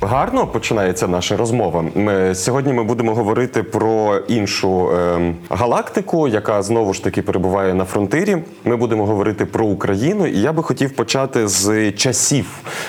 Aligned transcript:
Гарно 0.00 0.46
починається 0.46 1.08
наша 1.08 1.36
розмова. 1.36 1.84
Ми, 1.94 2.34
сьогодні 2.34 2.72
ми 2.72 2.84
будемо 2.84 3.14
говорити 3.14 3.62
про 3.62 4.16
іншу 4.28 4.90
е, 4.90 5.34
галактику, 5.50 6.28
яка 6.28 6.62
знову 6.62 6.94
ж 6.94 7.04
таки 7.04 7.22
перебуває 7.22 7.74
на 7.74 7.84
фронтирі. 7.84 8.36
Ми 8.64 8.76
будемо 8.76 9.06
говорити 9.06 9.44
про 9.44 9.66
Україну, 9.66 10.26
і 10.26 10.40
я 10.40 10.52
би 10.52 10.62
хотів 10.62 10.96
почати 10.96 11.48
з 11.48 11.92
часів, 11.92 12.46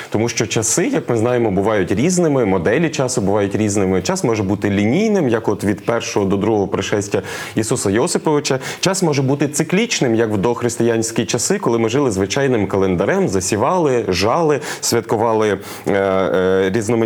тому 0.10 0.30
що 0.30 0.48
часи, 0.48 0.88
як 0.88 1.10
ми 1.10 1.18
знаємо, 1.18 1.52
бувають 1.52 1.92
різними. 1.92 2.46
Моделі 2.46 2.90
часу 2.90 3.22
бувають 3.22 3.56
різними. 3.56 4.02
Час 4.02 4.24
може 4.24 4.44
бути 4.44 4.70
лінійним, 4.70 5.30
як 5.30 5.48
от 5.48 5.64
від 5.64 5.86
першого 5.86 6.26
до 6.26 6.38
другого 6.38 6.68
пришестя 6.68 7.22
Ісуса 7.56 7.90
Йосиповича. 7.90 8.60
Час 8.80 9.04
може 9.04 9.22
бути 9.22 9.48
циклічним, 9.48 10.16
як 10.16 10.32
в 10.32 10.38
дохристиянські 10.38 11.26
часи, 11.26 11.60
коли 11.60 11.80
ми 11.80 11.90
жили 11.90 12.12
звичайним 12.12 12.68
календарем, 12.68 13.28
засівали, 13.28 14.06
жали, 14.08 14.60
святкували 14.82 15.58
е, 15.88 15.92
е, 15.92 16.72
різноманітні 16.74 16.99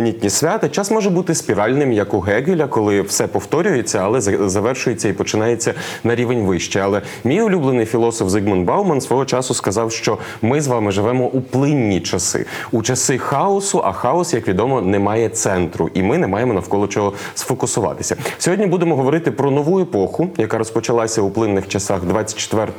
свята. 0.44 0.68
Час 0.68 0.90
може 0.90 1.10
бути 1.10 1.34
спіральним, 1.34 1.92
як 1.92 2.14
у 2.14 2.20
Гегеля, 2.20 2.66
коли 2.66 3.02
все 3.02 3.26
повторюється, 3.26 3.98
але 3.98 4.20
завершується 4.20 5.08
і 5.08 5.12
починається 5.12 5.74
на 6.04 6.14
рівень 6.14 6.46
вище. 6.46 6.80
Але 6.80 7.02
мій 7.24 7.42
улюблений 7.42 7.86
філософ 7.86 8.28
Зигмунд 8.28 8.66
Бауман 8.66 9.00
свого 9.00 9.24
часу 9.24 9.54
сказав, 9.54 9.92
що 9.92 10.18
ми 10.42 10.60
з 10.60 10.66
вами 10.66 10.92
живемо 10.92 11.24
у 11.26 11.40
плинні 11.40 12.00
часи, 12.00 12.46
у 12.72 12.82
часи 12.82 13.18
хаосу, 13.18 13.80
а 13.84 13.92
хаос, 13.92 14.34
як 14.34 14.48
відомо, 14.48 14.80
не 14.80 14.98
має 14.98 15.28
центру, 15.28 15.90
і 15.94 16.02
ми 16.02 16.18
не 16.18 16.26
маємо 16.26 16.54
навколо 16.54 16.86
чого 16.86 17.12
сфокусуватися. 17.34 18.16
Сьогодні 18.38 18.66
будемо 18.66 18.96
говорити 18.96 19.30
про 19.30 19.50
нову 19.50 19.80
епоху, 19.80 20.28
яка 20.38 20.58
розпочалася 20.58 21.22
у 21.22 21.30
плинних 21.30 21.68
часах 21.68 22.04
24 22.04 22.72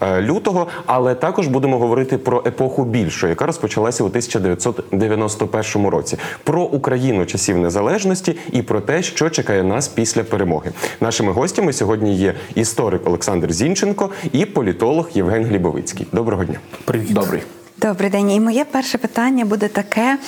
е, 0.00 0.22
лютого, 0.22 0.66
але 0.86 1.14
також 1.14 1.46
будемо 1.46 1.78
говорити 1.78 2.18
про 2.18 2.42
епоху 2.46 2.84
більшу, 2.84 3.28
яка 3.28 3.46
розпочалася 3.46 4.04
у 4.04 4.06
1991 4.06 5.86
році. 5.86 6.18
Про 6.52 6.62
Україну 6.62 7.26
часів 7.26 7.58
незалежності 7.58 8.36
і 8.52 8.62
про 8.62 8.80
те, 8.80 9.02
що 9.02 9.30
чекає 9.30 9.62
нас 9.62 9.88
після 9.88 10.24
перемоги. 10.24 10.72
Нашими 11.00 11.32
гостями 11.32 11.72
сьогодні 11.72 12.16
є 12.16 12.34
історик 12.54 13.06
Олександр 13.06 13.52
Зінченко 13.52 14.10
і 14.32 14.44
політолог 14.46 15.10
Євген 15.14 15.44
Глібовицький. 15.44 16.06
Доброго 16.12 16.44
дня. 16.44 16.58
Привіт. 16.84 17.12
Добрий. 17.12 17.42
Добрий 17.76 18.10
день. 18.10 18.30
І 18.30 18.40
моє 18.40 18.64
перше 18.64 18.98
питання 18.98 19.44
буде 19.44 19.68
таке: 19.68 20.18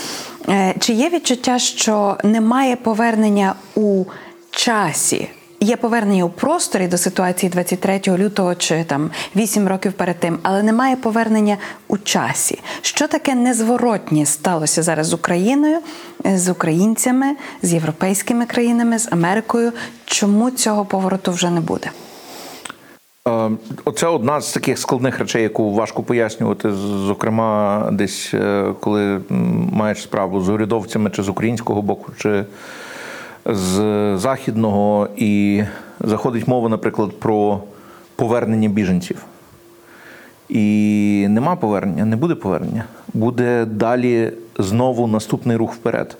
Е, 0.48 0.74
чи 0.78 0.92
є 0.92 1.08
відчуття, 1.08 1.58
що 1.58 2.16
немає 2.24 2.76
повернення 2.76 3.54
у 3.74 4.04
часі? 4.50 5.28
Є 5.64 5.76
повернення 5.76 6.24
у 6.24 6.28
просторі 6.28 6.88
до 6.88 6.98
ситуації 6.98 7.50
23 7.50 8.00
лютого 8.08 8.54
чи 8.54 8.84
там 8.84 9.10
8 9.36 9.68
років 9.68 9.92
перед 9.92 10.20
тим, 10.20 10.38
але 10.42 10.62
немає 10.62 10.96
повернення 10.96 11.56
у 11.88 11.98
часі. 11.98 12.60
Що 12.82 13.08
таке 13.08 13.34
незворотнє 13.34 14.26
сталося 14.26 14.82
зараз 14.82 15.06
з 15.06 15.12
Україною, 15.12 15.78
е, 16.26 16.38
з 16.38 16.48
українцями, 16.48 17.26
з 17.62 17.72
європейськими 17.72 18.46
країнами, 18.46 18.98
з 18.98 19.12
Америкою? 19.12 19.72
Чому 20.04 20.50
цього 20.50 20.84
повороту 20.84 21.32
вже 21.32 21.50
не 21.50 21.60
буде? 21.60 21.90
Е, 23.28 23.50
Оце 23.84 24.06
одна 24.06 24.40
з 24.40 24.52
таких 24.52 24.78
складних 24.78 25.18
речей, 25.18 25.42
яку 25.42 25.74
важко 25.74 26.02
пояснювати, 26.02 26.72
зокрема, 27.06 27.88
десь 27.92 28.30
е, 28.34 28.64
коли 28.80 29.20
маєш 29.72 30.02
справу 30.02 30.40
з 30.40 30.48
урядовцями 30.48 31.10
чи 31.10 31.22
з 31.22 31.28
українського 31.28 31.82
боку, 31.82 32.12
чи 32.16 32.44
з 33.46 33.78
західного, 34.16 35.08
і 35.16 35.62
заходить 36.00 36.48
мова, 36.48 36.68
наприклад, 36.68 37.20
про 37.20 37.60
повернення 38.16 38.68
біженців. 38.68 39.24
І 40.48 41.26
нема 41.28 41.56
повернення, 41.56 42.04
не 42.04 42.16
буде 42.16 42.34
повернення. 42.34 42.84
Буде 43.14 43.64
далі 43.64 44.32
знову 44.58 45.06
наступний 45.06 45.56
рух 45.56 45.74
вперед. 45.74 46.16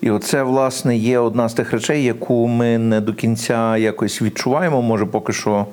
І 0.00 0.10
оце, 0.10 0.42
власне, 0.42 0.96
є 0.96 1.18
одна 1.18 1.48
з 1.48 1.54
тих 1.54 1.72
речей, 1.72 2.04
яку 2.04 2.46
ми 2.48 2.78
не 2.78 3.00
до 3.00 3.14
кінця 3.14 3.76
якось 3.76 4.22
відчуваємо, 4.22 4.82
може 4.82 5.06
поки 5.06 5.32
що, 5.32 5.66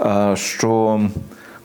е, 0.00 0.36
що 0.36 1.00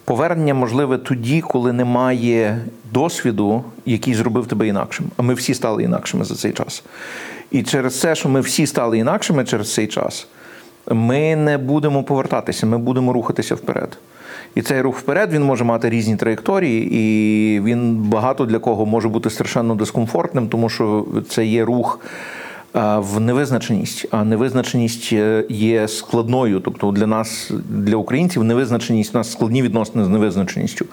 повернення 0.04 0.54
можливе 0.54 0.98
тоді, 0.98 1.40
коли 1.40 1.72
немає 1.72 2.58
досвіду, 2.92 3.64
який 3.86 4.14
зробив 4.14 4.46
тебе 4.46 4.68
інакшим. 4.68 5.06
А 5.16 5.22
ми 5.22 5.34
всі 5.34 5.54
стали 5.54 5.82
інакшими 5.82 6.24
за 6.24 6.34
цей 6.34 6.52
час. 6.52 6.84
І 7.50 7.62
через 7.62 8.00
це, 8.00 8.14
що 8.14 8.28
ми 8.28 8.40
всі 8.40 8.66
стали 8.66 8.98
інакшими 8.98 9.44
через 9.44 9.74
цей 9.74 9.86
час, 9.86 10.26
ми 10.90 11.36
не 11.36 11.58
будемо 11.58 12.02
повертатися, 12.02 12.66
ми 12.66 12.78
будемо 12.78 13.12
рухатися 13.12 13.54
вперед. 13.54 13.98
І 14.54 14.62
цей 14.62 14.80
рух 14.80 14.98
вперед 14.98 15.32
він 15.32 15.42
може 15.42 15.64
мати 15.64 15.90
різні 15.90 16.16
траєкторії, 16.16 16.88
і 16.92 17.60
він 17.60 17.94
багато 17.96 18.46
для 18.46 18.58
кого 18.58 18.86
може 18.86 19.08
бути 19.08 19.30
страшенно 19.30 19.74
дискомфортним, 19.74 20.48
тому 20.48 20.68
що 20.68 21.06
це 21.28 21.46
є 21.46 21.64
рух 21.64 22.00
в 22.74 23.20
невизначеність. 23.20 24.06
А 24.10 24.24
невизначеність 24.24 25.12
е, 25.12 25.44
є 25.48 25.88
складною. 25.88 26.60
Тобто 26.60 26.90
для 26.90 27.06
нас, 27.06 27.50
для 27.68 27.96
українців, 27.96 28.44
невизначеність 28.44 29.14
у 29.14 29.18
нас 29.18 29.32
складні 29.32 29.62
відносини 29.62 30.04
з 30.04 30.08
невизначеністю. 30.08 30.86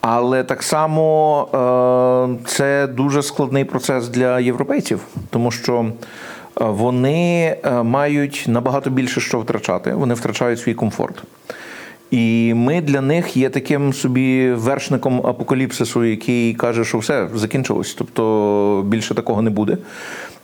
Але 0.00 0.44
так 0.44 0.62
само 0.62 1.48
е, 2.38 2.46
це 2.46 2.86
дуже 2.86 3.22
складний 3.22 3.64
процес 3.64 4.08
для 4.08 4.40
європейців, 4.40 5.00
тому 5.30 5.50
що 5.50 5.80
е, 5.80 5.90
вони 6.56 7.56
мають 7.82 8.44
набагато 8.48 8.90
більше 8.90 9.20
що 9.20 9.40
втрачати. 9.40 9.94
Вони 9.94 10.14
втрачають 10.14 10.60
свій 10.60 10.74
комфорт. 10.74 11.22
І 12.10 12.54
ми 12.54 12.80
для 12.80 13.00
них 13.00 13.36
є 13.36 13.50
таким 13.50 13.92
собі 13.92 14.52
вершником 14.52 15.26
апокаліпсису, 15.26 16.04
який 16.04 16.54
каже, 16.54 16.84
що 16.84 16.98
все 16.98 17.28
закінчилось, 17.34 17.94
тобто 17.94 18.84
більше 18.86 19.14
такого 19.14 19.42
не 19.42 19.50
буде. 19.50 19.78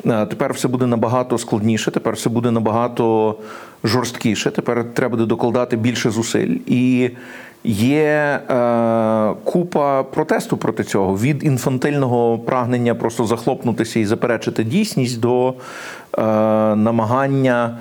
Тепер 0.04 0.53
все 0.53 0.69
буде 0.69 0.87
набагато 0.87 1.38
складніше, 1.38 1.91
тепер 1.91 2.15
все 2.15 2.31
буде 2.31 2.50
набагато 2.50 3.34
жорсткіше. 3.84 4.50
Тепер 4.50 4.84
треба 4.94 5.10
буде 5.10 5.27
докладати 5.27 5.77
більше 5.77 6.10
зусиль. 6.10 6.56
І 6.66 7.10
є 7.65 8.41
е, 8.50 9.34
купа 9.44 10.03
протесту 10.03 10.56
проти 10.56 10.84
цього 10.84 11.19
від 11.19 11.44
інфантильного 11.44 12.38
прагнення 12.38 12.94
просто 12.94 13.25
захлопнутися 13.25 14.00
і 14.00 14.04
заперечити 14.04 14.65
дійсність 14.65 15.21
до 15.21 15.48
е, 15.48 16.22
намагання 16.77 17.78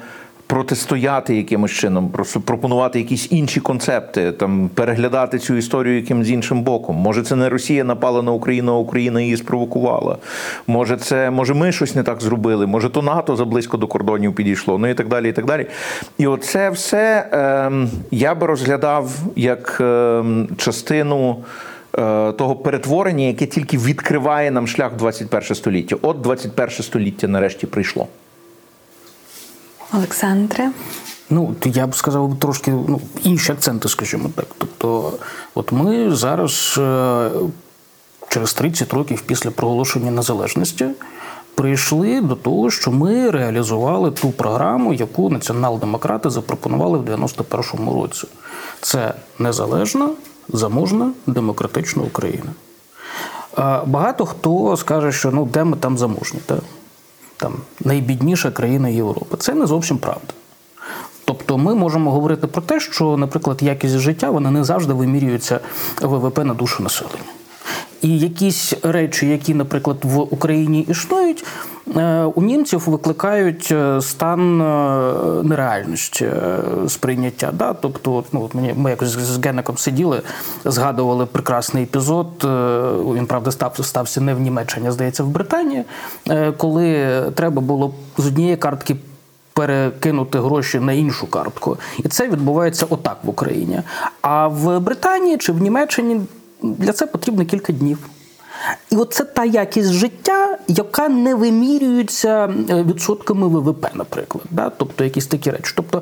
протистояти 0.48 1.36
якимось 1.36 1.72
чином, 1.72 2.10
пропонувати 2.46 3.00
якісь 3.00 3.32
інші 3.32 3.60
концепти, 3.60 4.32
там 4.32 4.70
переглядати 4.74 5.40
цю 5.40 5.56
історію 5.56 5.96
якимось 5.96 6.30
іншим 6.30 6.62
боком. 6.64 6.96
Може, 6.96 7.24
це 7.24 7.36
не 7.36 7.50
Росія 7.50 7.84
напала 7.84 8.22
на 8.22 8.32
Україну, 8.32 8.74
а 8.74 8.78
Україна 8.78 9.22
її 9.22 9.38
спровокувала. 9.38 10.18
Може, 10.68 10.98
це 10.98 11.30
може 11.30 11.54
ми 11.54 11.72
щось 11.72 11.96
не 11.96 12.04
так 12.04 12.22
зробили, 12.22 12.68
може, 12.68 12.90
то 12.90 13.02
НАТО 13.02 13.36
заблизько 13.36 13.78
до 13.78 13.88
кордонів 13.88 14.36
підійшло, 14.36 14.78
ну 14.78 14.88
і 14.88 14.94
так 14.94 15.08
далі. 15.08 15.30
І 15.30 15.34
так 15.34 15.46
далі. 15.46 15.66
І 16.18 16.28
оце 16.28 16.70
все 16.70 17.30
е, 17.34 17.72
я 18.12 18.36
би 18.36 18.48
розглядав 18.48 19.12
як 19.36 19.78
е, 19.82 20.24
частину. 20.58 21.38
Того 22.38 22.56
перетворення, 22.56 23.26
яке 23.26 23.46
тільки 23.46 23.78
відкриває 23.78 24.52
нам 24.52 24.68
шлях 24.68 24.94
в 24.94 24.96
21 24.98 25.56
століття. 25.56 25.96
От 26.02 26.22
21 26.22 26.70
століття 26.70 27.28
нарешті 27.28 27.68
прийшло. 27.68 28.08
Олександре. 29.96 30.72
Ну, 31.30 31.56
я 31.66 31.88
б 31.88 31.96
сказав 31.96 32.40
трошки 32.40 32.72
ну, 32.72 33.02
інші 33.24 33.52
акценти, 33.52 33.90
скажімо 33.90 34.30
так. 34.36 34.46
Тобто, 34.58 35.14
от 35.56 35.72
ми 35.72 36.16
зараз, 36.16 36.76
е, 36.78 37.30
через 38.30 38.54
30 38.54 38.94
років 38.94 39.22
після 39.22 39.52
проголошення 39.52 40.12
незалежності, 40.12 40.86
прийшли 41.56 42.22
до 42.22 42.36
того, 42.36 42.70
що 42.70 42.92
ми 42.92 43.30
реалізували 43.32 44.12
ту 44.12 44.32
програму, 44.32 44.94
яку 44.94 45.30
націонал-демократи 45.30 46.30
запропонували 46.30 46.98
в 46.98 47.04
91-му 47.04 47.94
році. 47.94 48.28
Це 48.82 49.14
незалежна, 49.40 50.10
заможна, 50.50 51.12
демократична 51.28 52.04
Україна. 52.04 52.52
Е, 53.58 53.82
Багато 53.86 54.26
хто 54.26 54.78
скаже, 54.78 55.12
що 55.12 55.32
ну 55.32 55.46
де 55.46 55.64
ми 55.64 55.78
там 55.78 55.98
заможні, 55.98 56.40
та? 56.46 56.56
Там 57.38 57.54
найбідніша 57.86 58.52
країна 58.52 58.90
Європи. 58.90 59.38
Це 59.38 59.54
не 59.54 59.66
зовсім 59.66 59.98
правда. 59.98 60.34
Тобто 61.26 61.58
ми 61.58 61.76
можемо 61.76 62.12
говорити 62.12 62.48
про 62.48 62.62
те, 62.62 62.80
що, 62.80 63.18
наприклад, 63.18 63.58
якість 63.62 63.98
життя 63.98 64.30
вона 64.30 64.52
не 64.52 64.64
завжди 64.64 64.94
вимірюється 64.94 65.60
ВВП 66.02 66.38
на 66.38 66.54
душу 66.54 66.84
населення. 66.84 67.32
І 68.02 68.20
якісь 68.20 68.74
речі, 68.84 69.28
які, 69.28 69.54
наприклад, 69.54 69.98
в 70.04 70.20
Україні 70.20 70.82
існують, 70.90 71.46
у 72.36 72.42
німців 72.42 72.84
викликають 72.90 73.70
е, 73.72 74.02
стан 74.02 74.62
е, 74.62 74.64
нереальності 75.44 76.26
е, 76.26 76.60
сприйняття. 76.88 77.52
Да? 77.54 77.74
Тобто, 77.74 78.24
ну, 78.32 78.44
от 78.44 78.56
мені 78.56 78.74
ми 78.78 78.90
якось 78.90 79.10
з 79.10 79.46
Генеком 79.46 79.78
сиділи, 79.78 80.22
згадували 80.66 81.26
прекрасний 81.26 81.84
епізод. 81.84 82.28
е, 82.44 82.48
Він 83.16 83.26
правда 83.26 83.52
став 83.52 83.78
стався 83.82 84.22
не 84.22 84.34
в 84.34 84.40
Німеччині, 84.40 84.88
а 84.88 84.92
здається, 84.92 85.24
в 85.24 85.28
Британії, 85.28 85.84
е, 86.30 86.52
коли 86.52 87.22
треба 87.36 87.62
було 87.62 87.94
з 88.18 88.28
однієї 88.28 88.58
картки. 88.58 88.96
Перекинути 89.54 90.40
гроші 90.40 90.80
на 90.80 90.94
іншу 90.94 91.28
картку, 91.28 91.78
і 91.98 92.08
це 92.08 92.28
відбувається 92.30 92.86
отак 92.90 93.18
в 93.24 93.30
Україні. 93.30 93.82
А 94.22 94.48
в 94.48 94.80
Британії 94.80 95.38
чи 95.38 95.52
в 95.52 95.62
Німеччині 95.62 96.22
для 96.64 96.94
це 96.94 97.06
потрібно 97.06 97.46
кілька 97.46 97.74
днів. 97.74 97.98
І 98.90 98.96
от 98.96 99.14
це 99.14 99.24
та 99.24 99.46
якість 99.46 99.92
життя, 99.92 100.58
яка 100.68 101.10
не 101.10 101.36
вимірюється 101.36 102.48
відсотками 102.70 103.48
ВВП, 103.48 103.88
наприклад. 103.94 104.44
Да? 104.52 104.72
Тобто 104.78 105.04
якісь 105.04 105.28
такі 105.28 105.52
речі. 105.52 105.74
Тобто, 105.76 106.02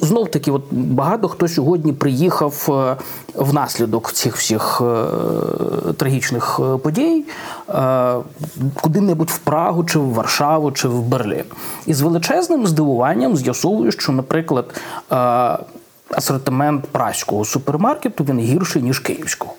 знов 0.00 0.30
таки, 0.30 0.50
от 0.50 0.62
багато 0.70 1.28
хто 1.28 1.48
сьогодні 1.48 1.92
приїхав 1.92 2.68
е, 2.68 2.96
внаслідок 3.34 4.12
цих 4.12 4.36
всіх 4.36 4.80
е, 4.80 5.92
трагічних 5.92 6.60
е, 6.62 6.76
подій 6.76 7.24
куди-небудь 8.74 9.30
в 9.30 9.38
Прагу, 9.38 9.84
чи 9.84 9.98
в 9.98 10.12
Варшаву, 10.12 10.72
чи 10.72 10.88
в 10.88 11.02
Берлін. 11.02 11.44
І 11.86 11.94
з 11.94 12.00
величезним 12.00 12.66
здивуванням 12.66 13.36
з'ясовую, 13.36 13.92
що, 13.92 14.12
наприклад, 14.12 14.80
асортимент 16.10 16.86
праського 16.86 17.44
супермаркету 17.44 18.24
він 18.24 18.38
гірший, 18.38 18.82
ніж 18.82 18.98
київського. 18.98 19.54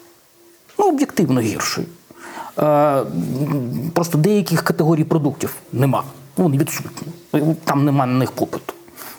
Ну, 0.80 0.90
об'єктивно 0.90 1.42
гірший. 1.42 1.86
Е, 2.60 3.04
просто 3.94 4.18
деяких 4.18 4.62
категорій 4.62 5.04
продуктів 5.04 5.56
нема. 5.74 6.04
Вони 6.38 6.58
відсутні. 6.58 7.08
Там 7.64 7.86
нема 7.86 8.06
на 8.06 8.14
них 8.14 8.32
попиту, 8.32 8.74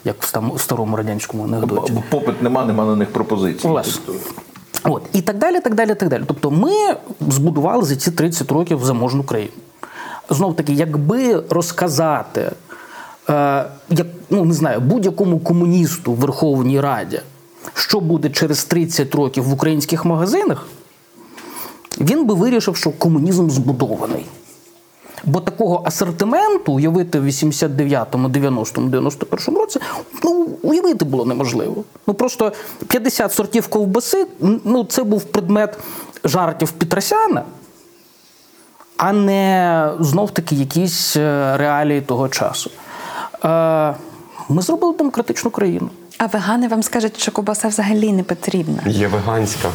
як 0.04 0.22
в 0.22 0.60
старому 0.60 0.96
радянському 0.96 1.44
анекдоті. 1.44 1.92
Попит 2.10 2.42
нема, 2.42 2.64
нема 2.64 2.84
на 2.84 2.96
них 2.96 3.12
пропозицій. 3.12 3.68
От. 4.84 5.02
І 5.12 5.22
так 5.22 5.38
далі, 5.38 5.60
так 5.60 5.74
далі, 5.74 5.94
так 5.94 6.08
далі. 6.08 6.22
Тобто 6.26 6.50
ми 6.50 6.72
збудували 7.20 7.84
за 7.84 7.96
ці 7.96 8.10
30 8.10 8.52
років 8.52 8.84
заможну 8.84 9.22
країну. 9.22 9.52
Знов 10.30 10.56
таки, 10.56 10.72
якби 10.72 11.44
розказати, 11.50 12.50
е, 13.30 13.64
як, 13.90 14.06
ну, 14.30 14.44
не 14.44 14.54
знаю, 14.54 14.80
будь-якому 14.80 15.38
комуністу 15.38 16.12
в 16.12 16.16
Верховній 16.16 16.80
Раді, 16.80 17.20
що 17.74 18.00
буде 18.00 18.30
через 18.30 18.64
30 18.64 19.14
років 19.14 19.44
в 19.44 19.52
українських 19.52 20.04
магазинах, 20.04 20.66
він 22.00 22.26
би 22.26 22.34
вирішив, 22.34 22.76
що 22.76 22.90
комунізм 22.90 23.50
збудований. 23.50 24.26
Бо 25.24 25.40
такого 25.40 25.82
асортименту 25.84 26.72
уявити 26.72 27.20
в 27.20 27.26
89-му, 27.26 28.28
90-му, 28.28 28.88
91-му 28.90 29.58
році 29.58 29.80
ну, 30.24 30.48
уявити 30.62 31.04
було 31.04 31.24
неможливо. 31.24 31.84
Ну 32.06 32.14
просто 32.14 32.52
50 32.88 33.32
сортів 33.32 33.68
ковбаси 33.68 34.26
ну, 34.64 34.84
це 34.84 35.04
був 35.04 35.24
предмет 35.24 35.78
жартів 36.24 36.70
Петросяна, 36.70 37.42
а 38.96 39.12
не 39.12 39.90
знов-таки 40.00 40.54
якісь 40.54 41.16
е, 41.16 41.56
реалії 41.56 42.00
того 42.00 42.28
часу. 42.28 42.70
Е, 43.44 43.94
Ми 44.48 44.62
зробили 44.62 44.94
демократичну 44.96 45.50
країну. 45.50 45.88
А 46.18 46.26
вегани 46.26 46.68
вам 46.68 46.82
скажуть, 46.82 47.20
що 47.20 47.32
ковбаса 47.32 47.68
взагалі 47.68 48.12
не 48.12 48.22
потрібна. 48.22 48.82
Є 48.86 49.08
веганська. 49.08 49.68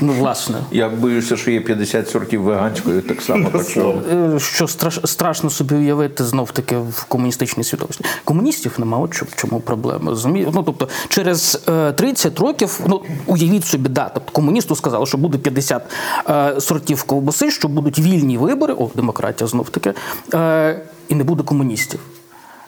Ну, 0.00 0.12
власне. 0.12 0.56
Я 0.72 0.88
боюся, 0.88 1.36
що 1.36 1.50
є 1.50 1.60
50 1.60 2.08
сортів 2.08 2.42
веганської, 2.42 3.00
так 3.00 3.22
само. 3.22 3.50
так 3.50 3.68
що... 3.68 4.02
Е, 4.12 4.38
що 4.38 4.68
страш, 4.68 5.00
страшно 5.04 5.50
собі 5.50 5.74
уявити 5.74 6.24
знов 6.24 6.50
таки 6.50 6.76
в 6.76 7.04
комуністичній 7.04 7.64
свідомості. 7.64 8.04
Комуністів 8.24 8.74
нема, 8.78 8.98
от 8.98 9.14
чому, 9.14 9.30
чому 9.36 9.60
проблема. 9.60 10.10
Розумієте? 10.10 10.50
Ну 10.54 10.62
тобто, 10.62 10.88
через 11.08 11.62
е, 11.68 11.92
30 11.92 12.40
років, 12.40 12.80
ну 12.86 13.02
уявіть 13.26 13.64
собі, 13.64 13.88
да, 13.88 14.10
тобто 14.14 14.32
комуністу 14.32 14.76
сказали, 14.76 15.06
що 15.06 15.18
буде 15.18 15.38
50 15.38 15.82
е, 16.30 16.60
сортів 16.60 17.02
ковбаси, 17.02 17.50
що 17.50 17.68
будуть 17.68 17.98
вільні 17.98 18.38
вибори, 18.38 18.74
о, 18.74 18.90
демократія 18.94 19.48
знов 19.48 19.68
таки, 19.68 19.94
е, 20.34 20.80
і 21.08 21.14
не 21.14 21.24
буде 21.24 21.42
комуністів. 21.42 22.00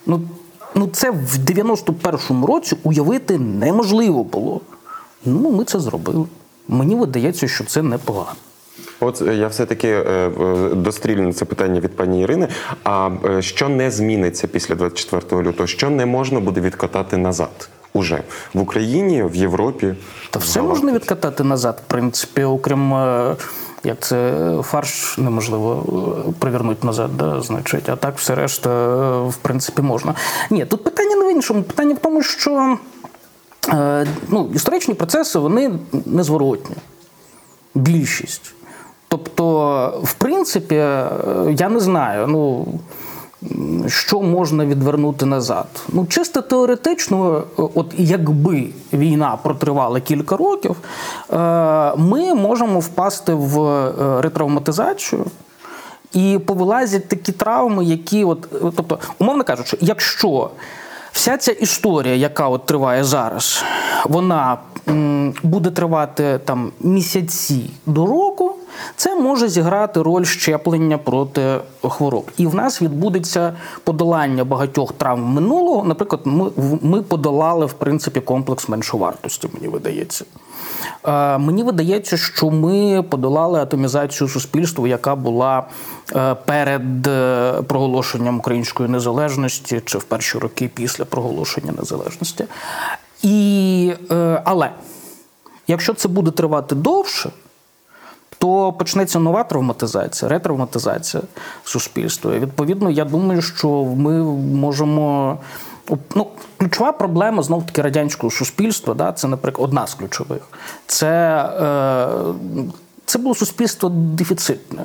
Ну, 0.06 0.20
ну 0.75 0.87
це 0.87 1.11
в 1.11 1.38
91-му 1.46 2.46
році 2.46 2.76
уявити 2.82 3.38
неможливо 3.38 4.25
було. 4.25 4.61
Ну, 5.25 5.50
ми 5.50 5.64
це 5.64 5.81
зробили. 5.81 6.26
Мені 6.69 6.94
видається, 6.94 7.49
що 7.49 7.64
це 7.64 7.82
непогано. 7.82 8.37
От 9.00 9.22
е, 9.22 9.34
я 9.34 9.49
все-таки 9.49 9.88
е, 9.88 10.31
дострілю 10.75 11.22
на 11.22 11.32
це 11.32 11.44
питання 11.44 11.81
від 11.81 11.96
пані 11.96 12.20
Ірини. 12.20 12.49
А 12.84 13.11
е, 13.25 13.43
що 13.43 13.69
не 13.69 13.90
зміниться 13.90 14.46
після 14.46 14.75
24 14.75 15.43
лютого? 15.43 15.66
Що 15.66 15.90
не 15.90 16.06
можна 16.06 16.40
буде 16.40 16.61
відкатати 16.61 17.16
назад? 17.16 17.69
Уже 17.93 18.22
в 18.55 18.61
Україні, 18.61 19.22
в 19.22 19.37
Європі? 19.37 19.94
Та 20.31 20.38
все 20.38 20.61
галактиці? 20.61 20.84
можна 20.84 20.99
відкатати 20.99 21.44
назад, 21.44 21.82
в 21.87 21.90
принципі, 21.90 22.43
окрім 22.43 22.94
як 23.84 24.00
це 24.00 24.34
фарш 24.62 25.19
неможливо 25.19 25.84
привернути 26.38 26.87
назад, 26.87 27.11
да, 27.16 27.40
значить, 27.40 27.88
а 27.88 27.96
так 27.96 28.19
все 28.19 28.34
решта, 28.34 28.70
в 29.20 29.37
принципі, 29.37 29.82
можна. 29.82 30.14
Ні, 30.50 30.66
тут 30.66 30.84
питання 30.84 31.16
не 31.16 31.26
в 31.26 31.31
іншому. 31.31 31.62
Питання 31.62 31.94
в 31.94 31.99
тому, 31.99 32.22
що 32.22 32.78
ну, 34.28 34.50
історичні 34.55 34.94
процеси 34.94 35.38
вони 35.38 35.70
незворотні. 36.06 36.76
Більшість. 37.75 38.55
Тобто, 39.08 40.00
в 40.05 40.14
принципі, 40.14 40.75
е, 40.75 41.08
я 41.58 41.69
не 41.69 41.81
знаю, 41.81 42.26
ну. 42.26 42.66
Що 43.87 44.22
можна 44.22 44.66
відвернути 44.66 45.26
назад? 45.26 45.66
Ну, 45.88 46.06
чисто 46.06 46.43
теоретично, 46.43 47.37
е, 47.58 47.62
от 47.75 47.94
якби 47.96 48.69
війна 48.93 49.38
протривала 49.43 50.00
кілька 50.00 50.37
років, 50.37 50.76
е, 51.32 51.37
ми 51.96 52.34
можемо 52.34 52.80
впасти 52.80 53.35
в 53.35 53.61
е, 53.61 53.92
ретравматизацію 54.23 55.25
і 56.12 56.38
повилазять 56.47 57.09
такі 57.09 57.33
травми, 57.33 57.85
які, 57.85 58.25
от, 58.25 58.49
е, 58.54 58.73
тобто, 58.76 58.99
умовно 59.18 59.44
кажучи, 59.44 59.78
якщо 59.80 60.50
вся 61.14 61.37
ця 61.37 61.52
історія, 61.52 62.14
яка 62.14 62.49
от 62.49 62.66
триває 62.66 63.04
зараз, 63.04 63.64
вона 64.09 64.59
буде 65.42 65.71
тривати 65.71 66.40
там 66.44 66.73
місяці 66.80 67.71
до 67.87 68.06
року, 68.06 68.54
це 68.97 69.14
може 69.14 69.49
зіграти 69.49 70.02
роль 70.02 70.25
щеплення 70.25 70.99
проти 70.99 71.61
хвороб. 71.83 72.30
І 72.37 72.47
в 72.47 72.54
нас 72.54 72.83
відбудеться 72.83 73.52
подолання 73.85 74.44
багатьох 74.44 74.92
травм 74.92 75.23
минулого. 75.23 75.85
Наприклад, 75.85 76.21
ми, 76.25 76.50
ми 76.83 77.02
подолали 77.02 77.66
в 77.66 77.73
принципі 77.73 78.21
комплекс 78.21 78.68
меншовартості, 78.68 79.49
мені 79.52 79.68
видається. 79.68 80.25
Е, 81.07 81.38
Мені 81.38 81.62
видається, 81.62 82.17
що 82.17 82.50
ми 82.50 83.03
подолали 83.03 83.61
атомізацію 83.61 84.29
суспільства, 84.29 84.88
яка 84.88 85.14
була 85.14 85.64
е, 86.17 86.35
перед 86.45 87.07
е, 87.07 87.53
проголошенням 87.67 88.38
української 88.38 88.88
незалежності 88.88 89.83
чи 89.85 89.99
в 89.99 90.05
перші 90.05 90.38
роки 90.38 90.71
після 90.75 91.05
проголошення 91.05 91.73
незалежності. 91.79 92.45
І, 93.23 93.93
але 94.45 94.71
якщо 95.67 95.95
це 95.95 96.09
буде 96.09 96.31
тривати 96.31 96.75
довше, 96.75 97.31
то 98.38 98.73
почнеться 98.73 99.19
нова 99.19 99.45
травматизація, 99.45 100.29
ретравматизація 100.29 101.23
суспільства. 101.64 102.38
Відповідно, 102.38 102.91
я 102.91 103.05
думаю, 103.05 103.43
що 103.43 103.69
ми 103.85 104.23
можемо. 104.35 105.38
Ну, 106.14 106.26
ключова 106.57 106.93
проблема 106.93 107.43
знов 107.43 107.67
таки 107.67 107.83
радянського 107.83 108.31
суспільства, 108.31 108.95
да, 108.95 109.12
це, 109.12 109.29
наприклад, 109.29 109.69
одна 109.69 109.87
з 109.87 109.95
ключових. 109.95 110.43
Це, 110.87 111.37
е, 111.61 112.09
це 113.07 113.19
було 113.19 113.35
суспільство 113.35 113.88
дефіцитне. 113.88 114.85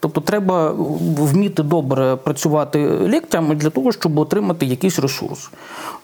Тобто 0.00 0.20
треба 0.20 0.70
вміти 1.18 1.62
добре 1.62 2.16
працювати 2.16 2.98
ліктями 3.06 3.54
для 3.54 3.70
того, 3.70 3.92
щоб 3.92 4.18
отримати 4.18 4.66
якийсь 4.66 4.98
ресурс. 4.98 5.50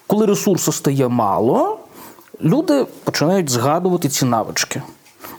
Коли 0.06 0.26
ресурсу 0.26 0.72
стає 0.72 1.08
мало, 1.08 1.78
люди 2.42 2.86
починають 3.04 3.50
згадувати 3.50 4.08
ці 4.08 4.24
навички. 4.24 4.82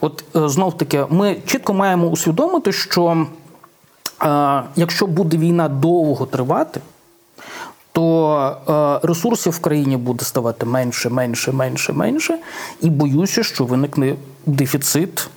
От 0.01 0.23
е, 0.35 0.49
знов 0.49 0.77
таки, 0.77 1.05
ми 1.09 1.37
чітко 1.45 1.73
маємо 1.73 2.07
усвідомити, 2.07 2.71
що 2.71 3.27
е, 4.23 4.63
якщо 4.75 5.07
буде 5.07 5.37
війна 5.37 5.69
довго 5.69 6.25
тривати, 6.25 6.81
то 7.95 9.01
е, 9.03 9.07
ресурсів 9.07 9.53
в 9.53 9.59
країні 9.59 9.97
буде 9.97 10.25
ставати 10.25 10.65
менше, 10.65 11.09
менше, 11.09 11.51
менше, 11.51 11.93
менше. 11.93 12.37
І 12.81 12.89
боюся, 12.89 13.43
що 13.43 13.65
виникне 13.65 14.15
дефіцит 14.45 15.29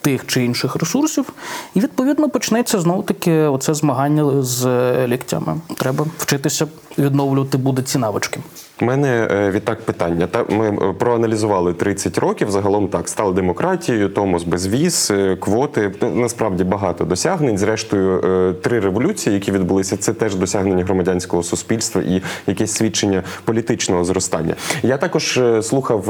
тих 0.00 0.26
чи 0.26 0.44
інших 0.44 0.76
ресурсів, 0.76 1.32
і 1.74 1.80
відповідно 1.80 2.28
почнеться 2.28 2.80
знову 2.80 3.02
таки 3.02 3.32
оце 3.32 3.74
змагання 3.74 4.42
з 4.42 4.66
ліктями. 5.06 5.60
Треба 5.76 6.06
вчитися 6.18 6.66
відновлювати 6.98 7.58
буде 7.58 7.82
ці 7.82 7.98
навички. 7.98 8.40
У 8.80 8.84
мене 8.84 9.28
е, 9.30 9.50
відтак 9.50 9.80
питання. 9.80 10.26
Та 10.26 10.44
ми 10.48 10.68
е, 10.68 10.92
проаналізували 10.92 11.72
30 11.72 12.18
років. 12.18 12.50
Загалом 12.50 12.88
так 12.88 13.08
стали 13.08 13.32
демократією, 13.32 14.08
Томос 14.08 14.44
безвіз, 14.44 15.12
е, 15.14 15.36
квоти. 15.36 15.92
Насправді 16.14 16.64
багато 16.64 17.04
досягнень. 17.04 17.58
Зрештою, 17.58 18.54
три 18.62 18.80
революції, 18.80 19.34
які 19.34 19.52
відбулися, 19.52 19.96
це 19.96 20.12
теж 20.12 20.34
досягнення 20.34 20.84
громадянського 20.84 21.42
суспільства 21.42 22.02
і 22.02 22.22
якесь 22.46 22.72
свідчення 22.72 23.22
політичного 23.44 24.04
зростання. 24.04 24.54
Я 24.82 24.96
також 24.96 25.40
слухав 25.62 26.08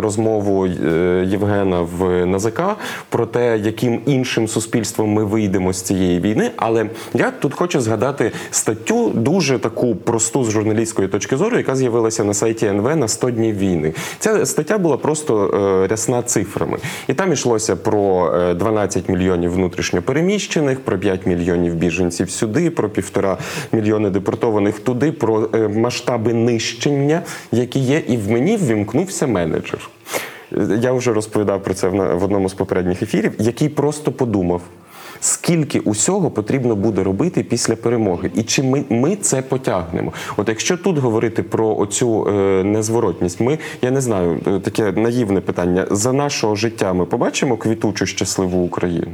розмову 0.00 0.66
Євгена 1.24 1.80
в 1.80 2.26
НАЗК 2.26 2.60
про 3.08 3.26
те, 3.26 3.58
яким 3.58 4.00
іншим 4.06 4.48
суспільством 4.48 5.12
ми 5.12 5.24
вийдемо 5.24 5.72
з 5.72 5.82
цієї 5.82 6.20
війни. 6.20 6.50
Але 6.56 6.86
я 7.14 7.30
тут 7.30 7.54
хочу 7.54 7.80
згадати 7.80 8.32
статтю 8.50 9.10
дуже 9.10 9.58
таку 9.58 9.96
просту 10.04 10.44
з 10.44 10.50
журналістської 10.50 11.08
точки 11.08 11.36
зору, 11.36 11.56
яка 11.56 11.76
з'явилася 11.76 12.24
на 12.24 12.34
сайті 12.34 12.66
НВ 12.66 12.96
на 12.96 13.08
100 13.08 13.30
днів 13.30 13.56
війни. 13.56 13.94
Ця 14.18 14.46
стаття 14.46 14.78
була 14.78 14.96
просто 14.96 15.46
е, 15.84 15.86
рясна 15.86 16.22
цифрами, 16.22 16.78
і 17.08 17.14
там 17.14 17.32
йшлося 17.32 17.76
про 17.76 18.32
е, 18.34 18.54
12 18.54 19.08
мільйонів 19.08 19.52
внутрішньопереміщених, 19.52 20.80
про 20.80 20.98
5 20.98 21.26
мільйонів 21.26 21.74
біженців 21.74 22.30
сюди, 22.30 22.70
про 22.70 22.88
півтора 22.88 23.38
мільйони 23.72 24.10
депортованих 24.10 24.78
туди, 24.78 25.12
про 25.12 25.48
е, 25.54 25.68
масштаби 25.68 26.34
нищення, 26.34 27.22
які 27.52 27.78
є, 27.78 28.02
і 28.08 28.16
в 28.16 28.30
мені 28.30 28.56
ввімкнувся 28.56 29.26
менеджер. 29.26 29.90
Е, 30.52 30.78
Я 30.82 30.92
вже 30.92 31.12
розповідав 31.12 31.62
про 31.62 31.74
це 31.74 31.88
в 31.88 32.24
одному 32.24 32.48
з 32.48 32.54
попередніх 32.54 33.02
ефірів, 33.02 33.32
який 33.38 33.68
просто 33.68 34.12
подумав. 34.12 34.62
Скільки 35.24 35.80
усього 35.80 36.30
потрібно 36.30 36.76
буде 36.76 37.02
робити 37.02 37.42
після 37.42 37.76
перемоги, 37.76 38.30
і 38.34 38.42
чи 38.42 38.62
ми, 38.62 38.84
ми 38.88 39.16
це 39.16 39.42
потягнемо? 39.42 40.12
От 40.36 40.48
якщо 40.48 40.76
тут 40.76 40.98
говорити 40.98 41.42
про 41.42 41.76
оцю 41.76 42.26
е, 42.26 42.64
незворотність, 42.64 43.40
ми 43.40 43.58
я 43.82 43.90
не 43.90 44.00
знаю, 44.00 44.40
е, 44.46 44.60
таке 44.60 44.92
наївне 44.92 45.40
питання. 45.40 45.86
За 45.90 46.12
нашого 46.12 46.54
життя 46.56 46.92
ми 46.92 47.04
побачимо 47.04 47.56
квітучу 47.56 48.06
щасливу 48.06 48.64
Україну. 48.64 49.06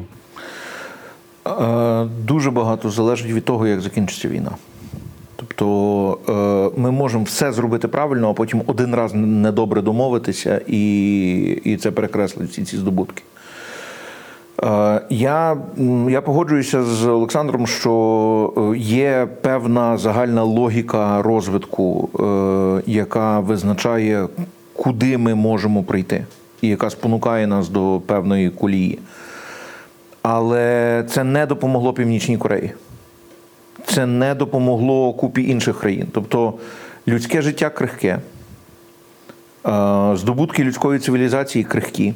Е, 1.47 2.07
Дуже 2.27 2.51
багато 2.51 2.91
залежить 2.91 3.33
від 3.33 3.45
того, 3.45 3.67
як 3.67 3.81
закінчиться 3.81 4.29
війна. 4.29 4.51
Тобто 5.37 6.19
е, 6.77 6.81
ми 6.81 6.91
можемо 6.91 7.25
все 7.25 7.53
зробити 7.53 7.89
правильно, 7.89 8.31
а 8.31 8.33
потім 8.33 8.63
один 8.67 8.95
раз 8.95 9.13
недобре 9.15 9.83
домовитися, 9.83 10.61
і, 10.67 11.41
і 11.65 11.77
це 11.77 11.91
перекреслить 11.91 12.51
всі 12.51 12.65
ці 12.65 12.77
здобутки. 12.77 13.23
Е, 14.65 15.01
Я, 15.11 15.57
я 16.09 16.21
погоджуюся 16.21 16.83
з 16.83 17.07
Олександром, 17.07 17.67
що 17.67 18.73
е, 18.75 18.79
є 18.79 19.29
певна 19.41 19.99
загальна 19.99 20.43
логіка 20.43 21.23
розвитку, 21.23 22.09
е, 22.21 22.83
яка 22.91 23.41
визначає, 23.41 24.29
куди 24.75 25.19
ми 25.19 25.35
можемо 25.35 25.83
прийти, 25.83 26.25
і 26.63 26.69
яка 26.69 26.91
спонукає 26.91 27.47
нас 27.47 27.69
до 27.69 28.01
певної 28.07 28.51
колії. 28.51 28.99
Але 30.23 31.05
це 31.09 31.25
не 31.25 31.47
допомогло 31.47 31.93
Північній 31.93 32.39
Кореї. 32.39 32.73
Це 33.87 34.07
не 34.07 34.35
допомогло 34.35 35.13
купі 35.13 35.43
інших 35.43 35.79
країн. 35.81 36.07
Тобто 36.13 36.55
людське 37.09 37.43
життя 37.43 37.71
крихке, 37.71 38.19
здобутки 40.15 40.65
людської 40.65 40.99
цивілізації 40.99 41.65
крихкі. 41.65 42.15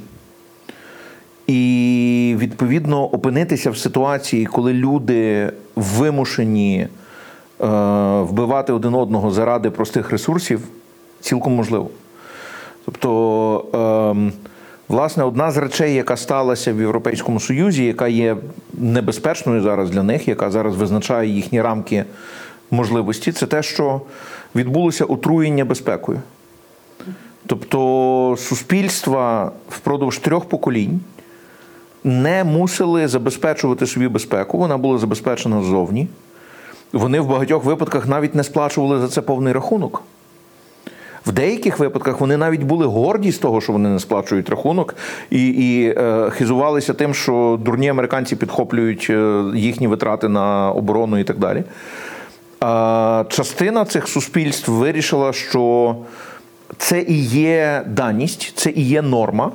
І 1.46 2.11
відповідно 2.42 3.04
опинитися 3.04 3.70
в 3.70 3.76
ситуації, 3.76 4.46
коли 4.46 4.72
люди 4.72 5.52
вимушені 5.76 6.78
е, 6.80 6.88
вбивати 8.20 8.72
один 8.72 8.94
одного 8.94 9.30
заради 9.30 9.70
простих 9.70 10.10
ресурсів, 10.10 10.60
цілком 11.20 11.54
можливо. 11.54 11.90
Тобто, 12.84 14.10
ем, 14.12 14.32
власне, 14.88 15.24
одна 15.24 15.50
з 15.50 15.56
речей, 15.56 15.94
яка 15.94 16.16
сталася 16.16 16.72
в 16.72 16.80
Європейському 16.80 17.40
Союзі, 17.40 17.84
яка 17.84 18.08
є 18.08 18.36
небезпечною 18.72 19.62
зараз 19.62 19.90
для 19.90 20.02
них, 20.02 20.28
яка 20.28 20.50
зараз 20.50 20.76
визначає 20.76 21.30
їхні 21.30 21.62
рамки 21.62 22.04
можливості, 22.70 23.32
це 23.32 23.46
те, 23.46 23.62
що 23.62 24.00
відбулося 24.54 25.04
отруєння 25.04 25.64
безпекою. 25.64 26.20
Тобто 27.46 28.36
суспільства 28.38 29.52
впродовж 29.68 30.18
трьох 30.18 30.44
поколінь 30.44 31.00
не 32.04 32.44
мусили 32.44 33.08
забезпечувати 33.08 33.86
собі 33.86 34.08
безпеку, 34.08 34.58
вона 34.58 34.78
була 34.78 34.98
забезпечена 34.98 35.62
ззовні. 35.62 36.08
Вони 36.92 37.20
в 37.20 37.26
багатьох 37.26 37.64
випадках 37.64 38.06
навіть 38.08 38.34
не 38.34 38.44
сплачували 38.44 39.00
за 39.00 39.08
це 39.08 39.20
повний 39.22 39.52
рахунок. 39.52 40.02
В 41.26 41.32
деяких 41.32 41.78
випадках 41.78 42.20
вони 42.20 42.36
навіть 42.36 42.62
були 42.62 42.86
горді 42.86 43.32
з 43.32 43.38
того, 43.38 43.60
що 43.60 43.72
вони 43.72 43.88
не 43.88 43.98
сплачують 43.98 44.50
рахунок, 44.50 44.94
і 45.30 45.48
і 45.48 45.94
е, 45.98 46.30
хизувалися 46.30 46.94
тим, 46.94 47.14
що 47.14 47.58
дурні 47.64 47.88
американці 47.88 48.36
підхоплюють 48.36 49.06
е, 49.10 49.44
їхні 49.54 49.86
витрати 49.86 50.28
на 50.28 50.72
оборону 50.72 51.18
і 51.18 51.24
так 51.24 51.38
далі. 51.38 51.64
А 52.60 53.24
частина 53.28 53.84
цих 53.84 54.08
суспільств 54.08 54.72
вирішила, 54.72 55.32
що 55.32 55.96
це 56.78 57.00
і 57.00 57.24
є 57.24 57.82
даність, 57.86 58.52
це 58.54 58.70
і 58.70 58.82
є 58.82 59.02
норма, 59.02 59.52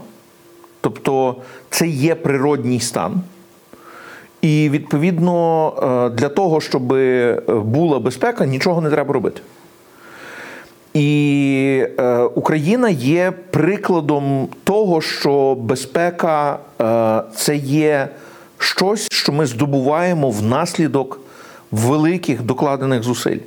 тобто 0.82 1.36
це 1.70 1.88
є 1.88 2.16
природній 2.16 2.80
стан. 2.80 3.22
І 4.42 4.70
відповідно 4.70 5.74
е, 6.14 6.16
для 6.16 6.30
того, 6.30 6.62
щоб 6.62 6.84
була 7.48 8.00
безпека, 8.00 8.46
нічого 8.46 8.82
не 8.82 8.90
треба 8.90 9.14
робити. 9.14 9.42
І 10.94 11.86
е, 12.00 12.18
Україна 12.18 12.90
є 12.90 13.34
прикладом 13.52 14.48
того, 14.64 15.02
що 15.02 15.56
безпека 15.56 16.60
е, 16.82 17.22
це 17.36 17.56
є 17.56 18.10
щось, 18.58 19.08
що 19.12 19.32
ми 19.32 19.46
здобуваємо 19.46 20.30
внаслідок 20.30 21.20
великих 21.72 22.42
докладених 22.42 23.04
зусиль. 23.04 23.38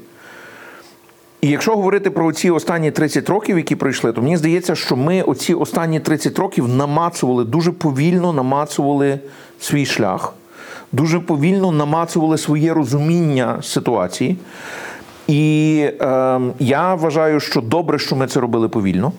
І 1.41 1.49
якщо 1.49 1.77
говорити 1.77 2.11
про 2.11 2.33
ці 2.33 2.51
останні 2.51 2.91
30 2.91 3.29
років, 3.29 3.57
які 3.57 3.77
пройшли, 3.77 4.13
то 4.13 4.23
мені 4.23 4.37
здається, 4.37 4.75
що 4.75 4.97
ми 4.97 5.23
оці 5.23 5.55
останні 5.55 6.01
30 6.01 6.39
років 6.39 6.69
намацували, 6.69 7.45
дуже 7.45 7.73
повільно 7.73 8.33
намацували 8.33 9.19
свій 9.61 9.87
шлях, 9.87 10.35
дуже 10.93 11.21
повільно 11.21 11.73
намацували 11.73 12.39
своє 12.39 12.75
розуміння 12.75 13.63
ситуації. 13.63 14.39
І 15.29 15.79
е, 16.01 16.41
я 16.59 16.95
вважаю, 16.95 17.41
що 17.41 17.61
добре, 17.61 17.99
що 17.99 18.17
ми 18.17 18.27
це 18.27 18.41
робили 18.41 18.69
повільно. 18.69 19.13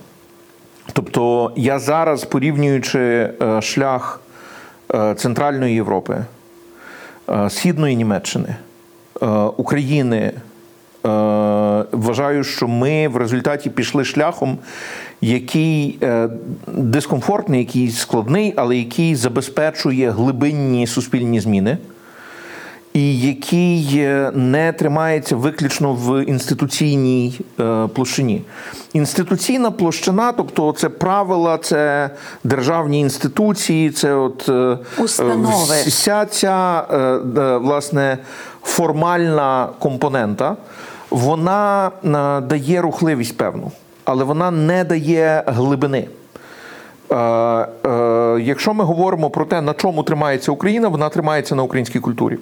Тобто, 0.94 1.51
я 1.56 1.80
зараз, 1.80 2.24
порівнюючи 2.24 3.00
е, 3.00 3.62
шлях 3.62 4.22
е, 4.94 5.16
Центральної 5.16 5.75
Європи, 5.75 6.25
е, 7.30 7.50
Східної 7.50 7.96
Німеччини, 7.96 8.56
України, 9.58 10.32
вважаю, 11.91 12.43
що 12.43 12.67
ми 12.67 13.08
в 13.08 13.17
результаті 13.17 13.70
пішли 13.70 14.05
шляхом, 14.05 14.58
який 15.22 15.98
е, 16.03 16.29
дискомфортний, 16.67 17.60
який 17.60 17.91
складний, 17.91 18.53
але 18.55 18.77
який 18.77 19.15
забезпечує 19.15 20.12
глибинні 20.12 20.88
суспільні 20.88 21.39
зміни 21.39 21.77
і 22.93 23.20
який 23.20 24.08
не 24.34 24.74
тримається 24.74 25.36
виключно 25.36 25.93
в 25.93 26.24
інституційній 26.24 27.39
е, 27.60 27.88
площині. 27.88 28.41
Інституційна 28.93 29.72
площина, 29.72 30.31
тобто 30.31 30.72
це 30.72 30.89
правила, 30.89 31.58
це 31.58 32.10
державні 32.43 33.00
інституції, 33.00 33.91
це 33.91 34.13
от 34.13 34.50
е, 34.50 34.77
Установи. 34.98 35.75
вся 35.86 36.25
ця 36.25 36.86
е, 36.91 36.98
е, 36.98 37.58
власне 37.58 38.17
формальна 38.63 39.70
компонента, 39.79 40.55
вона 41.12 41.88
е, 41.88 42.41
дає 42.41 42.82
рухливість 42.82 43.38
певну, 43.38 43.72
але 44.03 44.24
вона 44.24 44.51
не 44.51 44.84
дає 44.84 45.44
глибини. 45.48 46.08
Е, 47.12 47.15
е, 47.15 47.68
Якщо 48.41 48.74
ми 48.74 48.84
говоримо 48.84 49.30
про 49.30 49.46
те, 49.46 49.62
на 49.62 49.74
чому 49.74 50.03
тримається 50.03 50.51
Україна, 50.51 50.88
вона 50.88 51.10
тримається 51.10 51.56
на 51.56 51.63
українській 51.63 52.00
культурі. 52.00 52.38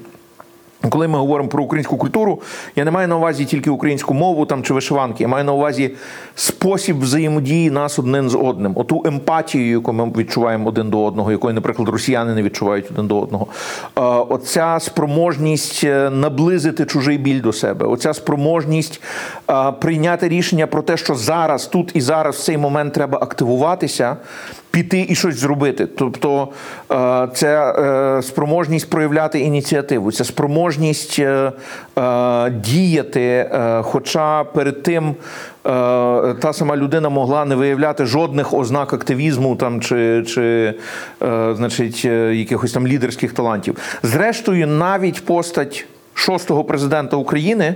Коли 0.89 1.07
ми 1.07 1.17
говоримо 1.17 1.49
про 1.49 1.63
українську 1.63 1.97
культуру, 1.97 2.41
я 2.75 2.85
не 2.85 2.91
маю 2.91 3.07
на 3.07 3.17
увазі 3.17 3.45
тільки 3.45 3.69
українську 3.69 4.13
мову 4.13 4.45
там 4.45 4.63
чи 4.63 4.73
вишиванки, 4.73 5.23
я 5.23 5.27
маю 5.27 5.45
на 5.45 5.53
увазі 5.53 5.91
спосіб 6.35 6.99
взаємодії 6.99 7.71
нас 7.71 7.99
один 7.99 8.29
з 8.29 8.35
одним, 8.35 8.71
оту 8.75 9.01
емпатію, 9.05 9.71
яку 9.71 9.93
ми 9.93 10.05
відчуваємо 10.05 10.69
один 10.69 10.89
до 10.89 11.03
одного, 11.03 11.31
якої, 11.31 11.53
наприклад, 11.53 11.89
росіяни 11.89 12.35
не 12.35 12.43
відчувають 12.43 12.91
один 12.91 13.07
до 13.07 13.21
одного. 13.21 13.47
Е, 13.97 14.01
Оця 14.29 14.77
спроможність 14.81 15.83
е, 15.83 16.09
наблизити 16.09 16.85
чужий 16.85 17.17
біль 17.17 17.41
до 17.41 17.53
себе, 17.53 17.85
оця 17.85 18.13
спроможність 18.13 19.01
е, 19.51 19.71
прийняти 19.71 20.29
рішення 20.29 20.67
про 20.67 20.81
те, 20.81 20.97
що 20.97 21.15
зараз, 21.15 21.67
тут 21.67 21.91
і 21.93 22.01
зараз, 22.01 22.35
в 22.35 22.43
цей 22.43 22.57
момент 22.57 22.93
треба 22.93 23.19
активуватися 23.21 24.17
піти 24.71 25.05
і 25.09 25.15
щось 25.15 25.35
зробити. 25.35 25.85
Тобто 25.85 26.47
це 27.33 27.73
е, 28.17 28.21
спроможність 28.21 28.89
проявляти 28.89 29.39
ініціативу, 29.39 30.11
це 30.11 30.23
спроможність 30.23 31.19
е, 31.19 31.51
е, 31.97 32.49
діяти. 32.49 33.49
Хоча 33.81 34.43
перед 34.43 34.83
тим 34.83 35.15
та 36.39 36.53
сама 36.53 36.77
людина 36.77 37.09
могла 37.09 37.45
не 37.45 37.55
виявляти 37.55 38.05
жодних 38.05 38.53
ознак 38.53 38.93
активізму 38.93 39.55
там 39.55 39.81
чи, 39.81 40.23
чи 40.27 40.73
значить, 41.55 42.05
якихось 42.05 42.71
там 42.71 42.87
лідерських 42.87 43.33
талантів. 43.33 43.77
Зрештою, 44.03 44.67
навіть 44.67 45.25
постать 45.25 45.85
шостого 46.13 46.63
президента 46.63 47.17
України. 47.17 47.75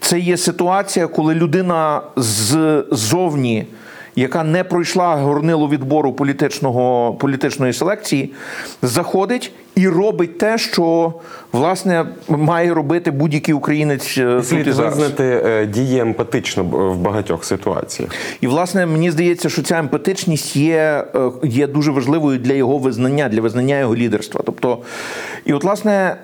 Це 0.00 0.18
є 0.18 0.36
ситуація, 0.36 1.06
коли 1.06 1.34
людина 1.34 2.00
ззовні, 2.90 3.66
яка 4.16 4.44
не 4.44 4.64
пройшла 4.64 5.16
горнило 5.16 5.68
відбору 5.68 6.12
політичного, 6.12 7.14
політичної 7.14 7.72
селекції, 7.72 8.32
заходить 8.82 9.52
і 9.74 9.88
робить 9.88 10.38
те, 10.38 10.58
що 10.58 11.12
власне 11.52 12.06
має 12.28 12.74
робити 12.74 13.10
будь-який 13.10 13.54
українець 13.54 14.18
е, 14.18 14.42
Слід 14.42 14.66
визнати 14.66 15.42
е, 15.46 15.66
діє 15.66 16.02
емпатично 16.02 16.64
в 16.64 16.98
багатьох 16.98 17.44
ситуаціях. 17.44 18.10
І 18.40 18.46
власне 18.46 18.86
мені 18.86 19.10
здається, 19.10 19.48
що 19.48 19.62
ця 19.62 19.78
емпатичність 19.78 20.56
є, 20.56 21.04
е, 21.14 21.30
є 21.42 21.66
дуже 21.66 21.90
важливою 21.90 22.38
для 22.38 22.52
його 22.52 22.78
визнання, 22.78 23.28
для 23.28 23.40
визнання 23.40 23.78
його 23.78 23.96
лідерства. 23.96 24.40
Тобто, 24.46 24.78
і 25.44 25.52
от, 25.52 25.64
власне, 25.64 26.16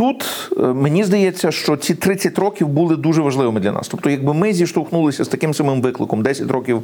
тут 0.00 0.50
е, 0.58 0.62
мені 0.62 1.04
здається, 1.04 1.50
що 1.50 1.76
ці 1.76 1.94
30 1.94 2.38
років 2.38 2.68
були 2.68 2.96
дуже 2.96 3.22
важливими 3.22 3.60
для 3.60 3.72
нас. 3.72 3.88
Тобто, 3.88 4.10
якби 4.10 4.34
ми 4.34 4.52
зіштовхнулися 4.52 5.24
з 5.24 5.28
таким 5.28 5.54
самим 5.54 5.82
викликом 5.82 6.22
10 6.22 6.50
років. 6.50 6.82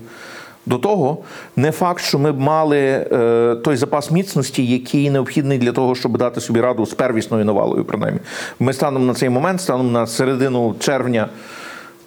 До 0.67 0.79
того 0.79 1.19
не 1.57 1.73
факт, 1.73 2.03
що 2.03 2.19
ми 2.19 2.33
б 2.33 2.41
мали 2.41 2.79
е, 2.79 3.57
той 3.65 3.77
запас 3.77 4.11
міцності, 4.11 4.67
який 4.67 5.11
необхідний 5.11 5.59
для 5.59 5.73
того, 5.73 5.95
щоб 5.95 6.19
дати 6.19 6.41
собі 6.41 6.61
раду 6.61 6.87
з 6.87 6.95
первісною 6.95 7.45
навалою. 7.45 7.85
Принаймні, 7.85 8.21
ми 8.61 8.73
станом 8.73 9.07
на 9.07 9.15
цей 9.15 9.29
момент, 9.29 9.61
станом 9.61 9.93
на 9.93 10.07
середину 10.07 10.75
червня 10.79 11.29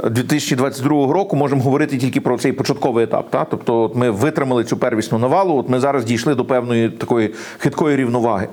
2022 0.03 0.89
року 1.13 1.35
можемо 1.35 1.63
говорити 1.63 1.97
тільки 1.97 2.21
про 2.21 2.37
цей 2.37 2.51
початковий 2.51 3.03
етап. 3.03 3.29
Та? 3.29 3.45
Тобто, 3.45 3.81
от 3.81 3.95
ми 3.95 4.09
витримали 4.09 4.63
цю 4.63 4.77
первісну 4.77 5.17
навалу, 5.17 5.57
от 5.57 5.69
ми 5.69 5.79
зараз 5.79 6.05
дійшли 6.05 6.35
до 6.35 6.45
певної 6.45 6.89
такої 6.89 7.33
хиткої 7.59 7.95
рівноваги. 7.95 8.47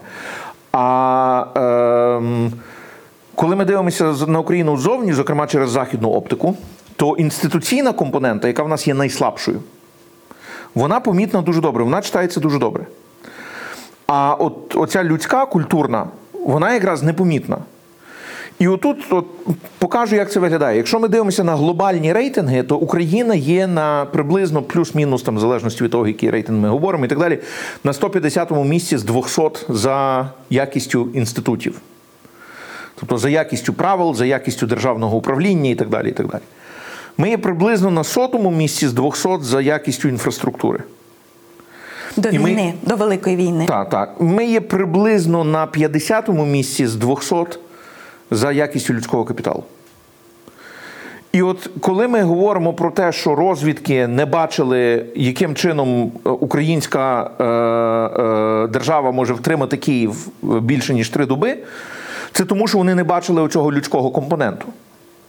А 0.78 1.46
ем, 1.54 1.62
коли 3.34 3.56
ми 3.56 3.64
дивимося 3.64 4.14
на 4.26 4.38
Україну 4.38 4.76
ззовні, 4.76 5.12
зокрема 5.12 5.46
через 5.46 5.70
західну 5.70 6.10
оптику, 6.10 6.56
то 6.96 7.16
інституційна 7.16 7.92
компонента, 7.92 8.48
яка 8.48 8.62
в 8.62 8.68
нас 8.68 8.88
є 8.88 8.94
найслабшою, 8.94 9.60
вона 10.74 11.00
помітна 11.00 11.42
дуже 11.42 11.60
добре, 11.60 11.84
вона 11.84 12.02
читається 12.02 12.40
дуже 12.40 12.58
добре. 12.58 12.86
А 14.06 14.34
от 14.34 14.76
оця 14.76 15.04
людська 15.04 15.46
культурна, 15.46 16.06
вона 16.32 16.74
якраз 16.74 17.02
непомітна. 17.02 17.58
І 18.58 18.68
отут 18.68 19.06
от, 19.10 19.26
покажу, 19.78 20.16
як 20.16 20.32
це 20.32 20.40
виглядає. 20.40 20.76
Якщо 20.76 21.00
ми 21.00 21.08
дивимося 21.08 21.44
на 21.44 21.56
глобальні 21.56 22.12
рейтинги, 22.12 22.62
то 22.62 22.76
Україна 22.76 23.34
є 23.34 23.66
на 23.66 24.04
приблизно 24.04 24.62
плюс-мінус, 24.62 25.22
там, 25.22 25.36
в 25.36 25.40
залежності 25.40 25.84
від 25.84 25.90
того, 25.90 26.06
який 26.06 26.30
рейтинг 26.30 26.58
ми 26.58 26.68
говоримо, 26.68 27.04
і 27.04 27.08
так 27.08 27.18
далі, 27.18 27.38
на 27.84 27.92
150-му 27.92 28.64
місці 28.64 28.98
з 28.98 29.04
200 29.04 29.42
за 29.68 30.28
якістю 30.50 31.08
інститутів. 31.14 31.80
Тобто 33.00 33.18
за 33.18 33.28
якістю 33.28 33.72
правил, 33.74 34.14
за 34.14 34.26
якістю 34.26 34.66
державного 34.66 35.16
управління 35.16 35.70
і 35.70 35.74
так 35.74 35.88
далі. 35.88 36.08
І 36.08 36.12
так 36.12 36.26
далі. 36.26 36.42
Ми 37.18 37.30
є 37.30 37.38
приблизно 37.38 37.90
на 37.90 38.04
сотому 38.04 38.50
місці 38.50 38.88
з 38.88 38.92
200 38.92 39.28
за 39.40 39.60
якістю 39.60 40.08
інфраструктури. 40.08 40.80
До 42.16 42.28
І 42.28 42.38
ми- 42.38 42.50
війни, 42.50 42.74
до 42.82 42.96
великої 42.96 43.36
війни. 43.36 43.66
Так, 43.66 43.90
так. 43.90 44.14
Ми 44.20 44.46
є 44.46 44.60
приблизно 44.60 45.44
на 45.44 45.66
50-му 45.66 46.46
місці 46.46 46.86
з 46.86 46.94
200 46.96 47.46
за 48.30 48.52
якістю 48.52 48.94
людського 48.94 49.24
капіталу. 49.24 49.64
І 51.32 51.42
от 51.42 51.70
коли 51.80 52.08
ми 52.08 52.22
говоримо 52.22 52.72
про 52.72 52.90
те, 52.90 53.12
що 53.12 53.34
розвідки 53.34 54.06
не 54.06 54.26
бачили, 54.26 55.06
яким 55.16 55.54
чином 55.54 56.12
е, 56.26 56.28
українська 56.28 57.30
е, 57.40 57.44
е, 57.44 58.66
держава 58.66 59.12
може 59.12 59.34
втримати 59.34 59.76
Київ 59.76 60.28
більше 60.42 60.94
ніж 60.94 61.08
три 61.08 61.26
доби, 61.26 61.56
це 62.32 62.44
тому, 62.44 62.68
що 62.68 62.78
вони 62.78 62.94
не 62.94 63.04
бачили 63.04 63.42
оцього 63.42 63.72
людського 63.72 64.10
компоненту. 64.10 64.66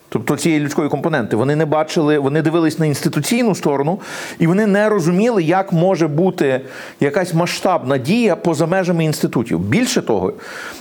Тобто 0.10 0.38
цієї 0.38 0.62
людської 0.62 0.90
компоненти. 0.90 1.36
Вони 1.36 1.56
не 1.56 1.66
бачили, 1.66 2.20
вони 2.20 2.42
дивились 2.42 2.80
на 2.80 2.86
інституційну 2.86 3.56
сторону, 3.56 4.00
і 4.40 4.48
вони 4.48 4.66
не 4.68 4.90
розуміли, 4.90 5.44
як 5.44 5.74
може 5.74 6.08
бути 6.08 6.62
якась 7.00 7.34
масштабна 7.34 7.98
дія 7.98 8.36
поза 8.36 8.66
межами 8.66 9.06
інститутів. 9.06 9.60
Більше 9.60 10.02
того, 10.02 10.34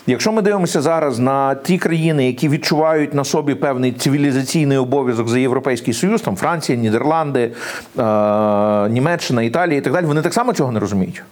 якщо 0.06 0.32
ми 0.32 0.42
дивимося 0.42 0.82
зараз 0.82 1.18
на 1.18 1.54
ті 1.54 1.78
країни, 1.78 2.26
які 2.26 2.48
відчувають 2.48 3.14
на 3.14 3.24
собі 3.24 3.54
певний 3.54 3.92
цивілізаційний 3.92 4.78
обов'язок 4.78 5.28
за 5.28 5.38
Європейський 5.38 5.94
Союз, 5.94 6.22
там 6.22 6.36
Франція, 6.36 6.78
Нідерланди, 6.78 7.52
е- 7.98 8.88
Німеччина, 8.88 9.42
Італія 9.42 9.78
і 9.78 9.80
так 9.80 9.92
далі, 9.92 10.06
вони 10.06 10.22
так 10.22 10.34
само 10.34 10.52
цього 10.52 10.72
не 10.72 10.80
розуміють. 10.80 11.22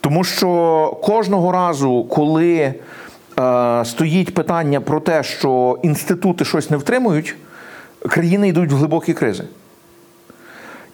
Тому 0.00 0.24
що 0.24 0.98
кожного 1.02 1.52
разу, 1.52 2.06
коли 2.10 2.74
стоїть 3.84 4.34
питання 4.34 4.80
про 4.80 5.00
те, 5.00 5.22
що 5.22 5.78
інститути 5.82 6.44
щось 6.44 6.70
не 6.70 6.76
втримують, 6.76 7.36
країни 8.08 8.48
йдуть 8.48 8.72
в 8.72 8.76
глибокі 8.76 9.12
кризи. 9.12 9.44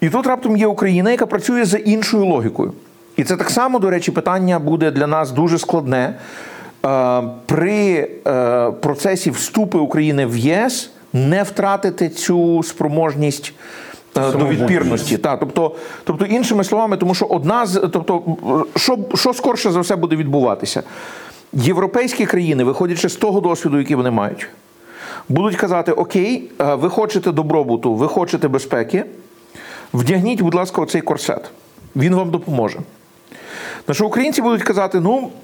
І 0.01 0.09
тут 0.09 0.27
раптом 0.27 0.57
є 0.57 0.67
Україна, 0.67 1.11
яка 1.11 1.27
працює 1.27 1.65
за 1.65 1.79
іншою 1.79 2.25
логікою. 2.25 2.73
І 3.17 3.25
це 3.25 3.37
так 3.37 3.51
само, 3.51 3.79
до 3.79 3.91
речі, 3.91 4.11
питання 4.11 4.59
буде 4.59 4.91
для 4.91 5.07
нас 5.07 5.31
дуже 5.31 5.59
складне. 5.59 6.15
Е, 6.87 7.23
При 7.47 8.11
е, 8.27 8.71
процесі 8.71 9.31
вступу 9.31 9.79
України 9.79 10.27
в 10.27 10.37
ЄС 10.37 10.91
не 11.13 11.43
втратити 11.43 12.09
цю 12.09 12.63
спроможність 12.63 13.53
е, 14.17 14.33
до 14.33 14.47
відпірності. 14.47 15.19
Та, 15.19 15.37
тобто, 15.37 15.75
тобто, 16.05 16.25
іншими 16.25 16.65
словами, 16.65 16.97
тому 16.97 17.15
що 17.15 17.25
одна 17.25 17.67
з 17.67 17.89
тобто, 17.93 18.23
е, 18.75 18.79
що, 18.79 18.99
що 19.15 19.33
скорше 19.33 19.71
за 19.71 19.81
все 19.81 19.97
буде 19.97 20.17
відбуватися? 20.17 20.83
Європейські 21.53 22.27
країни, 22.27 22.65
виходячи 22.65 23.09
з 23.09 23.17
того 23.17 23.41
досвіду, 23.41 23.79
який 23.79 23.97
вони 23.97 24.11
мають, 24.11 24.49
будуть 25.29 25.57
казати: 25.57 25.93
Окей, 25.93 26.51
е, 26.61 26.75
ви 26.75 26.91
хочете 26.91 27.33
добробуту, 27.33 27.95
ви 27.95 28.09
хочете 28.09 28.49
безпеки, 28.49 29.05
вдягніть, 29.95 30.43
будь 30.43 30.55
ласка, 30.55 30.83
оцей 30.83 31.01
корсет. 31.01 31.51
Він 31.97 32.15
вам 32.15 32.31
допоможе. 32.31 32.79
На 33.89 33.95
що 33.95 34.07
українці 34.07 34.43
будуть 34.43 34.63
казати, 34.63 35.01
ну. 35.01 35.31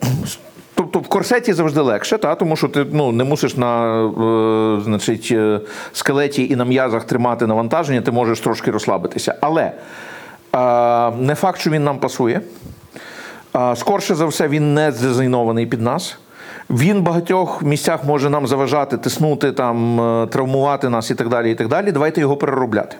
Тобто 0.74 0.98
в 0.98 1.08
корсеті 1.08 1.52
завжди 1.52 1.80
легше, 1.80 2.18
та? 2.18 2.34
тому 2.34 2.56
що 2.56 2.68
ти 2.68 2.86
ну, 2.92 3.12
не 3.12 3.24
мусиш 3.24 3.56
на 3.56 4.02
е, 4.04 4.80
значить, 4.84 5.28
е, 5.32 5.60
скелеті 5.92 6.48
і 6.48 6.56
на 6.56 6.64
м'язах 6.64 7.04
тримати 7.04 7.46
навантаження, 7.46 8.00
ти 8.00 8.10
можеш 8.10 8.40
трошки 8.40 8.70
розслабитися. 8.70 9.34
Але 9.40 9.62
е, 9.62 9.72
не 11.10 11.34
факт, 11.34 11.60
що 11.60 11.70
він 11.70 11.84
нам 11.84 11.98
пасує. 11.98 12.40
Скорше 13.74 14.14
за 14.14 14.26
все, 14.26 14.48
він 14.48 14.74
не 14.74 14.92
здизайнований 14.92 15.66
під 15.66 15.80
нас. 15.80 16.18
Він 16.70 16.98
в 16.98 17.02
багатьох 17.02 17.62
місцях 17.62 18.04
може 18.04 18.30
нам 18.30 18.46
заважати, 18.46 18.98
тиснути, 18.98 19.52
там, 19.52 20.00
е, 20.00 20.26
травмувати 20.26 20.88
нас 20.88 21.10
і 21.10 21.14
так 21.14 21.28
далі. 21.28 21.52
і 21.52 21.54
так 21.54 21.68
далі. 21.68 21.92
Давайте 21.92 22.20
його 22.20 22.36
переробляти. 22.36 22.96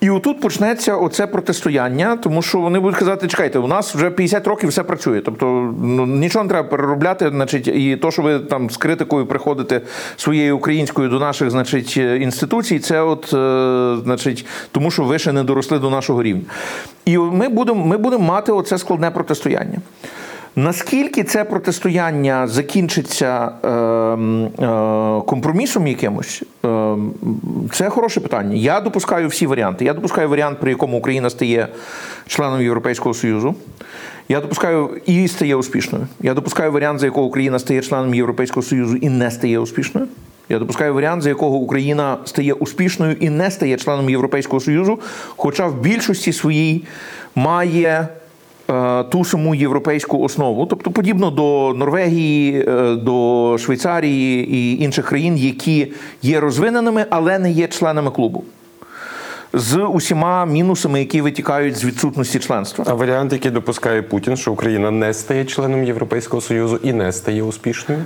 І 0.00 0.10
отут 0.10 0.40
почнеться 0.40 0.96
оце 0.96 1.26
протистояння, 1.26 2.16
тому 2.16 2.42
що 2.42 2.58
вони 2.58 2.80
будуть 2.80 2.98
казати: 2.98 3.28
чекайте, 3.28 3.58
у 3.58 3.66
нас 3.66 3.94
вже 3.94 4.10
50 4.10 4.46
років 4.46 4.68
все 4.68 4.82
працює. 4.82 5.20
Тобто 5.20 5.74
ну, 5.82 6.06
нічого 6.06 6.44
не 6.44 6.48
треба 6.48 6.68
переробляти. 6.68 7.30
Значить, 7.30 7.68
і 7.68 7.96
то, 7.96 8.10
що 8.10 8.22
ви 8.22 8.38
там 8.38 8.70
з 8.70 8.76
критикою 8.76 9.26
приходите 9.26 9.80
своєю 10.16 10.56
українською 10.56 11.08
до 11.08 11.18
наших 11.18 11.50
значить, 11.50 11.96
інституцій, 11.96 12.78
це 12.78 13.00
от, 13.00 13.24
е, 13.34 13.96
значить, 14.04 14.46
тому 14.72 14.90
що 14.90 15.04
ви 15.04 15.18
ще 15.18 15.32
не 15.32 15.44
доросли 15.44 15.78
до 15.78 15.90
нашого 15.90 16.22
рівня. 16.22 16.42
І 17.04 17.18
ми 17.18 17.48
будемо 17.48 17.86
ми 17.86 17.96
будемо 17.96 18.24
мати 18.24 18.52
оце 18.52 18.78
складне 18.78 19.10
протистояння. 19.10 19.78
Наскільки 20.56 21.24
це 21.24 21.44
протистояння 21.44 22.46
закінчиться 22.46 23.50
е, 23.64 23.68
е, 23.68 25.22
компромісом 25.26 25.86
якимось, 25.86 26.42
е, 26.64 26.94
це 27.72 27.88
хороше 27.88 28.20
питання. 28.20 28.56
Я 28.56 28.80
допускаю 28.80 29.28
всі 29.28 29.46
варіанти. 29.46 29.84
Я 29.84 29.94
допускаю 29.94 30.28
варіант, 30.28 30.58
при 30.60 30.70
якому 30.70 30.98
Україна 30.98 31.30
стає 31.30 31.68
членом 32.26 32.62
Європейського 32.62 33.14
Союзу. 33.14 33.54
Я 34.28 34.40
допускаю 34.40 35.00
і 35.06 35.28
стає 35.28 35.56
успішною. 35.56 36.06
Я 36.20 36.34
допускаю 36.34 36.72
варіант, 36.72 37.00
за 37.00 37.06
якого 37.06 37.26
Україна 37.26 37.58
стає 37.58 37.80
членом 37.80 38.14
Європейського 38.14 38.62
Союзу 38.62 38.96
і 38.96 39.08
не 39.08 39.30
стає 39.30 39.58
успішною. 39.58 40.08
Я 40.48 40.58
допускаю 40.58 40.94
варіант, 40.94 41.22
за 41.22 41.28
якого 41.28 41.56
Україна 41.56 42.18
стає 42.24 42.52
успішною 42.52 43.16
і 43.20 43.30
не 43.30 43.50
стає 43.50 43.76
членом 43.76 44.10
Європейського 44.10 44.60
Союзу, 44.60 44.98
хоча 45.36 45.66
в 45.66 45.80
більшості 45.80 46.32
своїй 46.32 46.84
має 47.34 48.08
ту 49.10 49.24
саму 49.24 49.54
європейську 49.54 50.22
основу, 50.22 50.66
тобто 50.66 50.90
подібно 50.90 51.30
до 51.30 51.74
Норвегії, 51.76 52.64
е, 52.68 52.94
до 52.94 53.56
Швейцарії 53.58 54.50
і 54.54 54.82
інших 54.82 55.06
країн, 55.06 55.36
які 55.36 55.92
є 56.22 56.40
розвиненими, 56.40 57.06
але 57.10 57.38
не 57.38 57.50
є 57.50 57.68
членами 57.68 58.10
клубу. 58.10 58.44
з 59.52 59.76
усіма 59.82 60.46
мінусами, 60.46 60.98
які 60.98 61.20
витікають 61.20 61.76
з 61.76 61.84
відсутності 61.84 62.38
членства. 62.38 62.84
А 62.88 62.94
варіант, 62.94 63.32
який 63.32 63.50
допускає 63.50 64.02
Путін, 64.02 64.36
що 64.36 64.52
Україна 64.52 64.90
не 64.90 65.14
стає 65.14 65.44
членом 65.44 65.84
Європейського 65.84 66.40
Союзу 66.40 66.80
і 66.82 66.92
не 66.92 67.12
стає 67.12 67.42
успішною. 67.42 68.00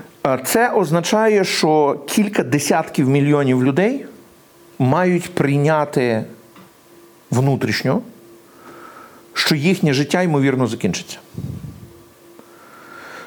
Це 0.44 0.70
означає, 0.70 1.44
що 1.44 1.98
кілька 2.06 2.42
десятків 2.42 3.08
мільйонів 3.08 3.64
людей 3.64 4.04
мають 4.78 5.34
прийняти 5.34 6.24
внутрішньо, 7.30 8.00
що 9.34 9.54
їхнє 9.54 9.92
життя 9.92 10.22
ймовірно 10.22 10.66
закінчиться. 10.66 11.18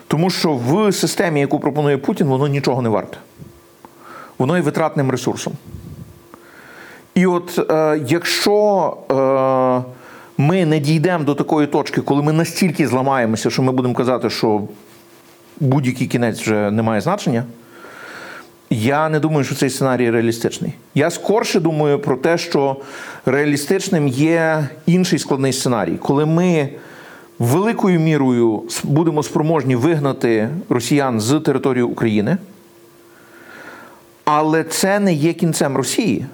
Тому 0.07 0.29
що 0.29 0.53
в 0.53 0.91
системі, 0.91 1.39
яку 1.39 1.59
пропонує 1.59 1.97
Путін, 1.97 2.27
воно 2.27 2.47
нічого 2.47 2.81
не 2.81 2.89
варте. 2.89 3.17
Воно 4.37 4.57
є 4.57 4.63
витратним 4.63 5.11
ресурсом. 5.11 5.53
І 7.15 7.25
от 7.25 7.71
е, 7.71 8.01
якщо 8.07 8.97
е, 9.11 9.91
ми 10.37 10.65
не 10.65 10.79
дійдемо 10.79 11.23
до 11.23 11.35
такої 11.35 11.67
точки, 11.67 12.01
коли 12.01 12.23
ми 12.23 12.33
настільки 12.33 12.87
зламаємося, 12.87 13.49
що 13.49 13.61
ми 13.61 13.71
будемо 13.71 13.93
казати, 13.93 14.29
що 14.29 14.61
будь-який 15.59 16.07
кінець 16.07 16.41
вже 16.41 16.71
не 16.71 16.81
має 16.81 17.01
значення, 17.01 17.43
я 18.69 19.09
не 19.09 19.19
думаю, 19.19 19.43
що 19.43 19.55
цей 19.55 19.69
сценарій 19.69 20.11
реалістичний. 20.11 20.73
Я 20.95 21.09
скорше 21.09 21.59
думаю 21.59 21.99
про 21.99 22.17
те, 22.17 22.37
що 22.37 22.75
реалістичним 23.25 24.07
є 24.07 24.67
інший 24.85 25.19
складний 25.19 25.53
сценарій, 25.53 25.97
коли 25.97 26.25
ми 26.25 26.69
великою 27.39 27.99
мірою 27.99 28.63
будемо 28.83 29.23
спроможні 29.23 29.75
вигнати 29.75 30.49
росіян 30.69 31.19
з 31.19 31.39
території 31.39 31.83
України, 31.83 32.37
але 34.25 34.63
це 34.63 34.99
не 34.99 35.13
є 35.13 35.33
кінцем 35.33 35.77
Росії. 35.77 36.25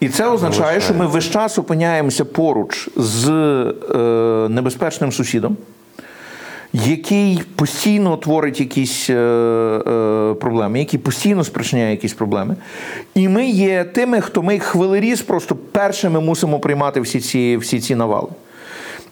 І 0.00 0.08
це 0.08 0.26
означає, 0.26 0.80
що 0.80 0.94
ми 0.94 1.06
весь 1.06 1.30
час 1.30 1.58
опиняємося 1.58 2.24
поруч 2.24 2.88
з 2.96 3.28
е, 3.30 4.48
небезпечним 4.48 5.12
сусідом, 5.12 5.56
який 6.72 7.42
постійно 7.56 8.16
творить 8.16 8.60
якісь 8.60 9.10
е, 9.10 9.14
е, 9.14 10.34
проблеми, 10.34 10.78
який 10.78 11.00
постійно 11.00 11.44
спричиняє 11.44 11.90
якісь 11.90 12.12
проблеми. 12.12 12.56
І 13.14 13.28
ми 13.28 13.46
є 13.46 13.84
тими, 13.84 14.20
хто 14.20 14.42
ми 14.42 14.58
хвилеріз 14.58 15.22
просто 15.22 15.56
першими 15.56 16.20
мусимо 16.20 16.58
приймати 16.58 17.00
всі 17.00 17.20
ці, 17.20 17.56
всі 17.56 17.80
ці 17.80 17.94
навали. 17.94 18.28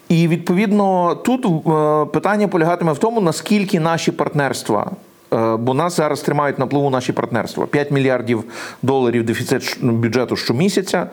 І 0.08 0.28
відповідно 0.28 1.14
тут 1.14 1.46
е, 1.46 2.12
питання 2.12 2.48
полягатиме 2.48 2.92
в 2.92 2.98
тому, 2.98 3.20
наскільки 3.20 3.80
наші 3.80 4.12
партнерства. 4.12 4.90
Е, 5.32 5.56
Бо 5.56 5.74
нас 5.74 5.96
зараз 5.96 6.20
тримають 6.20 6.58
на 6.58 6.66
плаву 6.66 6.90
наші 6.90 7.12
партнерства. 7.12 7.66
5 7.66 7.90
мільярдів 7.90 8.44
доларів 8.82 9.26
дефіцит 9.26 9.78
бюджету 9.82 10.36
щомісяця, 10.36 11.06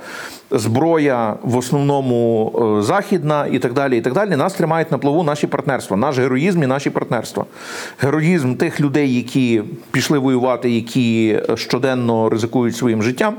зброя 0.52 1.36
в 1.44 1.58
основному 1.58 2.52
е, 2.80 2.82
західна 2.82 3.48
і 3.52 3.60
так 3.60 3.74
далі. 3.74 3.98
І 3.98 4.02
так 4.02 4.14
далі. 4.14 4.36
Нас 4.36 4.54
тримають 4.54 4.92
на 4.92 4.98
плаву 4.98 5.24
наші 5.24 5.48
партнерства, 5.48 5.98
наш 5.98 6.18
героїзм 6.18 6.64
і 6.64 6.68
наші 6.68 6.90
партнерства. 6.90 7.46
Героїзм 8.00 8.56
тих 8.56 8.82
людей, 8.82 9.16
які 9.16 9.64
пішли 9.92 10.20
воювати, 10.20 10.70
які 10.70 11.40
щоденно 11.56 12.30
ризикують 12.30 12.76
своїм 12.76 13.04
життям, 13.04 13.36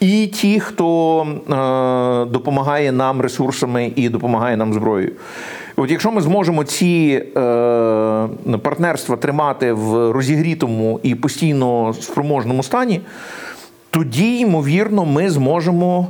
і 0.00 0.26
ті, 0.26 0.60
хто 0.60 1.22
е, 1.22 2.32
допомагає 2.32 2.92
нам 2.92 3.20
ресурсами 3.20 3.92
і 3.96 4.08
допомагає 4.08 4.56
нам 4.56 4.74
зброєю. 4.74 5.12
От 5.80 5.90
якщо 5.90 6.10
ми 6.12 6.20
зможемо 6.20 6.64
ці 6.64 7.24
е, 7.36 7.38
партнерства 8.62 9.16
тримати 9.16 9.72
в 9.72 10.10
розігрітому 10.10 11.00
і 11.02 11.14
постійно 11.14 11.94
спроможному 12.00 12.62
стані, 12.62 13.00
тоді, 13.90 14.38
ймовірно, 14.38 15.04
ми 15.04 15.30
зможемо 15.30 16.08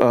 е, 0.00 0.04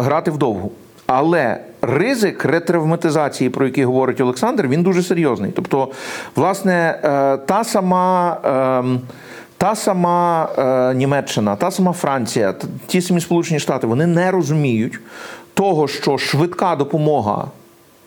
грати 0.00 0.30
вдовгу. 0.30 0.72
Але 1.06 1.60
ризик 1.82 2.44
ретравматизації, 2.44 3.50
про 3.50 3.66
який 3.66 3.84
говорить 3.84 4.20
Олександр, 4.20 4.68
він 4.68 4.82
дуже 4.82 5.02
серйозний. 5.02 5.52
Тобто, 5.56 5.88
власне, 6.36 7.00
е, 7.04 7.36
та 7.36 7.64
сама. 7.64 8.36
ем, 8.44 9.00
та 9.56 9.74
сама 9.74 10.48
е, 10.58 10.94
Німеччина, 10.94 11.56
та 11.56 11.70
сама 11.70 11.92
Франція, 11.92 12.54
ті 12.86 13.00
самі 13.00 13.20
Сполучені 13.20 13.60
Штати, 13.60 13.86
вони 13.86 14.06
не 14.06 14.30
розуміють 14.30 15.00
того, 15.54 15.88
що 15.88 16.18
швидка 16.18 16.76
допомога 16.76 17.46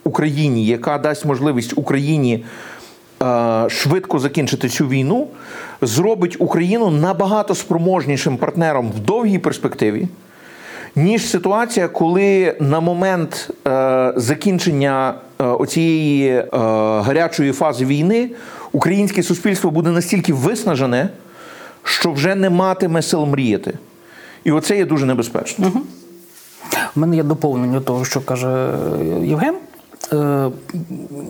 Україні, 0.08 0.66
яка 0.66 0.98
дасть 0.98 1.24
можливість 1.24 1.72
Україні 1.76 2.44
е, 3.22 3.66
швидко 3.70 4.18
закінчити 4.18 4.68
цю 4.68 4.88
війну, 4.88 5.28
зробить 5.82 6.36
Україну 6.38 6.90
набагато 6.90 7.54
спроможнішим 7.54 8.36
партнером 8.36 8.92
в 8.96 8.98
довгій 8.98 9.38
перспективі, 9.38 10.08
ніж 10.96 11.26
ситуація, 11.30 11.88
коли 11.88 12.56
на 12.60 12.80
момент 12.80 13.50
е, 13.66 14.12
закінчення 14.16 15.14
е, 15.40 15.44
оцієї 15.44 16.28
е, 16.28 16.48
гарячої 17.00 17.52
фази 17.52 17.84
війни 17.84 18.30
українське 18.72 19.22
суспільство 19.22 19.70
буде 19.70 19.90
настільки 19.90 20.32
виснажене, 20.32 21.08
що 21.82 22.12
вже 22.12 22.34
не 22.34 22.50
матиме 22.50 23.02
сил 23.02 23.26
мріяти. 23.26 23.74
І 24.44 24.52
оце 24.52 24.76
є 24.76 24.84
дуже 24.84 25.06
небезпечно. 25.06 25.72
У 26.96 27.00
мене 27.00 27.16
є 27.16 27.22
доповнення 27.22 27.80
того, 27.80 28.04
що 28.04 28.20
каже 28.20 28.70
Євген. 29.22 29.54
Е, 30.12 30.50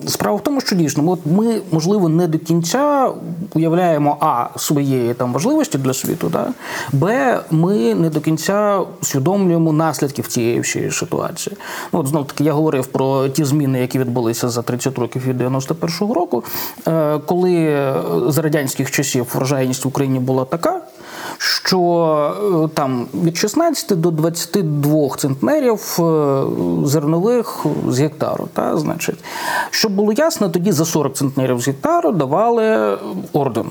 Справа 0.07 0.37
в 0.37 0.43
тому, 0.43 0.61
що 0.61 0.77
дійсно, 0.77 1.11
от 1.11 1.21
ми, 1.27 1.61
можливо, 1.73 2.09
не 2.09 2.29
до 2.29 2.39
кінця 2.39 3.11
уявляємо 3.55 4.17
а 4.21 4.47
своєї 4.57 5.15
там 5.15 5.33
важливості 5.33 5.79
для 5.79 5.95
світу, 5.95 6.29
да? 6.33 6.47
б, 6.93 7.41
ми 7.51 7.95
не 7.95 8.11
до 8.11 8.21
кінця 8.21 8.81
усвідомлюємо 9.03 9.73
наслідків 9.73 10.27
цієї 10.27 10.61
всієї 10.61 10.91
ситуації. 10.91 11.57
Ну, 11.93 12.01
от 12.01 12.07
знов 12.07 12.27
таки 12.27 12.45
я 12.45 12.53
говорив 12.53 12.87
про 12.87 13.29
ті 13.29 13.45
зміни, 13.45 13.81
які 13.81 13.99
відбулися 13.99 14.49
за 14.49 14.63
30 14.63 14.99
років 14.99 15.27
від 15.27 15.43
91-го 15.43 16.15
року, 16.15 16.45
Е, 16.89 17.19
коли 17.27 17.93
за 18.27 18.43
радянських 18.43 18.91
часів 18.91 19.27
врожайність 19.35 19.85
в 19.85 19.89
Україні 19.89 20.19
була 20.19 20.45
така, 20.45 20.81
що 21.39 21.81
е, 22.65 22.69
там 22.75 23.07
від 23.15 23.37
16 23.37 24.01
до 24.01 24.11
22 24.11 25.09
центнерів 25.17 25.99
зернових 26.85 27.67
з 27.89 28.01
гектару. 28.01 28.49
Та, 28.53 28.68
значить, 28.77 29.25
щоб 29.71 29.93
було 29.93 30.13
ясно, 30.13 30.49
тоді 30.49 30.73
за 30.73 30.85
40 30.85 31.17
центнерів 31.17 31.61
з 31.61 31.67
гектару 31.67 32.13
давали 32.13 32.99
орден. 33.33 33.67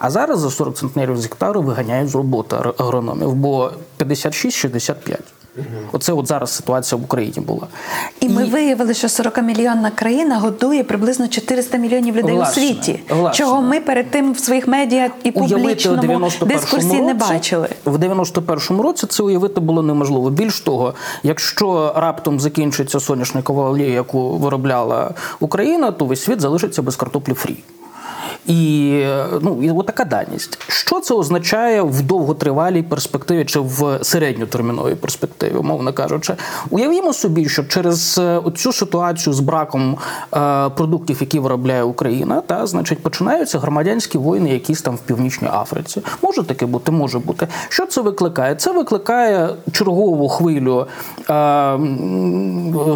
А 0.00 0.10
зараз 0.10 0.38
за 0.38 0.50
40 0.50 0.76
центнерів 0.76 1.18
з 1.18 1.22
гектару 1.22 1.62
виганяють 1.62 2.08
з 2.10 2.14
роботи 2.14 2.56
агрономів, 2.78 3.34
бо 3.34 3.70
56-65. 3.98 5.18
Оце 5.92 6.12
от 6.12 6.26
зараз 6.26 6.50
ситуація 6.50 7.00
в 7.00 7.04
Україні 7.04 7.46
була. 7.46 7.66
І 8.20 8.28
ми 8.28 8.44
виявили, 8.44 8.94
що 8.94 9.06
40-мільйонна 9.06 9.90
країна 9.94 10.38
годує 10.38 10.84
приблизно 10.84 11.28
400 11.28 11.78
мільйонів 11.78 12.16
людей 12.16 12.34
Власне, 12.34 12.62
у 12.62 12.66
світі, 12.66 13.00
власне. 13.10 13.44
чого 13.44 13.62
ми 13.62 13.80
перед 13.80 14.10
тим 14.10 14.32
в 14.32 14.38
своїх 14.38 14.68
медіа 14.68 15.10
і 15.24 15.30
публічному 15.30 16.02
91-му 16.02 16.46
дискурсі 16.46 17.00
не 17.00 17.14
бачили. 17.14 17.68
В 17.84 17.96
91-му 17.96 18.82
році 18.82 19.06
це 19.06 19.22
уявити 19.22 19.60
було 19.60 19.82
неможливо. 19.82 20.30
Більш 20.30 20.60
того, 20.60 20.94
якщо 21.22 21.92
раптом 21.96 22.40
закінчиться 22.40 23.00
соняшникова 23.00 23.70
олія, 23.70 23.92
яку 23.92 24.36
виробляла 24.36 25.14
Україна, 25.40 25.90
то 25.90 26.04
весь 26.04 26.22
світ 26.24 26.40
залишиться 26.40 26.82
без 26.82 26.96
картоплі 26.96 27.34
фрі. 27.34 27.56
І 28.46 29.02
ну 29.42 29.58
і 29.62 29.86
така 29.86 30.04
даність. 30.04 30.58
Що 30.68 31.00
це 31.00 31.14
означає 31.14 31.82
в 31.82 32.02
довготривалій 32.02 32.82
перспективі 32.82 33.44
чи 33.44 33.60
в 33.60 33.98
середньотерміновій 34.02 34.94
перспективі, 34.94 35.54
умовно 35.54 35.92
кажучи? 35.92 36.34
Уявімо 36.70 37.12
собі, 37.12 37.48
що 37.48 37.64
через 37.64 38.18
е, 38.18 38.42
цю 38.56 38.72
ситуацію 38.72 39.32
з 39.32 39.40
браком 39.40 39.98
е, 40.34 40.68
продуктів, 40.68 41.16
які 41.20 41.38
виробляє 41.38 41.82
Україна, 41.82 42.40
та 42.40 42.66
значить 42.66 43.02
починаються 43.02 43.58
громадянські 43.58 44.18
війни, 44.18 44.50
якісь 44.50 44.82
там 44.82 44.96
в 44.96 45.00
північній 45.00 45.48
Африці. 45.52 46.02
Може 46.22 46.42
таке 46.42 46.66
бути, 46.66 46.90
може 46.92 47.18
бути. 47.18 47.48
Що 47.68 47.86
це 47.86 48.00
викликає? 48.00 48.54
Це 48.54 48.72
викликає 48.72 49.48
чергову 49.72 50.28
хвилю 50.28 50.86
е, 51.30 51.78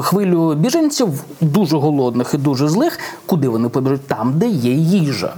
хвилю 0.03 0.55
біженців, 0.55 1.09
дуже 1.41 1.77
голодних 1.77 2.35
і 2.35 2.37
дуже 2.37 2.69
злих. 2.69 2.99
Куди 3.27 3.49
вони 3.49 3.69
побіжуть? 3.69 4.07
Там, 4.07 4.33
де 4.39 4.49
є 4.49 4.73
їжа. 4.73 5.35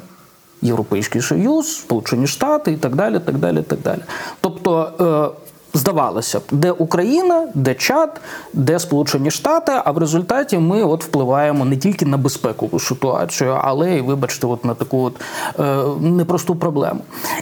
Європейський 0.63 1.23
Союз, 1.23 1.77
Сполучені 1.77 2.27
Штати 2.27 2.73
і 2.73 2.77
так 2.77 2.95
далі. 2.95 3.19
так 3.19 3.39
далі, 3.39 3.63
так 3.63 3.79
далі. 3.81 4.01
Тобто, 4.41 4.93
е, 5.37 5.42
здавалося 5.75 6.39
б, 6.39 6.43
де 6.51 6.71
Україна, 6.71 7.49
де 7.55 7.75
Чад, 7.75 8.21
де 8.53 8.79
Сполучені 8.79 9.31
Штати, 9.31 9.73
а 9.85 9.91
в 9.91 9.99
результаті 9.99 10.59
ми 10.59 10.83
от 10.83 11.05
впливаємо 11.05 11.65
не 11.65 11.77
тільки 11.77 12.07
на 12.07 12.17
безпекову 12.17 12.81
ситуацію, 12.81 13.59
але 13.63 13.91
й, 13.91 14.01
вибачте, 14.01 14.47
от 14.47 14.65
на 14.65 14.75
таку 14.75 15.03
от, 15.03 15.15
е, 15.61 15.85
непросту 16.01 16.57
проблему. 16.57 17.01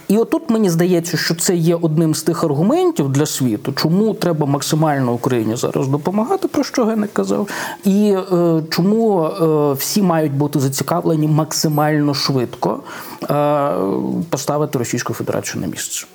І 0.09 0.19
отут 0.19 0.51
мені 0.51 0.71
здається, 0.71 1.17
що 1.17 1.35
це 1.35 1.55
є 1.55 1.79
одним 1.83 2.15
з 2.15 2.23
тих 2.23 2.45
аргументів 2.45 3.09
для 3.09 3.27
світу, 3.27 3.73
чому 3.73 4.15
треба 4.15 4.47
максимально 4.47 5.13
Україні 5.13 5.57
зараз 5.57 5.89
допомагати, 5.89 6.49
про 6.49 6.65
що 6.65 6.85
Генек 6.85 7.13
казав, 7.13 7.49
і 7.85 8.17
е, 8.33 8.63
чому 8.71 9.25
е, 9.25 9.73
всі 9.73 10.03
мають 10.03 10.33
бути 10.33 10.61
зацікавлені 10.61 11.29
максимально 11.29 12.15
швидко 12.15 12.81
е, 13.31 13.71
поставити 14.31 14.79
Російську 14.79 15.15
Федерацію 15.15 15.61
на 15.61 15.67
місце. 15.67 16.07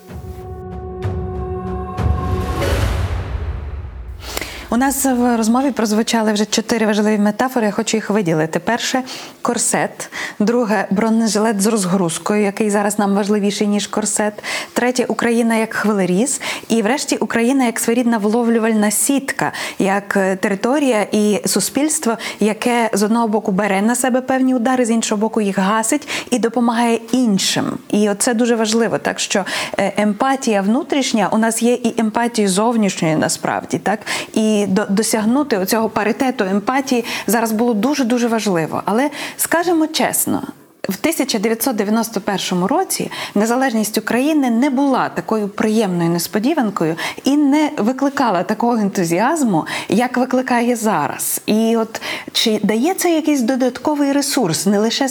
У 4.75 4.77
нас 4.77 5.05
в 5.05 5.37
розмові 5.37 5.71
прозвучали 5.71 6.33
вже 6.33 6.45
чотири 6.45 6.85
важливі 6.85 7.17
метафори. 7.17 7.65
Я 7.65 7.71
хочу 7.71 7.97
їх 7.97 8.09
виділити. 8.09 8.59
Перше 8.59 9.03
корсет, 9.41 10.09
друге 10.39 10.87
бронежилет 10.91 11.61
з 11.61 11.67
розгрузкою, 11.67 12.43
який 12.43 12.69
зараз 12.69 12.99
нам 12.99 13.15
важливіший 13.15 13.67
ніж 13.67 13.87
корсет. 13.87 14.33
Третє 14.73 15.05
Україна 15.07 15.55
як 15.55 15.73
хвилеріз. 15.73 16.41
І 16.69 16.81
врешті 16.81 17.17
Україна 17.17 17.65
як 17.65 17.79
своєрідна 17.79 18.17
вловлювальна 18.17 18.91
сітка, 18.91 19.51
як 19.79 20.17
е, 20.17 20.35
територія 20.35 21.07
і 21.11 21.41
суспільство, 21.45 22.17
яке 22.39 22.89
з 22.93 23.03
одного 23.03 23.27
боку 23.27 23.51
бере 23.51 23.81
на 23.81 23.95
себе 23.95 24.21
певні 24.21 24.55
удари, 24.55 24.85
з 24.85 24.89
іншого 24.89 25.21
боку 25.21 25.41
їх 25.41 25.57
гасить 25.57 26.07
і 26.31 26.39
допомагає 26.39 26.99
іншим. 27.11 27.65
І 27.89 28.09
це 28.17 28.33
дуже 28.33 28.55
важливо. 28.55 28.97
Так 28.97 29.19
що 29.19 29.45
е, 29.77 29.93
емпатія 29.97 30.61
внутрішня 30.61 31.29
у 31.31 31.37
нас 31.37 31.61
є 31.61 31.73
і 31.73 31.93
емпатії 31.97 32.47
зовнішньої 32.47 33.15
насправді, 33.15 33.77
так 33.77 33.99
і 34.33 34.64
до, 34.67 34.85
досягнути 34.89 35.65
цього 35.65 35.89
паритету 35.89 36.43
емпатії 36.43 37.05
зараз 37.27 37.51
було 37.51 37.73
дуже 37.73 38.03
дуже 38.03 38.27
важливо. 38.27 38.81
Але 38.85 39.09
скажемо 39.37 39.87
чесно. 39.87 40.41
В 40.89 40.95
1991 40.99 42.63
році 42.63 43.11
незалежність 43.35 43.97
України 43.97 44.49
не 44.49 44.69
була 44.69 45.09
такою 45.09 45.47
приємною 45.47 46.09
несподіванкою 46.09 46.95
і 47.23 47.37
не 47.37 47.71
викликала 47.77 48.43
такого 48.43 48.77
ентузіазму, 48.77 49.65
як 49.89 50.17
викликає 50.17 50.75
зараз. 50.75 51.41
І 51.45 51.77
от 51.77 52.01
чи 52.31 52.59
дає 52.63 52.93
це 52.93 53.15
якийсь 53.15 53.41
додатковий 53.41 54.11
ресурс, 54.11 54.65
не 54.65 54.79
лише 54.79 55.09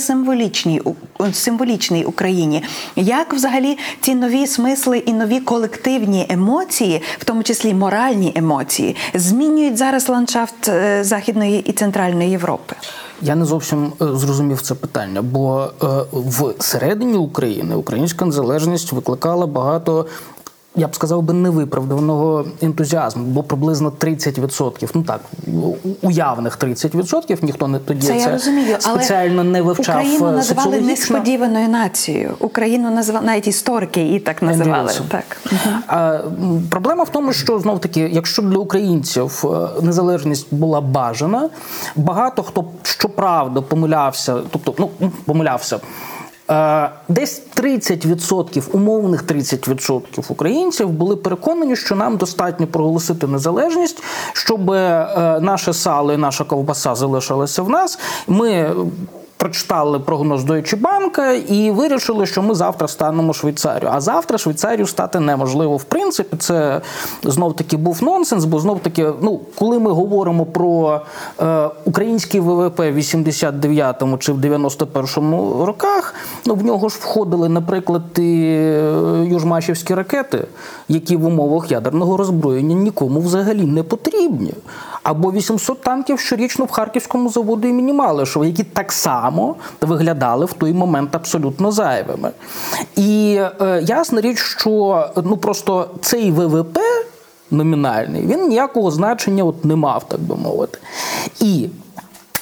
символічний 1.32 2.04
Україні? 2.04 2.64
Як 2.96 3.34
взагалі 3.34 3.78
ці 4.00 4.14
нові 4.14 4.46
смисли 4.46 4.98
і 4.98 5.12
нові 5.12 5.40
колективні 5.40 6.26
емоції, 6.28 7.02
в 7.18 7.24
тому 7.24 7.42
числі 7.42 7.74
моральні 7.74 8.32
емоції, 8.37 8.96
змінюють 9.14 9.76
зараз 9.76 10.08
ландшафт 10.08 10.68
е, 10.68 11.04
Західної 11.04 11.60
і 11.60 11.72
Центральної 11.72 12.30
Європи? 12.30 12.74
Я 13.24 13.34
не 13.34 13.44
зовсім 13.44 13.92
е, 14.02 14.06
зрозумів 14.16 14.60
це 14.60 14.74
питання, 14.74 15.22
бо 15.22 15.70
е, 15.82 15.87
в 16.12 16.54
середині 16.58 17.18
України 17.18 17.74
українська 17.74 18.24
незалежність 18.24 18.92
викликала 18.92 19.46
багато. 19.46 20.06
Я 20.76 20.88
б 20.88 20.94
сказав 20.94 21.22
би 21.22 21.34
невиправданого 21.34 22.44
ентузіазму, 22.62 23.24
бо 23.24 23.42
приблизно 23.42 23.92
30%, 24.00 24.90
ну 24.94 25.02
так, 25.02 25.20
уявних 26.02 26.58
30%, 26.58 27.44
ніхто 27.44 27.68
не 27.68 27.78
тоді 27.78 28.06
Це 28.06 28.12
це, 28.12 28.18
я 28.18 28.30
розумію, 28.30 28.66
але 28.70 28.78
спеціально 28.80 29.44
не 29.44 29.62
вивчав 29.62 29.96
Україну 29.96 30.28
е, 30.28 30.32
називали 30.32 30.80
несподіваною 30.80 31.68
нацією. 31.68 32.34
Україну 32.40 32.90
називали 32.90 33.26
навіть 33.26 33.46
історики 33.46 34.00
її 34.00 34.20
так 34.20 34.42
називали. 34.42 34.78
Андерсон. 34.78 35.06
Так. 35.08 35.24
А, 35.87 36.18
проблема 36.70 37.04
в 37.04 37.08
тому, 37.08 37.32
що 37.32 37.58
знов 37.58 37.80
таки, 37.80 38.00
якщо 38.00 38.42
для 38.42 38.58
українців 38.58 39.44
е, 39.44 39.82
незалежність 39.82 40.46
була 40.50 40.80
бажана, 40.80 41.48
багато 41.96 42.42
хто 42.42 42.64
щоправда 42.82 43.60
помилявся, 43.60 44.37
тобто 44.50 44.74
ну 44.78 45.10
помилявся. 45.24 45.80
Е, 46.50 46.90
Десь 47.09 47.42
30%, 47.57 48.62
умовних 48.72 49.24
30% 49.24 50.33
українців 50.33 50.88
були 50.88 51.16
переконані, 51.16 51.76
що 51.76 51.94
нам 51.94 52.16
достатньо 52.16 52.66
проголосити 52.66 53.26
незалежність, 53.26 54.02
щоб 54.33 54.70
е, 54.70 55.38
наше 55.42 55.72
сало 55.72 56.12
і 56.12 56.16
наша 56.16 56.44
ковбаса 56.44 56.94
залишилися 56.94 57.62
в 57.62 57.70
нас. 57.70 57.98
Ми 58.28 58.76
прочитали 59.37 59.99
прогноз 59.99 60.44
Deutsche 60.44 60.81
Bank 60.81 61.33
і 61.53 61.70
вирішили, 61.70 62.27
що 62.27 62.42
ми 62.42 62.55
завтра 62.55 62.88
станемо 62.88 63.33
Швейцарію. 63.33 63.90
А 63.94 64.01
завтра 64.01 64.38
Швейцарію 64.38 64.87
стати 64.87 65.20
неможливо. 65.20 65.77
В 65.77 65.85
принципі, 65.85 66.37
це 66.37 66.81
знов 67.23 67.57
таки 67.57 67.77
був 67.77 68.03
нонсенс, 68.03 68.44
бо 68.44 68.59
знов 68.59 68.81
таки, 68.81 69.12
ну 69.20 69.40
коли 69.59 69.79
ми 69.79 69.90
говоримо 69.90 70.47
про 70.47 71.01
е, 71.40 71.68
український 71.85 72.40
ВВП 72.40 72.79
в 72.79 72.97
89-му 72.97 74.18
чи 74.18 74.33
в 74.33 74.38
91-му 74.38 75.66
роках, 75.66 76.14
ну 76.47 76.55
в 76.55 76.64
нього 76.64 76.88
ж 76.88 76.99
входили, 77.01 77.49
наприклад, 77.49 78.03
і 78.18 78.20
е, 78.23 79.27
южмашівські 79.29 79.94
ракети, 79.94 80.47
які 80.88 81.16
в 81.16 81.27
умовах 81.27 81.70
ядерного 81.70 82.16
роззброєння 82.16 82.75
нікому 82.75 83.20
взагалі 83.20 83.62
не 83.62 83.83
потрібні. 83.83 84.55
Або 85.03 85.33
800 85.33 85.81
танків 85.81 86.20
щорічно 86.20 86.64
в 86.64 86.70
харківському 86.70 87.29
заводу 87.29 87.68
імені 87.68 87.92
Малишева, 87.92 88.47
які 88.47 88.64
так 88.64 88.92
само 88.92 89.23
виглядали 89.80 90.44
в 90.44 90.52
той 90.52 90.72
момент 90.72 91.14
абсолютно 91.14 91.72
зайвими. 91.72 92.30
І 92.96 93.40
е, 93.60 93.82
ясна 93.87 94.20
річ, 94.20 94.38
що 94.38 95.06
ну 95.24 95.37
просто 95.37 95.90
цей 96.02 96.30
ВВП 96.30 96.78
номінальний 97.50 98.26
він 98.26 98.48
ніякого 98.48 98.90
значення 98.90 99.44
от 99.44 99.64
не 99.64 99.76
мав, 99.76 100.08
так 100.08 100.20
би 100.20 100.37
мовити. 100.37 100.78
І 101.40 101.68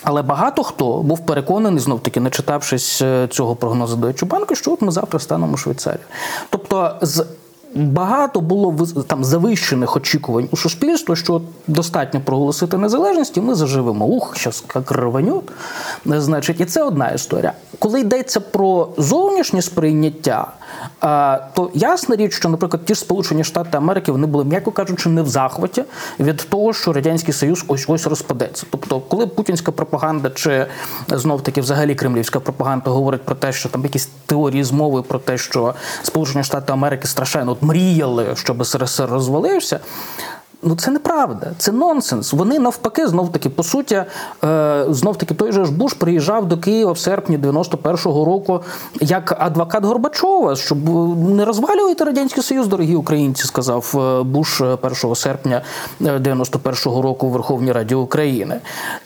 але 0.04 0.22
багато 0.22 0.62
хто 0.62 0.98
був 1.02 1.26
переконаний, 1.26 1.80
знов 1.80 2.00
таки, 2.00 2.20
не 2.20 2.30
читавшись 2.30 3.02
е, 3.02 3.28
цього 3.30 3.56
прогнозу 3.56 3.96
Deutsche 3.96 4.26
Bank, 4.26 4.54
що 4.54 4.72
от 4.72 4.82
ми 4.82 4.92
завтра 4.92 5.20
станемо 5.20 5.56
Швейцарією. 5.56 6.06
Тобто, 6.50 6.96
з 7.02 7.26
багато 7.74 8.40
було 8.40 8.86
там 9.06 9.24
завищених 9.24 9.96
очікувань 9.96 10.48
у 10.50 10.56
суспільства, 10.56 11.16
що 11.16 11.40
достатньо 11.66 12.20
проголосити 12.20 12.78
незалежність, 12.78 13.36
і 13.36 13.40
ми 13.40 13.54
заживемо. 13.54 14.04
Ух, 14.04 14.36
щас 14.36 14.64
як 14.74 14.92
рванет. 14.92 15.52
Значить, 16.04 16.60
і 16.60 16.64
це 16.64 16.82
одна 16.82 17.08
історія. 17.08 17.52
Коли 17.82 18.00
йдеться 18.00 18.40
про 18.40 18.88
зовнішнє 18.98 19.62
сприйняття, 19.62 20.46
то 21.54 21.70
ясна 21.74 22.16
річ, 22.16 22.32
що, 22.34 22.48
наприклад, 22.48 22.84
ті 22.84 22.94
ж 22.94 23.00
Сполучені 23.00 23.44
Штати 23.44 23.76
Америки 23.76 24.12
вони 24.12 24.26
були, 24.26 24.44
м'яко 24.44 24.70
кажучи, 24.70 25.08
не 25.08 25.22
в 25.22 25.28
захваті 25.28 25.84
від 26.20 26.36
того, 26.36 26.72
що 26.72 26.92
радянський 26.92 27.34
союз 27.34 27.64
ось 27.68 27.84
ось 27.88 28.06
розпадеться. 28.06 28.66
Тобто, 28.70 29.00
коли 29.00 29.26
путінська 29.26 29.72
пропаганда 29.72 30.30
чи 30.30 30.66
знов 31.08 31.42
таки 31.42 31.60
взагалі 31.60 31.94
кремлівська 31.94 32.40
пропаганда 32.40 32.90
говорить 32.90 33.22
про 33.22 33.34
те, 33.34 33.52
що 33.52 33.68
там 33.68 33.82
якісь 33.82 34.08
теорії 34.26 34.64
змови 34.64 35.02
про 35.02 35.18
те, 35.18 35.38
що 35.38 35.74
Сполучені 36.02 36.44
Штати 36.44 36.72
Америки 36.72 37.06
страшенно 37.06 37.52
от 37.52 37.62
мріяли, 37.62 38.26
щоб 38.36 38.66
СРСР 38.66 39.08
розвалився. 39.10 39.80
Ну, 40.64 40.76
це 40.76 40.90
неправда, 40.90 41.52
це 41.58 41.72
нонсенс. 41.72 42.32
Вони 42.32 42.58
навпаки, 42.58 43.06
знов 43.06 43.32
таки, 43.32 43.48
по 43.48 43.62
суті, 43.62 44.04
е, 44.44 44.84
знов 44.88 45.16
таки 45.16 45.34
той 45.34 45.52
же 45.52 45.64
ж 45.64 45.72
Буш 45.72 45.94
приїжджав 45.94 46.48
до 46.48 46.58
Києва 46.58 46.92
в 46.92 46.98
серпні 46.98 47.38
91-го 47.38 48.24
року 48.24 48.60
як 49.00 49.36
адвокат 49.38 49.84
Горбачова, 49.84 50.56
щоб 50.56 50.78
не 51.18 51.44
розвалювати 51.44 52.04
радянський 52.04 52.42
союз, 52.42 52.66
дорогі 52.66 52.94
українці, 52.94 53.44
сказав 53.44 53.94
е, 53.94 54.22
Буш 54.22 54.60
1 54.60 55.14
серпня 55.14 55.62
е, 56.00 56.04
91-го 56.04 57.02
року 57.02 57.26
у 57.26 57.30
Верховній 57.30 57.72
Раді 57.72 57.94
України. 57.94 58.60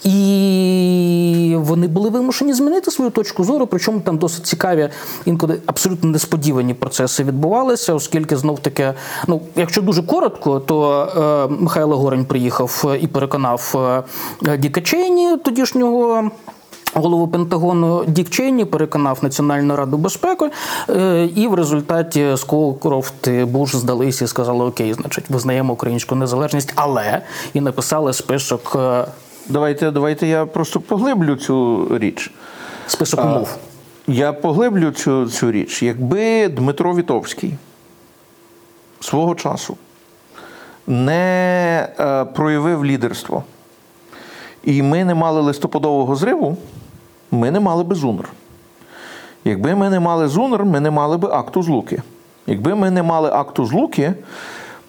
І 0.05 1.55
вони 1.59 1.89
були 1.89 2.11
вимушені 2.11 2.53
змінити 2.53 2.91
свою 2.91 3.11
точку 3.11 3.45
зору, 3.45 3.67
причому 3.67 4.01
там 4.01 4.19
досить 4.19 4.47
цікаві, 4.47 4.89
інколи 5.25 5.59
абсолютно 5.67 6.11
несподівані 6.11 6.75
процеси 6.75 7.25
відбувалися, 7.25 7.95
оскільки 7.95 8.37
знов 8.37 8.59
таки, 8.59 8.95
ну 9.27 9.41
якщо 9.57 9.83
дуже 9.83 10.03
коротко, 10.03 10.61
то 10.61 11.09
е, 11.45 11.46
Михайло 11.49 11.99
Горень 11.99 12.25
приїхав 12.25 12.97
і 13.01 13.07
переконав 13.07 13.75
е, 14.47 14.57
Діка 14.59 14.81
Чейні, 14.81 15.37
тодішнього. 15.37 16.31
Голову 16.95 17.29
Пентагону 17.29 18.05
Дік 18.07 18.31
Чейні 18.31 18.65
переконав 18.65 19.19
Національну 19.23 19.77
раду 19.77 19.97
безпеки, 19.97 20.51
е, 20.91 21.29
і 21.37 21.49
в 21.49 21.55
результаті 21.55 22.37
Сколкрофт 22.37 23.27
і 23.27 23.45
Буш 23.45 23.77
здалися 23.77 24.25
і 24.25 24.29
сказали: 24.29 24.65
Окей, 24.65 24.95
значить, 24.95 25.31
визнаємо 25.31 25.73
українську 25.73 26.15
незалежність, 26.15 26.73
але 26.75 27.23
і 27.55 27.61
написали 27.61 28.13
список 28.13 28.77
е, 28.77 29.07
Давайте, 29.49 29.91
давайте 29.91 30.27
я 30.27 30.47
просто 30.47 30.81
поглиблю 30.81 31.37
цю 31.37 31.89
річ. 31.99 32.31
список 32.87 33.25
умов. 33.25 33.57
Я 34.07 34.33
поглиблю 34.33 34.91
цю, 34.91 35.27
цю 35.27 35.53
річ. 35.53 35.83
Якби 35.83 36.49
Дмитро 36.49 36.95
Вітовський 36.95 37.55
свого 39.01 39.35
часу 39.35 39.77
не 40.87 41.89
е, 42.01 42.25
проявив 42.25 42.85
лідерство, 42.85 43.45
і 44.65 44.83
ми 44.83 45.05
не 45.05 45.15
мали 45.15 45.41
листопадового 45.41 46.17
зриву, 46.17 46.57
ми 47.31 47.51
не 47.51 47.61
мали 47.61 47.85
би 47.85 47.95
ЗУНР. 47.95 48.29
Якби 49.45 49.75
ми 49.75 49.91
не 49.91 50.01
мали 50.01 50.29
ЗУНР, 50.29 50.65
ми 50.65 50.81
не 50.81 50.91
мали 50.91 51.17
би 51.17 51.29
акту 51.29 51.63
злуки. 51.63 52.03
Якби 52.47 52.75
ми 52.75 52.91
не 52.91 53.03
мали 53.03 53.31
акту 53.31 53.67
злуки, 53.67 54.13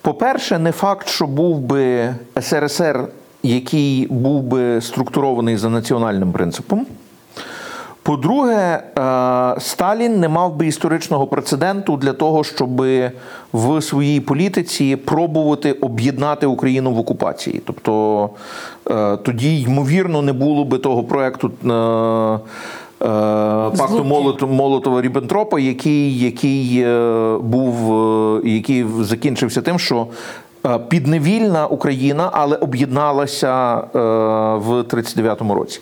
по-перше, 0.02 0.60
не 0.60 0.72
факт, 0.72 1.08
що 1.08 1.28
був 1.28 1.60
би 1.60 2.16
СРСР, 2.42 3.08
який 3.44 4.08
був 4.08 4.44
би 4.44 4.82
структурований 4.82 5.58
за 5.58 5.70
національним 5.70 6.32
принципом. 6.32 6.86
По-друге, 8.08 8.54
е, 8.56 8.82
Сталін 9.60 10.20
не 10.20 10.30
мав 10.30 10.56
би 10.56 10.68
історичного 10.68 11.28
прецеденту 11.28 11.98
для 11.98 12.14
того, 12.14 12.44
щоб 12.44 12.82
в 13.54 13.82
своїй 13.82 14.20
політиці 14.20 14.96
пробувати 14.96 15.72
об'єднати 15.72 16.46
Україну 16.46 16.92
в 16.92 17.00
окупації. 17.00 17.62
Тобто 17.66 18.30
е, 18.90 19.18
тоді, 19.18 19.62
ймовірно, 19.62 20.22
не 20.22 20.34
було 20.34 20.66
би 20.66 20.78
того 20.78 21.04
проекту. 21.04 21.52
е, 21.66 22.40
Пакту 23.78 24.04
Молотова 24.48 25.02
Ріббентропа, 25.02 25.60
який, 25.60 26.20
який 26.20 26.86
був, 27.40 27.92
який 28.46 28.86
закінчився 29.00 29.62
тим, 29.62 29.80
що 29.80 30.08
підневільна 30.88 31.68
Україна, 31.68 32.30
але 32.34 32.56
об'єдналася 32.56 33.76
в 34.56 34.82
39-му 34.82 35.54
році. 35.56 35.80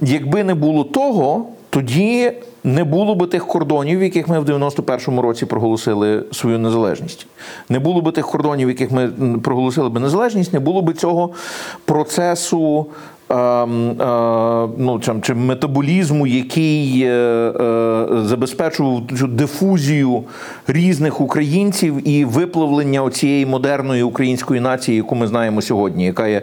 Якби 0.00 0.44
не 0.44 0.54
було 0.54 0.84
того, 0.84 1.46
тоді 1.70 2.32
не 2.64 2.84
було 2.84 3.14
би 3.14 3.26
тих 3.26 3.46
кордонів, 3.46 3.98
в 3.98 4.02
яких 4.02 4.28
ми 4.28 4.40
в 4.40 4.44
91-му 4.44 5.22
році 5.22 5.46
проголосили 5.46 6.24
свою 6.32 6.58
незалежність. 6.58 7.26
Не 7.68 7.78
було 7.78 8.00
би 8.00 8.12
тих 8.12 8.26
кордонів, 8.26 8.66
в 8.66 8.70
яких 8.70 8.90
ми 8.90 9.08
проголосили 9.42 9.88
би 9.88 10.00
незалежність, 10.00 10.52
не 10.52 10.60
було 10.60 10.82
би 10.82 10.92
цього 10.92 11.30
процесу. 11.84 12.86
Ем, 13.34 13.90
е, 14.00 14.68
Ну, 14.78 14.98
там, 14.98 15.22
чи 15.22 15.34
метаболізму, 15.34 16.26
який 16.26 17.02
е, 17.02 17.08
е, 17.08 18.06
забезпечував 18.24 19.02
цю 19.18 19.26
дифузію 19.26 20.24
різних 20.66 21.20
українців 21.20 22.08
і 22.08 22.24
виплавлення 22.24 23.10
цієї 23.10 23.46
модерної 23.46 24.02
української 24.02 24.60
нації, 24.60 24.96
яку 24.96 25.14
ми 25.14 25.26
знаємо 25.26 25.62
сьогодні, 25.62 26.06
яка 26.06 26.26
є, 26.26 26.42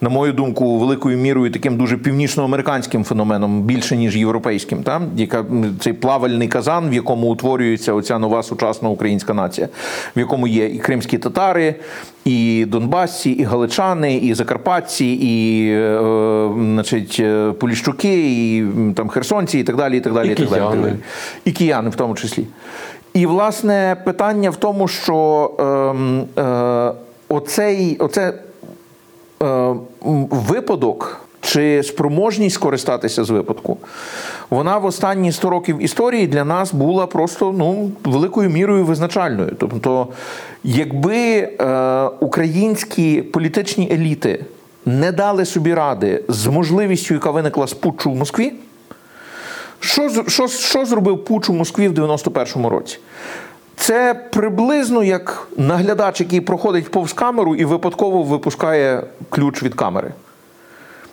на 0.00 0.08
мою 0.08 0.32
думку, 0.32 0.78
великою 0.78 1.18
мірою 1.18 1.50
таким 1.50 1.76
дуже 1.76 1.96
північноамериканським 1.96 3.04
феноменом, 3.04 3.62
більше 3.62 3.96
ніж 3.96 4.16
європейським, 4.16 4.82
там 4.82 5.02
яка 5.16 5.44
цей 5.80 5.92
плавальний 5.92 6.48
казан, 6.48 6.90
в 6.90 6.94
якому 6.94 7.26
утворюється 7.26 7.92
оця 7.92 8.18
нова 8.18 8.42
сучасна 8.42 8.88
українська 8.88 9.34
нація, 9.34 9.68
в 10.16 10.18
якому 10.18 10.46
є 10.46 10.66
і 10.66 10.78
кримські 10.78 11.18
татари, 11.18 11.74
і 12.24 12.64
донбасці, 12.68 13.30
і 13.30 13.42
галичани, 13.42 14.16
і 14.16 14.34
закарпатці, 14.34 15.18
і 15.22 15.72
значить, 16.54 17.16
е, 17.20 17.52
поліщуки, 17.52 18.14
і 18.56 18.64
там 18.94 19.08
херсонці, 19.08 19.58
і 19.58 19.64
так 19.64 19.76
далі. 19.76 19.96
І 19.96 20.00
так 20.00 20.12
далі, 20.12 20.28
І 20.28 20.32
і 20.32 20.34
так 20.34 20.48
далі, 20.48 20.60
і 20.60 20.64
кияни. 20.64 20.82
далі. 20.82 20.96
І 21.44 21.52
кияни 21.52 21.90
в 21.90 21.94
тому 21.94 22.14
числі. 22.14 22.46
І 23.14 23.26
власне 23.26 23.96
питання 24.04 24.50
в 24.50 24.56
тому, 24.56 24.88
що 24.88 25.50
ем, 25.58 26.24
е, 26.38 26.92
оцей, 27.28 27.96
оце 27.98 28.34
е, 29.42 29.74
випадок 30.30 31.20
чи 31.40 31.82
спроможність 31.82 32.54
скористатися 32.54 33.24
з 33.24 33.30
випадку, 33.30 33.76
вона 34.50 34.78
в 34.78 34.84
останні 34.84 35.32
100 35.32 35.50
років 35.50 35.82
історії 35.82 36.26
для 36.26 36.44
нас 36.44 36.74
була 36.74 37.06
просто 37.06 37.54
ну, 37.58 37.90
великою 38.04 38.50
мірою 38.50 38.84
визначальною. 38.84 39.56
Тобто, 39.58 40.08
якби 40.64 41.16
е, 41.16 42.04
українські 42.20 43.22
політичні 43.22 43.88
еліти 43.92 44.44
не 44.86 45.12
дали 45.12 45.44
собі 45.44 45.74
ради 45.74 46.24
з 46.28 46.46
можливістю, 46.46 47.14
яка 47.14 47.30
виникла 47.30 47.66
з 47.66 47.74
путчу 47.74 48.10
в 48.10 48.16
Москві, 48.16 48.52
що, 49.80 50.24
що, 50.28 50.48
що 50.48 50.84
зробив 50.84 51.24
Пуч 51.24 51.48
у 51.48 51.52
Москві 51.52 51.88
в 51.88 51.92
91-му 51.92 52.68
році? 52.68 52.98
Це 53.76 54.14
приблизно 54.14 55.04
як 55.04 55.48
наглядач, 55.56 56.20
який 56.20 56.40
проходить 56.40 56.90
повз 56.90 57.12
камеру 57.12 57.56
і 57.56 57.64
випадково 57.64 58.22
випускає 58.22 59.02
ключ 59.30 59.62
від 59.62 59.74
камери. 59.74 60.12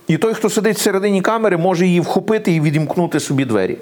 І 0.07 0.17
той, 0.17 0.33
хто 0.33 0.49
сидить 0.49 0.77
всередині 0.77 1.21
камери, 1.21 1.57
може 1.57 1.87
її 1.87 1.99
вхопити 1.99 2.51
і 2.51 2.61
відімкнути 2.61 3.19
собі 3.19 3.45
двері. 3.45 3.77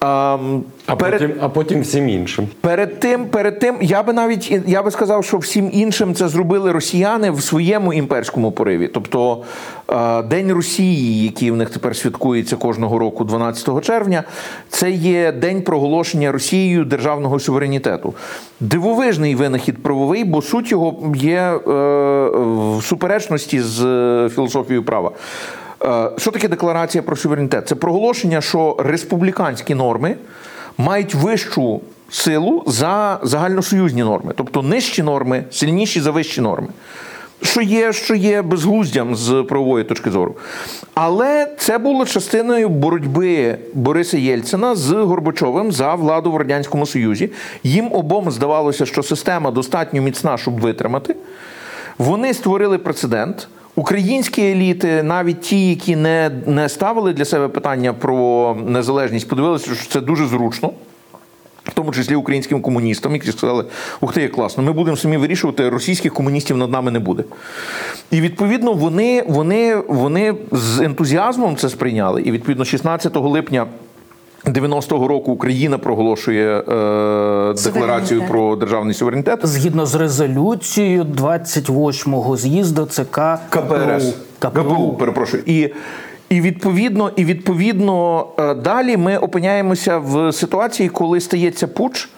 А, 0.00 0.38
А, 0.86 0.96
потім, 0.96 1.32
а 1.40 1.48
потім 1.48 1.80
всім 1.80 2.08
іншим. 2.08 2.48
Перед 2.60 3.00
тим, 3.00 3.26
перед 3.26 3.58
тим, 3.58 3.76
я 3.80 4.02
би 4.02 4.12
навіть 4.12 4.60
я 4.66 4.82
би 4.82 4.90
сказав, 4.90 5.24
що 5.24 5.38
всім 5.38 5.70
іншим 5.72 6.14
це 6.14 6.28
зробили 6.28 6.72
росіяни 6.72 7.30
в 7.30 7.42
своєму 7.42 7.92
імперському 7.92 8.52
пориві. 8.52 8.88
Тобто 8.88 9.42
е, 9.90 10.22
День 10.22 10.52
Росії, 10.52 11.24
який 11.24 11.50
в 11.50 11.56
них 11.56 11.70
тепер 11.70 11.96
святкується 11.96 12.56
кожного 12.56 12.98
року, 12.98 13.24
12 13.24 13.84
червня, 13.84 14.24
це 14.68 14.90
є 14.90 15.32
день 15.32 15.62
проголошення 15.62 16.32
Росією 16.32 16.84
державного 16.84 17.38
суверенітету. 17.38 18.14
Дивовижний 18.60 19.34
винахід 19.34 19.82
правовий, 19.82 20.24
бо 20.24 20.42
суть 20.42 20.70
його 20.70 21.12
є 21.16 21.38
е, 21.38 21.58
в 22.36 22.80
суперечності 22.82 23.60
з 23.60 23.84
е, 23.84 24.28
філософією 24.34 24.82
права. 24.82 25.10
Е, 25.84 26.10
Що 26.18 26.30
таке 26.30 26.48
декларація 26.48 27.02
про 27.02 27.16
суверенітет? 27.16 27.68
Це 27.68 27.74
проголошення, 27.74 28.40
що 28.40 28.76
республіканські 28.78 29.74
норми 29.74 30.16
мають 30.78 31.14
вищу 31.14 31.80
силу 32.10 32.62
за 32.66 33.18
загальносоюзні 33.22 34.02
норми, 34.02 34.32
тобто 34.36 34.62
нижчі 34.62 35.02
норми 35.02 35.44
сильніші 35.50 36.00
за 36.00 36.10
вищі 36.10 36.40
норми. 36.40 36.68
Що 37.42 37.60
є, 37.60 37.92
що 37.92 38.14
є 38.14 38.42
безглуздям 38.42 39.16
з 39.16 39.42
правової 39.48 39.84
точки 39.84 40.10
зору. 40.10 40.34
Але 40.94 41.48
це 41.58 41.78
було 41.78 42.06
частиною 42.06 42.68
боротьби 42.68 43.58
Бориса 43.74 44.18
Єльцина 44.18 44.74
з 44.74 44.92
Горбачовим 44.92 45.72
за 45.72 45.94
владу 45.94 46.32
в 46.32 46.36
Радянському 46.36 46.86
Союзі. 46.86 47.30
Їм 47.62 47.92
обом 47.92 48.30
здавалося, 48.30 48.86
що 48.86 49.02
система 49.02 49.50
достатньо 49.50 50.02
міцна, 50.02 50.38
щоб 50.38 50.60
витримати. 50.60 51.16
Вони 51.98 52.34
створили 52.34 52.78
прецедент. 52.78 53.48
Українські 53.78 54.42
еліти, 54.42 55.02
навіть 55.02 55.40
ті, 55.40 55.68
які 55.68 55.96
не, 55.96 56.30
не 56.46 56.68
ставили 56.68 57.12
для 57.12 57.24
себе 57.24 57.48
питання 57.48 57.92
про 57.92 58.56
незалежність, 58.66 59.28
подивилися, 59.28 59.74
що 59.74 59.88
це 59.88 60.00
дуже 60.00 60.26
зручно. 60.26 60.72
В 61.64 61.74
тому 61.74 61.92
числі 61.92 62.14
українським 62.14 62.62
комуністам, 62.62 63.12
які 63.12 63.32
сказали, 63.32 63.64
ух 64.00 64.12
ти, 64.12 64.22
як 64.22 64.32
класно, 64.32 64.62
ми 64.62 64.72
будемо 64.72 64.96
самі 64.96 65.16
вирішувати, 65.16 65.68
російських 65.68 66.14
комуністів 66.14 66.56
над 66.56 66.70
нами 66.70 66.90
не 66.90 66.98
буде. 66.98 67.24
І 68.10 68.20
відповідно 68.20 68.72
вони, 68.72 69.24
вони, 69.28 69.76
вони 69.76 70.34
з 70.52 70.80
ентузіазмом 70.80 71.56
це 71.56 71.68
сприйняли. 71.68 72.22
І 72.22 72.30
відповідно 72.30 72.64
16 72.64 73.16
липня 73.16 73.66
90-го 74.46 75.08
року 75.08 75.32
Україна 75.32 75.78
проголошує 75.78 76.58
е, 76.58 77.54
декларацію 77.64 78.24
про 78.28 78.56
державний 78.56 78.94
суверенітет. 78.94 79.40
Згідно 79.42 79.86
з 79.86 79.94
резолюцією 79.94 81.04
28-го 81.04 82.36
з'їзду 82.36 82.86
ЦК 82.86 83.20
КПРС. 83.50 84.14
КПУ. 84.38 84.50
КПУ, 84.62 84.92
перепрошую. 84.98 85.42
І, 85.46 85.72
і 86.28 86.40
відповідно, 86.40 87.10
і 87.16 87.24
відповідно 87.24 88.26
е, 88.38 88.54
далі 88.54 88.96
ми 88.96 89.16
опиняємося 89.18 89.98
в 89.98 90.32
ситуації, 90.32 90.88
коли 90.88 91.20
стається 91.20 91.66
путч. 91.68 92.08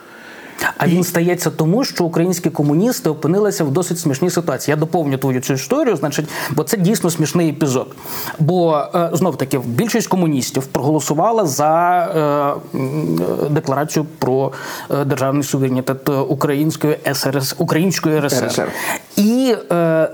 А 0.77 0.87
він 0.87 1.05
стається 1.05 1.51
тому, 1.51 1.85
що 1.85 2.05
українські 2.05 2.51
комуністи 2.51 3.11
опинилися 3.11 3.65
в 3.65 3.71
досить 3.71 3.99
смішній 3.99 4.31
ситуації. 4.31 4.73
Я 4.73 4.77
доповню 4.77 5.19
твою 5.19 5.41
цю 5.41 5.55
історію, 5.55 5.97
значить, 5.97 6.29
бо 6.51 6.65
це 6.65 6.77
дійсно 6.77 7.11
смішний 7.11 7.51
епізод. 7.51 7.95
Бо 8.39 8.85
е, 8.95 9.11
знов 9.13 9.37
таки 9.37 9.59
більшість 9.59 10.09
комуністів 10.09 10.67
проголосувала 10.67 11.47
за 11.47 12.59
е, 12.75 13.49
декларацію 13.51 14.07
про 14.19 14.53
е, 14.91 15.05
державний 15.05 15.43
суверенітет 15.43 16.09
Української 16.09 16.99
СРС 17.13 17.55
Української 17.59 18.21
РСР. 18.21 18.47
РСР. 18.47 18.69
І 19.17 19.55
е, 19.73 20.09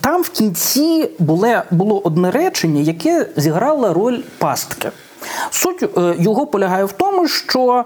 там 0.00 0.22
в 0.22 0.28
кінці 0.28 1.10
було, 1.18 1.62
було 1.70 2.00
одне 2.04 2.30
речення, 2.30 2.80
яке 2.80 3.26
зіграло 3.36 3.94
роль 3.94 4.18
пастки. 4.38 4.90
Суть 5.50 5.82
е, 5.82 6.16
його 6.18 6.46
полягає 6.46 6.84
в 6.84 6.92
тому, 6.92 7.28
що 7.28 7.84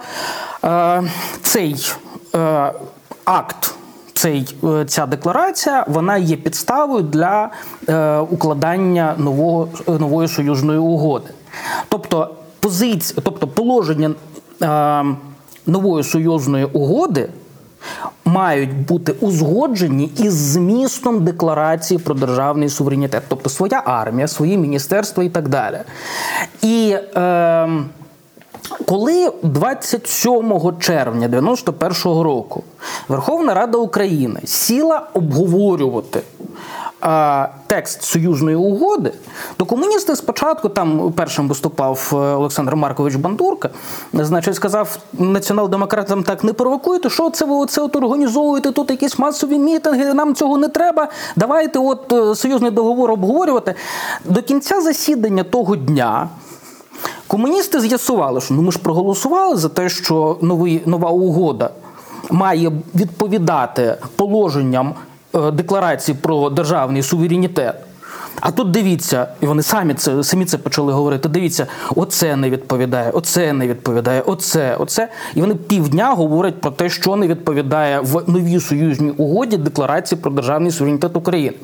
е, 0.65 1.03
цей 1.43 1.93
е, 2.35 2.73
акт. 3.25 3.75
Цей, 4.15 4.57
ця 4.87 5.07
декларація 5.07 5.85
вона 5.89 6.17
є 6.17 6.37
підставою 6.37 7.03
для 7.03 7.51
е, 7.89 8.19
укладання 8.19 9.15
нового, 9.19 9.69
нової 9.87 10.29
союзної 10.29 10.79
угоди. 10.79 11.31
Тобто, 11.89 12.31
позиція, 12.61 13.21
тобто 13.25 13.49
положення 13.49 14.11
е, 14.63 15.05
нової 15.67 16.05
союзної 16.05 16.65
угоди 16.65 17.29
мають 18.25 18.87
бути 18.87 19.13
узгоджені 19.13 20.13
із 20.17 20.35
змістом 20.35 21.25
декларації 21.25 21.99
про 21.99 22.15
державний 22.15 22.69
суверенітет, 22.69 23.23
тобто 23.29 23.51
своя 23.51 23.83
армія, 23.87 24.29
свої 24.29 24.57
міністерства 24.57 25.25
і 25.25 25.29
так 25.29 25.49
далі. 25.49 25.79
І 26.63 26.97
е, 27.17 27.69
коли 28.87 29.33
27 29.43 30.73
червня 30.81 31.29
91-го 31.29 32.23
року 32.23 32.65
Верховна 33.09 33.55
Рада 33.55 33.79
України 33.79 34.41
сіла 34.45 35.07
обговорювати 35.15 36.23
текст 37.67 38.03
союзної 38.03 38.57
угоди, 38.57 39.13
то 39.57 39.65
комуністи 39.65 40.17
спочатку 40.17 40.69
там 40.69 41.13
першим 41.13 41.49
виступав 41.49 42.11
е, 42.13 42.17
Олександр 42.17 42.77
Маркович 42.77 43.15
Бандурка, 43.15 43.71
значить, 44.13 44.55
сказав 44.55 44.99
націонал-демократам 45.13 46.23
так 46.23 46.45
не 46.45 46.53
провокуйте, 46.53 47.11
що 47.11 47.31
це 47.31 47.45
ви 47.45 47.55
оце 47.55 47.81
от 47.81 47.97
організовуєте 47.97 48.73
тут 48.73 48.91
якісь 48.91 49.19
масові 49.19 49.59
мітинги, 49.59 50.15
нам 50.15 50.35
цього 50.35 50.59
не 50.59 50.69
треба. 50.69 51.09
Давайте 51.37 51.79
от 51.79 52.13
е, 52.13 52.35
союзний 52.35 52.71
договор 52.71 53.11
обговорювати. 53.11 53.75
До 54.25 54.43
кінця 54.43 54.81
засідання 54.81 55.43
того 55.43 55.77
дня. 55.77 56.29
Комуністи 57.27 57.81
з'ясували, 57.81 58.41
що 58.41 58.55
ну 58.55 58.63
ми 58.63 58.73
ж 58.73 58.79
проголосували 58.79 59.57
за 59.57 59.69
те, 59.69 59.89
що 59.89 60.39
новий, 60.41 60.83
нова 60.87 61.11
угода 61.11 61.71
має 62.31 62.73
відповідати 62.95 63.97
положенням 64.17 64.95
декларації 65.37 66.19
про 66.23 66.51
державний 66.51 67.03
суверенітет. 67.03 67.75
А 68.41 68.51
тут 68.51 68.71
дивіться, 68.71 69.29
і 69.41 69.47
вони 69.47 69.63
самі 69.63 69.95
це 69.95 70.25
самі 70.25 70.45
це 70.45 70.59
почали 70.59 70.93
говорити. 70.93 71.29
Дивіться, 71.29 71.67
оце 71.97 72.37
не 72.37 72.51
відповідає, 72.51 73.11
оце 73.11 73.53
не 73.53 73.69
відповідає, 73.69 74.21
оце, 74.21 74.77
оце. 74.77 75.09
І 75.35 75.41
вони 75.41 75.55
півдня 75.55 76.15
говорять 76.15 76.61
про 76.61 76.71
те, 76.71 76.89
що 76.89 77.17
не 77.17 77.27
відповідає 77.27 78.01
в 78.01 78.23
новій 78.27 78.61
союзній 78.61 79.11
угоді 79.11 79.57
декларації 79.57 80.21
про 80.21 80.31
державний 80.31 80.73
суверенітет 80.73 81.17
України. 81.17 81.57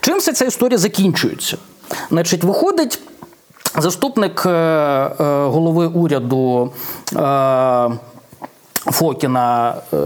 Чим 0.00 0.18
вся 0.18 0.32
ця 0.32 0.44
історія 0.44 0.78
закінчується? 0.78 1.56
Значить, 2.10 2.44
виходить. 2.44 3.00
Заступник 3.78 4.42
е, 4.46 4.50
е, 4.50 5.12
голови 5.44 5.86
уряду 5.86 6.72
е, 7.16 7.90
Фокіна, 8.74 9.74
е, 9.92 9.96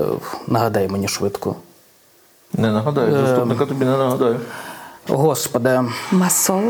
нагадай 0.47 0.89
мені 0.89 1.09
швидко. 1.09 1.57
Не 2.55 2.69
Е, 2.69 2.73
нагадаю, 2.73 3.27
заступника 3.27 3.67
тобі 3.67 3.85
не 3.85 3.97
нагадаю. 3.97 4.37
Господи, 5.09 5.81
Масол. 6.13 6.63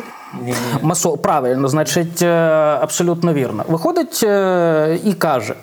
Масо, 0.82 1.16
правильно, 1.16 1.68
значить, 1.68 2.22
е, 2.22 2.28
абсолютно 2.82 3.34
вірно. 3.34 3.64
Виходить 3.68 4.20
е, 4.24 4.98
і 5.04 5.12
каже. 5.12 5.54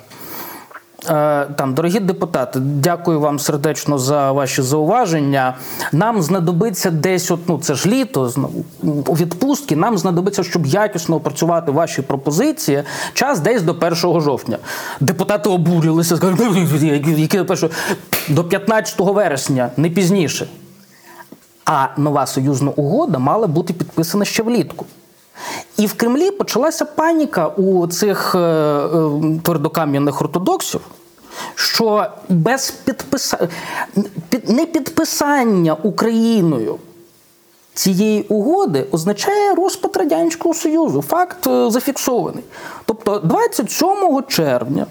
Е, 1.10 1.46
Там, 1.46 1.74
дорогі 1.74 2.00
депутати, 2.00 2.60
дякую 2.60 3.20
вам 3.20 3.40
сердечно 3.40 3.98
за 3.98 4.32
ваші 4.32 4.62
зауваження. 4.62 5.56
Нам 5.92 6.22
знадобиться 6.22 6.92
десь, 6.92 7.32
от, 7.32 7.40
ну 7.48 7.60
це 7.60 7.74
ж 7.76 7.90
літо, 7.90 8.32
у 8.84 9.14
відпустки. 9.14 9.76
Нам 9.76 9.98
знадобиться, 9.98 10.44
щоб 10.44 10.66
якісно 10.66 11.16
опрацювати 11.16 11.72
ваші 11.72 12.02
пропозиції, 12.02 12.84
час 13.14 13.40
десь 13.40 13.62
до 13.62 13.72
1 13.72 13.96
жовтня. 14.22 14.58
Депутати 15.00 15.50
обурилися, 15.50 16.18
сказали, 16.18 16.68
яке 17.18 17.44
перше 17.44 17.70
до 18.30 18.44
15 18.44 19.00
вересня, 19.00 19.70
не 19.78 19.90
пізніше. 19.90 20.48
А 21.66 21.88
нова 21.98 22.26
союзна 22.26 22.72
угода 22.72 23.20
мала 23.20 23.48
бути 23.48 23.74
підписана 23.74 24.26
ще 24.26 24.44
влітку. 24.44 24.86
І 25.78 25.86
в 25.86 25.94
Кремлі 25.94 26.32
почалася 26.32 26.86
паніка 26.86 27.48
у 27.48 27.88
цих 27.88 28.36
е, 28.36 28.40
е, 28.40 29.10
твердокам'яних 29.44 30.22
ортодоксів, 30.22 30.82
що 31.56 32.06
без 32.30 32.72
підписа... 32.72 33.48
під... 34.30 34.50
непідписання 34.50 35.74
Україною 35.84 36.80
цієї 37.74 38.22
угоди 38.22 38.86
означає 38.92 39.56
розпад 39.56 39.98
Радянського 39.98 40.56
Союзу. 40.56 41.02
Факт 41.02 41.48
е, 41.48 41.72
зафіксований. 41.72 42.44
Тобто, 42.86 43.20
27 43.20 44.24
червня 44.28 44.86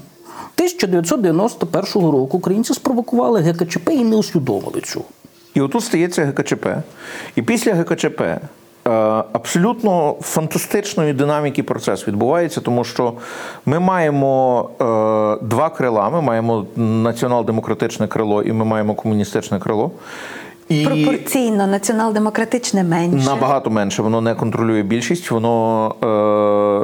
1991 0.57 2.03
року 2.03 2.39
українці 2.39 2.75
спровокували 2.75 3.41
ГКЧП 3.41 3.91
і 3.91 4.05
не 4.05 4.17
усвідомили 4.17 4.81
цього. 4.81 5.05
І 5.55 5.61
отут 5.61 5.85
стається 5.85 6.25
ГКЧП. 6.25 6.67
І 7.37 7.43
після 7.43 7.75
ГКЧП 7.75 8.23
абсолютно 9.33 10.17
фантастичної 10.21 11.13
динаміки 11.13 11.63
процес 11.63 12.09
відбувається, 12.09 12.61
тому 12.61 12.85
що 12.85 13.13
ми 13.67 13.79
маємо 13.79 14.71
е, 14.81 14.85
два 15.45 15.71
крила: 15.71 16.11
ми 16.11 16.21
маємо 16.21 16.67
націонал-демократичне 16.77 18.09
крило 18.09 18.43
і 18.43 18.53
ми 18.53 18.65
маємо 18.65 18.95
комуністичне 18.95 19.59
крило. 19.59 19.91
І 20.69 20.85
Пропорційно 20.87 21.67
націонал-демократичне 21.67 22.85
менше. 22.85 23.27
Набагато 23.27 23.71
менше, 23.71 24.03
воно 24.03 24.21
не 24.21 24.35
контролює 24.35 24.83
більшість. 24.83 25.31
Воно 25.31 25.95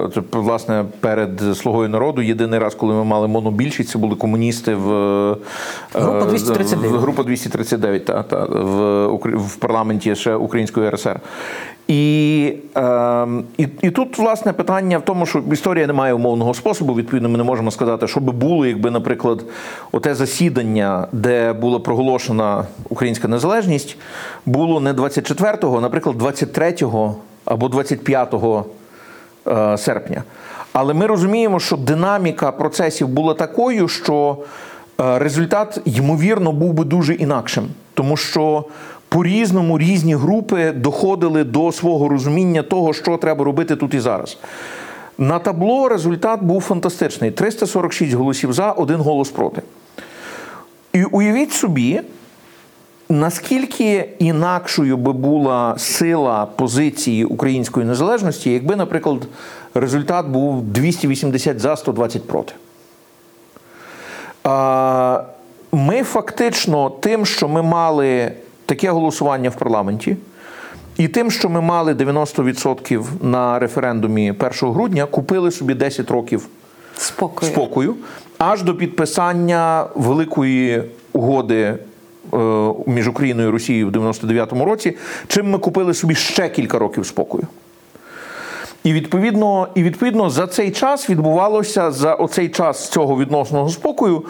е, 0.09 0.15
це, 0.15 0.39
власне 0.39 0.85
перед 1.01 1.41
слугою 1.57 1.89
народу. 1.89 2.23
Єдиний 2.23 2.59
раз, 2.59 2.75
коли 2.75 2.95
ми 2.95 3.05
мали 3.05 3.29
монобільшість, 3.29 3.89
це 3.91 3.99
були 3.99 4.15
комуністи 4.17 4.75
в 4.75 4.93
е, 4.93 5.37
Група 5.95 6.25
239. 6.25 6.93
в- 6.93 6.99
група 6.99 7.23
239, 7.23 8.05
та, 8.05 8.23
та, 8.23 8.45
в, 8.45 9.07
в 9.37 9.57
парламенті 9.57 10.15
ще 10.15 10.35
Української 10.35 10.91
РСР. 10.91 11.21
І, 11.89 12.53
е, 12.77 13.27
і, 13.59 13.67
і 13.83 13.91
тут 13.91 14.19
власне 14.19 14.53
питання 14.53 14.99
в 14.99 15.05
тому, 15.05 15.27
що 15.27 15.43
історія 15.53 15.87
не 15.87 15.93
має 15.93 16.15
умовного 16.15 16.55
способу. 16.55 16.95
Відповідно, 16.95 17.29
ми 17.29 17.39
не 17.39 17.45
можемо 17.45 17.71
сказати, 17.71 18.07
що 18.09 18.21
би 18.21 18.33
було, 18.33 18.67
якби, 18.67 18.91
наприклад, 18.91 19.45
оте 19.93 20.15
засідання, 20.15 21.07
де 21.13 21.53
була 21.53 21.79
проголошена 21.79 22.65
українська 22.89 23.29
незалежність, 23.29 23.74
було 24.47 24.81
не 24.81 24.93
24-го, 24.93 25.81
наприклад, 25.81 26.17
23-го 26.17 27.17
або 27.45 27.67
25-го 27.67 28.67
е, 29.47 29.79
серпня. 29.79 30.23
Але 30.73 30.95
ми 30.95 31.07
розуміємо, 31.07 31.61
що 31.61 31.77
динаміка 31.77 32.53
процесів 32.53 33.09
була 33.09 33.35
такою, 33.35 33.89
що 33.89 34.37
е, 35.01 35.19
результат, 35.19 35.81
ймовірно, 35.85 36.53
був 36.53 36.73
би 36.73 36.85
дуже 36.85 37.15
інакшим, 37.15 37.69
тому 37.95 38.17
що 38.17 38.65
по-різному 39.09 39.79
різні 39.79 40.15
групи 40.15 40.73
доходили 40.73 41.45
до 41.45 41.73
свого 41.73 42.09
розуміння 42.09 42.63
того, 42.63 42.93
що 42.93 43.17
треба 43.17 43.45
робити 43.45 43.77
тут 43.77 43.95
і 43.95 44.01
зараз. 44.01 44.39
На 45.19 45.39
табло 45.39 45.89
результат 45.89 46.43
був 46.43 46.63
фантастичний: 46.63 47.31
346 47.31 48.13
голосів 48.13 48.53
за, 48.53 48.73
один 48.73 49.01
голос 49.01 49.31
проти. 49.31 49.63
І 50.93 51.05
уявіть 51.05 51.53
собі, 51.53 52.01
наскільки 53.09 54.09
інакшою 54.19 54.97
би 54.97 55.13
була 55.13 55.79
сила 55.79 56.47
позиції 56.57 57.25
української 57.25 57.87
незалежності, 57.87 58.51
якби, 58.51 58.77
наприклад, 58.77 59.19
результат 59.75 60.27
був 60.27 60.63
280 60.63 61.61
за 61.61 61.77
120 61.77 62.27
проти. 62.27 62.53
Ми 65.73 66.03
фактично 66.03 66.91
тим, 66.91 67.27
що 67.27 67.49
ми 67.49 67.63
мали 67.63 68.33
таке 68.67 68.91
голосування 68.91 69.51
в 69.51 69.57
парламенті, 69.57 70.17
і 70.97 71.09
тим, 71.09 71.31
що 71.31 71.49
ми 71.49 71.61
мали 71.61 71.95
90% 71.95 73.05
на 73.23 73.59
референдумі 73.59 74.31
1 74.31 74.51
грудня, 74.73 75.07
купили 75.07 75.51
собі 75.51 75.75
10 75.75 76.11
років 76.11 76.49
Спокою. 76.97 77.53
спокою 77.53 77.95
аж 78.39 78.63
до 78.63 78.75
підписання 78.75 79.87
великої 79.95 80.83
угоди 81.13 81.79
між 82.87 83.09
Україною 83.09 83.49
і 83.49 83.53
Росією 83.53 83.89
в 83.89 83.91
99-му 83.91 84.65
році, 84.65 84.97
чим 85.27 85.51
ми 85.51 85.59
купили 85.59 85.95
собі 85.95 86.15
ще 86.15 86.49
кілька 86.49 86.79
років 86.79 87.07
спокою. 87.07 87.47
І 88.85 88.93
відповідно, 88.93 89.69
і 89.75 89.83
відповідно 89.83 90.31
за 90.31 90.47
цей 90.47 90.71
час 90.71 91.11
відбувалося 91.11 91.91
за 91.91 92.15
оцей 92.15 92.49
час 92.49 92.89
цього 92.89 93.19
відносного 93.19 93.69
спокою. 93.69 94.25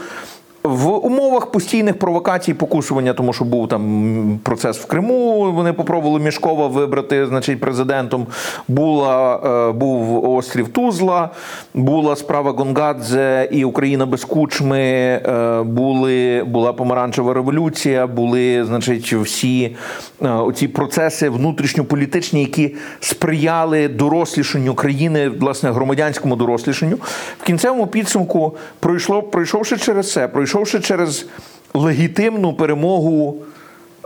В 0.65 1.07
умовах 1.07 1.47
постійних 1.47 1.99
провокацій, 1.99 2.55
покусування, 2.55 3.13
тому 3.13 3.33
що 3.33 3.45
був 3.45 3.69
там 3.69 4.41
процес 4.43 4.79
в 4.79 4.87
Криму. 4.87 5.53
Вони 5.53 5.73
попробували 5.73 6.21
Мішкова 6.21 6.67
вибрати, 6.67 7.27
значить, 7.27 7.61
президентом. 7.61 8.27
Була 8.69 9.41
е, 9.69 9.73
був 9.73 10.31
острів 10.31 10.69
Тузла, 10.69 11.31
була 11.75 12.17
справа 12.17 12.51
Гонгадзе 12.51 13.49
і 13.53 13.65
Україна 13.65 14.07
без 14.07 14.25
кучми. 14.25 14.79
е, 14.81 15.63
Були 15.63 16.45
була 16.47 16.73
помаранчева 16.73 17.35
революція, 17.35 18.07
були, 18.07 18.65
значить, 18.65 19.13
всі 19.13 19.77
е, 20.23 20.29
оці 20.29 20.69
процеси 20.69 21.29
внутрішньополітичні, 21.29 22.41
які 22.41 22.75
сприяли 23.01 23.89
дорослішанню 23.89 24.75
країни, 24.75 25.29
власне, 25.29 25.73
громадянському 25.73 26.37
дорослішанню. 26.37 26.97
В 27.41 27.45
кінцевому 27.47 27.87
підсумку 27.87 28.57
пройшло, 28.81 29.23
пройшовши 29.23 29.77
через 29.77 30.13
це, 30.13 30.29
пройшовши 30.55 30.81
через 30.81 31.27
легітимну 31.75 32.53
перемогу. 32.53 33.37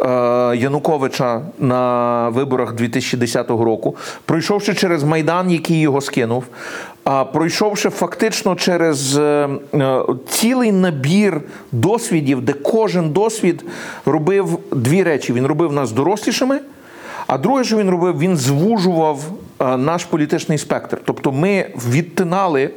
е, 0.03 0.57
Януковича 0.57 1.43
на 1.59 2.29
виборах 2.29 2.75
2010 2.75 3.51
року, 3.51 3.97
пройшовши 4.25 4.75
через 4.75 5.05
Майдан, 5.05 5.51
який 5.51 5.81
його 5.81 6.01
скинув, 6.01 6.45
а 7.05 7.25
пройшовши 7.25 7.91
фактично 7.91 8.55
через 8.55 9.19
е, 9.19 9.49
е, 9.75 10.01
цілий 10.29 10.73
набір 10.73 11.41
досвідів, 11.73 12.41
де 12.41 12.53
кожен 12.53 13.11
досвід 13.11 13.65
робив 14.07 14.59
дві 14.73 15.03
речі: 15.03 15.33
він 15.33 15.47
робив 15.47 15.73
нас 15.73 15.93
дорослішими. 15.93 16.61
А 17.27 17.39
друге, 17.39 17.65
що 17.65 17.77
він 17.77 17.91
робив, 17.91 18.19
він 18.19 18.37
звужував 18.37 19.21
наш 19.61 20.05
політичний 20.05 20.59
спектр. 20.59 20.99
Тобто 21.05 21.33
ми 21.33 21.67
відтинали 21.89 22.71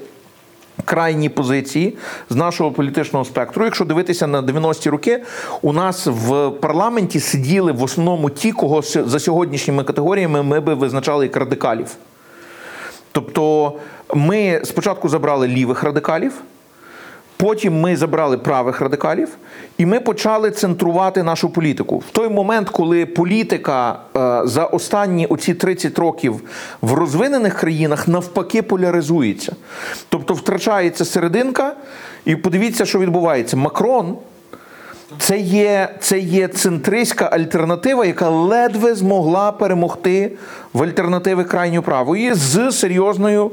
крайні 0.86 1.30
позиції 1.30 1.98
з 2.30 2.36
нашого 2.36 2.72
політичного 2.72 3.26
спектру. 3.26 3.66
Якщо 3.66 3.86
дивитися 3.86 4.28
на 4.28 4.42
90-ті 4.42 4.90
роки, 4.90 5.24
у 5.62 5.74
нас 5.74 6.08
в 6.08 6.50
парламенті 6.50 7.20
сиділи 7.20 7.72
в 7.72 7.84
основному 7.84 8.30
ті, 8.30 8.52
кого 8.52 8.82
за 8.82 9.20
сьогоднішніми 9.20 9.84
категоріями 9.84 10.44
ми 10.44 10.60
би 10.60 10.74
визначали 10.74 11.26
як 11.26 11.38
радикалів. 11.38 11.88
Тобто 13.12 13.74
ми 14.14 14.62
спочатку 14.64 15.10
забрали 15.10 15.48
лівих 15.48 15.84
радикалів, 15.84 16.34
Потім 17.42 17.80
ми 17.80 17.96
забрали 17.96 18.38
правих 18.38 18.82
радикалів, 18.82 19.30
і 19.82 19.86
ми 19.86 20.00
почали 20.00 20.52
центрувати 20.52 21.24
нашу 21.24 21.50
політику. 21.50 21.98
В 21.98 22.12
той 22.12 22.30
момент, 22.30 22.70
коли 22.70 23.06
політика 23.06 24.00
е, 24.16 24.42
за 24.46 24.66
останні 24.66 25.28
оці 25.28 25.54
30 25.54 26.00
років 26.00 26.42
в 26.82 26.94
розвинених 26.94 27.56
країнах 27.56 28.08
навпаки 28.08 28.62
поляризується. 28.62 29.56
Тобто 30.10 30.34
втрачається 30.34 31.06
серединка, 31.06 31.74
і 32.26 32.36
подивіться, 32.36 32.86
що 32.86 33.00
відбувається. 33.00 33.58
Макрон 33.58 34.18
Це 35.20 35.38
є, 35.40 35.90
це 36.00 36.20
є 36.20 36.48
центристська 36.48 37.26
альтернатива, 37.26 38.06
яка 38.06 38.30
ледве 38.30 38.96
змогла 38.96 39.52
перемогти 39.52 40.32
в 40.74 40.84
альтернативи 40.84 41.44
крайньо 41.44 41.82
правої 41.82 42.34
з 42.34 42.72
серйозною 42.72 43.52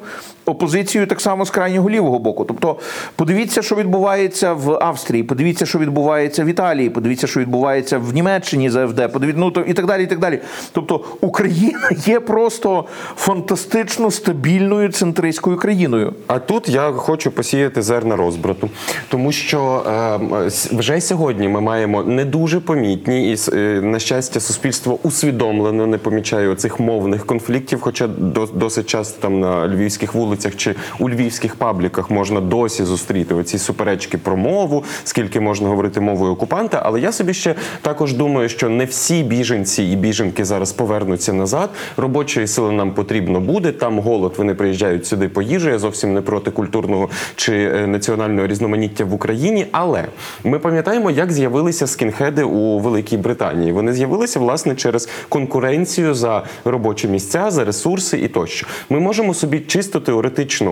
опозицією, 0.49 1.07
так 1.09 1.21
само 1.21 1.45
з 1.45 1.51
крайнього 1.51 1.91
лівого 1.91 2.19
боку. 2.19 2.45
Тобто, 2.45 2.77
подивіться, 3.17 3.63
що 3.63 3.75
відбувається 3.75 4.53
в 4.53 4.79
Австрії, 4.83 5.23
подивіться, 5.23 5.67
що 5.67 5.79
відбувається 5.79 6.45
в 6.45 6.47
Італії, 6.47 6.91
подивіться, 6.91 7.27
що 7.27 7.41
відбувається 7.41 7.99
в 7.99 8.15
Німеччині 8.15 8.71
за 8.71 8.85
АФД, 8.85 9.13
подивіться, 9.13 9.41
ну, 9.41 9.51
то, 9.51 9.61
і 9.61 9.73
так 9.73 9.87
далі. 9.87 10.03
і 10.03 10.07
так 10.07 10.19
далі. 10.19 10.39
Тобто 10.73 11.05
Україна 11.21 11.91
є 12.07 12.21
просто 12.21 12.85
фантастично 13.17 14.11
стабільною 14.11 14.93
центристською 14.93 15.57
країною. 15.57 16.15
А 16.27 16.39
тут 16.39 16.69
я 16.69 16.93
хочу 16.93 17.31
посіяти 17.31 17.83
зерна 17.83 18.17
розбрату, 18.17 18.71
тому 19.09 19.33
що 19.33 19.83
е, 19.87 20.77
вже 20.77 21.01
сьогодні 21.01 21.49
ми 21.49 21.61
маємо 21.61 22.03
не 22.03 22.25
дуже 22.25 22.61
помітні 22.61 23.33
і 23.33 23.37
е, 23.53 23.81
на 23.83 23.99
щастя, 23.99 24.41
суспільство 24.41 24.99
усвідомлено 25.03 25.87
не 25.87 25.99
помічає 25.99 26.55
цих 26.55 26.81
мовних 26.81 27.27
конфліктів. 27.27 27.81
Хоча 27.81 28.07
до- 28.07 28.49
досить 28.55 28.87
часто 28.87 29.23
там 29.23 29.41
на 29.41 29.69
львівських 29.69 30.15
вулицях 30.15 30.38
чи 30.39 30.75
у 30.99 31.11
львівських 31.11 31.55
пабліках 31.55 32.11
можна 32.11 32.41
досі 32.41 32.85
зустріти 32.85 33.35
оці 33.35 33.59
суперечки 33.59 34.19
про 34.19 34.37
мову, 34.37 34.85
скільки 35.05 35.41
можна 35.41 35.69
говорити 35.69 36.01
мовою 36.01 36.33
окупанта. 36.33 36.83
Але 36.85 37.01
я 37.01 37.13
собі 37.13 37.35
ще 37.35 37.55
також 37.83 38.13
думаю, 38.13 38.49
що 38.49 38.69
не 38.69 38.85
всі 38.85 39.23
біженці 39.23 39.83
і 39.83 39.97
біженки 39.97 40.45
зараз 40.45 40.73
повернуться 40.73 41.33
назад. 41.33 41.71
Робочої 41.97 42.47
сили 42.47 42.73
нам 42.73 42.95
потрібно 42.95 43.41
буде. 43.41 43.73
Там 43.73 43.99
голод. 43.99 44.35
Вони 44.39 44.55
приїжджають 44.55 45.07
сюди 45.07 45.29
по 45.29 45.43
їжу. 45.43 45.71
Я 45.71 45.79
зовсім 45.79 46.15
не 46.15 46.21
проти 46.21 46.51
культурного 46.51 47.09
чи 47.37 47.53
е, 47.55 47.87
національного 47.87 48.47
різноманіття 48.47 49.05
в 49.05 49.15
Україні. 49.15 49.67
Але 49.73 50.05
ми 50.45 50.59
пам'ятаємо, 50.59 51.11
як 51.11 51.33
з'явилися 51.33 51.87
скінхеди 51.87 52.43
у 52.43 52.79
Великій 52.79 53.17
Британії. 53.17 53.73
Вони 53.73 53.93
з'явилися 53.93 54.41
власне 54.41 54.75
через 54.75 55.09
конкуренцію 55.29 56.15
за 56.15 56.43
робочі 56.65 57.09
місця, 57.09 57.51
за 57.51 57.65
ресурси 57.65 58.19
і 58.19 58.29
тощо. 58.29 58.67
Ми 58.91 59.01
можемо 59.01 59.35
собі 59.35 59.61
чисто 59.61 60.01
теоретично 60.01 60.28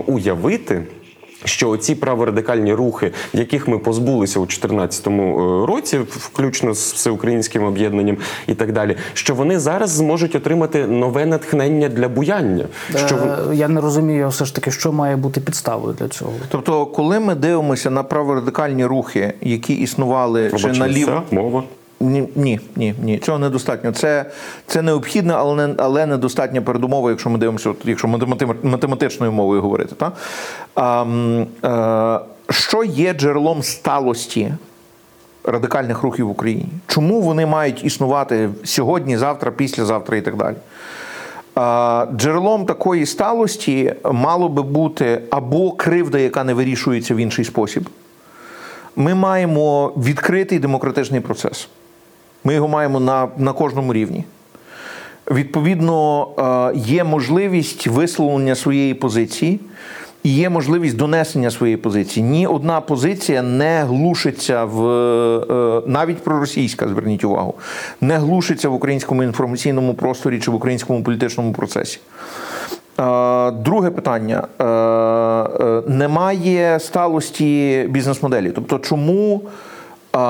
уявити. 0.07 0.83
Що 1.45 1.69
оці 1.69 1.95
праворадикальні 1.95 2.73
рухи, 2.73 3.11
яких 3.33 3.67
ми 3.67 3.79
позбулися 3.79 4.39
у 4.39 4.43
2014 4.45 5.07
році, 5.67 5.99
включно 6.09 6.73
з 6.73 6.93
всеукраїнським 6.93 7.63
об'єднанням 7.63 8.17
і 8.47 8.53
так 8.53 8.71
далі, 8.73 8.95
що 9.13 9.35
вони 9.35 9.59
зараз 9.59 9.89
зможуть 9.89 10.35
отримати 10.35 10.87
нове 10.87 11.25
натхнення 11.25 11.89
для 11.89 12.09
буяння. 12.09 12.65
Що 12.95 13.15
Е, 13.15 13.55
Я 13.55 13.67
не 13.67 13.81
розумію 13.81 14.29
все 14.29 14.45
ж 14.45 14.55
таки, 14.55 14.71
що 14.71 14.91
має 14.91 15.15
бути 15.15 15.41
підставою 15.41 15.93
для 15.99 16.07
цього. 16.07 16.33
Тобто, 16.49 16.85
коли 16.85 17.19
ми 17.19 17.35
дивимося 17.35 17.89
на 17.89 18.03
праворадикальні 18.03 18.85
рухи, 18.85 19.33
які 19.41 19.73
існували 19.73 20.49
чи 20.49 20.57
робочі 20.57 20.79
на 20.79 20.87
місця, 20.87 21.11
лів... 21.11 21.21
мова. 21.31 21.63
Ні, 21.99 22.29
ні, 22.35 22.59
ні, 22.75 23.17
цього 23.17 23.39
недостатньо. 23.39 23.91
Це, 23.91 24.25
це 24.67 24.81
необхідно, 24.81 25.33
але 25.33 25.67
не 25.67 25.73
але 25.77 26.05
недостатня 26.05 26.61
передумова, 26.61 27.09
якщо 27.09 27.29
ми 27.29 27.37
дивимося, 27.37 27.73
якщо 27.83 28.07
математи- 28.07 28.45
математичною 28.63 29.31
мовою 29.31 29.61
говорити. 29.61 29.95
Та? 29.95 30.11
А, 30.75 31.01
м, 31.01 31.47
е, 31.65 32.19
що 32.49 32.83
є 32.83 33.13
джерелом 33.13 33.63
сталості 33.63 34.53
радикальних 35.43 36.03
рухів 36.03 36.27
в 36.27 36.31
Україні? 36.31 36.65
Чому 36.87 37.21
вони 37.21 37.45
мають 37.45 37.83
існувати 37.85 38.49
сьогодні, 38.63 39.17
завтра, 39.17 39.51
післязавтра 39.51 40.17
і 40.17 40.21
так 40.21 40.35
далі? 40.35 40.55
А, 41.55 42.07
Джерелом 42.17 42.65
такої 42.65 43.05
сталості 43.05 43.93
мало 44.11 44.49
би 44.49 44.61
бути 44.63 45.21
або 45.29 45.71
кривда, 45.71 46.17
яка 46.17 46.43
не 46.43 46.53
вирішується 46.53 47.13
в 47.13 47.17
інший 47.17 47.45
спосіб. 47.45 47.89
Ми 48.95 49.15
маємо 49.15 49.87
відкритий 49.97 50.59
демократичний 50.59 51.21
процес. 51.21 51.69
Ми 52.47 52.53
його 52.53 52.67
маємо 52.67 52.99
на, 52.99 53.27
на 53.37 53.53
кожному 53.53 53.93
рівні. 53.93 54.23
Відповідно, 55.31 56.27
е, 56.73 56.77
є 56.77 57.03
можливість 57.03 57.87
висловлення 57.87 58.55
своєї 58.55 58.93
позиції 58.93 59.59
і 60.23 60.29
є 60.29 60.49
можливість 60.49 60.97
донесення 60.97 61.51
своєї 61.51 61.77
позиції. 61.77 62.25
Ні 62.25 62.47
одна 62.47 62.81
позиція 62.81 63.41
не 63.41 63.83
глушиться 63.83 64.63
в 64.65 64.87
е, 64.87 65.81
навіть 65.87 66.17
проросійська, 66.17 66.87
зверніть 66.87 67.23
увагу, 67.23 67.53
не 68.01 68.17
глушиться 68.17 68.69
в 68.69 68.73
українському 68.73 69.23
інформаційному 69.23 69.93
просторі 69.93 70.39
чи 70.39 70.51
в 70.51 70.55
українському 70.55 71.03
політичному 71.03 71.53
процесі. 71.53 71.99
Е, 72.99 73.51
Друге 73.51 73.89
питання: 73.89 74.47
Е, 74.59 74.65
е, 74.65 75.81
немає 75.87 76.79
сталості 76.79 77.85
бізнес-моделі. 77.89 78.51
Тобто, 78.55 78.79
чому 78.79 79.41
е, 79.45 79.49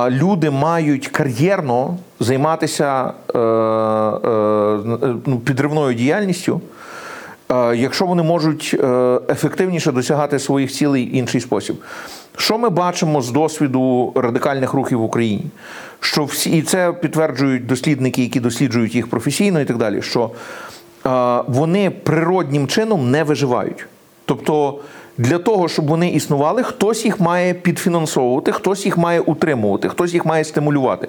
люди 0.09 0.49
мають 0.49 1.07
кар'єрно 1.07 1.97
займатися 2.19 3.13
е, 3.35 3.39
е, 3.39 3.39
ну, 5.25 5.39
підривною 5.45 5.93
діяльністю, 5.93 6.61
е, 7.51 7.75
якщо 7.75 8.05
вони 8.05 8.23
можуть 8.23 8.75
ефективніше 9.29 9.91
досягати 9.91 10.39
своїх 10.39 10.71
цілей 10.71 11.17
інший 11.17 11.41
спосіб? 11.41 11.75
Що 12.38 12.57
ми 12.57 12.69
бачимо 12.69 13.21
з 13.21 13.31
досвіду 13.31 14.11
радикальних 14.15 14.73
рухів 14.73 14.99
в 14.99 15.03
Україні? 15.03 15.45
Що 15.99 16.25
всі, 16.25 16.49
і 16.49 16.61
це 16.61 16.93
підтверджують 16.93 17.65
дослідники, 17.65 18.23
які 18.23 18.39
досліджують 18.39 18.95
їх 18.95 19.09
професійно 19.09 19.61
і 19.61 19.65
так 19.65 19.77
далі. 19.77 20.01
що 20.01 20.31
вони 21.47 21.89
природнім 21.89 22.67
чином 22.67 23.11
не 23.11 23.23
виживають. 23.23 23.85
Тобто 24.25 24.79
для 25.18 25.38
того, 25.38 25.68
щоб 25.68 25.88
вони 25.88 26.09
існували, 26.09 26.63
хтось 26.63 27.05
їх 27.05 27.20
має 27.20 27.53
підфінансовувати, 27.53 28.51
хтось 28.51 28.86
їх 28.86 28.97
має 28.97 29.20
утримувати, 29.20 29.89
хтось 29.89 30.13
їх 30.13 30.26
має 30.26 30.43
стимулювати. 30.43 31.07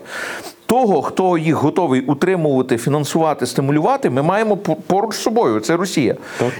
Того, 0.67 1.03
хто 1.03 1.39
їх 1.39 1.55
готовий 1.55 2.01
утримувати, 2.01 2.79
фінансувати, 2.79 3.47
стимулювати, 3.47 4.11
ми 4.11 4.23
маємо 4.23 4.57
поруч 4.57 5.15
з 5.15 5.23
собою. 5.23 5.61
Це 5.61 5.77
Росія. 5.77 6.17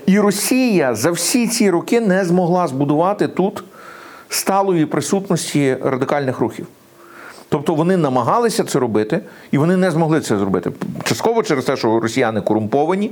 І 0.07 0.21
Росія 0.21 0.95
за 0.95 1.11
всі 1.11 1.49
ці 1.49 1.71
роки 1.71 2.01
не 2.01 2.25
змогла 2.25 2.67
збудувати 2.67 3.29
тут 3.29 3.65
сталої 4.29 4.87
присутності 4.87 5.77
радикальних 5.83 6.41
рухів. 6.41 6.67
Тобто 7.51 7.75
вони 7.75 7.97
намагалися 7.97 8.65
це 8.65 8.79
робити, 8.79 9.21
і 9.51 9.59
вони 9.59 9.77
не 9.77 9.91
змогли 9.91 10.21
це 10.21 10.39
зробити. 10.39 10.71
Частково 11.05 11.43
через 11.43 11.65
те, 11.65 11.77
що 11.77 12.01
росіяни 12.01 12.41
корумповані, 12.41 13.11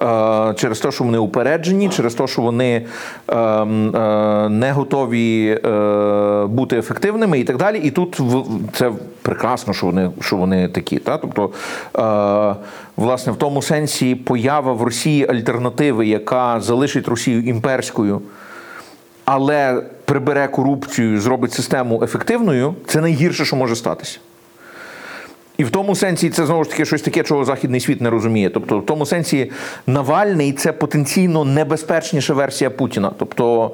е, 0.00 0.54
через 0.56 0.80
те, 0.80 0.90
що 0.90 1.04
вони 1.04 1.18
упереджені, 1.18 1.88
через 1.88 2.14
те, 2.14 2.26
що 2.26 2.42
вони 2.42 2.86
е, 3.28 3.36
е, 3.36 4.48
не 4.48 4.72
готові 4.72 5.60
е, 5.64 6.46
бути 6.46 6.78
ефективними 6.78 7.40
і 7.40 7.44
так 7.44 7.56
далі. 7.56 7.78
І 7.78 7.90
тут 7.90 8.20
це 8.72 8.92
прекрасно, 9.22 9.72
що 9.72 9.86
вони, 9.86 10.10
що 10.20 10.36
вони 10.36 10.68
такі. 10.68 10.98
Та? 10.98 11.18
Тобто, 11.18 11.50
власне, 12.96 13.32
в 13.32 13.36
тому 13.36 13.62
сенсі 13.62 14.14
поява 14.14 14.72
в 14.72 14.82
Росії 14.82 15.26
альтернативи, 15.30 16.06
яка 16.06 16.60
залишить 16.60 17.08
Росію 17.08 17.42
імперською 17.42 18.20
але 19.32 19.82
прибере 20.04 20.48
корупцію, 20.48 21.20
зробить 21.20 21.52
систему 21.52 22.02
ефективною, 22.02 22.74
це 22.86 23.00
найгірше, 23.00 23.44
що 23.44 23.56
може 23.56 23.76
статися. 23.76 24.18
І 25.56 25.64
в 25.64 25.70
тому 25.70 25.94
сенсі 25.96 26.30
це 26.30 26.46
знову 26.46 26.64
ж 26.64 26.70
таки 26.70 26.84
щось 26.84 27.02
таке, 27.02 27.22
чого 27.22 27.44
західний 27.44 27.80
світ 27.80 28.00
не 28.00 28.10
розуміє. 28.10 28.50
Тобто, 28.50 28.78
в 28.78 28.86
тому 28.86 29.06
сенсі 29.06 29.50
Навальний 29.86 30.52
це 30.52 30.72
потенційно 30.72 31.44
небезпечніша 31.44 32.34
версія 32.34 32.70
Путіна. 32.70 33.12
Тобто, 33.18 33.70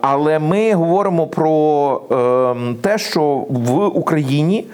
але 0.00 0.38
ми 0.38 0.74
говоримо 0.74 1.26
про 1.26 2.00
е, 2.10 2.74
те, 2.80 2.98
що 2.98 3.22
в 3.48 3.86
Україні 3.86 4.66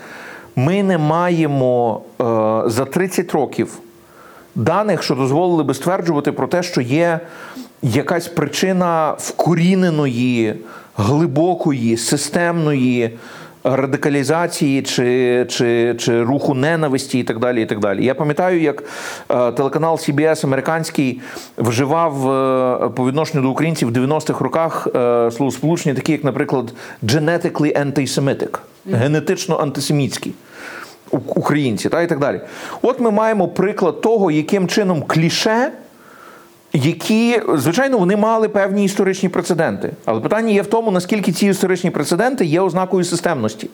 ми 0.57 0.83
не 0.83 0.99
маємо 0.99 2.01
е, 2.21 2.25
за 2.67 2.85
30 2.85 3.33
років 3.33 3.79
даних, 4.55 5.03
що 5.03 5.15
дозволили 5.15 5.65
би 5.65 5.75
стверджувати 5.75 6.33
про 6.33 6.47
те, 6.47 6.63
що 6.63 6.81
є 6.81 7.21
якась 7.83 8.29
причина 8.29 9.15
вкоріненої, 9.19 10.55
глибокої, 10.97 11.97
системної 11.97 13.11
радикалізації 13.65 14.83
чи, 14.83 15.47
чи, 15.49 15.95
чи 15.99 16.23
руху 16.23 16.55
ненависті 16.55 17.19
і 17.19 17.25
так 17.25 17.39
далі. 17.39 17.63
і 17.63 17.67
так 17.67 17.79
далі. 17.79 18.05
Я 18.05 18.15
пам'ятаю, 18.15 18.61
як 18.61 18.85
е, 19.29 19.53
телеканал 19.53 19.95
CBS 19.95 20.47
американський 20.47 21.21
вживав 21.59 22.31
е, 22.31 22.89
по 22.89 23.07
відношенню 23.07 23.43
до 23.43 23.51
українців 23.51 23.89
в 23.89 23.93
90-х 23.93 24.45
роках 24.45 24.89
е, 24.95 25.31
словосполучення, 25.31 25.95
такі, 25.95 26.13
як, 26.13 26.25
наприклад, 26.25 26.73
genetically 27.05 27.85
anti-Semitic, 27.85 28.59
генетично 28.93 29.59
антисемітський 29.59 30.35
українці 31.11 31.89
та 31.89 32.03
і 32.03 32.09
так 32.09 32.19
далі. 32.19 32.41
От 32.83 33.01
ми 33.01 33.11
маємо 33.11 33.49
приклад 33.49 34.01
того, 34.01 34.31
яким 34.31 34.69
чином 34.69 35.03
кліше 35.03 35.71
які, 36.73 37.43
звичайно, 37.55 37.99
вони 37.99 38.17
мали 38.17 38.49
певні 38.49 38.85
історичні 38.85 39.29
прецеденти. 39.29 39.93
Але 40.05 40.21
питання 40.21 40.53
є 40.53 40.63
в 40.63 40.67
тому, 40.67 40.91
наскільки 40.91 41.33
ці 41.33 41.47
історичні 41.47 41.91
прецеденти 41.91 42.45
є 42.45 42.61
ознакою 42.61 43.05
системності, 43.05 43.71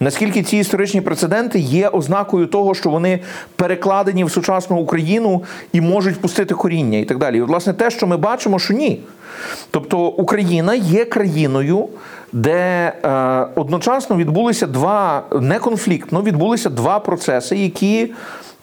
наскільки 0.00 0.42
ці 0.42 0.56
історичні 0.56 1.00
прецеденти 1.00 1.58
є 1.58 1.88
ознакою 1.88 2.46
того, 2.46 2.74
що 2.74 2.90
вони 2.90 3.20
перекладені 3.56 4.24
в 4.24 4.30
сучасну 4.30 4.76
Україну 4.76 5.42
і 5.72 5.80
можуть 5.80 6.20
пустити 6.20 6.54
коріння 6.54 6.98
і 6.98 7.04
так 7.04 7.18
далі. 7.18 7.38
І, 7.38 7.42
власне, 7.42 7.72
те, 7.72 7.90
що 7.90 8.06
ми 8.06 8.16
бачимо, 8.16 8.58
що 8.58 8.74
ні. 8.74 9.00
Тобто 9.70 9.98
Україна 9.98 10.74
є 10.74 11.04
країною, 11.04 11.88
де 12.32 12.92
е, 13.04 13.10
одночасно 13.54 14.16
відбулися 14.16 14.66
два 14.66 15.22
не 15.40 15.58
конфліктно, 15.58 16.22
відбулися 16.22 16.70
два 16.70 16.98
процеси, 17.00 17.56
які, 17.56 18.12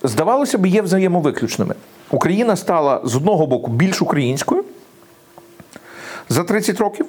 здавалося 0.03 0.57
б, 0.57 0.65
є 0.65 0.81
взаємовиключними. 0.81 1.75
Україна 2.13 2.55
стала 2.55 3.01
з 3.03 3.15
одного 3.15 3.47
боку 3.47 3.71
більш 3.71 4.01
українською 4.01 4.63
за 6.29 6.43
30 6.43 6.79
років. 6.79 7.05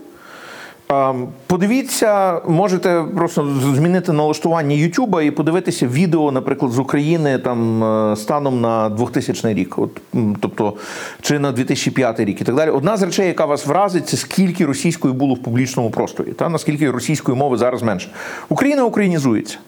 Подивіться, 1.46 2.40
можете 2.48 3.04
просто 3.16 3.48
змінити 3.74 4.12
налаштування 4.12 4.76
Ютуба 4.76 5.22
і 5.22 5.30
подивитися 5.30 5.86
відео, 5.86 6.32
наприклад, 6.32 6.72
з 6.72 6.78
України 6.78 7.38
там 7.38 7.84
е, 7.84 8.16
станом 8.16 8.60
на 8.60 8.88
2000 8.88 9.54
рік, 9.54 9.78
от, 9.78 10.00
тобто 10.40 10.74
чи 11.20 11.38
на 11.38 11.52
2005 11.52 12.20
рік 12.20 12.40
і 12.40 12.44
так 12.44 12.54
далі. 12.54 12.70
Одна 12.70 12.96
з 12.96 13.02
речей, 13.02 13.26
яка 13.26 13.46
вас 13.46 13.66
вразить, 13.66 14.08
це 14.08 14.16
скільки 14.16 14.66
російської 14.66 15.14
було 15.14 15.34
в 15.34 15.42
публічному 15.42 15.90
просторі, 15.90 16.32
та 16.32 16.48
наскільки 16.48 16.90
російської 16.90 17.38
мови 17.38 17.56
зараз 17.56 17.82
менше. 17.82 18.08
Україна 18.48 18.84
українізується. 18.84 19.58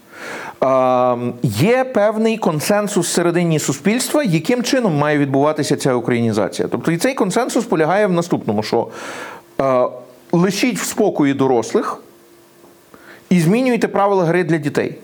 Є 1.42 1.84
певний 1.84 2.38
консенсус 2.38 3.06
всередині 3.08 3.58
суспільства, 3.58 4.22
яким 4.22 4.62
чином 4.62 4.98
має 4.98 5.18
відбуватися 5.18 5.76
ця 5.76 5.94
українізація. 5.94 6.68
Тобто, 6.68 6.92
і 6.92 6.96
цей 6.96 7.14
консенсус 7.14 7.64
полягає 7.64 8.06
в 8.06 8.12
наступному, 8.12 8.62
що 8.62 8.88
е, 9.60 9.86
лишіть 10.32 10.78
в 10.78 10.84
спокої 10.84 11.34
дорослих 11.34 11.98
і 13.30 13.40
змінюйте 13.40 13.88
правила 13.88 14.24
гри 14.24 14.44
для 14.44 14.56
дітей. 14.56 14.98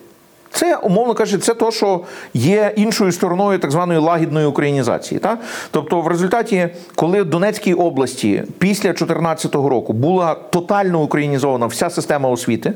Це, 0.50 0.76
умовно 0.76 1.14
кажучи, 1.14 1.42
це 1.42 1.54
то, 1.54 1.70
що 1.70 2.00
є 2.34 2.72
іншою 2.76 3.12
стороною 3.12 3.58
так 3.58 3.70
званої 3.70 4.00
лагідної 4.00 4.46
українізації. 4.46 5.20
Та? 5.20 5.38
Тобто, 5.70 6.00
в 6.00 6.06
результаті, 6.06 6.68
коли 6.94 7.22
в 7.22 7.24
Донецькій 7.24 7.74
області 7.74 8.44
після 8.58 8.88
2014 8.88 9.54
року 9.54 9.92
була 9.92 10.34
тотально 10.34 11.02
українізована 11.02 11.66
вся 11.66 11.90
система 11.90 12.28
освіти 12.28 12.72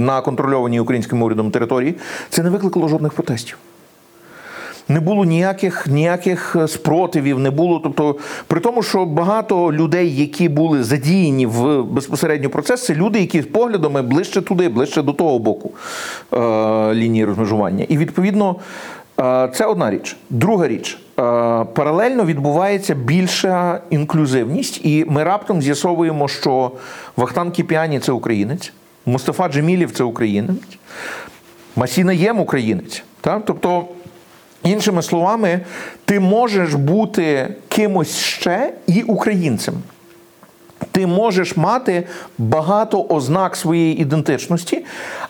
на 0.00 0.20
контрольованій 0.20 0.80
українським 0.80 1.22
урядом 1.22 1.50
території, 1.50 1.94
це 2.30 2.42
не 2.42 2.50
викликало 2.50 2.88
жодних 2.88 3.12
протестів. 3.12 3.58
Не 4.88 5.00
було 5.00 5.24
ніяких 5.24 5.86
ніяких 5.86 6.56
спротивів, 6.66 7.38
не 7.38 7.50
було. 7.50 7.78
Тобто, 7.84 8.16
при 8.46 8.60
тому, 8.60 8.82
що 8.82 9.04
багато 9.06 9.72
людей, 9.72 10.16
які 10.16 10.48
були 10.48 10.82
задіяні 10.84 11.46
в 11.46 11.82
безпосередньо 11.82 12.50
процес, 12.50 12.84
це 12.84 12.94
люди, 12.94 13.20
які 13.20 13.42
з 13.42 13.46
поглядами 13.46 14.02
ближче 14.02 14.40
туди, 14.40 14.68
ближче 14.68 15.02
до 15.02 15.12
того 15.12 15.38
боку 15.38 15.70
е, 16.32 16.36
лінії 16.94 17.24
розмежування. 17.24 17.84
І 17.88 17.98
відповідно. 17.98 18.56
е, 19.20 19.50
Це 19.54 19.64
одна 19.64 19.90
річ. 19.90 20.16
Друга 20.30 20.68
річ. 20.68 20.98
е, 21.18 21.22
Паралельно 21.74 22.24
відбувається 22.24 22.94
більша 22.94 23.80
інклюзивність, 23.90 24.80
і 24.84 25.04
ми 25.08 25.24
раптом 25.24 25.62
з'ясовуємо, 25.62 26.28
що 26.28 26.70
Вахтан 27.16 27.50
Кіпіані 27.50 28.00
це 28.00 28.12
українець, 28.12 28.72
Мустафа 29.06 29.48
Джемілів 29.48 29.90
це 29.92 30.04
українець, 30.04 30.78
Масіна 31.76 32.12
Єм 32.12 32.40
українець. 32.40 33.02
Так? 33.20 33.42
Тобто, 33.46 33.84
іншими 34.64 35.02
словами, 35.02 35.60
ти 36.04 36.20
можеш 36.20 36.74
бути 36.74 37.54
кимось 37.68 38.16
ще 38.16 38.72
і 38.86 39.02
українцем. 39.02 39.74
Ти 40.92 41.06
можеш 41.06 41.56
мати 41.56 42.06
багато 42.38 43.06
ознак 43.08 43.56
своєї 43.56 43.98
ідентичності, 43.98 44.84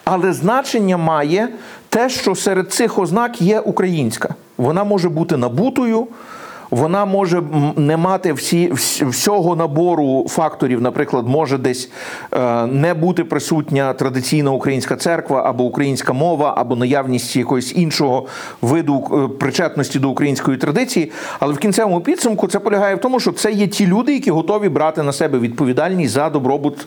але 0.04 0.32
значення 0.32 0.96
має 0.96 1.48
те, 1.88 2.08
що 2.08 2.34
серед 2.34 2.72
цих 2.72 2.98
ознак 2.98 3.42
є 3.42 3.60
українська. 3.60 4.34
Вона 4.56 4.84
може 4.84 5.08
бути 5.08 5.36
набутою, 5.36 6.06
вона 6.72 7.04
може 7.04 7.42
не 7.76 7.96
мати 7.96 8.32
всі, 8.32 8.72
всього 9.02 9.56
набору 9.56 10.26
факторів. 10.28 10.82
Наприклад, 10.82 11.28
може 11.28 11.58
десь 11.58 11.90
е, 12.32 12.66
не 12.66 12.94
бути 12.94 13.24
присутня 13.24 13.92
традиційна 13.92 14.50
українська 14.50 14.96
церква 14.96 15.42
або 15.46 15.64
українська 15.64 16.12
мова, 16.12 16.54
або 16.56 16.76
наявність 16.76 17.36
якогось 17.36 17.72
іншого 17.76 18.26
виду 18.62 19.04
е, 19.12 19.38
причетності 19.38 19.98
до 19.98 20.10
української 20.10 20.56
традиції. 20.56 21.12
Але 21.40 21.54
в 21.54 21.58
кінцевому 21.58 22.00
підсумку 22.00 22.48
це 22.48 22.58
полягає 22.58 22.94
в 22.94 23.00
тому, 23.00 23.20
що 23.20 23.32
це 23.32 23.52
є 23.52 23.66
ті 23.66 23.86
люди, 23.86 24.12
які 24.12 24.30
готові 24.30 24.68
брати 24.68 25.02
на 25.02 25.12
себе 25.12 25.38
відповідальність 25.38 26.12
за 26.12 26.30
добробут 26.30 26.86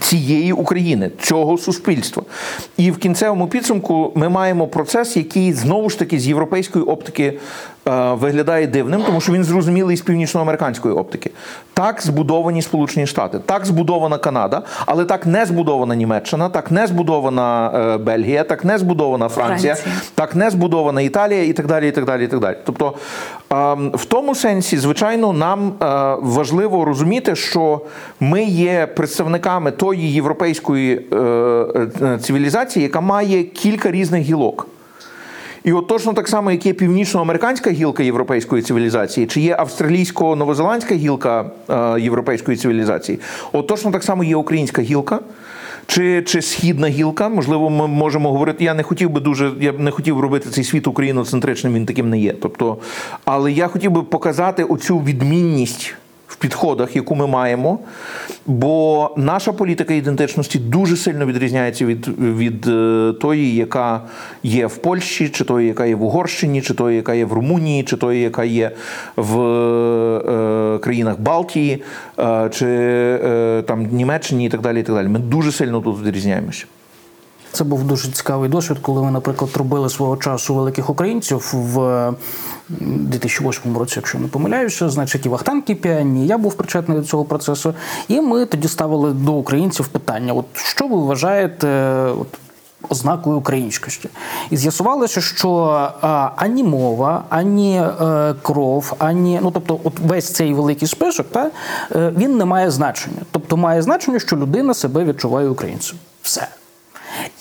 цієї 0.00 0.52
України, 0.52 1.10
цього 1.22 1.58
суспільства. 1.58 2.22
І 2.76 2.90
в 2.90 2.98
кінцевому 2.98 3.46
підсумку 3.46 4.12
ми 4.14 4.28
маємо 4.28 4.66
процес, 4.66 5.16
який 5.16 5.52
знову 5.52 5.90
ж 5.90 5.98
таки 5.98 6.18
з 6.18 6.28
європейської 6.28 6.84
оптики 6.84 7.38
виглядає 8.12 8.66
дивним, 8.66 9.02
тому 9.06 9.20
що 9.20 9.32
він 9.32 9.44
зрозумілий 9.44 9.96
з 9.96 10.00
північноамериканської 10.00 10.94
оптики. 10.94 11.30
Так 11.74 12.02
збудовані 12.02 12.62
Сполучені 12.62 13.06
Штати, 13.06 13.38
так 13.46 13.66
збудована 13.66 14.18
Канада, 14.18 14.62
але 14.86 15.04
так 15.04 15.26
не 15.26 15.46
збудована 15.46 15.94
Німеччина, 15.94 16.48
так 16.48 16.70
не 16.70 16.86
збудована 16.86 17.70
е, 17.74 17.98
Бельгія, 17.98 18.44
так 18.44 18.64
не 18.64 18.78
збудована 18.78 19.28
Франція, 19.28 19.74
Франція. 19.74 20.02
так 20.14 20.36
не 20.36 20.50
збудована 20.50 21.00
Італія 21.00 21.44
і 21.44 21.52
так 21.52 21.66
далі. 21.66 21.88
і 21.88 21.90
так 21.90 22.04
далі, 22.04 22.24
і 22.24 22.28
так 22.28 22.40
далі. 22.40 22.56
Тобто, 22.64 22.94
ем, 23.50 23.90
в 23.94 24.04
тому 24.04 24.34
сенсі, 24.34 24.78
звичайно, 24.78 25.32
нам 25.32 25.68
е, 25.68 26.16
важливо 26.20 26.84
розуміти, 26.84 27.36
що 27.36 27.80
ми 28.20 28.44
є 28.44 28.86
представниками 28.86 29.70
тої 29.70 30.12
європейської 30.12 31.06
е, 31.12 31.16
е, 31.16 32.18
цивілізації, 32.18 32.82
яка 32.82 33.00
має 33.00 33.44
кілька 33.44 33.90
різних 33.90 34.22
гілок. 34.22 34.66
І 35.66 35.72
от 35.72 35.86
точно 35.86 36.12
так 36.12 36.28
само, 36.28 36.50
як 36.50 36.66
є 36.66 36.72
північноамериканська 36.72 37.70
гілка 37.70 38.02
європейської 38.02 38.62
цивілізації, 38.62 39.26
чи 39.26 39.40
є 39.40 39.56
австралійсько-новозеландська 39.56 40.94
гілка 40.94 41.50
е, 41.70 42.00
європейської 42.00 42.56
цивілізації, 42.56 43.18
от 43.52 43.66
точно 43.66 43.90
так 43.90 44.02
само 44.02 44.24
є 44.24 44.36
українська 44.36 44.82
гілка. 44.82 45.20
Чи, 45.86 46.22
чи 46.22 46.42
східна 46.42 46.88
гілка, 46.88 47.28
можливо, 47.28 47.70
ми 47.70 47.86
можемо 47.86 48.32
говорити. 48.32 48.64
Я 48.64 48.74
не 48.74 48.82
хотів 48.82 49.10
би 49.10 49.20
дуже, 49.20 49.52
я 49.60 49.72
б 49.72 49.80
не 49.80 49.90
хотів 49.90 50.20
робити 50.20 50.50
цей 50.50 50.64
світ 50.64 50.86
україноцентричним, 50.86 51.74
він 51.74 51.86
таким 51.86 52.10
не 52.10 52.18
є. 52.18 52.34
Тобто, 52.42 52.76
але 53.24 53.52
я 53.52 53.68
хотів 53.68 53.90
би 53.90 54.02
показати 54.02 54.64
оцю 54.64 54.98
відмінність 54.98 55.94
в 56.28 56.36
підходах, 56.36 56.96
яку 56.96 57.14
ми 57.14 57.26
маємо, 57.26 57.78
бо 58.46 59.10
наша 59.16 59.52
політика 59.52 59.94
ідентичності 59.94 60.58
дуже 60.58 60.96
сильно 60.96 61.26
відрізняється 61.26 61.86
від, 61.86 62.08
від 62.18 62.66
е, 62.66 63.12
тої, 63.20 63.54
яка 63.54 64.02
є 64.42 64.66
в 64.66 64.76
Польщі, 64.76 65.28
чи 65.28 65.44
тої, 65.44 65.68
яка 65.68 65.86
є 65.86 65.94
в 65.94 66.02
Угорщині, 66.02 66.62
чи 66.62 66.74
тої, 66.74 66.96
яка 66.96 67.14
є 67.14 67.24
в 67.24 67.32
Румунії, 67.32 67.82
чи 67.82 67.96
тої, 67.96 68.20
яка 68.20 68.44
є 68.44 68.70
в 69.16 69.40
е, 69.40 70.78
країнах 70.78 71.20
Балтії, 71.20 71.82
е, 72.18 72.50
чи 72.52 72.66
е, 72.66 73.62
там 73.66 73.86
Німеччині 73.86 74.46
і 74.46 74.48
так 74.48 74.60
далі. 74.60 74.80
І 74.80 74.82
так 74.82 74.94
далі. 74.94 75.08
Ми 75.08 75.18
дуже 75.18 75.52
сильно 75.52 75.80
тут 75.80 76.02
відрізняємося. 76.02 76.66
Це 77.56 77.64
був 77.64 77.84
дуже 77.84 78.12
цікавий 78.12 78.50
досвід, 78.50 78.78
коли 78.82 79.02
ми, 79.02 79.10
наприклад, 79.10 79.50
робили 79.54 79.88
свого 79.88 80.16
часу 80.16 80.54
великих 80.54 80.90
українців 80.90 81.50
в 81.52 81.80
м, 81.80 82.16
2008 82.80 83.78
році, 83.78 83.92
якщо 83.96 84.18
не 84.18 84.28
помиляюся, 84.28 84.88
значить 84.88 85.26
і 85.26 85.28
Вахтан 85.28 85.62
Кіпіані, 85.62 86.26
я 86.26 86.38
був 86.38 86.54
причетний 86.54 86.98
до 86.98 87.04
цього 87.04 87.24
процесу. 87.24 87.74
І 88.08 88.20
ми 88.20 88.46
тоді 88.46 88.68
ставили 88.68 89.12
до 89.12 89.32
українців 89.32 89.88
питання: 89.88 90.32
от 90.32 90.44
що 90.54 90.86
ви 90.88 90.96
вважаєте? 90.96 91.68
От, 92.20 92.26
Ознакою 92.88 93.36
українськості. 93.36 94.08
І 94.50 94.56
з'ясувалося, 94.56 95.20
що 95.20 95.50
а, 96.00 96.30
ані 96.36 96.64
мова, 96.64 97.24
ані 97.28 97.80
е, 97.80 98.34
кров, 98.42 98.92
ані 98.98 99.40
ну 99.42 99.50
тобто, 99.50 99.80
от 99.84 99.98
весь 99.98 100.32
цей 100.32 100.54
великий 100.54 100.88
список, 100.88 101.26
та, 101.30 101.50
е, 101.96 102.12
він 102.16 102.36
не 102.36 102.44
має 102.44 102.70
значення. 102.70 103.22
Тобто 103.30 103.56
має 103.56 103.82
значення, 103.82 104.18
що 104.18 104.36
людина 104.36 104.74
себе 104.74 105.04
відчуває 105.04 105.48
українцем. 105.48 105.98
Все. 106.22 106.48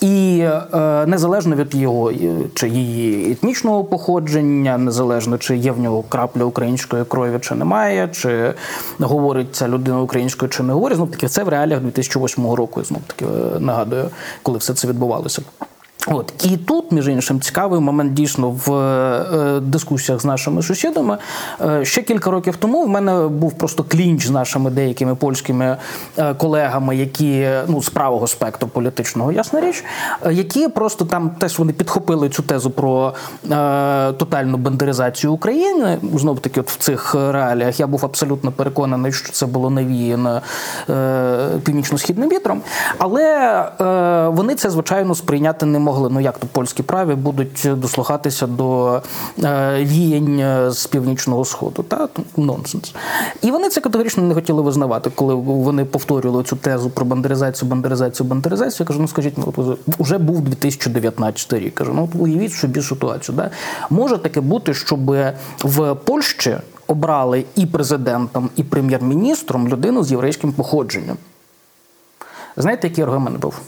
І 0.02 0.40
е, 0.74 1.06
незалежно 1.06 1.56
від 1.56 1.76
його 1.76 2.12
е, 2.12 2.16
чи 2.54 2.70
її 2.70 3.32
етнічного 3.32 3.84
походження, 3.84 4.78
незалежно 4.78 5.38
чи 5.38 5.58
є 5.58 5.72
в 5.72 5.80
нього 5.80 6.04
крапля 6.10 6.44
української 6.44 7.06
крові, 7.06 7.40
чи 7.42 7.56
немає, 7.56 8.10
чи 8.12 8.54
говорить 9.00 9.56
ця 9.56 9.68
людина 9.68 10.02
українською, 10.02 10.50
чи 10.50 10.64
не 10.64 10.74
говорить. 10.74 10.96
Знов 10.96 11.12
таки 11.12 11.28
це 11.28 11.44
в 11.44 11.50
реаліях 11.50 11.82
2008 11.82 12.52
року. 12.52 12.84
Знов 12.84 13.02
таки 13.08 13.26
е, 13.26 13.60
нагадую, 13.60 14.10
коли 14.44 14.58
все 14.58 14.74
це 14.74 14.88
відбувалося. 14.88 15.42
От 16.08 16.34
і 16.44 16.58
тут, 16.58 16.92
між 16.92 17.08
іншим, 17.08 17.40
цікавий 17.40 17.80
момент 17.80 18.14
дійсно 18.14 18.50
в 18.66 18.74
е, 18.74 19.60
дискусіях 19.60 20.22
з 20.22 20.26
нашими 20.26 20.64
сусідами. 20.64 21.18
Е, 21.62 21.86
ще 21.86 22.02
кілька 22.02 22.32
років 22.32 22.56
тому 22.56 22.84
в 22.84 22.90
мене 22.90 23.28
був 23.28 23.54
просто 23.54 23.84
клінч 23.84 24.28
з 24.28 24.30
нашими 24.30 24.70
деякими 24.70 25.16
польськими 25.16 25.78
е, 26.18 26.34
колегами, 26.34 26.96
які 26.96 27.50
ну 27.68 27.82
з 27.82 27.90
правого 27.90 28.28
спектру 28.28 28.68
політичного, 28.68 29.32
ясна 29.32 29.62
річ, 29.62 29.84
е, 30.26 30.34
які 30.34 30.68
просто 30.68 31.06
там 31.06 31.30
теж 31.30 31.60
вони 31.60 31.74
підхопили 31.74 32.30
цю 32.30 32.44
тезу 32.44 32.70
про 32.70 33.14
е, 33.52 34.14
тотальну 34.14 34.58
бандеризацію 34.58 35.34
України. 35.34 35.98
Знов 36.16 36.40
таки, 36.40 36.60
от 36.60 36.70
в 36.70 36.78
цих 36.78 37.16
реаліях 37.16 37.80
я 37.80 37.88
був 37.88 38.06
абсолютно 38.06 38.52
переконаний, 38.52 39.12
що 39.12 39.32
це 39.32 39.46
було 39.46 39.70
навіяно 39.70 40.42
е, 40.90 41.48
північно-східним 41.64 42.30
вітром, 42.30 42.62
але 42.98 43.24
е, 43.82 44.28
вони 44.28 44.56
це 44.56 44.70
звичайно 44.70 45.16
сприйняти 45.16 45.66
не 45.66 45.80
могли. 45.80 45.95
Ну 46.10 46.20
як 46.20 46.38
то 46.38 46.48
польські 46.48 46.84
праві 46.84 47.16
будуть 47.16 47.68
дослухатися 47.74 48.48
до 48.48 49.02
е, 49.44 49.84
віянь 49.84 50.40
е, 50.40 50.72
з 50.72 50.88
північного 50.88 51.46
сходу? 51.46 51.84
Та 51.84 52.08
нонсенс. 52.38 52.94
І 53.42 53.52
вони 53.52 53.70
це 53.70 53.82
категорично 53.82 54.24
не 54.24 54.34
хотіли 54.34 54.62
визнавати, 54.62 55.12
коли 55.16 55.34
вони 55.36 55.86
повторювали 55.86 56.44
цю 56.44 56.56
тезу 56.56 56.90
про 56.90 57.06
бандеризацію, 57.06 57.70
бандеризацію, 57.70 58.28
бандеризацію. 58.28 58.78
Я 58.84 58.88
кажу, 58.88 59.02
ну 59.02 59.08
скажіть, 59.08 59.38
ну 59.38 59.78
вже 60.00 60.18
був 60.18 60.42
2019 60.42 61.54
рік. 61.54 61.76
Кажу, 61.76 61.94
ну 61.94 62.10
уявіть 62.20 62.54
собі 62.54 62.82
ситуацію. 62.82 63.36
Да? 63.36 63.50
Може 63.90 64.18
таке 64.18 64.42
бути, 64.42 64.74
щоб 64.74 65.12
в 65.64 65.96
Польщі 65.96 66.58
обрали 66.88 67.46
і 67.56 67.66
президентом, 67.66 68.50
і 68.56 68.64
прем'єр-міністром 68.64 69.68
людину 69.68 70.04
з 70.04 70.12
єврейським 70.12 70.54
походженням. 70.54 71.18
Знаєте, 72.58 72.88
який 72.88 73.04
аргумент 73.04 73.40
був? 73.40 73.60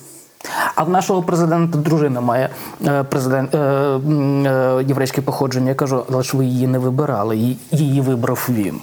А 0.76 0.84
в 0.84 0.90
нашого 0.90 1.22
президента 1.24 1.78
дружина 1.78 2.22
має 2.22 2.50
е, 2.88 3.04
президент 3.04 3.56
е, 3.56 3.58
е, 3.58 4.84
єврейське 4.88 5.22
походження. 5.22 5.70
Я 5.70 5.76
кажу, 5.76 6.04
але 6.12 6.24
ж 6.24 6.38
ви 6.38 6.46
її 6.46 6.68
не 6.68 6.80
вибирали, 6.80 7.38
її 7.72 8.02
вибрав 8.02 8.48
він. 8.50 8.82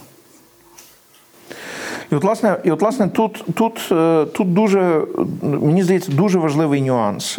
І 2.12 2.14
от, 2.14 2.24
власне, 2.24 2.56
і 2.64 2.70
от, 2.70 2.80
власне, 2.80 3.08
тут 3.08 3.44
тут, 3.54 3.92
тут 4.32 4.54
дуже, 4.54 5.02
мені 5.42 5.82
здається, 5.82 6.12
дуже 6.12 6.38
важливий 6.38 6.82
нюанс 6.82 7.38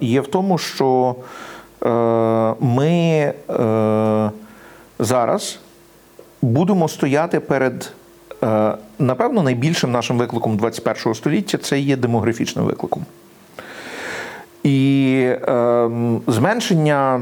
є 0.00 0.20
в 0.20 0.26
тому, 0.26 0.58
що 0.58 1.14
ми 2.60 3.32
зараз 4.98 5.58
будемо 6.42 6.88
стояти 6.88 7.40
перед, 7.40 7.92
напевно, 8.98 9.42
найбільшим 9.42 9.92
нашим 9.92 10.18
викликом 10.18 10.56
21 10.56 11.14
століття 11.14 11.58
це 11.58 11.78
є 11.78 11.96
демографічним 11.96 12.64
викликом. 12.64 13.04
І 14.64 15.16
е, 15.48 15.90
зменшення 16.26 17.20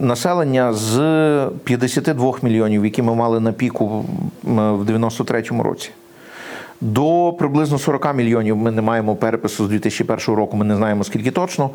населення 0.00 0.72
з 0.72 0.96
52 1.64 2.34
мільйонів, 2.42 2.84
які 2.84 3.02
ми 3.02 3.14
мали 3.14 3.40
на 3.40 3.52
піку 3.52 4.04
в 4.42 4.90
93-му 4.90 5.62
році, 5.62 5.90
до 6.80 7.32
приблизно 7.38 7.78
40 7.78 8.14
мільйонів. 8.14 8.56
Ми 8.56 8.70
не 8.70 8.82
маємо 8.82 9.16
перепису 9.16 9.66
з 9.66 9.68
2001 9.68 10.34
року, 10.34 10.56
ми 10.56 10.64
не 10.64 10.76
знаємо 10.76 11.04
скільки 11.04 11.30
точно. 11.30 11.70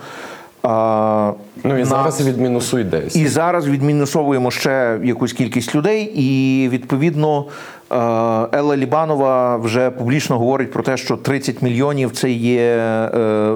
Ну 1.63 1.77
і 1.77 1.79
нас... 1.79 1.87
зараз 1.87 2.27
відмінусуй 2.27 2.83
десь. 2.83 3.15
І 3.15 3.27
зараз 3.27 3.67
відмінусовуємо 3.67 4.51
ще 4.51 4.99
якусь 5.03 5.33
кількість 5.33 5.75
людей, 5.75 6.11
і 6.15 6.69
відповідно 6.69 7.45
Елла 7.89 8.77
Лібанова 8.77 9.57
вже 9.57 9.89
публічно 9.89 10.39
говорить 10.39 10.71
про 10.71 10.83
те, 10.83 10.97
що 10.97 11.17
30 11.17 11.61
мільйонів 11.61 12.11
це 12.11 12.31
є 12.31 12.61
е, 12.61 13.17
е, 13.17 13.55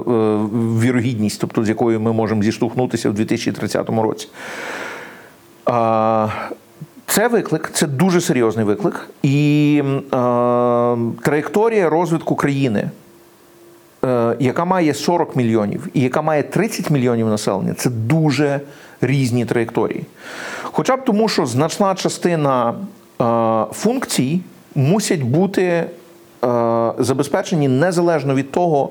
вірогідність, 0.80 1.42
тобто 1.42 1.64
з 1.64 1.70
якою 1.70 2.00
ми 2.00 2.14
можемо 2.14 2.44
зіштовхнутися 2.44 3.10
в 3.10 3.14
2030 3.14 3.90
році. 3.90 4.28
Це 7.06 7.28
виклик, 7.28 7.70
це 7.74 7.88
дуже 7.88 8.22
серйозний 8.22 8.66
виклик, 8.66 9.10
і 9.24 9.84
траєкторія 11.22 11.90
розвитку 11.90 12.36
країни. 12.36 12.90
Е, 14.06 14.36
яка 14.40 14.66
має 14.66 14.94
40 14.94 15.36
мільйонів 15.36 15.88
і 15.94 16.02
яка 16.02 16.22
має 16.22 16.44
30 16.44 16.90
мільйонів 16.90 17.28
населення, 17.28 17.74
це 17.74 17.90
дуже 17.90 18.62
різні 19.02 19.46
траєкторії. 19.46 20.06
Хоча 20.64 20.96
б 20.96 21.06
тому, 21.06 21.30
що 21.30 21.46
значна 21.46 21.96
частина 21.96 22.70
е, 22.70 22.74
функцій 23.72 24.42
мусять 24.76 25.22
бути 25.22 25.64
е, 25.64 25.88
забезпечені 26.98 27.68
незалежно 27.68 28.36
від 28.36 28.52
того. 28.52 28.90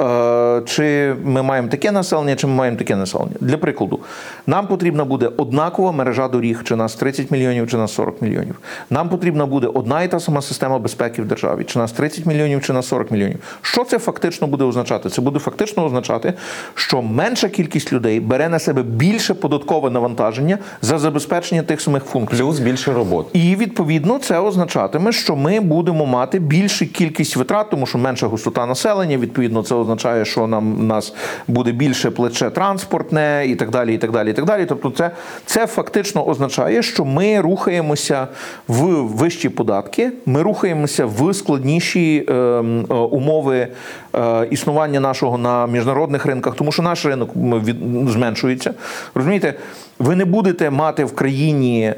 Е, 0.00 0.62
чи 0.66 1.14
ми 1.24 1.42
маємо 1.42 1.68
таке 1.68 1.92
населення, 1.92 2.36
чи 2.36 2.46
ми 2.46 2.52
маємо 2.54 2.76
таке 2.76 2.96
населення. 2.96 3.36
Для 3.40 3.56
прикладу, 3.56 4.00
нам 4.46 4.66
потрібна 4.66 5.04
буде 5.04 5.30
однакова 5.36 5.92
мережа 5.92 6.28
доріг, 6.28 6.62
чи 6.64 6.76
нас 6.76 6.94
30 6.94 7.30
мільйонів, 7.30 7.70
чи 7.70 7.76
нас 7.76 7.92
40 7.92 8.22
мільйонів. 8.22 8.58
Нам 8.90 9.08
потрібна 9.08 9.46
буде 9.46 9.66
одна 9.66 10.02
і 10.02 10.08
та 10.08 10.20
сама 10.20 10.42
система 10.42 10.78
безпеки 10.78 11.22
в 11.22 11.24
державі, 11.24 11.64
чи 11.64 11.78
нас 11.78 11.92
30 11.92 12.26
мільйонів, 12.26 12.62
чи 12.62 12.72
нас 12.72 12.86
40 12.86 13.10
мільйонів. 13.10 13.38
Що 13.62 13.84
це 13.84 13.98
фактично 13.98 14.46
буде 14.46 14.64
означати? 14.64 15.08
Це 15.08 15.22
буде 15.22 15.38
фактично 15.38 15.84
означати, 15.84 16.32
що 16.74 17.02
менша 17.02 17.48
кількість 17.48 17.92
людей 17.92 18.20
бере 18.20 18.48
на 18.48 18.58
себе 18.58 18.82
більше 18.82 19.34
податкове 19.34 19.90
навантаження 19.90 20.58
за 20.82 20.98
забезпечення 20.98 21.62
тих 21.62 21.80
самих 21.80 22.04
функцій. 22.04 22.36
Плюс 22.36 22.58
більше 22.58 22.92
робот. 22.92 23.26
І 23.32 23.56
відповідно 23.56 24.18
це 24.18 24.38
означатиме, 24.38 25.12
що 25.12 25.36
ми 25.36 25.60
будемо 25.60 26.06
мати 26.06 26.38
більшу 26.38 26.92
кількість 26.92 27.36
витрат, 27.36 27.70
тому 27.70 27.86
що 27.86 27.98
менша 27.98 28.26
густота 28.26 28.66
населення, 28.66 29.18
відповідно, 29.18 29.62
це 29.62 29.83
означає, 29.84 30.24
що 30.24 30.46
нам 30.46 30.86
нас 30.86 31.14
буде 31.48 31.72
більше 31.72 32.10
плече 32.10 32.50
транспортне 32.50 33.44
і 33.46 33.54
так 33.54 33.70
далі. 33.70 33.94
і 33.94 33.98
так 33.98 34.10
далі, 34.10 34.30
і 34.30 34.32
так 34.32 34.44
далі. 34.44 34.66
Тобто, 34.66 34.90
це 34.90 35.10
це 35.46 35.66
фактично 35.66 36.26
означає, 36.26 36.82
що 36.82 37.04
ми 37.04 37.40
рухаємося 37.40 38.28
в 38.68 38.82
вищі 38.94 39.48
податки, 39.48 40.12
ми 40.26 40.42
рухаємося 40.42 41.06
в 41.06 41.34
складніші 41.34 42.24
ем, 42.28 42.86
е, 42.90 42.94
умови 42.94 43.68
е, 44.14 44.46
існування 44.50 45.00
нашого 45.00 45.38
на 45.38 45.66
міжнародних 45.66 46.26
ринках, 46.26 46.54
тому 46.54 46.72
що 46.72 46.82
наш 46.82 47.06
ринок 47.06 47.30
від, 47.36 47.76
зменшується. 48.10 48.74
Розумієте, 49.14 49.54
ви 49.98 50.16
не 50.16 50.24
будете 50.24 50.70
мати 50.70 51.04
в 51.04 51.14
країні 51.14 51.82
е, 51.84 51.96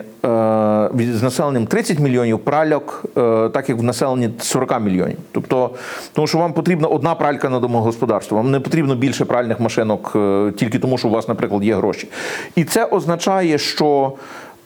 з 0.98 1.22
населенням 1.22 1.66
30 1.66 1.98
мільйонів 1.98 2.38
пральок, 2.38 3.04
е, 3.16 3.48
так 3.48 3.68
як 3.68 3.78
в 3.78 3.82
населенні 3.82 4.30
40 4.40 4.80
мільйонів. 4.80 5.18
Тобто, 5.32 5.70
тому 6.12 6.26
що 6.26 6.38
вам 6.38 6.52
потрібна 6.52 6.88
одна 6.88 7.14
пралька 7.14 7.48
на 7.48 7.60
домогосподарство, 7.60 8.36
вам 8.36 8.50
не 8.50 8.60
потрібно 8.60 8.94
більше 8.94 9.24
пральних 9.24 9.60
машинок 9.60 10.12
е, 10.16 10.52
тільки 10.56 10.78
тому, 10.78 10.98
що 10.98 11.08
у 11.08 11.10
вас, 11.10 11.28
наприклад, 11.28 11.64
є 11.64 11.74
гроші. 11.74 12.08
І 12.54 12.64
це 12.64 12.84
означає, 12.84 13.58
що 13.58 14.12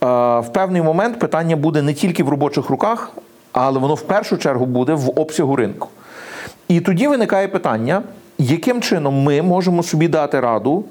в 0.00 0.44
певний 0.52 0.82
момент 0.82 1.18
питання 1.18 1.56
буде 1.56 1.82
не 1.82 1.94
тільки 1.94 2.22
в 2.22 2.28
робочих 2.28 2.70
руках, 2.70 3.12
але 3.52 3.78
воно 3.78 3.94
в 3.94 4.02
першу 4.02 4.38
чергу 4.38 4.66
буде 4.66 4.94
в 4.94 5.20
обсягу 5.20 5.56
ринку. 5.56 5.88
І 6.68 6.80
тоді 6.80 7.08
виникає 7.08 7.48
питання, 7.48 8.02
яким 8.38 8.80
чином 8.80 9.22
ми 9.22 9.42
можемо 9.42 9.82
собі 9.82 10.08
дати 10.08 10.40
раду. 10.40 10.84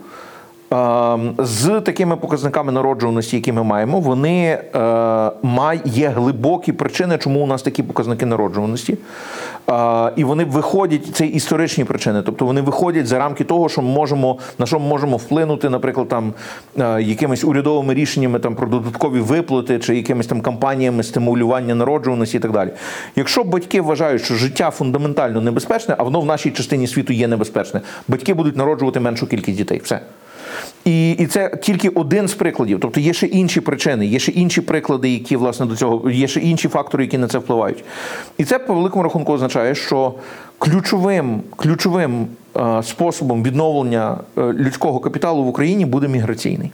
Ем, 0.72 1.34
з 1.38 1.82
такими 1.82 2.16
показниками 2.16 2.72
народжуваності, 2.72 3.36
які 3.36 3.52
ми 3.52 3.64
маємо, 3.64 4.00
вони 4.00 4.60
е, 4.76 5.82
є 5.86 6.08
глибокі 6.08 6.72
причини, 6.72 7.18
чому 7.18 7.40
у 7.40 7.48
нас 7.48 7.62
такі 7.62 7.84
показники 7.84 8.26
народжуваності. 8.26 8.98
Е, 9.70 10.12
і 10.16 10.24
вони 10.24 10.44
виходять, 10.44 11.06
це 11.14 11.26
історичні 11.26 11.84
причини, 11.84 12.22
тобто 12.26 12.46
вони 12.46 12.62
виходять 12.62 13.08
за 13.08 13.20
рамки 13.20 13.44
того, 13.44 13.70
що 13.70 13.82
ми 13.82 13.90
можемо 13.90 14.38
на 14.60 14.66
що 14.66 14.80
ми 14.80 14.88
можемо 14.88 15.18
вплинути, 15.18 15.70
наприклад, 15.70 16.08
там 16.08 16.34
е, 16.80 17.02
якимись 17.02 17.44
урядовими 17.44 17.94
рішеннями 17.94 18.40
там 18.40 18.56
про 18.56 18.68
додаткові 18.68 19.20
виплати 19.20 19.80
чи 19.80 19.96
якимись 19.96 20.28
там 20.28 20.42
кампаніями 20.42 21.04
стимулювання 21.04 21.76
народжуваності 21.76 22.38
і 22.38 22.40
так 22.40 22.52
далі. 22.52 22.70
Якщо 23.16 23.44
батьки 23.44 23.82
вважають, 23.82 24.24
що 24.24 24.36
життя 24.36 24.72
фундаментально 24.72 25.42
небезпечне, 25.42 25.96
а 25.98 26.04
воно 26.04 26.22
в 26.22 26.26
нашій 26.26 26.52
частині 26.52 26.88
світу 26.88 27.14
є 27.14 27.28
небезпечне, 27.28 27.82
батьки 28.08 28.34
будуть 28.34 28.58
народжувати 28.58 29.00
меншу 29.00 29.28
кількість 29.28 29.58
дітей. 29.58 29.82
Все. 29.84 30.02
І 30.86 31.12
і 31.12 31.28
це 31.28 31.58
тільки 31.62 31.90
один 31.90 32.28
з 32.28 32.34
прикладів. 32.34 32.80
Тобто 32.82 33.00
є 33.00 33.14
ще 33.14 33.28
інші 33.28 33.62
причини, 33.62 34.06
є 34.06 34.20
ще 34.20 34.32
інші 34.32 34.62
приклади, 34.62 35.10
які 35.10 35.36
власне 35.36 35.66
до 35.66 35.76
цього, 35.76 36.10
є 36.10 36.28
ще 36.28 36.40
інші 36.40 36.68
фактори, 36.68 37.04
які 37.04 37.18
на 37.18 37.28
це 37.28 37.38
впливають. 37.38 37.84
І 38.38 38.46
це 38.46 38.60
по 38.60 38.74
великому 38.74 39.04
рахунку 39.04 39.34
означає, 39.34 39.76
що 39.76 40.14
ключовим 40.58 41.42
ключовим 41.56 42.28
е, 42.58 42.84
способом 42.84 43.44
відновлення 43.44 44.18
е, 44.38 44.42
людського 44.42 45.00
капіталу 45.00 45.44
в 45.44 45.48
Україні 45.48 45.86
буде 45.86 46.08
міграційний. 46.08 46.72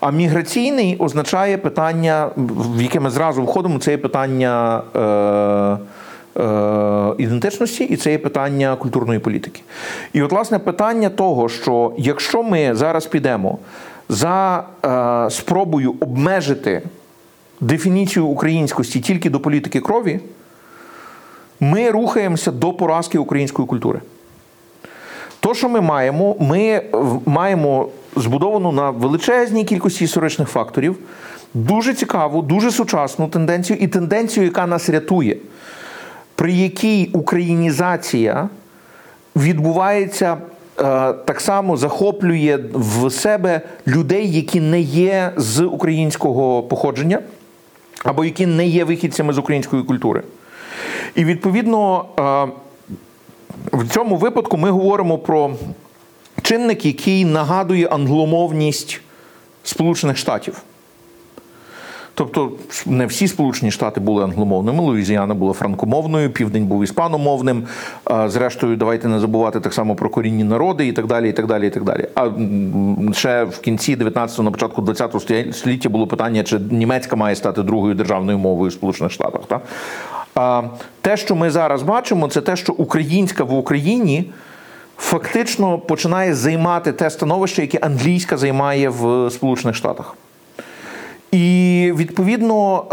А 0.00 0.10
міграційний 0.10 0.96
означає 0.98 1.58
питання, 1.58 2.30
в 2.36 2.82
яке 2.82 3.00
ми 3.00 3.10
зразу 3.10 3.42
входимо, 3.42 3.78
це 3.78 3.90
є 3.90 3.98
питання. 3.98 4.82
Е, 4.96 5.95
ідентичності, 7.18 7.84
і 7.84 7.96
це 7.96 8.10
є 8.10 8.18
питання 8.18 8.76
культурної 8.76 9.18
політики. 9.18 9.62
І, 10.12 10.22
от, 10.22 10.32
власне, 10.32 10.58
питання 10.58 11.08
того, 11.08 11.48
що 11.48 11.92
якщо 11.98 12.42
ми 12.42 12.74
зараз 12.74 13.06
підемо 13.06 13.58
за 14.08 14.64
е, 14.84 15.30
спробою 15.30 15.94
обмежити 16.00 16.82
дефініцію 17.60 18.26
українськості 18.26 19.00
тільки 19.00 19.30
до 19.30 19.40
політики 19.40 19.80
крові, 19.80 20.20
ми 21.60 21.90
рухаємося 21.90 22.50
до 22.50 22.72
поразки 22.72 23.18
української 23.18 23.68
культури. 23.68 24.00
То, 25.40 25.54
що 25.54 25.68
ми 25.68 25.80
маємо, 25.80 26.36
ми 26.40 26.82
маємо 27.26 27.88
збудовану 28.16 28.72
на 28.72 28.90
величезній 28.90 29.64
кількості 29.64 30.04
історичних 30.04 30.48
факторів 30.48 30.96
дуже 31.54 31.94
цікаву, 31.94 32.42
дуже 32.42 32.70
сучасну 32.70 33.28
тенденцію 33.28 33.78
і 33.80 33.88
тенденцію, 33.88 34.46
яка 34.46 34.66
нас 34.66 34.90
рятує, 34.90 35.36
при 36.36 36.52
якій 36.52 37.10
українізація 37.12 38.48
відбувається 39.36 40.32
е, 40.32 40.38
так 41.12 41.40
само 41.40 41.76
захоплює 41.76 42.58
в 42.72 43.10
себе 43.10 43.60
людей, 43.86 44.32
які 44.32 44.60
не 44.60 44.80
є 44.80 45.32
з 45.36 45.64
українського 45.64 46.62
походження, 46.62 47.20
або 48.04 48.24
які 48.24 48.46
не 48.46 48.66
є 48.66 48.84
вихідцями 48.84 49.32
з 49.32 49.38
української 49.38 49.82
культури. 49.82 50.22
І 51.14 51.24
відповідно 51.24 52.04
е, 52.18 52.22
в 53.72 53.88
цьому 53.88 54.16
випадку 54.16 54.56
ми 54.56 54.70
говоримо 54.70 55.18
про 55.18 55.50
чинник, 56.42 56.86
який 56.86 57.24
нагадує 57.24 57.86
англомовність 57.86 59.00
Сполучених 59.64 60.16
Штатів. 60.16 60.62
Тобто 62.18 62.52
не 62.86 63.06
всі 63.06 63.28
Сполучені 63.28 63.70
Штати 63.70 64.00
були 64.00 64.24
англомовними, 64.24 64.82
Луїзіана 64.82 65.34
була 65.34 65.52
франкомовною, 65.52 66.30
Південь 66.30 66.66
був 66.66 66.84
іспаномовним. 66.84 67.62
Зрештою, 68.26 68.76
давайте 68.76 69.08
не 69.08 69.20
забувати 69.20 69.60
так 69.60 69.74
само 69.74 69.94
про 69.94 70.10
корінні 70.10 70.44
народи 70.44 70.86
і 70.86 70.92
так 70.92 71.06
далі. 71.06 71.28
і 71.28 71.32
так 71.32 71.46
далі, 71.46 71.66
і 71.66 71.70
так 71.70 71.84
далі. 71.84 72.08
А 72.14 72.30
ще 73.12 73.44
в 73.44 73.60
кінці 73.60 73.96
19-го, 73.96 74.42
на 74.42 74.50
початку 74.50 74.82
20-го 74.82 75.20
століття- 75.52 75.88
було 75.88 76.06
питання, 76.06 76.42
чи 76.42 76.58
німецька 76.58 77.16
має 77.16 77.36
стати 77.36 77.62
другою 77.62 77.94
державною 77.94 78.38
мовою 78.38 78.70
в 78.70 78.72
Сполучених 78.72 79.12
Штатах. 79.12 79.40
Так? 79.48 79.62
А 80.34 80.62
те, 81.00 81.16
що 81.16 81.36
ми 81.36 81.50
зараз 81.50 81.82
бачимо, 81.82 82.28
це 82.28 82.40
те, 82.40 82.56
що 82.56 82.72
українська 82.72 83.44
в 83.44 83.54
Україні 83.54 84.30
фактично 84.98 85.78
починає 85.78 86.34
займати 86.34 86.92
те 86.92 87.10
становище, 87.10 87.62
яке 87.62 87.78
англійська 87.78 88.36
займає 88.36 88.88
в 88.88 89.30
Сполучених 89.30 89.76
Штатах. 89.76 90.14
І 91.32 91.92
відповідно 91.96 92.84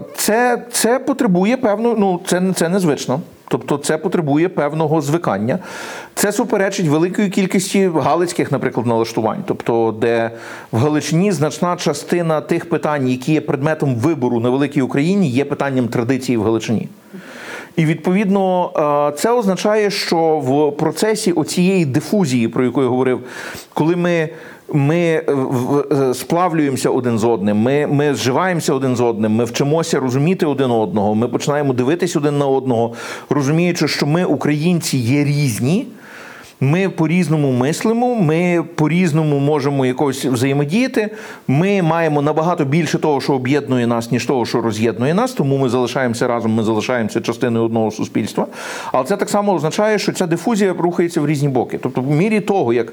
е, 0.00 0.04
це, 0.16 0.62
це 0.72 0.98
потребує 0.98 1.56
певно, 1.56 1.94
ну 1.98 2.20
це, 2.26 2.42
це 2.54 2.68
незвично. 2.68 3.20
Тобто 3.48 3.78
це 3.78 3.98
потребує 3.98 4.48
певного 4.48 5.00
звикання. 5.00 5.58
Це 6.14 6.32
суперечить 6.32 6.88
великої 6.88 7.28
кількості 7.28 7.88
галицьких, 7.88 8.52
наприклад, 8.52 8.86
налаштувань. 8.86 9.44
Тобто, 9.46 9.94
де 10.00 10.30
в 10.72 10.78
Галичині 10.78 11.32
значна 11.32 11.76
частина 11.76 12.40
тих 12.40 12.68
питань, 12.68 13.08
які 13.08 13.32
є 13.32 13.40
предметом 13.40 13.94
вибору 13.94 14.40
на 14.40 14.50
великій 14.50 14.82
Україні, 14.82 15.30
є 15.30 15.44
питанням 15.44 15.88
традиції 15.88 16.38
в 16.38 16.42
Галичині. 16.42 16.88
І 17.76 17.84
відповідно 17.84 18.72
е, 19.12 19.16
це 19.18 19.30
означає, 19.30 19.90
що 19.90 20.18
в 20.18 20.76
процесі 20.76 21.32
оцієї 21.32 21.84
дифузії, 21.86 22.48
про 22.48 22.64
яку 22.64 22.82
я 22.82 22.88
говорив, 22.88 23.20
коли 23.74 23.96
ми. 23.96 24.28
Ми 24.72 24.96
е, 24.96 25.24
е, 25.92 26.14
сплавлюємося 26.14 26.90
один 26.90 27.18
з 27.18 27.24
одним, 27.24 27.56
ми, 27.56 27.86
ми 27.86 28.14
зживаємося 28.14 28.74
один 28.74 28.96
з 28.96 29.00
одним, 29.00 29.32
ми 29.32 29.44
вчимося 29.44 30.00
розуміти 30.00 30.46
один 30.46 30.70
одного, 30.70 31.14
ми 31.14 31.28
починаємо 31.28 31.72
дивитись 31.72 32.16
один 32.16 32.38
на 32.38 32.46
одного, 32.46 32.92
розуміючи, 33.30 33.88
що 33.88 34.06
ми, 34.06 34.24
українці, 34.24 34.98
є 34.98 35.24
різні. 35.24 35.86
Ми 36.60 36.88
по-різному 36.88 37.52
мислимо, 37.52 38.14
ми 38.14 38.64
по-різному 38.74 39.38
можемо 39.38 39.86
якось 39.86 40.24
взаємодіяти. 40.24 41.10
Ми 41.48 41.82
маємо 41.82 42.22
набагато 42.22 42.64
більше 42.64 42.98
того, 42.98 43.20
що 43.20 43.32
об'єднує 43.32 43.86
нас, 43.86 44.12
ніж 44.12 44.26
того, 44.26 44.46
що 44.46 44.60
роз'єднує 44.60 45.14
нас, 45.14 45.32
тому 45.32 45.58
ми 45.58 45.68
залишаємося 45.68 46.28
разом, 46.28 46.54
ми 46.54 46.62
залишаємося 46.62 47.20
частиною 47.20 47.64
одного 47.64 47.90
суспільства. 47.90 48.46
Але 48.92 49.04
це 49.04 49.16
так 49.16 49.30
само 49.30 49.54
означає, 49.54 49.98
що 49.98 50.12
ця 50.12 50.26
дифузія 50.26 50.74
рухається 50.78 51.20
в 51.20 51.26
різні 51.26 51.48
боки. 51.48 51.78
Тобто, 51.82 52.00
в 52.00 52.10
мірі 52.10 52.40
того, 52.40 52.72
як. 52.72 52.92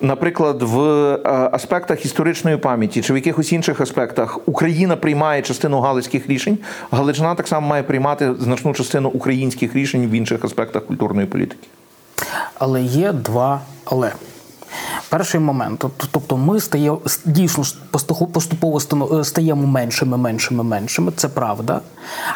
Наприклад, 0.00 0.62
в 0.62 0.80
е, 0.80 1.20
аспектах 1.52 2.04
історичної 2.04 2.56
пам'яті 2.56 3.02
чи 3.02 3.12
в 3.12 3.16
якихось 3.16 3.52
інших 3.52 3.80
аспектах 3.80 4.38
Україна 4.48 4.96
приймає 4.96 5.42
частину 5.42 5.80
галицьких 5.80 6.26
рішень, 6.26 6.58
Галичина 6.90 7.34
так 7.34 7.48
само 7.48 7.68
має 7.68 7.82
приймати 7.82 8.34
значну 8.38 8.74
частину 8.74 9.08
українських 9.08 9.74
рішень 9.74 10.06
в 10.06 10.10
інших 10.10 10.44
аспектах 10.44 10.86
культурної 10.86 11.26
політики. 11.26 11.68
Але 12.58 12.82
є 12.82 13.12
два 13.12 13.60
але. 13.84 14.12
Перший 15.08 15.40
момент, 15.40 15.84
тобто 16.10 16.36
ми 16.36 16.60
стає, 16.60 16.96
дійсно 17.24 17.64
поступово 17.90 18.80
стаємо 19.24 19.66
меншими, 19.66 20.16
меншими, 20.16 20.64
меншими, 20.64 21.12
це 21.16 21.28
правда. 21.28 21.80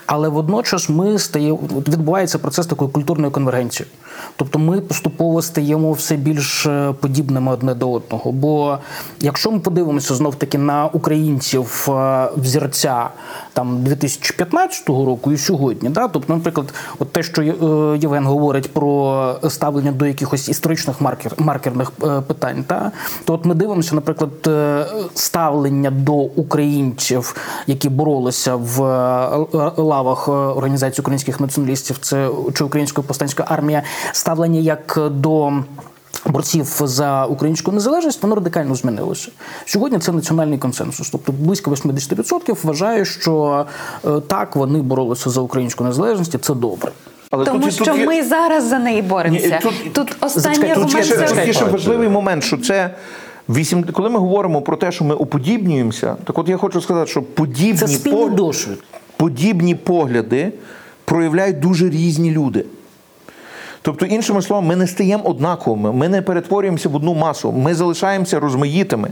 Але 0.06 0.28
водночас 0.28 0.88
ми 0.88 1.18
стає, 1.18 1.52
відбувається 1.52 2.38
процес 2.38 2.66
такої 2.66 2.90
культурної 2.90 3.32
конвергенції. 3.32 3.88
Тобто 4.36 4.58
ми 4.58 4.80
поступово 4.80 5.42
стаємо 5.42 5.92
все 5.92 6.16
більш 6.16 6.66
е, 6.66 6.94
подібними 7.00 7.52
одне 7.52 7.74
до 7.74 7.92
одного. 7.92 8.32
Бо 8.32 8.78
якщо 9.20 9.50
ми 9.50 9.58
подивимося 9.58 10.14
знов 10.14 10.34
таки 10.34 10.58
на 10.58 10.86
українців 10.86 11.86
е, 11.88 12.28
взірця 12.36 13.08
там 13.52 13.82
2015 13.84 14.88
року 14.88 15.32
і 15.32 15.36
сьогодні, 15.36 15.88
да? 15.88 16.08
тобто, 16.08 16.34
наприклад, 16.34 16.74
от 16.98 17.12
те, 17.12 17.22
що 17.22 17.42
е, 17.42 17.46
Євген 17.98 18.26
говорить 18.26 18.72
про 18.72 19.36
ставлення 19.48 19.92
до 19.92 20.06
якихось 20.06 20.48
історичних 20.48 21.00
маркер, 21.00 21.32
маркерних 21.38 21.92
е, 22.02 22.20
питань, 22.20 22.64
та? 22.64 22.92
то 23.24 23.34
от 23.34 23.44
ми 23.44 23.54
дивимося, 23.54 23.94
наприклад, 23.94 24.30
е, 24.46 24.86
ставлення 25.14 25.90
до 25.90 26.12
українців, 26.14 27.36
які 27.66 27.88
боролися 27.88 28.56
в 28.56 28.78
лавах 29.76 30.28
організації 30.28 31.02
українських 31.02 31.40
націоналістів, 31.40 31.98
це 32.00 32.30
чи 32.54 32.64
українська 32.64 33.02
повстанська 33.02 33.44
армія, 33.48 33.82
ставлення 34.12 34.60
як 34.60 34.98
до. 35.10 35.52
Борців 36.26 36.80
за 36.84 37.26
українську 37.26 37.72
незалежність 37.72 38.22
воно 38.22 38.34
радикально 38.34 38.74
змінилося. 38.74 39.28
Сьогодні 39.66 39.98
це 39.98 40.12
національний 40.12 40.58
консенсус. 40.58 41.10
Тобто 41.10 41.32
близько 41.32 41.70
80% 41.70 42.56
вважає, 42.64 43.04
що 43.04 43.66
е, 44.04 44.20
так 44.20 44.56
вони 44.56 44.82
боролися 44.82 45.30
за 45.30 45.40
українську 45.40 45.84
незалежність, 45.84 46.34
і 46.34 46.38
це 46.38 46.54
добре. 46.54 46.92
Але 47.30 47.44
Тому 47.44 47.60
тут- 47.60 47.74
що 47.74 47.84
тут 47.84 47.98
є- 47.98 48.06
ми 48.06 48.22
зараз 48.22 48.64
за 48.64 48.78
неї 48.78 49.02
боремося. 49.02 49.46
Ні, 49.46 49.58
тут, 49.62 49.92
тут- 49.92 50.16
останній 50.20 50.74
тут 50.74 50.90
ще- 50.90 51.04
це. 51.04 51.46
Є 51.46 51.52
ще 51.52 51.64
важливий 51.64 52.08
момент, 52.08 52.44
що 52.44 52.58
це 52.58 52.94
вісім. 53.48 53.84
Коли 53.92 54.10
ми 54.10 54.18
говоримо 54.18 54.62
про 54.62 54.76
те, 54.76 54.92
що 54.92 55.04
ми 55.04 55.14
уподібнюємося, 55.14 56.16
так 56.24 56.38
от 56.38 56.48
я 56.48 56.56
хочу 56.56 56.80
сказати, 56.80 57.10
що 57.10 57.22
подібні 57.22 57.96
Це 57.96 58.10
подібні 59.16 59.74
погляди 59.74 60.52
проявляють 61.04 61.60
дуже 61.60 61.90
різні 61.90 62.30
люди. 62.30 62.64
Тобто, 63.82 64.06
іншими 64.06 64.42
словами, 64.42 64.68
ми 64.68 64.76
не 64.76 64.86
стаємо 64.86 65.24
однаковими, 65.24 65.92
ми 65.92 66.08
не 66.08 66.22
перетворюємося 66.22 66.88
в 66.88 66.96
одну 66.96 67.14
масу, 67.14 67.52
ми 67.52 67.74
залишаємося 67.74 68.40
розмаїтими. 68.40 69.10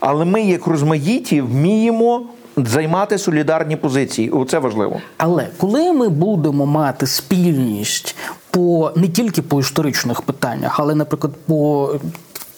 Але 0.00 0.24
ми, 0.24 0.42
як 0.42 0.66
розмаїті, 0.66 1.40
вміємо 1.40 2.22
займати 2.56 3.18
солідарні 3.18 3.76
позиції. 3.76 4.32
це 4.48 4.58
важливо. 4.58 5.00
Але 5.16 5.46
коли 5.58 5.92
ми 5.92 6.08
будемо 6.08 6.66
мати 6.66 7.06
спільність 7.06 8.16
по 8.50 8.92
не 8.96 9.08
тільки 9.08 9.42
по 9.42 9.60
історичних 9.60 10.22
питаннях, 10.22 10.80
але, 10.80 10.94
наприклад, 10.94 11.32
по 11.46 11.90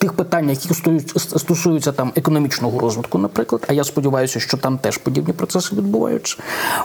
тих 0.03 0.13
питаннях, 0.13 0.57
які 0.65 0.73
стосуються- 1.15 1.91
там 1.91 2.11
економічного 2.15 2.79
розвитку, 2.79 3.17
наприклад, 3.17 3.65
а 3.69 3.73
я 3.73 3.83
сподіваюся, 3.83 4.39
що 4.39 4.57
там 4.57 4.77
теж 4.77 4.97
подібні 4.97 5.33
процеси 5.33 5.75
відбуваються, 5.75 6.37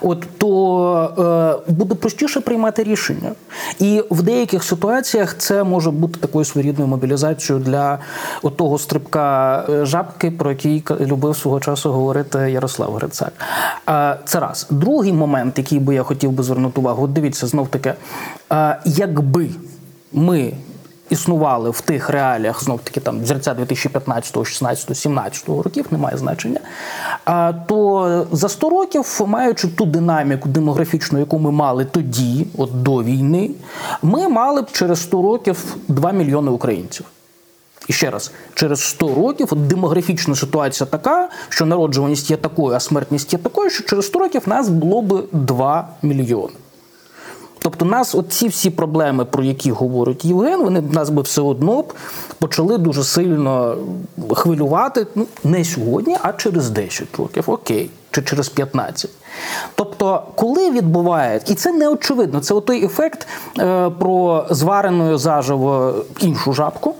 от 0.02 0.24
то 0.38 1.60
е, 1.68 1.72
буде 1.72 1.94
простіше 1.94 2.40
приймати 2.40 2.82
рішення. 2.82 3.32
І 3.78 4.04
в 4.10 4.22
деяких 4.22 4.64
ситуаціях 4.64 5.36
це 5.38 5.64
може 5.64 5.90
бути 5.90 6.20
такою 6.20 6.44
своєрідною 6.44 6.88
мобілізацією 6.90 7.64
для 7.64 7.98
того 8.56 8.78
стрибка 8.78 9.64
е, 9.68 9.86
жабки, 9.86 10.30
про 10.30 10.50
який 10.50 10.84
любив 11.00 11.36
свого 11.36 11.60
часу 11.60 11.92
говорити 11.92 12.38
Ярослав 12.38 12.94
Грицак. 12.94 13.32
Е, 13.88 14.16
Це 14.24 14.40
раз. 14.40 14.66
Другий 14.70 15.12
момент, 15.12 15.58
який 15.58 15.78
би 15.78 15.94
я 15.94 16.02
хотів 16.02 16.30
би 16.32 16.42
звернути 16.42 16.80
увагу, 16.80 17.04
от 17.04 17.12
дивіться, 17.12 17.46
знов 17.46 17.68
таки, 17.68 17.94
е, 18.52 18.78
якби 18.84 19.48
ми 20.12 20.52
існували 21.10 21.70
в 21.70 21.80
тих 21.80 22.10
реаліях, 22.10 22.64
знов 22.64 22.80
таки 22.84 23.00
там 23.00 23.22
взірця 23.22 23.54
2015, 23.54 24.46
16, 24.46 24.96
17 24.96 25.48
років, 25.48 25.86
немає 25.90 26.16
значення. 26.16 26.60
То 27.66 28.26
за 28.32 28.48
100 28.48 28.70
років, 28.70 29.20
маючи 29.26 29.68
ту 29.68 29.86
динаміку 29.86 30.48
демографічну, 30.48 31.18
яку 31.18 31.38
ми 31.38 31.50
мали 31.50 31.84
тоді, 31.84 32.46
от 32.58 32.82
до 32.82 33.02
війни, 33.02 33.50
ми 34.02 34.28
мали 34.28 34.62
б 34.62 34.72
через 34.72 35.02
100 35.02 35.22
років 35.22 35.76
2 35.88 36.12
мільйони 36.12 36.50
українців. 36.50 37.06
І 37.88 37.92
ще 37.92 38.10
раз, 38.10 38.32
через 38.54 38.80
100 38.80 39.14
років 39.14 39.48
от 39.50 39.66
демографічна 39.66 40.34
ситуація 40.34 40.86
така, 40.86 41.28
що 41.48 41.66
народжуваність 41.66 42.30
є 42.30 42.36
такою, 42.36 42.76
а 42.76 42.80
смертність 42.80 43.32
є 43.32 43.38
такою, 43.38 43.70
що 43.70 43.84
через 43.84 44.06
100 44.06 44.18
років 44.18 44.42
нас 44.46 44.68
було 44.68 45.02
б 45.02 45.28
2 45.32 45.88
мільйони. 46.02 46.52
Тобто 47.68 47.84
нас 47.84 48.14
оці 48.14 48.48
всі 48.48 48.70
проблеми, 48.70 49.24
про 49.24 49.44
які 49.44 49.70
говорить 49.72 50.24
Євген, 50.24 50.62
вони 50.62 50.80
нас 50.80 51.10
би 51.10 51.22
все 51.22 51.40
одно 51.40 51.82
б 51.82 51.92
почали 52.38 52.78
дуже 52.78 53.04
сильно 53.04 53.76
хвилювати. 54.32 55.06
Ну, 55.14 55.26
не 55.44 55.64
сьогодні, 55.64 56.16
а 56.22 56.32
через 56.32 56.70
10 56.70 57.16
років. 57.18 57.44
Окей. 57.46 57.90
чи 58.10 58.22
через 58.22 58.48
15. 58.48 59.10
Тобто, 59.74 60.22
коли 60.34 60.70
відбувається, 60.70 61.52
і 61.52 61.56
це 61.56 61.72
не 61.72 61.88
очевидно, 61.88 62.40
це 62.40 62.60
той 62.60 62.84
ефект 62.84 63.28
е, 63.58 63.90
про 63.90 64.46
звареною 64.50 65.18
заживо 65.18 65.94
іншу 66.20 66.52
жабку, 66.52 66.94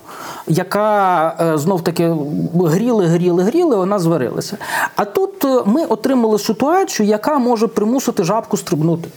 яка 0.49 1.37
е, 1.41 1.59
знов 1.59 1.85
таки 1.85 2.15
гріли, 2.55 3.07
гріли, 3.07 3.43
гріли, 3.43 3.77
вона 3.77 3.99
зварилася. 3.99 4.57
А 4.97 5.05
тут 5.05 5.45
е, 5.45 5.63
ми 5.65 5.85
отримали 5.85 6.39
ситуацію, 6.39 7.09
яка 7.09 7.39
може 7.39 7.67
примусити 7.67 8.25
жабку 8.25 8.57
стрибнути. 8.57 9.09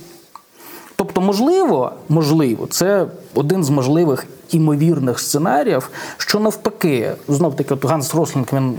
Тобто, 1.02 1.22
можливо, 1.22 1.91
можливо, 2.10 2.68
це 2.70 3.06
один 3.34 3.64
з 3.64 3.70
можливих 3.70 4.26
імовірних 4.52 5.20
сценаріїв, 5.20 5.89
що 6.18 6.39
навпаки, 6.39 7.12
знов 7.28 7.56
таки, 7.56 7.74
от 7.74 7.86
Ганс 7.86 8.16
Рослінг 8.16 8.47
він 8.54 8.74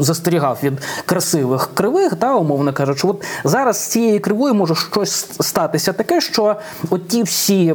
застерігав 0.00 0.58
від 0.62 0.72
красивих 1.06 1.70
кривих, 1.74 2.14
та, 2.14 2.36
умовно 2.36 2.72
кажучи, 2.72 3.08
от 3.08 3.24
зараз 3.44 3.76
з 3.76 3.86
цією 3.86 4.20
кривою 4.20 4.54
може 4.54 4.74
щось 4.74 5.28
статися 5.40 5.92
таке, 5.92 6.20
що 6.20 6.56
от 6.90 7.08
ті 7.08 7.22
всі 7.22 7.74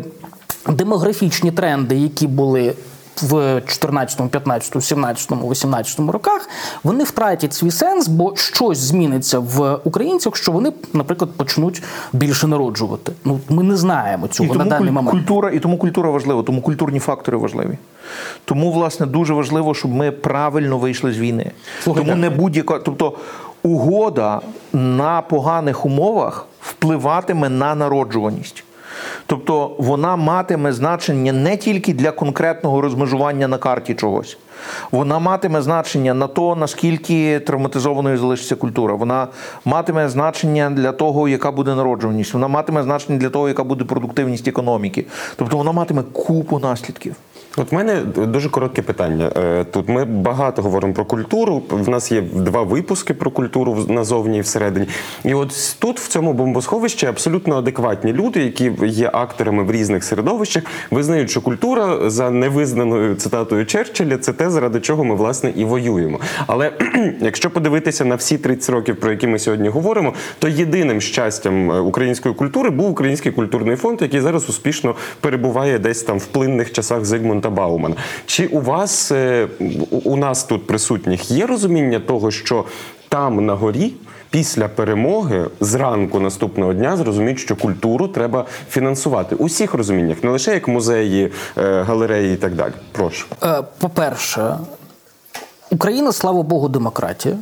демографічні 0.68 1.52
тренди, 1.52 1.96
які 1.96 2.28
були. 2.28 2.74
В 3.22 3.62
14, 3.68 4.30
15, 4.30 4.84
17, 4.84 5.32
18 5.32 6.00
роках 6.00 6.50
вони 6.84 7.04
втратять 7.04 7.54
свій 7.54 7.72
сенс, 7.72 8.08
бо 8.08 8.36
щось 8.36 8.78
зміниться 8.78 9.40
в 9.40 9.80
українцях, 9.84 10.36
що 10.36 10.52
вони, 10.52 10.74
наприклад, 10.94 11.32
почнуть 11.38 11.84
більше 12.14 12.48
народжувати. 12.48 13.12
Ну 13.26 13.40
ми 13.50 13.64
не 13.64 13.76
знаємо 13.76 14.28
цього 14.28 14.56
і 14.56 14.58
на 14.58 14.66
даний 14.66 14.92
момент. 14.92 15.18
Культура, 15.18 15.50
і 15.52 15.60
тому 15.60 15.78
культура 15.78 16.10
важлива, 16.10 16.44
тому 16.44 16.62
культурні 16.62 17.00
фактори 17.00 17.38
важливі. 17.38 17.78
Тому, 18.46 18.72
власне, 18.72 19.06
дуже 19.06 19.34
важливо, 19.34 19.74
щоб 19.74 19.92
ми 19.92 20.12
правильно 20.12 20.78
вийшли 20.78 21.14
з 21.14 21.18
війни. 21.18 21.52
Слухайте. 21.84 22.10
Тому 22.10 22.22
не 22.22 22.30
будь-яка, 22.30 22.80
тобто 22.80 23.18
угода 23.64 24.42
на 24.74 25.22
поганих 25.22 25.86
умовах 25.86 26.48
впливатиме 26.62 27.50
на 27.50 27.76
народжуваність. 27.76 28.64
Тобто 29.26 29.76
вона 29.78 30.16
матиме 30.16 30.74
значення 30.74 31.34
не 31.34 31.58
тільки 31.58 31.94
для 31.94 32.12
конкретного 32.12 32.82
розмежування 32.82 33.48
на 33.48 33.58
карті 33.58 33.94
чогось. 33.94 34.38
Вона 34.92 35.20
матиме 35.20 35.62
значення 35.62 36.14
на 36.14 36.28
то, 36.28 36.56
наскільки 36.56 37.40
травматизованою 37.40 38.18
залишиться 38.18 38.56
культура. 38.56 38.94
Вона 38.94 39.28
матиме 39.66 40.10
значення 40.10 40.70
для 40.70 40.92
того, 40.92 41.28
яка 41.28 41.52
буде 41.52 41.76
народжуваність. 41.76 42.34
Вона 42.34 42.48
матиме 42.48 42.84
значення 42.84 43.20
для 43.20 43.30
того, 43.30 43.48
яка 43.48 43.64
буде 43.64 43.84
продуктивність 43.84 44.48
економіки. 44.48 45.06
Тобто 45.36 45.58
вона 45.58 45.72
матиме 45.72 46.04
купу 46.14 46.60
наслідків. 46.60 47.16
От 47.58 47.72
в 47.72 47.76
мене 47.76 48.02
дуже 48.16 48.50
коротке 48.50 48.82
питання. 48.82 49.32
Е, 49.38 49.64
Тут 49.64 49.90
ми 49.90 50.06
багато 50.06 50.62
говоримо 50.62 50.94
про 50.94 51.06
культуру. 51.06 51.62
В 51.70 51.90
нас 51.90 52.12
є 52.12 52.22
два 52.22 52.64
випуски 52.64 53.14
про 53.14 53.32
культуру 53.32 53.86
назовні 53.88 54.38
і 54.38 54.42
всередині. 54.42 54.88
І 55.24 55.34
от 55.34 55.76
тут, 55.80 56.00
в 56.00 56.08
цьому 56.08 56.34
бомбосховищі, 56.34 57.06
абсолютно 57.06 57.58
адекватні 57.58 58.14
люди, 58.14 58.44
які 58.44 58.72
є 58.84 59.10
акторами 59.14 59.64
в 59.64 59.72
різних 59.72 60.04
середовищах, 60.04 60.64
визнають, 60.92 61.30
що 61.30 61.42
культура 61.42 62.10
за 62.10 62.30
невизнаною 62.32 63.16
цитатою 63.16 63.66
Черчилля 63.66 64.18
це 64.18 64.34
те, 64.34 64.50
заради 64.50 64.80
чого 64.80 65.04
ми 65.04 65.16
власне 65.16 65.54
і 65.56 65.66
воюємо. 65.66 66.20
Але 66.48 66.72
якщо 67.22 67.50
подивитися 67.50 68.06
на 68.06 68.16
всі 68.16 68.38
30 68.38 68.70
років, 68.70 69.00
про 69.00 69.12
які 69.12 69.28
ми 69.28 69.40
сьогодні 69.40 69.70
говоримо, 69.70 70.14
то 70.40 70.48
єдиним 70.48 71.02
щастям 71.02 71.72
е, 71.72 71.80
української 71.80 72.36
культури 72.36 72.70
був 72.70 72.92
Український 72.92 73.32
культурний 73.32 73.76
фонд, 73.76 74.02
який 74.02 74.20
зараз 74.20 74.50
успішно 74.50 74.96
перебуває 75.20 75.80
десь 75.80 76.04
там 76.04 76.18
в 76.18 76.26
плинних 76.26 76.72
часах 76.72 77.06
Зигмунда 77.06 77.41
Баумана. 77.50 77.96
Чи 78.26 78.48
у 78.48 78.62
вас 78.62 79.12
е, 79.12 79.48
у- 80.04 80.16
нас 80.18 80.44
тут 80.44 80.68
присутніх 80.68 81.32
є 81.32 81.46
розуміння 81.46 82.00
того, 82.00 82.32
що 82.32 82.66
там 83.10 83.46
на 83.46 83.56
горі? 83.56 83.94
Після 84.30 84.68
перемоги 84.68 85.46
зранку 85.60 86.20
наступного 86.20 86.74
дня 86.74 86.98
зрозуміють, 86.98 87.40
що 87.40 87.56
культуру 87.56 88.08
треба 88.08 88.46
фінансувати 88.70 89.36
у 89.36 89.46
всіх 89.46 89.74
розуміннях, 89.74 90.24
не 90.24 90.30
лише 90.30 90.54
як 90.54 90.68
музеї, 90.68 91.32
е, 91.58 91.82
галереї 91.84 92.34
і 92.34 92.38
так 92.38 92.56
далі. 92.56 92.74
Прошу. 92.92 93.26
Е, 93.44 93.64
По-перше, 93.80 94.58
Україна, 95.72 96.12
слава 96.12 96.44
Богу, 96.44 96.70
демократія. 96.70 97.38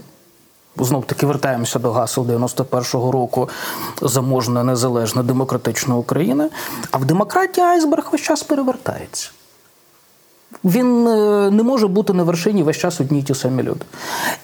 Знов 0.78 1.06
таки 1.06 1.26
вертаємося 1.26 1.80
до 1.80 1.92
гасел 1.92 2.24
91-го 2.26 3.12
року 3.12 3.50
заможна, 4.02 4.64
незалежна, 4.64 5.24
демократична 5.24 5.96
Україна. 5.96 6.50
А 6.92 6.98
в 6.98 7.06
демократії 7.06 7.66
айсберг 7.68 8.10
весь 8.12 8.22
час 8.22 8.44
перевертається. 8.44 9.30
Він 10.64 11.08
е, 11.08 11.52
не 11.52 11.64
може 11.64 11.88
бути 11.88 12.14
на 12.14 12.24
вершині 12.24 12.64
весь 12.64 12.78
час 12.78 13.02
одні 13.02 13.20
й 13.20 13.24
ті 13.24 13.36
самі 13.36 13.64
люди. 13.64 13.82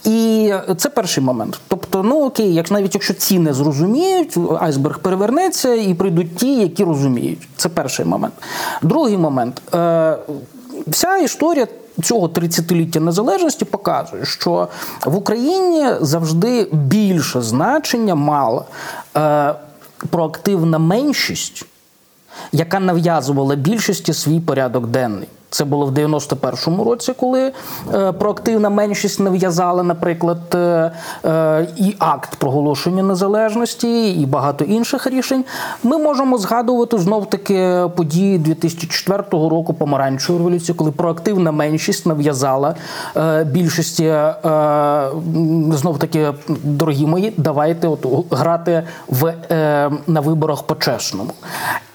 І 0.03 0.53
це 0.77 0.89
перший 0.89 1.23
момент. 1.23 1.59
Тобто, 1.67 2.03
ну 2.03 2.25
окей, 2.25 2.53
як 2.53 2.71
навіть 2.71 2.93
якщо 2.93 3.13
ці 3.13 3.39
не 3.39 3.53
зрозуміють, 3.53 4.37
айсберг 4.59 4.99
перевернеться 4.99 5.73
і 5.73 5.93
прийдуть 5.93 6.35
ті, 6.35 6.55
які 6.55 6.83
розуміють. 6.83 7.47
Це 7.57 7.69
перший 7.69 8.05
момент. 8.05 8.33
Другий 8.81 9.17
момент. 9.17 9.61
Е, 9.73 10.17
Вся 10.87 11.17
історія 11.17 11.67
цього 12.03 12.27
30-ліття 12.27 12.99
незалежності 12.99 13.65
показує, 13.65 14.25
що 14.25 14.67
в 15.05 15.15
Україні 15.15 15.85
завжди 16.01 16.67
більше 16.71 17.41
значення 17.41 18.15
мала 18.15 18.65
е, 19.17 19.53
проактивна 20.09 20.79
меншість, 20.79 21.65
яка 22.51 22.79
нав'язувала 22.79 23.55
більшості 23.55 24.13
свій 24.13 24.39
порядок 24.39 24.87
денний. 24.87 25.27
Це 25.55 25.65
було 25.65 25.85
в 25.85 25.91
91-му 25.91 26.83
році, 26.83 27.13
коли 27.19 27.51
е, 27.93 28.11
проактивна 28.11 28.69
меншість 28.69 29.19
нав'язала, 29.19 29.83
наприклад, 29.83 30.37
е, 30.55 30.91
е, 31.25 31.67
і 31.77 31.95
акт 31.99 32.35
проголошення 32.35 33.03
незалежності, 33.03 34.11
і 34.11 34.25
багато 34.25 34.65
інших 34.65 35.07
рішень. 35.07 35.45
Ми 35.83 35.97
можемо 35.97 36.37
згадувати 36.37 36.97
знов 36.97 37.29
таки 37.29 37.83
події 37.95 38.37
2004 38.37 39.23
року 39.31 39.73
помаранчевої 39.73 40.37
революції, 40.45 40.75
коли 40.75 40.91
проактивна 40.91 41.51
меншість 41.51 42.05
нав'язала 42.05 42.75
більшості 43.45 44.13
знов 45.71 45.99
таки, 45.99 46.33
дорогі 46.63 47.05
мої, 47.05 47.33
давайте 47.37 47.87
от 47.87 48.05
грати 48.31 48.83
в, 49.07 49.33
на 50.07 50.19
виборах 50.19 50.63
по-чесному. 50.63 51.31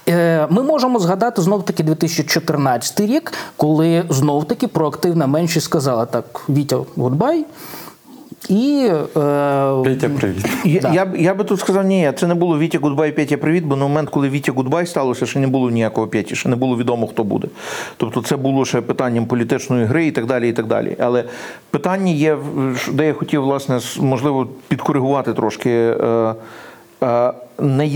Ми 0.49 0.63
можемо 0.63 0.99
згадати 0.99 1.41
знов 1.41 1.65
таки 1.65 1.83
2014 1.83 2.99
рік, 2.99 3.33
коли 3.57 4.03
знов 4.09 4.45
таки 4.47 4.67
проактивна 4.67 5.27
меншість 5.27 5.65
сказала 5.65 6.05
так: 6.05 6.41
Вітя, 6.49 6.77
goodbye. 6.95 7.45
І 8.49 8.89
е, 9.17 9.83
Петя, 9.83 10.09
привіт. 10.09 10.45
Я, 10.65 10.81
Да. 10.81 10.93
я, 10.93 11.11
я 11.15 11.33
би 11.33 11.43
тут 11.43 11.59
сказав, 11.59 11.85
ні, 11.85 12.13
це 12.15 12.27
не 12.27 12.35
було 12.35 12.59
Вітя 12.59 12.79
Гудбай, 12.79 13.11
Петя 13.11 13.37
Привіт, 13.37 13.63
бо 13.63 13.75
на 13.75 13.83
момент, 13.87 14.09
коли 14.09 14.29
Вітя 14.29 14.51
Goodbye 14.51 14.85
сталося, 14.85 15.25
ще 15.25 15.39
не 15.39 15.47
було 15.47 15.69
ніякого 15.69 16.07
Петі, 16.07 16.35
ще 16.35 16.49
не 16.49 16.55
було 16.55 16.77
відомо, 16.77 17.07
хто 17.07 17.23
буде. 17.23 17.47
Тобто 17.97 18.21
це 18.21 18.37
було 18.37 18.65
ще 18.65 18.81
питанням 18.81 19.25
політичної 19.25 19.85
гри 19.85 20.07
і 20.07 20.11
так 20.11 20.25
далі. 20.25 20.49
і 20.49 20.53
так 20.53 20.65
далі. 20.67 20.95
Але 20.99 21.23
питання 21.69 22.11
є, 22.11 22.37
де 22.91 23.07
я 23.07 23.13
хотів, 23.13 23.41
власне, 23.41 23.79
можливо, 23.99 24.47
підкоригувати 24.67 25.33
трошки. 25.33 25.69
Е, 25.69 25.97
е, 26.03 26.33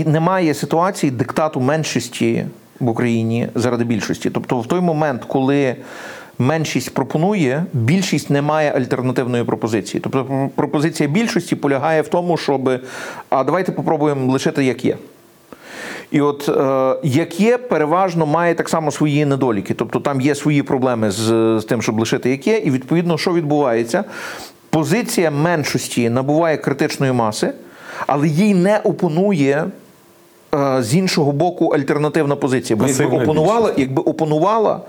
немає 0.06 0.54
ситуації 0.54 1.10
диктату 1.10 1.60
меншості 1.60 2.46
в 2.80 2.88
Україні 2.88 3.48
заради 3.54 3.84
більшості. 3.84 4.30
Тобто, 4.30 4.60
в 4.60 4.66
той 4.66 4.80
момент, 4.80 5.24
коли 5.24 5.76
меншість 6.38 6.94
пропонує, 6.94 7.64
більшість 7.72 8.30
не 8.30 8.42
має 8.42 8.72
альтернативної 8.72 9.44
пропозиції. 9.44 10.00
Тобто 10.00 10.50
пропозиція 10.54 11.08
більшості 11.08 11.56
полягає 11.56 12.02
в 12.02 12.08
тому, 12.08 12.36
щоб 12.36 12.70
а 13.30 13.44
давайте 13.44 13.72
попробуємо 13.72 14.32
лишити 14.32 14.64
як 14.64 14.84
є. 14.84 14.96
І 16.10 16.20
от 16.20 16.48
е, 16.48 16.96
як 17.08 17.40
є, 17.40 17.58
переважно 17.58 18.26
має 18.26 18.54
так 18.54 18.68
само 18.68 18.90
свої 18.90 19.24
недоліки. 19.24 19.74
Тобто 19.74 20.00
там 20.00 20.20
є 20.20 20.34
свої 20.34 20.62
проблеми 20.62 21.10
з, 21.10 21.24
з 21.60 21.64
тим, 21.68 21.82
щоб 21.82 21.98
лишити 21.98 22.30
як 22.30 22.46
є, 22.46 22.56
і 22.58 22.70
відповідно, 22.70 23.18
що 23.18 23.32
відбувається? 23.32 24.04
Позиція 24.70 25.30
меншості 25.30 26.10
набуває 26.10 26.56
критичної 26.56 27.12
маси, 27.12 27.52
але 28.06 28.28
їй 28.28 28.54
не 28.54 28.78
опонує. 28.78 29.64
е, 30.54 30.82
З 30.82 30.94
іншого 30.94 31.32
боку, 31.32 31.66
альтернативна 31.68 32.36
позиція. 32.36 32.76
Бо 32.76 32.86
якби 32.86 33.04
опонувала, 33.22 33.72
якби 33.76 34.02
опонувала, 34.02 34.80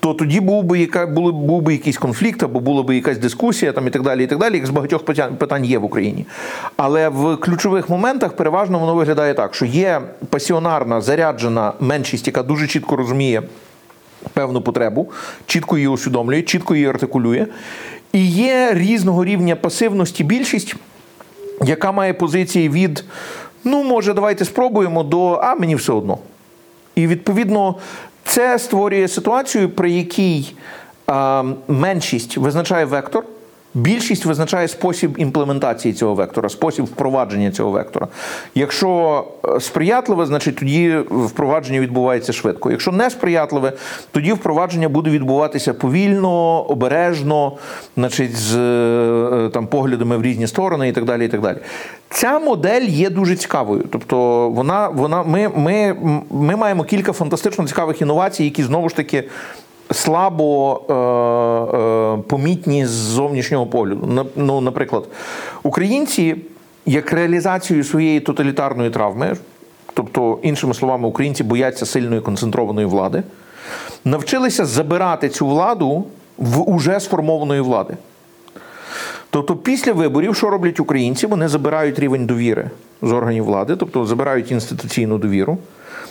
то 0.00 0.14
тоді 0.14 0.40
був 0.40 0.64
би 0.64 0.78
яка 0.78 1.06
були 1.06 1.32
був 1.32 1.62
би 1.62 1.72
якийсь 1.72 1.98
конфлікт, 1.98 2.42
або 2.42 2.60
була 2.60 2.82
би 2.82 2.94
якась 2.94 3.18
дискусія, 3.18 3.72
там 3.72 3.86
і 3.86 3.90
так 3.90 4.02
далі, 4.02 4.24
і 4.24 4.26
так 4.26 4.38
далі. 4.38 4.54
Як 4.56 4.66
з 4.66 4.70
багатьох 4.70 5.04
питань 5.38 5.64
є 5.64 5.78
в 5.78 5.84
Україні. 5.84 6.26
Але 6.76 7.08
в 7.08 7.36
ключових 7.36 7.88
моментах 7.88 8.32
переважно 8.32 8.78
воно 8.78 8.94
виглядає 8.94 9.34
так, 9.34 9.54
що 9.54 9.64
є 9.64 10.00
пасіонарна 10.30 11.00
заряджена 11.00 11.72
меншість, 11.80 12.26
яка 12.26 12.42
дуже 12.42 12.66
чітко 12.66 12.96
розуміє 12.96 13.42
певну 14.32 14.60
потребу, 14.62 15.10
чітко 15.46 15.76
її 15.76 15.88
усвідомлює, 15.88 16.42
чітко 16.42 16.74
її 16.74 16.86
артикулює. 16.88 17.46
І 18.12 18.26
є 18.30 18.70
різного 18.74 19.24
рівня 19.24 19.56
пасивності 19.56 20.24
більшість, 20.24 20.76
яка 21.64 21.92
має 21.92 22.14
позиції 22.14 22.68
від 22.68 23.04
ну, 23.64 23.82
може, 23.82 24.14
давайте 24.14 24.44
спробуємо 24.44 25.02
до 25.02 25.32
а 25.32 25.54
мені 25.54 25.74
все 25.74 25.92
одно. 25.92 26.18
І 26.94 27.06
відповідно 27.06 27.74
це 28.24 28.58
створює 28.58 29.08
ситуацію, 29.08 29.70
при 29.70 29.90
якій 29.90 30.54
е, 31.10 31.42
меншість 31.68 32.36
визначає 32.36 32.84
вектор, 32.84 33.24
Більшість 33.74 34.24
визначає 34.24 34.68
спосіб 34.68 35.14
імплементації 35.18 35.94
цього 35.94 36.14
вектора, 36.14 36.48
спосіб 36.48 36.84
впровадження 36.84 37.50
цього 37.50 37.70
вектора. 37.70 38.08
Якщо 38.54 39.24
е, 39.44 39.60
сприятливе, 39.60 40.26
значить 40.26 40.56
тоді 40.56 40.96
впровадження 41.10 41.80
відбувається 41.80 42.32
швидко. 42.32 42.70
Якщо 42.70 42.92
не 42.92 43.10
сприятливе, 43.10 43.72
тоді 44.10 44.32
впровадження 44.32 44.88
буде 44.88 45.10
відбуватися 45.10 45.74
повільно, 45.74 46.62
обережно, 46.62 47.52
значить, 47.96 48.36
з 48.36 48.56
е, 48.56 49.50
там 49.52 49.66
поглядами 49.66 50.16
в 50.16 50.22
різні 50.22 50.46
сторони 50.46 50.88
і 50.88 50.92
так 50.92 51.04
далі. 51.04 51.24
І 51.24 51.28
так 51.28 51.40
далі. 51.40 51.56
Ця 52.10 52.38
модель 52.38 52.82
є 52.82 53.10
дуже 53.10 53.36
цікавою. 53.36 53.84
Тобто, 53.92 54.48
вона, 54.48 54.88
вона, 54.88 55.22
ми, 55.22 55.48
ми, 55.56 55.96
ми 56.30 56.56
маємо 56.56 56.84
кілька 56.84 57.12
фантастично 57.12 57.66
цікавих 57.66 58.02
інновацій, 58.02 58.44
які 58.44 58.62
знову 58.62 58.88
ж 58.88 58.96
таки 58.96 59.24
слабо 59.92 60.80
е, 60.88 60.92
е, 60.92 62.22
помітні 62.28 62.86
з 62.86 62.90
зовнішнього 62.90 63.66
погляду. 63.66 64.26
Ну, 64.36 64.60
наприклад, 64.60 65.04
українці 65.62 66.36
як 66.86 67.12
реалізацію 67.12 67.84
своєї 67.84 68.20
тоталітарної 68.20 68.90
травми, 68.90 69.36
тобто, 69.94 70.38
іншими 70.42 70.74
словами, 70.74 71.08
українці 71.08 71.44
бояться 71.44 71.86
сильної 71.86 72.20
концентрованої 72.20 72.86
влади, 72.86 73.22
навчилися 74.04 74.64
забирати 74.64 75.28
цю 75.28 75.46
владу 75.46 76.04
в 76.38 76.70
уже 76.70 77.00
сформованої 77.00 77.60
влади. 77.60 77.96
Тобто, 79.30 79.56
після 79.56 79.92
виборів, 79.92 80.36
що 80.36 80.50
роблять 80.50 80.80
українці? 80.80 81.26
Вони 81.26 81.48
забирають 81.48 81.98
рівень 81.98 82.26
довіри 82.26 82.70
з 83.02 83.12
органів 83.12 83.44
влади, 83.44 83.76
тобто 83.76 84.06
забирають 84.06 84.50
інституційну 84.50 85.18
довіру. 85.18 85.58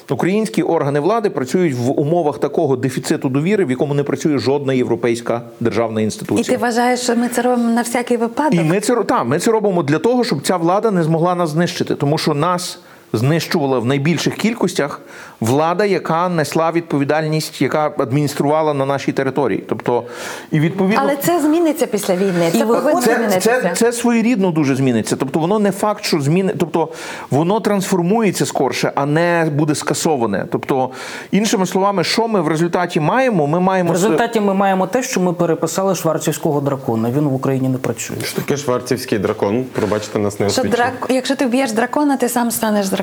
Українські 0.10 0.64
органи 0.64 1.00
влади 1.00 1.30
працюють 1.30 1.74
в 1.74 2.00
умовах 2.00 2.40
такого 2.40 2.76
дефіциту 2.76 3.30
довіри, 3.30 3.66
в 3.66 3.70
якому 3.70 3.94
не 3.94 4.04
працює 4.04 4.38
жодна 4.38 4.74
європейська 4.74 5.42
державна 5.60 6.02
інституція. 6.02 6.56
І 6.56 6.58
ти 6.58 6.64
вважаєш, 6.64 7.00
що 7.00 7.16
ми 7.16 7.28
це 7.28 7.42
робимо 7.42 7.70
на 7.70 7.82
всякий 7.82 8.18
випадок? 8.18 8.54
І 8.54 8.64
ми 8.64 8.80
це 8.80 8.96
та, 9.04 9.24
ми 9.24 9.40
це 9.40 9.52
робимо 9.52 9.84
для 9.84 10.00
того, 10.00 10.24
щоб 10.24 10.42
ця 10.42 10.58
влада 10.58 10.92
не 10.92 11.04
змогла 11.04 11.36
нас 11.36 11.50
знищити, 11.50 11.96
тому 11.96 12.18
що 12.18 12.34
нас 12.34 12.80
знищувала 13.14 13.80
в 13.80 13.86
найбільших 13.86 14.36
кількостях 14.36 15.02
влада, 15.40 15.86
яка 15.86 16.30
несла 16.30 16.72
відповідальність, 16.72 17.62
яка 17.62 17.92
адмініструвала 17.98 18.74
на 18.74 18.86
нашій 18.86 19.12
території. 19.12 19.64
Тобто, 19.70 20.04
і 20.52 20.60
відповідно 20.60 21.02
Але 21.04 21.16
це 21.16 21.42
зміниться 21.42 21.88
після 21.88 22.16
війни. 22.16 22.50
Це 22.52 22.58
І 22.58 22.64
ви- 22.64 22.76
повинно 22.76 23.02
це, 23.02 23.16
змінитися. 23.16 23.62
це, 23.62 23.72
це 23.76 23.92
своєрідно 23.92 24.52
дуже 24.52 24.76
зміниться. 24.76 25.16
Тобто 25.16 25.40
воно 25.40 25.60
не 25.60 25.72
факт, 25.72 26.04
що 26.04 26.22
зміни, 26.22 26.54
тобто 26.58 26.90
воно 27.32 27.60
трансформується 27.60 28.46
скорше, 28.46 28.92
а 28.96 29.06
не 29.06 29.52
буде 29.56 29.76
скасоване. 29.76 30.46
Тобто, 30.52 30.90
іншими 31.32 31.66
словами, 31.66 32.04
що 32.04 32.28
ми 32.28 32.42
в 32.42 32.48
результаті 32.48 33.00
маємо? 33.00 33.48
Ми 33.48 33.60
маємо 33.60 33.90
В 33.90 33.94
результаті 33.94 34.40
ми 34.40 34.54
маємо 34.54 34.88
те, 34.88 35.04
що 35.04 35.20
ми 35.20 35.34
переписали 35.34 35.96
шварцівського 35.96 36.62
дракона. 36.62 37.10
Він 37.18 37.24
в 37.24 37.34
Україні 37.34 37.70
не 37.70 37.78
працює. 37.78 38.18
Що 38.24 38.36
таке 38.36 38.58
шварцівський 38.58 39.20
дракон? 39.20 39.64
Пробачте 39.64 40.20
нас 40.20 40.40
не 40.40 40.50
Що 40.50 40.64
драк... 40.64 41.08
Якщо 41.10 41.36
ти 41.36 41.46
вб'єш 41.46 41.72
дракона, 41.72 42.18
ти 42.18 42.30
сам 42.30 42.52
станеш 42.52 42.86
драконом. 42.86 43.01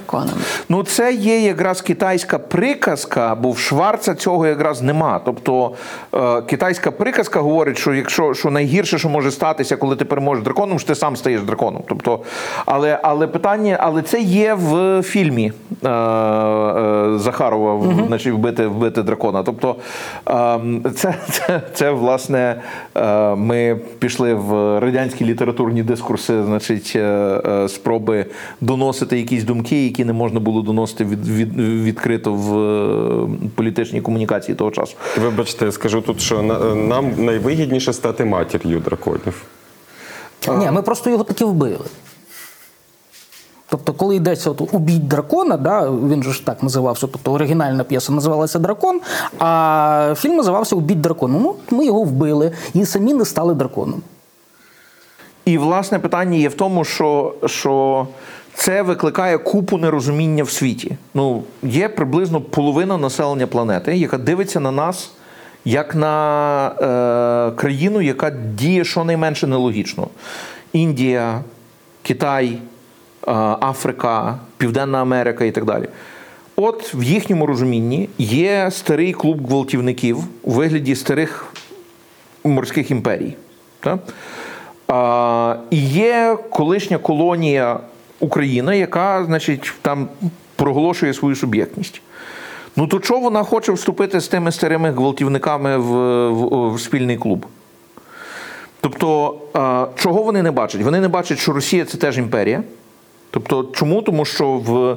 Ну, 0.68 0.82
це 0.82 1.12
є 1.12 1.40
якраз 1.40 1.80
китайська 1.80 2.38
приказка, 2.38 3.34
бо 3.34 3.50
в 3.50 3.58
Шварца 3.58 4.14
цього 4.14 4.46
якраз 4.46 4.82
нема. 4.82 5.20
Тобто 5.24 5.72
е, 6.14 6.42
китайська 6.42 6.90
приказка 6.90 7.40
говорить, 7.40 7.78
що 7.78 7.94
якщо 7.94 8.34
що 8.34 8.50
найгірше, 8.50 8.98
що 8.98 9.08
може 9.08 9.30
статися, 9.30 9.76
коли 9.76 9.96
ти 9.96 10.04
переможеш 10.04 10.44
драконом, 10.44 10.78
що 10.78 10.88
ти 10.88 10.94
сам 10.94 11.16
стаєш 11.16 11.40
драконом. 11.42 11.82
Тобто, 11.88 12.20
але, 12.66 13.00
але 13.02 13.26
питання, 13.26 13.76
але 13.80 14.02
це 14.02 14.20
є 14.20 14.54
в 14.54 15.02
фільмі 15.02 15.52
е, 15.84 15.88
е, 15.88 17.18
Захарова, 17.18 17.74
в- 17.74 18.06
значить, 18.06 18.32
вбити, 18.32 18.66
вбити 18.66 19.02
дракона. 19.02 19.42
Тобто, 19.42 19.76
е, 20.30 20.58
це, 20.94 21.14
це, 21.30 21.62
це 21.74 21.90
власне 21.90 22.60
е, 22.96 23.34
ми 23.34 23.76
пішли 23.98 24.34
в 24.34 24.78
радянські 24.80 25.24
літературні 25.24 25.82
дискурси, 25.82 26.42
значить, 26.44 26.92
е, 26.96 27.00
е, 27.00 27.68
спроби 27.68 28.26
доносити 28.60 29.18
якісь 29.18 29.44
думки, 29.44 29.87
які 29.88 30.04
не 30.04 30.12
можна 30.12 30.40
було 30.40 30.62
доносити 30.62 31.04
від, 31.04 31.28
від, 31.28 31.56
відкрито 31.60 32.32
в 32.32 32.58
е, 32.58 33.28
політичній 33.54 34.00
комунікації 34.00 34.54
того 34.54 34.70
часу. 34.70 34.96
Вибачте, 35.22 35.64
я 35.64 35.72
скажу 35.72 36.00
тут, 36.00 36.20
що 36.20 36.42
на- 36.42 36.74
нам 36.74 37.24
найвигідніше 37.24 37.92
стати 37.92 38.24
матір'ю 38.24 38.80
драконів. 38.80 39.42
Ні, 40.58 40.70
ми 40.70 40.82
просто 40.82 41.10
його 41.10 41.24
таки 41.24 41.44
вбили. 41.44 41.84
Тобто, 43.70 43.92
коли 43.92 44.16
йдеться 44.16 44.50
от 44.50 44.74
убіть 44.74 45.08
дракона, 45.08 45.56
да, 45.56 45.90
він 45.90 46.22
же 46.22 46.32
ж 46.32 46.46
так 46.46 46.62
називався, 46.62 47.06
тобто 47.06 47.32
оригінальна 47.32 47.84
п'єса 47.84 48.12
називалася 48.12 48.58
Дракон, 48.58 49.00
а 49.38 50.14
фільм 50.16 50.36
називався 50.36 50.76
Убіть 50.76 51.00
дракона. 51.00 51.38
Ну, 51.38 51.54
ми 51.70 51.86
його 51.86 52.02
вбили 52.02 52.52
і 52.74 52.84
самі 52.84 53.14
не 53.14 53.24
стали 53.24 53.54
драконом. 53.54 54.02
І 55.44 55.58
власне 55.58 55.98
питання 55.98 56.36
є 56.36 56.48
в 56.48 56.54
тому, 56.54 56.84
що, 56.84 57.34
що 57.46 58.06
це 58.58 58.82
викликає 58.82 59.38
купу 59.38 59.78
нерозуміння 59.78 60.44
в 60.44 60.50
світі. 60.50 60.96
Ну, 61.14 61.42
є 61.62 61.88
приблизно 61.88 62.40
половина 62.40 62.96
населення 62.96 63.46
планети, 63.46 63.96
яка 63.96 64.18
дивиться 64.18 64.60
на 64.60 64.70
нас 64.70 65.10
як 65.64 65.94
на 65.94 66.66
е, 66.68 67.56
країну, 67.56 68.00
яка 68.00 68.30
діє 68.30 68.84
щонайменше 68.84 69.46
нелогічно. 69.46 70.08
Індія, 70.72 71.40
Китай, 72.02 72.46
е, 72.48 72.58
Африка, 73.60 74.38
Південна 74.56 75.02
Америка 75.02 75.44
і 75.44 75.50
так 75.50 75.64
далі. 75.64 75.88
От 76.56 76.94
в 76.94 77.02
їхньому 77.02 77.46
розумінні 77.46 78.08
є 78.18 78.70
старий 78.70 79.12
клуб 79.12 79.46
гвалтівників 79.48 80.18
у 80.42 80.50
вигляді 80.50 80.94
старих 80.94 81.46
морських 82.44 82.90
імперій. 82.90 83.36
Так? 83.80 83.98
А, 84.88 85.56
і 85.70 85.76
є 85.86 86.38
колишня 86.50 86.98
колонія 86.98 87.80
Україна, 88.20 88.74
яка, 88.74 89.24
значить, 89.24 89.72
там 89.82 90.08
проголошує 90.56 91.14
свою 91.14 91.36
суб'єктність. 91.36 92.02
Ну 92.76 92.86
то 92.86 92.98
чого 92.98 93.20
вона 93.20 93.42
хоче 93.42 93.72
вступити 93.72 94.20
з 94.20 94.28
тими 94.28 94.52
старими 94.52 94.90
гвалтівниками 94.90 95.78
в, 95.78 95.92
в, 96.28 96.74
в 96.74 96.80
спільний 96.80 97.16
клуб? 97.16 97.46
Тобто, 98.80 99.34
чого 99.96 100.22
вони 100.22 100.42
не 100.42 100.50
бачать? 100.50 100.82
Вони 100.82 101.00
не 101.00 101.08
бачать, 101.08 101.38
що 101.38 101.52
Росія 101.52 101.84
це 101.84 101.98
теж 101.98 102.18
імперія. 102.18 102.62
Тобто, 103.30 103.68
чому? 103.72 104.02
Тому 104.02 104.24
що 104.24 104.52
в 104.52 104.96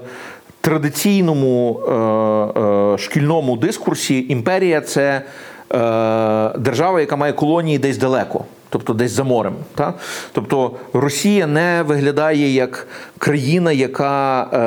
традиційному 0.62 1.80
е, 1.80 1.92
е, 1.94 2.98
шкільному 2.98 3.58
дискурсі 3.58 4.26
імперія 4.30 4.82
це 4.82 5.02
е, 5.12 5.24
держава, 6.60 7.00
яка 7.00 7.16
має 7.16 7.34
колонії 7.34 7.80
десь 7.80 7.98
далеко. 7.98 8.46
Тобто 8.72 8.94
десь 8.94 9.12
за 9.12 9.24
морем. 9.24 9.54
Та? 9.76 9.94
Тобто 10.32 10.72
Росія 10.94 11.48
не 11.48 11.84
виглядає 11.88 12.54
як 12.54 12.88
країна, 13.18 13.72
яка 13.72 14.48
е, 14.54 14.58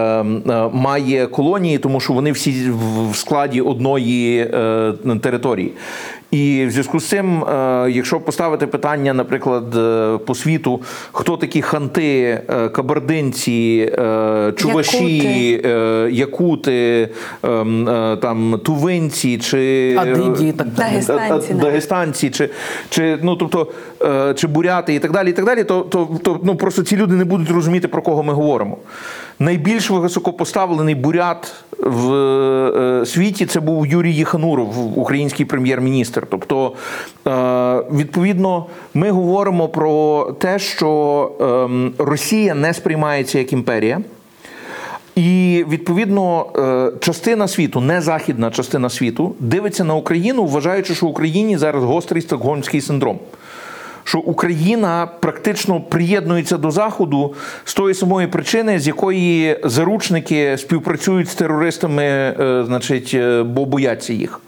е, 0.52 0.68
має 0.72 1.26
колонії, 1.26 1.78
тому 1.78 2.00
що 2.00 2.12
вони 2.12 2.32
всі 2.32 2.70
в 3.10 3.16
складі 3.16 3.60
одної 3.60 4.38
е, 4.38 4.92
території. 5.20 5.72
І 6.34 6.66
в 6.66 6.70
зв'язку 6.70 7.00
з 7.00 7.08
цим, 7.08 7.44
е, 7.44 7.86
якщо 7.90 8.20
поставити 8.20 8.66
питання, 8.66 9.14
наприклад, 9.14 9.76
е, 9.76 10.18
по 10.26 10.34
світу, 10.34 10.80
хто 11.12 11.36
такі 11.36 11.62
ханти, 11.62 12.40
е, 12.48 12.68
кабардинці, 12.68 13.92
чуваші, 14.56 15.16
Якути. 15.16 16.10
якути, 16.12 17.08
ем, 17.42 18.18
там 18.22 18.60
тувинці 18.64 19.38
чи 19.38 19.96
Адиді 19.98 20.52
так. 20.52 20.68
Дагестанці, 20.68 21.54
дагестанці, 21.54 22.30
чи, 22.30 22.50
чи 22.88 23.18
ну 23.22 23.36
тобто, 23.36 23.72
чи 24.34 24.46
буряти 24.46 24.94
і 24.94 24.98
так 24.98 25.12
далі, 25.12 25.30
і 25.30 25.32
так 25.32 25.44
далі, 25.44 25.64
то, 25.64 25.80
то, 25.80 26.08
то 26.22 26.40
ну 26.44 26.56
просто 26.56 26.82
ці 26.82 26.96
люди 26.96 27.14
не 27.14 27.24
будуть 27.24 27.50
розуміти 27.50 27.88
про 27.88 28.02
кого 28.02 28.22
ми 28.22 28.32
говоримо. 28.32 28.76
Найбільш 29.38 29.90
високопоставлений 29.90 30.94
бурят 30.94 31.52
в 31.78 32.12
е, 32.14 33.06
світі 33.06 33.46
це 33.46 33.60
був 33.60 33.86
Юрій 33.86 34.14
Єхануров, 34.14 34.98
український 34.98 35.46
прем'єр-міністр. 35.46 36.26
Тобто, 36.30 36.72
е, 37.26 37.30
відповідно, 37.96 38.66
ми 38.94 39.10
говоримо 39.10 39.68
про 39.68 40.24
те, 40.38 40.58
що 40.58 41.32
ем, 41.40 41.92
Росія 41.98 42.54
не 42.54 42.74
сприймається 42.74 43.38
як 43.38 43.52
імперія. 43.52 44.00
І 45.14 45.64
відповідно 45.68 46.46
е, 46.56 46.92
частина 47.00 47.48
світу, 47.48 47.80
не 47.80 48.00
західна 48.00 48.50
частина 48.50 48.90
світу, 48.90 49.34
дивиться 49.40 49.84
на 49.84 49.94
Україну, 49.94 50.44
вважаючи, 50.44 50.94
що 50.94 51.06
в 51.06 51.08
Україні 51.08 51.58
зараз 51.58 51.84
гострий 51.84 52.22
стокгольмський 52.22 52.80
синдром. 52.80 53.18
Що 54.04 54.18
Україна 54.18 55.06
практично 55.20 55.80
приєднується 55.80 56.58
до 56.58 56.70
Заходу 56.70 57.34
з 57.64 57.74
тої 57.74 57.94
самої 57.94 58.26
причини, 58.26 58.78
з 58.78 58.86
якої 58.86 59.60
заручники 59.64 60.58
співпрацюють 60.58 61.28
з 61.28 61.34
терористами, 61.34 62.04
е, 62.04 62.64
значить, 62.66 63.10
е, 63.14 63.42
бо 63.42 63.64
бояться 63.64 64.12
їх. 64.12 64.40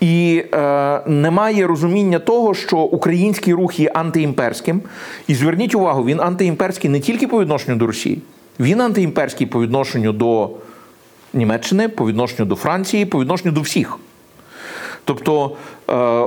І 0.00 0.44
е, 0.54 1.00
немає 1.06 1.66
розуміння 1.66 2.18
того, 2.18 2.54
що 2.54 2.78
український 2.78 3.54
рух 3.54 3.80
є 3.80 3.88
антиімперським. 3.88 4.82
І 5.26 5.34
зверніть 5.34 5.74
увагу, 5.74 6.04
він 6.04 6.20
антиімперський 6.20 6.90
не 6.90 7.00
тільки 7.00 7.26
по 7.26 7.40
відношенню 7.40 7.76
до 7.76 7.86
Росії, 7.86 8.22
він 8.60 8.80
антиімперський 8.80 9.46
по 9.46 9.62
відношенню 9.62 10.12
до 10.12 10.50
Німеччини, 11.34 11.88
по 11.88 12.06
відношенню 12.06 12.48
до 12.48 12.54
Франції, 12.54 13.06
по 13.06 13.20
відношенню 13.20 13.52
до 13.52 13.60
всіх. 13.60 13.98
Тобто 15.04 15.56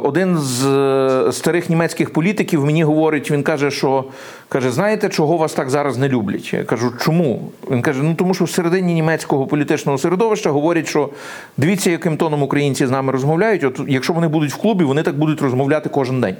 один 0.04 0.38
з 0.38 0.66
е, 0.66 1.32
старих 1.32 1.70
німецьких 1.70 2.14
політиків 2.14 2.66
мені 2.66 2.84
говорить, 2.84 3.32
він 3.32 3.44
каже, 3.44 3.72
що 3.72 4.06
каже, 4.50 4.72
знаєте, 4.72 5.10
чого 5.10 5.38
вас 5.38 5.54
так 5.54 5.70
зараз 5.70 5.98
не 5.98 6.10
люблять? 6.10 6.54
Я 6.54 6.64
кажу, 6.64 6.94
чому? 7.02 7.52
Він 7.72 7.82
каже: 7.82 8.04
ну 8.04 8.16
тому 8.16 8.34
що 8.34 8.44
всередині 8.44 8.94
німецького 8.94 9.48
політичного 9.48 9.98
середовища 9.98 10.50
говорять, 10.50 10.88
що 10.88 11.10
дивіться, 11.58 11.92
яким 11.92 12.18
тоном 12.18 12.44
українці 12.44 12.86
з 12.86 12.92
нами 12.92 13.12
розмовляють. 13.12 13.64
От 13.64 13.82
якщо 13.88 14.14
вони 14.14 14.28
будуть 14.28 14.52
в 14.52 14.58
клубі, 14.58 14.84
вони 14.84 15.04
так 15.04 15.18
будуть 15.18 15.42
розмовляти 15.42 15.90
кожен 15.90 16.22
день. 16.22 16.36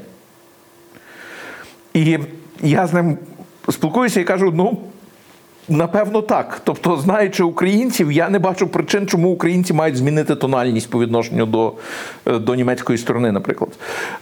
І 1.94 2.18
я 2.62 2.88
з 2.88 2.94
ним 2.94 3.18
спілкуюся 3.70 4.20
і 4.20 4.24
кажу: 4.24 4.52
ну. 4.56 4.78
Напевно, 5.70 6.22
так. 6.22 6.62
Тобто, 6.64 6.98
знаючи 6.98 7.44
українців, 7.44 8.12
я 8.12 8.30
не 8.30 8.40
бачу 8.40 8.68
причин, 8.68 9.08
чому 9.08 9.30
українці 9.30 9.74
мають 9.74 9.98
змінити 9.98 10.36
тональність 10.36 10.90
по 10.90 11.00
відношенню 11.00 11.46
до, 11.46 11.74
е, 12.26 12.40
до 12.40 12.56
німецької 12.56 12.98
сторони, 12.98 13.32
наприклад. 13.32 13.70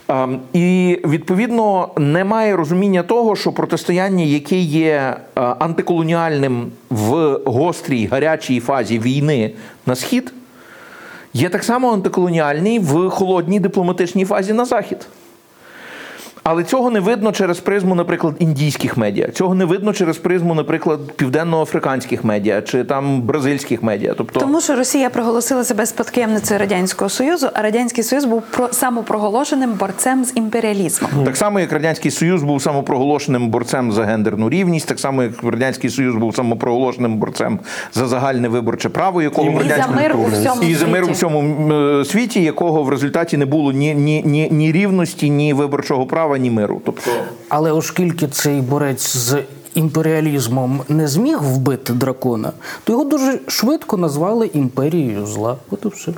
Ем, 0.08 0.40
І 0.52 0.98
відповідно 1.04 1.88
немає 1.96 2.56
розуміння 2.56 3.02
того, 3.02 3.36
що 3.36 3.52
протистояння, 3.52 4.24
яке 4.24 4.56
є 4.58 5.16
е, 5.36 5.40
антиколоніальним 5.40 6.66
в 6.90 7.40
гострій 7.44 8.06
гарячій 8.06 8.60
фазі 8.60 8.98
війни 8.98 9.50
на 9.86 9.94
схід, 9.94 10.32
є 11.32 11.48
так 11.48 11.64
само 11.64 11.92
антиколоніальний 11.92 12.78
в 12.78 13.10
холодній 13.10 13.60
дипломатичній 13.60 14.24
фазі 14.24 14.52
на 14.52 14.64
захід. 14.64 15.06
Але 16.50 16.64
цього 16.64 16.90
не 16.90 17.00
видно 17.00 17.32
через 17.32 17.58
призму, 17.60 17.94
наприклад, 17.94 18.34
індійських 18.38 18.96
медіа. 18.96 19.28
Цього 19.28 19.54
не 19.54 19.64
видно 19.64 19.92
через 19.92 20.18
призму, 20.18 20.54
наприклад, 20.54 21.00
південноафриканських 21.16 22.24
медіа 22.24 22.62
чи 22.62 22.84
там 22.84 23.22
бразильських 23.22 23.82
медіа. 23.82 24.14
Тобто, 24.18 24.40
Тому 24.40 24.60
що 24.60 24.76
Росія 24.76 25.10
проголосила 25.10 25.64
себе 25.64 25.86
спадкоємницею 25.86 26.60
радянського 26.60 27.08
союзу, 27.08 27.48
а 27.54 27.62
радянський 27.62 28.04
союз 28.04 28.24
був 28.24 28.42
про 28.42 28.68
самопроголошеним 28.72 29.72
борцем 29.72 30.24
з 30.24 30.32
імперіалізмом. 30.36 31.10
так 31.24 31.36
само, 31.36 31.60
як 31.60 31.72
радянський 31.72 32.10
союз 32.10 32.42
був 32.42 32.62
самопроголошеним 32.62 33.48
борцем 33.48 33.92
за 33.92 34.04
гендерну 34.04 34.50
рівність, 34.50 34.88
так 34.88 35.00
само, 35.00 35.22
як 35.22 35.32
радянський 35.42 35.90
союз 35.90 36.14
був 36.14 36.36
самопроголошеним 36.36 37.16
борцем 37.16 37.58
за 37.94 38.06
загальне 38.06 38.48
виборче 38.48 38.88
право, 38.88 39.22
якого 39.22 39.50
І 39.50 39.54
в 39.54 39.58
за 39.58 39.68
радянському 39.68 40.00
мир 40.00 40.16
у 40.16 40.30
всьому 40.30 40.62
і 40.62 40.74
за 40.74 40.86
мир 40.86 41.04
у 41.04 41.10
всьому 41.12 41.72
е, 41.72 42.04
світі, 42.04 42.42
якого 42.42 42.82
в 42.82 42.88
результаті 42.88 43.36
не 43.36 43.46
було 43.46 43.72
ні, 43.72 43.94
ні, 43.94 44.22
ні, 44.26 44.48
ні 44.50 44.72
рівності, 44.72 45.30
ні 45.30 45.52
виборчого 45.52 46.06
права, 46.06 46.37
ні 46.38 46.50
миру. 46.50 46.80
Тобто. 46.84 47.10
Але 47.48 47.72
оскільки 47.72 48.28
цей 48.28 48.60
борець 48.60 49.16
з 49.16 49.42
імперіалізмом 49.74 50.82
не 50.88 51.08
зміг 51.08 51.38
вбити 51.42 51.92
дракона, 51.92 52.52
то 52.84 52.92
його 52.92 53.04
дуже 53.04 53.40
швидко 53.46 53.96
назвали 53.96 54.50
імперією 54.54 55.26
зла. 55.26 55.56
От 55.70 55.84
і 55.84 55.88
все. 55.88 56.12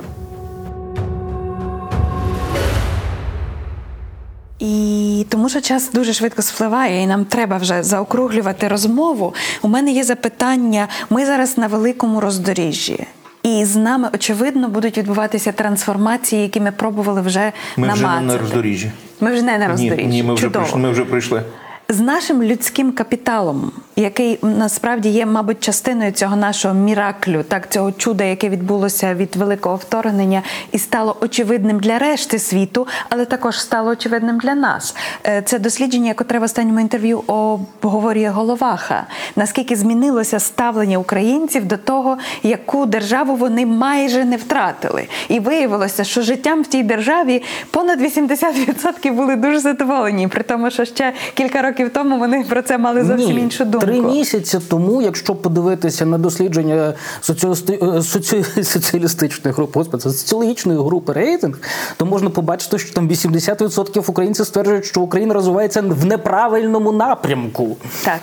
І 4.59 5.25
тому 5.29 5.49
що 5.49 5.61
час 5.61 5.91
дуже 5.93 6.13
швидко 6.13 6.41
спливає, 6.41 7.03
і 7.03 7.07
нам 7.07 7.25
треба 7.25 7.57
вже 7.57 7.83
заокруглювати 7.83 8.67
розмову. 8.67 9.33
У 9.61 9.67
мене 9.67 9.91
є 9.91 10.03
запитання. 10.03 10.87
Ми 11.09 11.25
зараз 11.25 11.57
на 11.57 11.67
великому 11.67 12.19
роздоріжжі. 12.19 13.07
І 13.43 13.65
з 13.65 13.75
нами 13.75 14.09
очевидно 14.13 14.69
будуть 14.69 14.97
відбуватися 14.97 15.51
трансформації, 15.51 16.41
які 16.41 16.59
ми 16.59 16.71
пробували 16.71 17.21
вже 17.21 17.51
Ми 17.77 17.93
вже 17.93 18.07
не 18.07 18.21
на 18.21 18.37
роздоріжжі. 18.37 18.91
Ми 19.21 19.31
вже 19.33 19.41
не 19.41 19.57
на 19.57 19.67
роздоріжжі. 19.67 20.05
Ні, 20.07 20.15
ні 20.15 20.23
ми, 20.23 20.33
вже 20.33 20.43
Чудово. 20.43 20.63
прийшли, 20.65 20.79
ми 20.81 20.91
вже 20.91 21.05
прийшли. 21.05 21.43
З 21.91 21.99
нашим 21.99 22.43
людським 22.43 22.91
капіталом, 22.91 23.71
який 23.95 24.39
насправді 24.41 25.09
є, 25.09 25.25
мабуть, 25.25 25.59
частиною 25.59 26.11
цього 26.11 26.35
нашого 26.35 26.73
міраклю, 26.73 27.43
так 27.43 27.71
цього 27.71 27.91
чуда, 27.91 28.23
яке 28.23 28.49
відбулося 28.49 29.13
від 29.15 29.35
великого 29.35 29.75
вторгнення, 29.75 30.41
і 30.71 30.77
стало 30.77 31.17
очевидним 31.21 31.79
для 31.79 31.99
решти 31.99 32.39
світу, 32.39 32.87
але 33.09 33.25
також 33.25 33.61
стало 33.61 33.91
очевидним 33.91 34.37
для 34.37 34.55
нас. 34.55 34.95
Е, 35.25 35.41
Це 35.41 35.59
дослідження, 35.59 36.13
котре 36.13 36.39
в 36.39 36.43
останньому 36.43 36.79
інтерв'ю 36.79 37.23
обговорює 37.27 38.29
Головаха. 38.29 39.05
Наскільки 39.35 39.75
змінилося 39.75 40.39
ставлення 40.39 40.97
українців 40.97 41.65
до 41.65 41.77
того, 41.77 42.17
яку 42.43 42.85
державу 42.85 43.35
вони 43.35 43.65
майже 43.65 44.25
не 44.25 44.37
втратили, 44.37 45.07
і 45.29 45.39
виявилося, 45.39 46.03
що 46.03 46.21
життям 46.21 46.63
в 46.63 46.67
тій 46.67 46.83
державі 46.83 47.43
понад 47.71 48.01
80% 48.01 49.13
були 49.13 49.35
дуже 49.35 49.59
задоволені, 49.59 50.27
при 50.27 50.43
тому, 50.43 50.71
що 50.71 50.85
ще 50.85 51.13
кілька 51.33 51.61
років 51.61 51.80
тому 51.89 52.19
вони 52.19 52.43
про 52.43 52.61
це 52.61 52.77
мали 52.77 53.03
зовсім 53.03 53.35
Ні, 53.35 53.41
іншу 53.41 53.65
думку. 53.65 53.87
Три 53.87 54.01
місяці 54.01 54.59
тому, 54.69 55.01
якщо 55.01 55.35
подивитися 55.35 56.05
на 56.05 56.17
дослідження 56.17 56.93
соціости- 57.21 57.97
е, 57.97 58.01
соці... 58.01 58.43
соціалістичної 58.63 59.55
групи, 59.55 59.79
господи, 59.79 60.03
соціологічної 60.03 60.79
групи 60.79 61.13
рейтинг, 61.13 61.59
то 61.97 62.05
можна 62.05 62.29
побачити, 62.29 62.77
що 62.79 62.93
там 62.93 63.09
80% 63.09 64.09
українців 64.09 64.45
стверджують, 64.45 64.85
що 64.85 65.01
Україна 65.01 65.33
розвивається 65.33 65.81
в 65.81 66.05
неправильному 66.05 66.91
напрямку. 66.91 67.77
Так. 68.05 68.19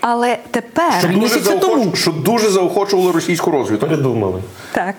Але 0.00 0.38
тепер 0.50 0.92
Що 0.98 1.08
Дуже 1.08 1.20
Місяці 1.20 1.44
заохоч... 1.44 1.60
тому. 1.68 1.94
Що 1.94 2.12
дуже 2.12 2.48
заохочувало 2.50 3.12
російську 3.12 3.50
розвідку. 3.50 3.86
Передумали. 3.86 4.42
Так, 4.72 4.94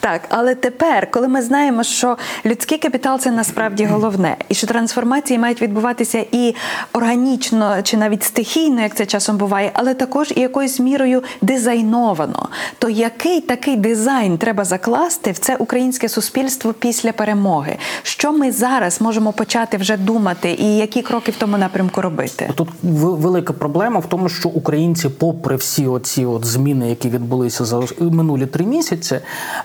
так, 0.00 0.20
але 0.28 0.54
тепер, 0.54 1.10
коли 1.10 1.28
ми 1.28 1.42
знаємо, 1.42 1.82
що 1.82 2.16
людський 2.46 2.78
капітал 2.78 3.18
це 3.18 3.30
насправді 3.30 3.84
головне, 3.84 4.36
і 4.48 4.54
що 4.54 4.66
трансформації 4.66 5.38
мають 5.38 5.62
відбуватися 5.62 6.24
і 6.32 6.54
органічно, 6.92 7.51
чи 7.82 7.96
навіть 7.96 8.22
стихійно, 8.22 8.80
як 8.80 8.96
це 8.96 9.06
часом 9.06 9.36
буває, 9.36 9.70
але 9.74 9.94
також 9.94 10.32
і 10.36 10.40
якоюсь 10.40 10.80
мірою 10.80 11.22
дизайновано, 11.42 12.48
то 12.78 12.88
який 12.88 13.40
такий 13.40 13.76
дизайн 13.76 14.38
треба 14.38 14.64
закласти 14.64 15.32
в 15.32 15.38
це 15.38 15.56
українське 15.56 16.08
суспільство 16.08 16.72
після 16.72 17.12
перемоги? 17.12 17.76
Що 18.02 18.32
ми 18.32 18.52
зараз 18.52 19.00
можемо 19.00 19.32
почати 19.32 19.76
вже 19.76 19.96
думати, 19.96 20.56
і 20.58 20.76
які 20.76 21.02
кроки 21.02 21.30
в 21.30 21.36
тому 21.36 21.58
напрямку 21.58 22.00
робити? 22.00 22.50
Тут 22.54 22.68
велика 22.82 23.52
проблема 23.52 24.00
в 24.00 24.06
тому, 24.06 24.28
що 24.28 24.48
українці, 24.48 25.08
попри 25.08 25.56
всі 25.56 25.86
оці 25.86 26.24
от 26.24 26.44
зміни, 26.44 26.88
які 26.88 27.08
відбулися 27.08 27.64
за 27.64 27.80
минулі 28.00 28.46
три 28.46 28.64
місяці, 28.64 29.20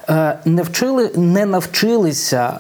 е, 0.10 0.40
не 0.46 0.62
вчили, 0.62 1.12
не 1.16 1.46
навчилися 1.46 2.60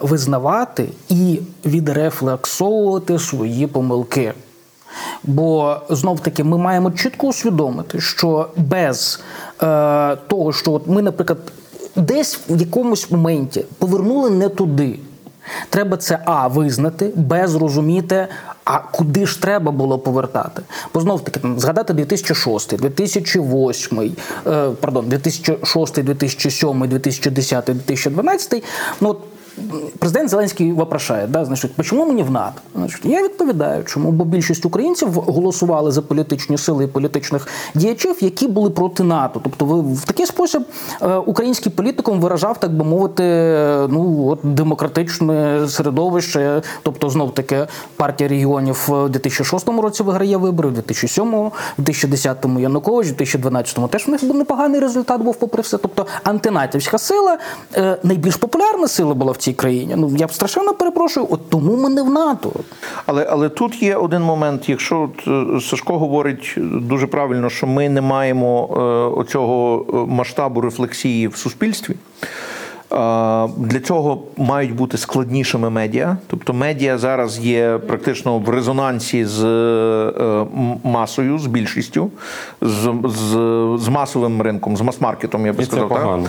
визнавати 0.00 0.88
і 1.08 1.40
відрефлексовувати 1.64 3.18
свої 3.18 3.66
помилки. 3.66 4.32
Бо 5.24 5.76
знов 5.90 6.20
таки 6.20 6.44
ми 6.44 6.58
маємо 6.58 6.90
чітко 6.90 7.26
усвідомити, 7.26 8.00
що 8.00 8.48
без 8.56 9.20
е, 9.62 10.16
того, 10.16 10.52
що 10.52 10.72
от 10.72 10.86
ми, 10.86 11.02
наприклад, 11.02 11.38
десь 11.96 12.40
в 12.48 12.60
якомусь 12.60 13.10
моменті 13.10 13.64
повернули 13.78 14.30
не 14.30 14.48
туди. 14.48 14.98
Треба 15.70 15.96
це 15.96 16.18
А 16.24 16.46
визнати, 16.46 17.12
Б 17.14 17.48
зрозуміти, 17.48 18.28
а 18.64 18.78
куди 18.78 19.26
ж 19.26 19.42
треба 19.42 19.72
було 19.72 19.98
повертати. 19.98 20.62
Бо 20.94 21.00
знов 21.00 21.24
таки 21.24 21.40
там 21.40 21.60
згадати 21.60 21.92
2006, 21.92 22.76
2008, 22.76 24.16
е, 24.46 24.70
пардон, 24.80 25.08
2006, 25.08 26.02
2007, 26.02 26.88
2010, 26.88 27.64
2012. 27.64 28.62
Ну 29.00 29.08
от 29.08 29.18
Президент 29.98 30.30
Зеленський 30.30 30.72
вопрошає, 30.72 31.26
да, 31.26 31.44
значить, 31.44 31.70
чому 31.82 32.06
мені 32.06 32.22
в 32.22 32.30
НАТО? 32.30 32.60
Значить, 32.74 33.04
я 33.04 33.22
відповідаю, 33.22 33.84
чому, 33.84 34.12
бо 34.12 34.24
більшість 34.24 34.66
українців 34.66 35.08
голосували 35.12 35.90
за 35.90 36.02
політичні 36.02 36.58
сили 36.58 36.84
і 36.84 36.86
політичних 36.86 37.48
діячів, 37.74 38.16
які 38.20 38.48
були 38.48 38.70
проти 38.70 39.02
НАТО. 39.02 39.40
Тобто, 39.44 39.64
ви 39.64 39.94
в 39.94 40.04
такий 40.04 40.26
спосіб 40.26 40.62
е, 41.02 41.14
український 41.16 41.72
політикум 41.72 42.20
виражав, 42.20 42.60
так 42.60 42.76
би 42.76 42.84
мовити, 42.84 43.22
ну 43.88 44.28
от 44.28 44.38
демократичне 44.42 45.68
середовище. 45.68 46.62
Тобто, 46.82 47.10
знов 47.10 47.34
таки 47.34 47.66
партія 47.96 48.28
регіонів 48.28 48.84
в 48.88 49.08
2006 49.08 49.68
році 49.68 50.02
виграє 50.02 50.36
вибори, 50.36 50.68
в 50.68 50.72
2007, 50.72 51.30
в 51.32 51.52
2010 51.78 52.44
Янукович, 52.58 53.06
в 53.06 53.16
2012 53.16 53.90
теж 53.90 54.06
в 54.06 54.10
них 54.10 54.24
був 54.24 54.36
непоганий 54.36 54.80
результат 54.80 55.20
був 55.20 55.36
попри 55.36 55.62
все. 55.62 55.78
Тобто 55.78 56.06
антинатівська 56.24 56.98
сила, 56.98 57.38
е, 57.74 57.96
найбільш 58.02 58.36
популярна 58.36 58.88
сила 58.88 59.14
була 59.14 59.32
в 59.32 59.38
цій 59.40 59.52
країні. 59.52 59.94
Ну 59.96 60.12
я 60.16 60.26
б 60.26 60.32
страшенно 60.32 60.74
перепрошую, 60.74 61.26
от 61.30 61.50
тому 61.50 61.76
ми 61.76 61.88
не 61.88 62.02
в 62.02 62.10
НАТО. 62.10 62.52
Але, 63.06 63.26
але 63.30 63.48
тут 63.48 63.82
є 63.82 63.96
один 63.96 64.22
момент. 64.22 64.68
Якщо 64.68 65.10
е, 65.28 65.60
Сашко 65.60 65.98
говорить 65.98 66.54
дуже 66.72 67.06
правильно, 67.06 67.50
що 67.50 67.66
ми 67.66 67.88
не 67.88 68.00
маємо 68.00 68.68
е, 68.70 68.80
оцього 69.20 69.86
е, 69.88 69.92
масштабу 70.14 70.60
рефлексії 70.60 71.28
в 71.28 71.36
суспільстві. 71.36 71.94
Е, 72.92 72.96
Для 73.56 73.80
цього 73.80 74.22
мають 74.36 74.74
бути 74.74 74.98
складнішими 74.98 75.70
медіа. 75.70 76.16
Тобто 76.26 76.52
медіа 76.52 76.98
зараз 76.98 77.38
є 77.38 77.78
практично 77.86 78.38
в 78.38 78.48
резонансі 78.48 79.24
з 79.24 79.44
е, 79.44 80.44
масою, 80.84 81.38
з 81.38 81.46
більшістю, 81.46 82.10
з, 82.60 82.90
з, 83.04 83.28
з 83.84 83.88
масовим 83.88 84.42
ринком, 84.42 84.76
з 84.76 84.80
мас-маркетом, 84.80 85.46
я 85.46 85.52
би 85.52 85.62
І 85.62 85.66
це 85.66 85.72
сказав. 85.72 85.88
так? 85.88 86.02
погано. 86.02 86.26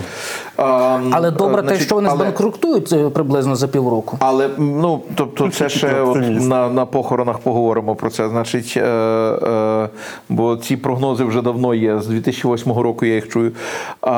А, 0.56 0.98
Але 1.10 1.30
добре, 1.30 1.62
те, 1.62 1.76
що 1.76 1.94
вони 1.94 2.08
але- 2.08 2.18
збанкрутують 2.18 2.92
е, 2.92 3.08
приблизно 3.08 3.56
за 3.56 3.68
півроку. 3.68 4.16
але 4.20 4.48
ну 4.58 5.00
тобто, 5.14 5.50
це 5.50 5.68
ще 5.68 6.00
от 6.00 6.18
на, 6.40 6.68
на 6.68 6.86
похоронах 6.86 7.38
поговоримо 7.38 7.94
про 7.94 8.10
це. 8.10 8.28
Значить, 8.28 8.74
е, 8.76 8.80
е, 8.82 9.88
бо 10.28 10.56
ці 10.56 10.76
прогнози 10.76 11.24
вже 11.24 11.42
давно 11.42 11.74
є. 11.74 12.00
З 12.00 12.06
2008 12.06 12.72
року 12.72 13.06
я 13.06 13.14
їх 13.14 13.28
чую. 13.28 13.52
А, 14.00 14.10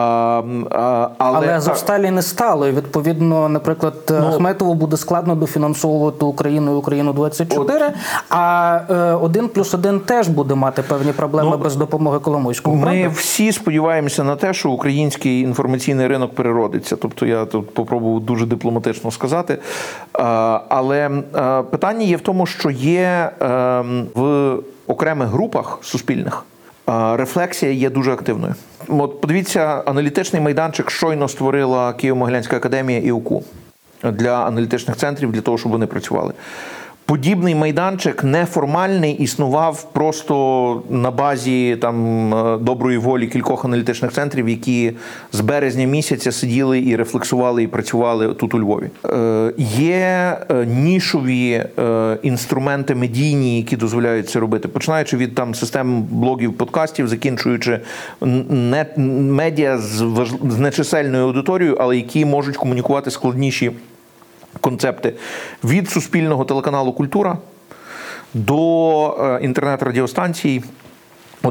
а, 0.71 1.09
Але, 1.19 1.39
але 1.39 1.57
Азовсталі 1.57 2.11
не 2.11 2.23
стало. 2.35 2.69
І 2.69 2.71
відповідно, 2.71 3.49
наприклад, 3.49 3.95
Ну, 4.11 4.17
Ахметову 4.17 4.75
буде 4.75 4.97
складно 4.97 5.35
дофінансовувати 5.35 6.25
Україну 6.25 6.73
і 6.73 6.75
Україну 6.75 7.13
24 7.13 7.93
а 8.31 8.81
е, 8.91 8.95
один 9.13 9.49
плюс 9.49 9.75
один 9.75 10.01
теж 10.01 10.29
буде 10.29 10.55
мати 10.55 10.83
певні 10.83 11.13
проблеми 11.13 11.57
без 11.57 11.77
допомоги 11.77 12.19
Коломойського. 12.19 12.77
Ми 12.77 12.83
правда? 12.83 13.09
всі 13.09 13.53
сподіваємося 13.53 14.25
на 14.25 14.37
те, 14.37 14.55
що 14.55 14.71
український 14.71 15.41
інформаційний 15.41 16.07
ринок 16.07 16.35
переродиться. 16.35 16.97
Тобто 16.97 17.27
я 17.27 17.45
тут 17.45 17.75
попробував 17.75 18.21
дуже 18.21 18.47
дипломатично 18.47 19.11
сказати. 19.11 19.59
Але 20.69 21.11
питання 21.71 22.05
є 22.05 22.17
в 22.17 22.21
тому, 22.21 22.47
що 22.47 22.71
є 22.71 23.31
ем, 23.41 24.07
в 24.15 24.55
окремих 24.87 25.29
групах 25.29 25.79
суспільних. 25.83 26.45
Рефлексія 26.87 27.73
є 27.73 27.91
дуже 27.91 28.13
активною. 28.13 28.55
От 28.89 29.21
подивіться, 29.21 29.83
аналітичний 29.87 30.43
майданчик 30.43 30.91
щойно 30.91 31.29
створила 31.29 31.91
Києво-Могилянська 31.91 32.57
академія 32.57 32.99
і 33.01 33.11
УКУ 33.11 33.45
для 34.03 34.47
аналітичних 34.47 34.97
центрів 34.97 35.33
для 35.33 35.41
того, 35.41 35.59
щоб 35.59 35.73
вони 35.73 35.87
працювали. 35.87 36.33
Подібний 37.07 37.55
майданчик 37.55 38.25
неформальний 38.25 39.13
існував 39.13 39.93
просто 39.93 40.83
на 40.91 41.11
базі 41.11 41.77
там 41.81 42.35
е, 42.35 42.59
доброї 42.59 42.99
волі 42.99 43.27
кількох 43.27 43.65
аналітичних 43.65 44.13
центрів, 44.13 44.49
які 44.49 44.93
з 45.33 45.41
березня 45.41 45.85
місяця 45.87 46.33
сиділи 46.33 46.81
і 46.81 46.97
рефлексували 46.97 47.63
і 47.63 47.67
працювали 47.67 48.35
тут 48.35 48.55
у 48.55 48.61
Львові. 48.61 48.91
Е, 49.05 49.53
Є 49.79 50.39
е, 50.51 50.67
нішові 50.67 51.65
е, 51.79 52.19
інструменти 52.23 52.95
медійні, 52.95 53.57
які 53.57 53.77
дозволяють 53.77 54.31
це 54.31 54.41
робити, 54.41 54.69
починаючи 54.69 55.17
від 55.17 55.35
там 55.35 55.55
систем 55.55 56.03
блогів, 56.03 56.53
подкастів, 56.53 57.09
закінчуючи 57.09 57.81
не 58.21 58.87
медіа 59.29 59.79
з 59.79 60.01
важ- 60.03 60.51
з 60.51 60.59
нечисельною 60.59 61.25
аудиторією, 61.25 61.77
але 61.81 61.97
які 61.97 62.25
можуть 62.25 62.57
комунікувати 62.57 63.11
складніші 63.11 63.71
концепти 64.65 65.13
від 65.65 65.91
суспільного 65.91 66.45
телеканалу 66.45 66.93
Культура 66.93 67.39
до 68.35 68.59
е, 69.21 69.45
інтернет-радіостанцій. 69.45 70.65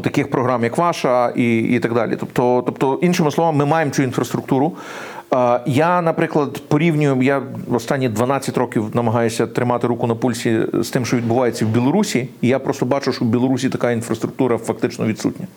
Таких 0.03 0.29
програм, 0.29 0.63
як 0.63 0.77
ваша, 0.77 1.29
і 1.35 1.57
і 1.59 1.79
так 1.79 1.93
далі. 1.93 2.17
Тобто, 2.19 2.63
тобто, 2.65 2.99
іншими 3.01 3.31
словами, 3.31 3.57
ми 3.57 3.65
маємо 3.65 3.91
цю 3.91 4.03
інфраструктуру. 4.03 4.71
Я, 5.65 6.01
наприклад, 6.01 6.61
порівнюю, 6.67 7.21
я 7.21 7.41
останні 7.71 8.09
12 8.09 8.57
років 8.57 8.89
намагаюся 8.93 9.47
тримати 9.47 9.87
руку 9.87 10.07
на 10.07 10.15
пульсі 10.15 10.59
з 10.73 10.89
тим, 10.89 11.05
що 11.05 11.17
відбувається 11.17 11.65
в 11.65 11.67
Білорусі. 11.67 12.27
І 12.41 12.47
я 12.47 12.59
просто 12.59 12.85
бачу, 12.85 13.13
що 13.13 13.25
в 13.25 13.27
Білорусі 13.27 13.69
така 13.69 13.91
інфраструктура 13.91 14.57
фактично 14.57 15.05
відсутня. 15.05 15.47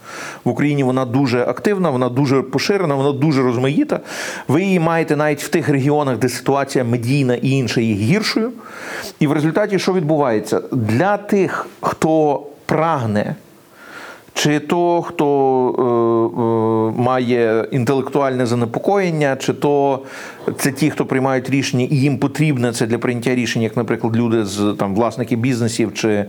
В 0.44 0.48
Україні 0.48 0.84
вона 0.84 1.04
дуже 1.04 1.42
активна, 1.42 1.90
вона 1.90 2.08
дуже 2.08 2.42
поширена, 2.42 2.94
вона 2.94 3.12
дуже 3.12 3.42
розмаїта. 3.42 4.00
Ви 4.48 4.62
її 4.62 4.80
маєте 4.80 5.16
навіть 5.16 5.42
в 5.42 5.48
тих 5.48 5.68
регіонах, 5.68 6.18
де 6.18 6.28
ситуація 6.28 6.84
медійна 6.84 7.34
і 7.34 7.50
інша 7.50 7.80
є 7.80 7.94
гіршою. 7.94 8.52
І 9.20 9.26
в 9.26 9.32
результаті, 9.32 9.78
що 9.78 9.92
відбувається? 9.92 10.62
Для 10.72 11.16
тих, 11.16 11.66
хто 11.80 12.42
прагне. 12.66 13.34
Чи 14.36 14.60
то, 14.60 15.02
хто 15.02 15.26
е, 15.78 17.00
е, 17.00 17.02
має 17.02 17.68
інтелектуальне 17.70 18.46
занепокоєння, 18.46 19.36
чи 19.36 19.52
то 19.52 20.02
це 20.58 20.72
ті, 20.72 20.90
хто 20.90 21.06
приймають 21.06 21.50
рішення, 21.50 21.86
і 21.90 21.96
їм 21.96 22.18
потрібне 22.18 22.72
це 22.72 22.86
для 22.86 22.98
прийняття 22.98 23.34
рішень, 23.34 23.62
як, 23.62 23.76
наприклад, 23.76 24.16
люди 24.16 24.44
з 24.44 24.74
там 24.78 24.94
власники 24.94 25.36
бізнесів, 25.36 25.94
чи 25.94 26.08
е, 26.10 26.26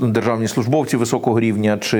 державні 0.00 0.48
службовці 0.48 0.96
високого 0.96 1.40
рівня, 1.40 1.78
чи 1.80 1.98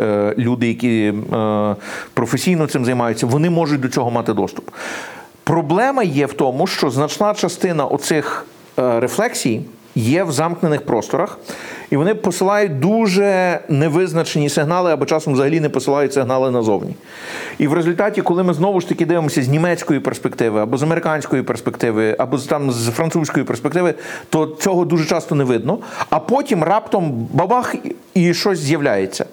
е, 0.00 0.34
люди, 0.38 0.68
які 0.68 1.12
е, 1.32 1.76
професійно 2.14 2.66
цим 2.66 2.84
займаються, 2.84 3.26
вони 3.26 3.50
можуть 3.50 3.80
до 3.80 3.88
цього 3.88 4.10
мати 4.10 4.32
доступ. 4.32 4.70
Проблема 5.44 6.02
є 6.02 6.26
в 6.26 6.32
тому, 6.32 6.66
що 6.66 6.90
значна 6.90 7.34
частина 7.34 7.84
оцих 7.84 8.46
е, 8.78 9.00
рефлексій 9.00 9.60
є 9.96 10.24
в 10.24 10.32
замкнених 10.32 10.84
просторах, 10.84 11.38
і 11.90 11.96
вони 11.96 12.14
посилають 12.14 12.80
дуже 12.80 13.60
невизначені 13.68 14.48
сигнали, 14.48 14.92
або 14.92 15.06
часом 15.06 15.32
взагалі 15.32 15.60
не 15.60 15.68
посилають 15.68 16.12
сигнали 16.12 16.50
назовні. 16.50 16.94
І 17.58 17.66
в 17.66 17.72
результаті, 17.72 18.22
коли 18.22 18.42
ми 18.42 18.54
знову 18.54 18.80
ж 18.80 18.88
таки 18.88 19.06
дивимося 19.06 19.42
з 19.42 19.48
німецької 19.48 20.00
перспективи, 20.00 20.60
або 20.60 20.76
з 20.76 20.82
американської 20.82 21.42
перспективи, 21.42 22.16
або 22.18 22.38
там 22.38 22.70
з 22.70 22.90
французької 22.90 23.44
перспективи, 23.44 23.94
то 24.30 24.46
цього 24.46 24.84
дуже 24.84 25.04
часто 25.04 25.34
не 25.34 25.44
видно. 25.44 25.78
А 26.10 26.18
потім 26.18 26.64
раптом 26.64 27.28
бабах 27.32 27.74
і 28.14 28.34
щось 28.34 28.58
з'являється. 28.58 29.26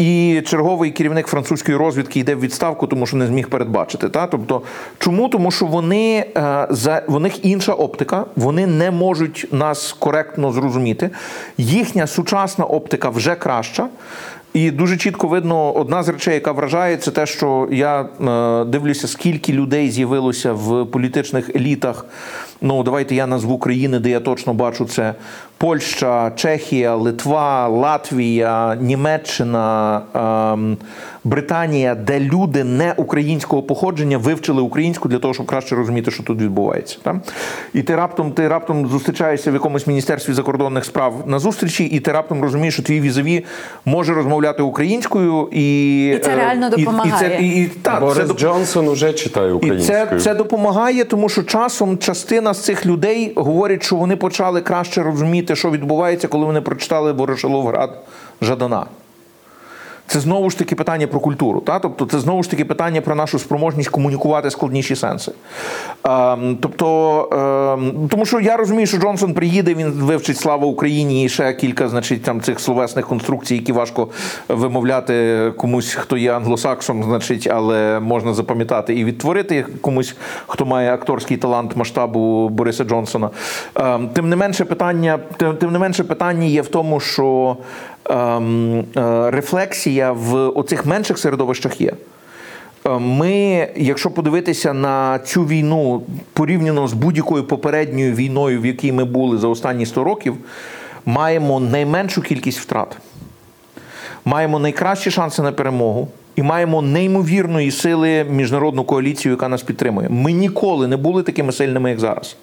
І 0.00 0.42
черговий 0.46 0.90
керівник 0.90 1.26
французької 1.26 1.76
розвідки 1.78 2.20
йде 2.20 2.34
в 2.34 2.40
відставку, 2.40 2.86
тому 2.86 3.06
що 3.06 3.16
не 3.16 3.26
зміг 3.26 3.48
передбачити. 3.48 4.08
Та? 4.08 4.26
Тобто, 4.26 4.62
чому? 4.98 5.28
Тому 5.28 5.50
що 5.50 5.66
вони 5.66 6.26
е, 6.36 6.66
за 6.70 7.02
в 7.08 7.20
них 7.20 7.44
інша 7.44 7.72
оптика, 7.72 8.24
вони 8.36 8.66
не 8.66 8.90
можуть 8.90 9.46
нас 9.52 9.92
коректно 9.92 10.52
зрозуміти. 10.52 11.10
Їхня 11.58 12.06
сучасна 12.06 12.64
оптика 12.64 13.08
вже 13.08 13.34
краща. 13.34 13.88
І 14.54 14.70
дуже 14.70 14.96
чітко 14.96 15.28
видно, 15.28 15.72
одна 15.72 16.02
з 16.02 16.08
речей, 16.08 16.34
яка 16.34 16.52
вражає, 16.52 16.96
це 16.96 17.10
те, 17.10 17.26
що 17.26 17.68
я 17.72 18.00
е, 18.00 18.64
дивлюся, 18.64 19.08
скільки 19.08 19.52
людей 19.52 19.90
з'явилося 19.90 20.52
в 20.52 20.86
політичних 20.86 21.56
елітах. 21.56 22.04
Ну, 22.62 22.82
давайте 22.82 23.14
я 23.14 23.26
назву 23.26 23.58
країни, 23.58 23.98
де 23.98 24.10
я 24.10 24.20
точно 24.20 24.54
бачу 24.54 24.84
це 24.84 25.14
Польща, 25.58 26.32
Чехія, 26.36 26.94
Литва, 26.94 27.68
Латвія, 27.68 28.76
Німеччина, 28.80 30.00
ем, 30.14 30.76
Британія, 31.24 31.94
де 31.94 32.20
люди 32.20 32.64
не 32.64 32.94
українського 32.96 33.62
походження 33.62 34.18
вивчили 34.18 34.62
українську 34.62 35.08
для 35.08 35.18
того, 35.18 35.34
щоб 35.34 35.46
краще 35.46 35.74
розуміти, 35.76 36.10
що 36.10 36.22
тут 36.22 36.40
відбувається. 36.40 36.96
Там? 37.02 37.20
І 37.74 37.82
ти 37.82 37.96
раптом 37.96 38.32
ти 38.32 38.48
раптом 38.48 38.86
зустрічаєшся 38.86 39.50
в 39.50 39.54
якомусь 39.54 39.86
міністерстві 39.86 40.32
закордонних 40.32 40.84
справ 40.84 41.14
на 41.26 41.38
зустрічі, 41.38 41.84
і 41.84 42.00
ти 42.00 42.12
раптом 42.12 42.42
розумієш, 42.42 42.74
що 42.74 42.82
твій 42.82 43.00
візаві 43.00 43.44
може 43.84 44.14
розмовляти 44.14 44.62
українською, 44.62 45.48
і, 45.52 46.06
І 46.08 46.18
це 46.18 46.30
е, 46.30 46.36
реально 46.36 46.66
і- 46.76 46.80
І, 46.80 46.84
допомагає. 46.84 47.36
це, 47.38 47.44
і, 47.44 47.62
і, 47.62 47.66
так, 47.66 48.00
Борис 48.00 48.28
це 48.28 48.34
Джонсон 48.34 48.88
уже 48.88 49.12
читає 49.12 49.58
і 49.62 49.78
це, 49.78 50.08
це 50.20 50.34
допомагає, 50.34 51.04
тому 51.04 51.28
що 51.28 51.42
часом 51.42 51.98
частина 51.98 52.49
з 52.54 52.64
цих 52.64 52.86
людей 52.86 53.32
говорять, 53.36 53.82
що 53.82 53.96
вони 53.96 54.16
почали 54.16 54.60
краще 54.60 55.02
розуміти, 55.02 55.56
що 55.56 55.70
відбувається, 55.70 56.28
коли 56.28 56.46
вони 56.46 56.60
прочитали 56.60 57.12
Ворошиловград 57.12 58.04
Жадана. 58.40 58.86
Це 60.10 60.20
знову 60.20 60.50
ж 60.50 60.58
таки 60.58 60.74
питання 60.74 61.06
про 61.06 61.20
культуру. 61.20 61.60
Та? 61.60 61.78
Тобто 61.78 62.06
це 62.06 62.18
знову 62.18 62.42
ж 62.42 62.50
таки 62.50 62.64
питання 62.64 63.00
про 63.00 63.14
нашу 63.14 63.38
спроможність 63.38 63.88
комунікувати 63.88 64.50
складніші 64.50 64.96
сенси. 64.96 65.32
Ем, 66.04 66.58
тобто, 66.60 67.28
ем, 67.32 68.08
тому 68.08 68.26
що 68.26 68.40
я 68.40 68.56
розумію, 68.56 68.86
що 68.86 68.98
Джонсон 68.98 69.34
приїде, 69.34 69.74
він 69.74 69.90
вивчить 69.90 70.36
слава 70.36 70.66
Україні 70.66 71.24
і 71.24 71.28
ще 71.28 71.52
кілька 71.52 71.88
значить, 71.88 72.22
там, 72.22 72.40
цих 72.40 72.60
словесних 72.60 73.06
конструкцій, 73.06 73.54
які 73.54 73.72
важко 73.72 74.08
вимовляти 74.48 75.52
комусь, 75.56 75.94
хто 75.94 76.16
є 76.16 76.32
англосаксом, 76.32 77.04
значить, 77.04 77.46
але 77.46 78.00
можна 78.00 78.34
запам'ятати 78.34 78.94
і 78.94 79.04
відтворити 79.04 79.66
комусь, 79.80 80.16
хто 80.46 80.66
має 80.66 80.94
акторський 80.94 81.36
талант 81.36 81.76
масштабу 81.76 82.48
Бориса 82.48 82.84
Джонсона. 82.84 83.30
Ем, 83.74 84.08
тим 84.08 84.28
не 84.28 84.36
менше, 84.36 84.64
питання, 84.64 85.18
тим, 85.36 85.56
тим 85.56 85.72
не 85.72 85.78
менше 85.78 86.04
питання 86.04 86.46
є 86.46 86.62
в 86.62 86.68
тому, 86.68 87.00
що 87.00 87.56
рефлексія 89.30 90.12
в 90.12 90.34
оцих 90.34 90.86
менших 90.86 91.18
середовищах 91.18 91.80
є. 91.80 91.92
Е, 92.86 92.98
Ми, 92.98 93.68
якщо 93.76 94.10
подивитися 94.10 94.72
на 94.72 95.18
цю 95.18 95.44
війну 95.44 96.02
порівняно 96.32 96.88
з 96.88 96.92
будь-якою 96.92 97.44
попередньою 97.44 98.14
війною, 98.14 98.60
в 98.60 98.66
якій 98.66 98.92
ми 98.92 99.04
були 99.04 99.38
за 99.38 99.48
останні 99.48 99.86
100 99.86 100.04
років, 100.04 100.36
маємо 101.06 101.60
найменшу 101.60 102.22
кількість 102.22 102.58
втрат, 102.58 102.96
маємо 104.24 104.58
найкращі 104.58 105.10
шанси 105.10 105.42
на 105.42 105.52
перемогу. 105.52 106.08
І 106.36 106.42
маємо 106.42 106.82
неймовірної 106.82 107.70
сили 107.70 108.24
міжнародну 108.24 108.84
коаліцію, 108.84 109.32
яка 109.32 109.48
нас 109.48 109.62
підтримує. 109.62 110.08
Ми 110.08 110.32
ніколи 110.32 110.86
не 110.86 110.96
були 110.96 111.22
такими 111.22 111.52
сильними, 111.52 111.90
як 111.90 112.00
зараз. 112.00 112.36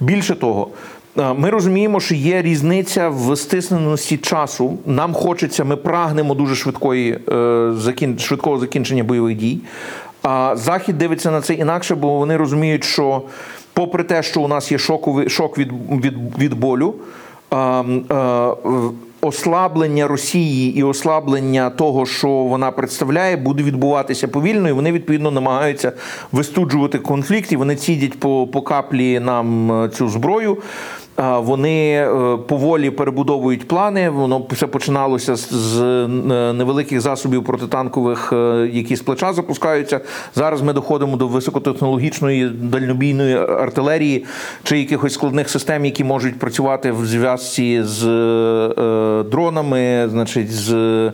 Більше 0.00 0.34
того, 0.34 0.68
е, 0.70 0.93
ми 1.16 1.50
розуміємо, 1.50 2.00
що 2.00 2.14
є 2.14 2.42
різниця 2.42 3.08
в 3.08 3.36
стисненості 3.36 4.16
часу. 4.16 4.78
Нам 4.86 5.14
хочеться, 5.14 5.64
ми 5.64 5.76
прагнемо 5.76 6.34
дуже 6.34 6.54
швидкої 6.54 7.18
е, 7.32 8.16
швидкого 8.18 8.58
закінчення 8.58 9.04
бойових 9.04 9.36
дій. 9.36 9.58
А 10.22 10.56
Захід 10.56 10.98
дивиться 10.98 11.30
на 11.30 11.40
це 11.40 11.54
інакше, 11.54 11.94
бо 11.94 12.18
вони 12.18 12.36
розуміють, 12.36 12.84
що 12.84 13.22
попри 13.72 14.04
те, 14.04 14.22
що 14.22 14.40
у 14.40 14.48
нас 14.48 14.72
є 14.72 14.78
шоковий 14.78 15.28
шок 15.28 15.58
від, 15.58 15.72
від, 15.90 16.14
від 16.38 16.54
болю. 16.54 16.94
е, 17.52 17.56
Ослаблення 19.20 20.08
Росії 20.08 20.78
і 20.78 20.82
ослаблення 20.82 21.70
того, 21.70 22.06
що 22.06 22.28
вона 22.28 22.70
представляє, 22.70 23.36
буде 23.36 23.62
відбуватися 23.62 24.28
повільно, 24.28 24.68
і 24.68 24.72
вони 24.72 24.92
відповідно 24.92 25.30
намагаються 25.30 25.92
вистуджувати 26.32 26.98
конфлікт, 26.98 27.52
і 27.52 27.56
вони 27.56 27.76
цідять 27.76 28.18
по, 28.20 28.46
по 28.46 28.62
каплі 28.62 29.20
нам 29.20 29.72
е, 29.84 29.88
цю 29.88 30.08
зброю. 30.08 30.58
Вони 31.16 31.92
е, 31.92 32.36
поволі 32.48 32.90
перебудовують 32.90 33.68
плани. 33.68 34.10
Воно 34.10 34.46
все 34.50 34.66
починалося 34.66 35.36
з, 35.36 35.80
е, 35.80 36.08
невеликих 36.52 37.00
засобів 37.00 37.44
протитанкових, 37.44 38.32
е, 38.32 38.70
які 38.72 38.96
з 38.96 39.02
плеча 39.02 39.32
запускаються. 39.32 40.00
Зараз 40.34 40.62
ми 40.62 40.72
доходимо 40.72 41.16
до 41.16 41.28
високотехнологічної 41.28 42.48
дальнобійної 42.48 43.36
артилерії 43.36 44.24
чи 44.62 44.78
якихось 44.78 45.14
складних 45.14 45.50
систем, 45.50 45.84
які 45.84 46.04
можуть 46.04 46.38
працювати 46.38 46.92
в 46.92 47.06
зв'язці 47.06 47.82
з 47.82 48.00
дронами, 49.30 50.08
значить, 50.10 50.52
з 50.52 51.12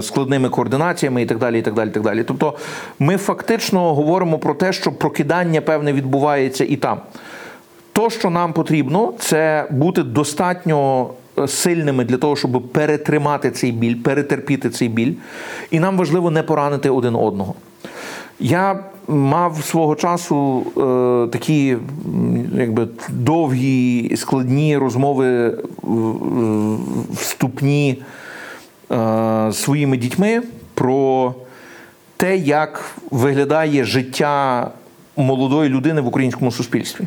складними 0.00 0.48
координаціями 0.48 1.22
і 1.22 1.26
так 1.26 1.38
далі. 1.38 1.58
І 1.58 1.62
так 1.62 1.74
далі, 1.74 1.88
і 1.88 1.92
так 1.92 2.02
далі. 2.02 2.24
Тобто, 2.24 2.54
ми 2.98 3.16
фактично 3.16 3.94
говоримо 3.94 4.38
про 4.38 4.54
те, 4.54 4.72
що 4.72 4.92
прокидання 4.92 5.60
певне 5.60 5.92
відбувається 5.92 6.64
і 6.64 6.76
там. 6.76 6.98
То, 7.98 8.10
що 8.10 8.30
нам 8.30 8.52
потрібно, 8.52 9.12
це 9.18 9.66
бути 9.70 10.02
достатньо 10.02 11.10
е, 11.38 11.48
сильними 11.48 12.04
для 12.04 12.16
того, 12.16 12.36
щоб 12.36 12.62
перетримати 12.72 13.50
цей 13.50 13.72
біль, 13.72 13.94
перетерпіти 13.94 14.70
цей 14.70 14.88
біль. 14.88 15.12
І 15.70 15.80
нам 15.80 15.96
важливо 15.96 16.30
не 16.30 16.42
поранити 16.42 16.90
один 16.90 17.14
одного. 17.14 17.54
Я 18.40 18.84
мав 19.08 19.64
свого 19.64 19.96
часу 19.96 20.66
е, 20.76 21.32
такі 21.32 21.76
якби, 22.54 22.88
довгі, 23.08 24.12
складні 24.16 24.76
розмови 24.76 25.58
вступні 27.12 28.02
е, 28.90 29.52
своїми 29.52 29.96
дітьми 29.96 30.42
про 30.74 31.34
те, 32.16 32.36
як 32.36 32.96
виглядає 33.10 33.84
життя 33.84 34.70
молодої 35.16 35.70
людини 35.70 36.00
в 36.00 36.06
українському 36.06 36.52
суспільстві. 36.52 37.06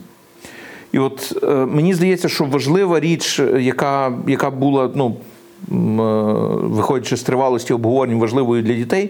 І 0.92 1.00
от 1.00 1.44
е, 1.44 1.48
мені 1.48 1.94
здається, 1.94 2.30
що 2.30 2.46
важлива 2.46 3.00
річ, 3.00 3.40
е, 3.40 3.62
яка, 3.62 4.14
яка 4.28 4.50
була, 4.50 4.90
ну, 4.96 5.08
е, 5.08 5.74
виходячи 6.68 7.18
з 7.18 7.24
тривалості 7.24 7.74
обговорень, 7.74 8.20
важливою 8.20 8.64
для 8.64 8.74
дітей, 8.74 9.10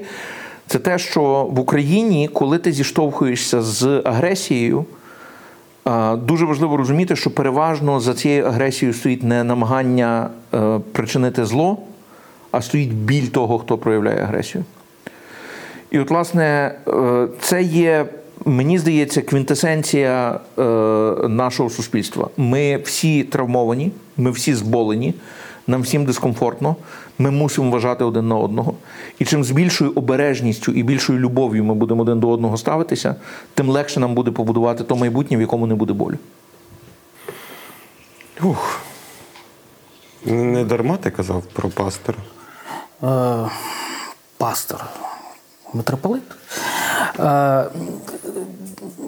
це 0.67 0.79
те, 0.79 0.97
що 0.97 1.49
в 1.51 1.59
Україні, 1.59 2.29
коли 2.33 2.57
ти 2.57 2.71
зіштовхуєшся 2.71 3.61
з 3.61 4.01
агресією, 4.05 4.85
дуже 6.17 6.45
важливо 6.45 6.77
розуміти, 6.77 7.15
що 7.15 7.31
переважно 7.31 7.99
за 7.99 8.13
цією 8.13 8.45
агресією 8.45 8.93
стоїть 8.93 9.23
не 9.23 9.43
намагання 9.43 10.29
причинити 10.91 11.45
зло, 11.45 11.77
а 12.51 12.61
стоїть 12.61 12.93
біль 12.93 13.27
того, 13.27 13.59
хто 13.59 13.77
проявляє 13.77 14.23
агресію. 14.23 14.63
І 15.91 15.99
от, 15.99 16.09
власне, 16.09 16.75
це 17.39 17.61
є, 17.61 18.05
мені 18.45 18.80
здається, 18.80 19.22
квінтесенція 19.22 20.39
е, 20.59 20.61
нашого 21.27 21.69
суспільства. 21.69 22.30
Ми 22.38 22.77
всі 22.77 23.23
травмовані, 23.23 23.91
ми 24.18 24.31
всі 24.31 24.53
зболені, 24.55 25.13
нам 25.68 25.81
всім 25.81 26.05
дискомфортно. 26.05 26.76
Ми 27.19 27.31
мусимо 27.31 27.72
вважати 27.72 28.03
один 28.03 28.27
на 28.27 28.35
одного. 28.35 28.73
І 29.19 29.26
чим 29.26 29.43
з 29.43 29.51
більшою 29.51 29.91
обережністю 29.95 30.72
і 30.72 30.84
більшою 30.84 31.19
любов'ю 31.19 31.63
ми 31.63 31.73
будемо 31.73 32.01
один 32.01 32.19
до 32.19 32.30
одного 32.30 32.57
ставитися, 32.57 33.15
тим 33.53 33.69
легше 33.69 33.99
нам 33.99 34.15
буде 34.15 34.31
побудувати 34.31 34.84
то 34.84 34.95
майбутнє, 34.95 35.38
в 35.38 35.41
якому 35.41 35.68
не 35.68 35.76
буде 35.76 35.93
болю. 35.93 36.18
Ух. 38.43 38.81
Не 40.26 40.63
дарма 40.63 40.97
ти 40.97 41.11
казав 41.11 41.43
про 41.45 41.69
пастора. 41.69 42.18
Е, 43.03 43.49
пастор, 44.38 44.85
митрополит. 45.73 46.23
Е, 47.19 47.65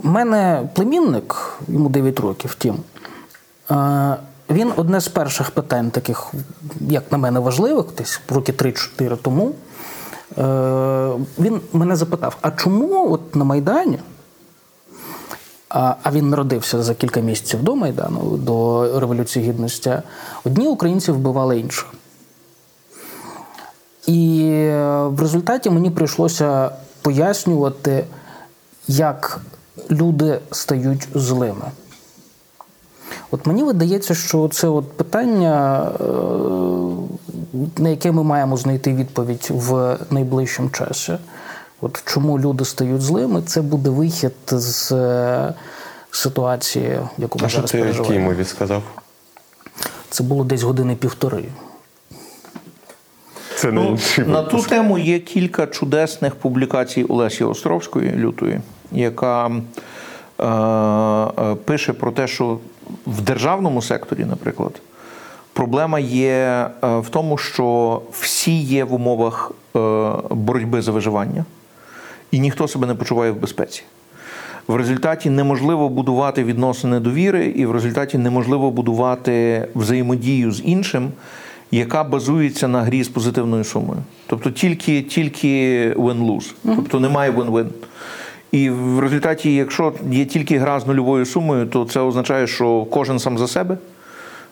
мене 0.03 0.69
племінник, 0.73 1.59
йому 1.67 1.89
9 1.89 2.19
років, 2.19 2.55
Тім. 2.55 2.75
Е, 3.71 4.17
він 4.49 4.71
одне 4.75 4.99
з 4.99 5.07
перших 5.07 5.51
питань, 5.51 5.91
таких, 5.91 6.31
як 6.79 7.11
на 7.11 7.17
мене, 7.17 7.39
важливих, 7.39 7.85
десь 7.97 8.21
роки 8.29 8.51
3-4 8.51 9.17
тому. 9.17 9.51
Е, 10.37 11.11
він 11.39 11.61
мене 11.73 11.95
запитав: 11.95 12.37
а 12.41 12.51
чому 12.51 13.13
от 13.13 13.35
на 13.35 13.43
Майдані? 13.43 13.99
А, 15.69 15.95
а 16.03 16.11
він 16.11 16.29
народився 16.29 16.83
за 16.83 16.93
кілька 16.93 17.19
місяців 17.19 17.63
до 17.63 17.75
Майдану, 17.75 18.37
до 18.37 18.99
Революції 18.99 19.49
Гідності. 19.49 19.93
Одні 20.43 20.67
українці 20.67 21.11
вбивали 21.11 21.59
інших. 21.59 21.93
І 24.07 24.49
е, 24.53 25.03
в 25.03 25.21
результаті 25.21 25.69
мені 25.69 25.89
прийшлося 25.89 26.71
пояснювати, 27.01 28.05
як 28.87 29.39
люди 29.91 30.39
стають 30.51 31.07
злими. 31.15 31.65
От 33.31 33.45
мені 33.45 33.63
видається, 33.63 34.15
що 34.15 34.47
це 34.47 34.67
от 34.67 34.91
питання, 34.91 35.87
е, 35.99 36.03
на 37.77 37.89
яке 37.89 38.11
ми 38.11 38.23
маємо 38.23 38.57
знайти 38.57 38.93
відповідь 38.93 39.47
в 39.51 39.97
найближчому 40.11 40.69
часі. 40.69 41.17
От 41.81 42.03
чому 42.05 42.39
люди 42.39 42.65
стають 42.65 43.01
злими, 43.01 43.41
це 43.41 43.61
буде 43.61 43.89
вихід 43.89 44.33
з 44.47 44.91
е, 44.91 45.53
ситуації, 46.11 46.99
яку 47.17 47.39
ми 47.39 47.45
А 47.45 47.49
що 47.49 47.57
зараз 47.57 47.71
ти 47.71 47.77
переживаємо. 47.77 48.15
Кімові 48.15 48.45
сказав? 48.45 48.83
Це 50.09 50.23
було 50.23 50.43
десь 50.43 50.63
години 50.63 50.95
півтори. 50.95 51.45
Це 53.55 53.71
не 53.71 53.81
Ну, 53.81 53.97
на 54.27 54.43
ту 54.43 54.61
тему 54.61 54.97
є 54.97 55.19
кілька 55.19 55.67
чудесних 55.67 56.35
публікацій 56.35 57.03
Олесі 57.03 57.43
Островської 57.43 58.11
лютої, 58.11 58.61
яка 58.93 59.47
е, 59.47 60.45
е, 60.45 61.55
пише 61.55 61.93
про 61.93 62.11
те, 62.11 62.27
що 62.27 62.57
в 63.07 63.21
державному 63.21 63.81
секторі, 63.81 64.25
наприклад, 64.25 64.81
проблема 65.53 65.99
є 65.99 66.69
е, 66.83 66.97
в 66.97 67.09
тому, 67.09 67.37
що 67.37 68.01
всі 68.11 68.61
є 68.61 68.83
в 68.83 68.93
умовах 68.93 69.51
е, 69.75 69.79
боротьби 70.29 70.81
за 70.81 70.91
виживання, 70.91 71.45
і 72.31 72.39
ніхто 72.39 72.67
себе 72.67 72.87
не 72.87 72.95
почуває 72.95 73.31
в 73.31 73.39
безпеці. 73.39 73.83
В 74.67 74.75
результаті 74.75 75.29
неможливо 75.29 75.89
будувати 75.89 76.43
відносини 76.43 76.99
довіри, 76.99 77.45
і 77.45 77.65
в 77.65 77.71
результаті 77.71 78.17
неможливо 78.17 78.71
будувати 78.71 79.67
взаємодію 79.75 80.51
з 80.51 80.61
іншим, 80.65 81.11
яка 81.71 82.03
базується 82.03 82.67
на 82.67 82.81
грі 82.81 83.03
з 83.03 83.09
позитивною 83.09 83.63
сумою. 83.63 83.99
Тобто 84.27 84.51
тільки, 84.51 85.01
тільки 85.01 85.47
win-lose. 85.93 86.51
Тобто 86.63 86.99
немає 86.99 87.31
win-win. 87.31 87.67
І 88.53 88.69
в 88.69 88.99
результаті, 88.99 89.55
якщо 89.55 89.93
є 90.11 90.25
тільки 90.25 90.57
гра 90.57 90.79
з 90.79 90.87
нульовою 90.87 91.25
сумою, 91.25 91.65
то 91.65 91.85
це 91.85 91.99
означає, 91.99 92.47
що 92.47 92.85
кожен 92.85 93.19
сам 93.19 93.37
за 93.37 93.47
себе. 93.47 93.77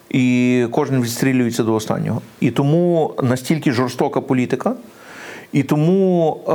І 0.09 0.65
кожен 0.71 1.01
відстрілюється 1.01 1.63
до 1.63 1.73
останнього. 1.73 2.21
І 2.39 2.51
тому 2.51 3.13
настільки 3.23 3.71
жорстока 3.71 4.21
політика, 4.21 4.73
і 5.51 5.63
тому 5.63 6.37
е, 6.47 6.51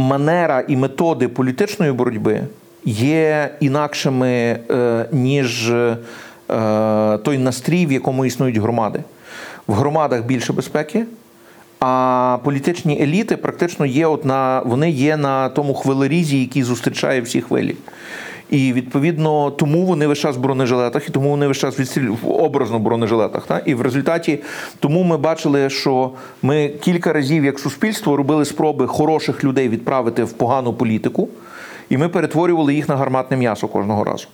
манера 0.00 0.64
і 0.68 0.76
методи 0.76 1.28
політичної 1.28 1.92
боротьби 1.92 2.40
є 2.84 3.54
інакшими, 3.60 4.28
е, 4.70 5.06
ніж 5.12 5.70
е, 5.70 5.96
той 7.22 7.38
настрій, 7.38 7.86
в 7.86 7.92
якому 7.92 8.24
існують 8.24 8.56
громади. 8.56 9.00
В 9.66 9.72
громадах 9.72 10.24
більше 10.24 10.52
безпеки, 10.52 11.04
а 11.80 12.38
політичні 12.44 13.02
еліти 13.02 13.36
практично 13.36 13.86
є 13.86 14.06
от 14.06 14.24
на 14.24 14.62
вони 14.66 14.90
є 14.90 15.16
на 15.16 15.48
тому 15.48 15.74
хвилерізі, 15.74 16.40
який 16.40 16.62
зустрічає 16.62 17.20
всі 17.20 17.40
хвилі. 17.40 17.76
І 18.50 18.72
відповідно 18.72 19.50
тому 19.50 19.86
вони 19.86 20.06
весь 20.06 20.18
час 20.18 20.36
в 20.36 20.40
бронежилетах, 20.40 21.08
і 21.08 21.12
тому 21.12 21.30
вони 21.30 21.46
весь 21.46 21.56
час 21.56 21.80
відстрілюють 21.80 22.22
в 22.22 22.30
образно 22.30 22.78
бронежилетах. 22.78 23.46
Та? 23.46 23.58
І 23.58 23.74
в 23.74 23.80
результаті 23.80 24.38
тому 24.80 25.02
ми 25.02 25.16
бачили, 25.16 25.70
що 25.70 26.10
ми 26.42 26.68
кілька 26.68 27.12
разів 27.12 27.44
як 27.44 27.58
суспільство 27.58 28.16
робили 28.16 28.44
спроби 28.44 28.86
хороших 28.86 29.44
людей 29.44 29.68
відправити 29.68 30.24
в 30.24 30.32
погану 30.32 30.72
політику, 30.72 31.28
і 31.88 31.96
ми 31.96 32.08
перетворювали 32.08 32.74
їх 32.74 32.88
на 32.88 32.96
гарматне 32.96 33.36
м'ясо 33.36 33.68
кожного 33.68 34.04
разу. 34.04 34.26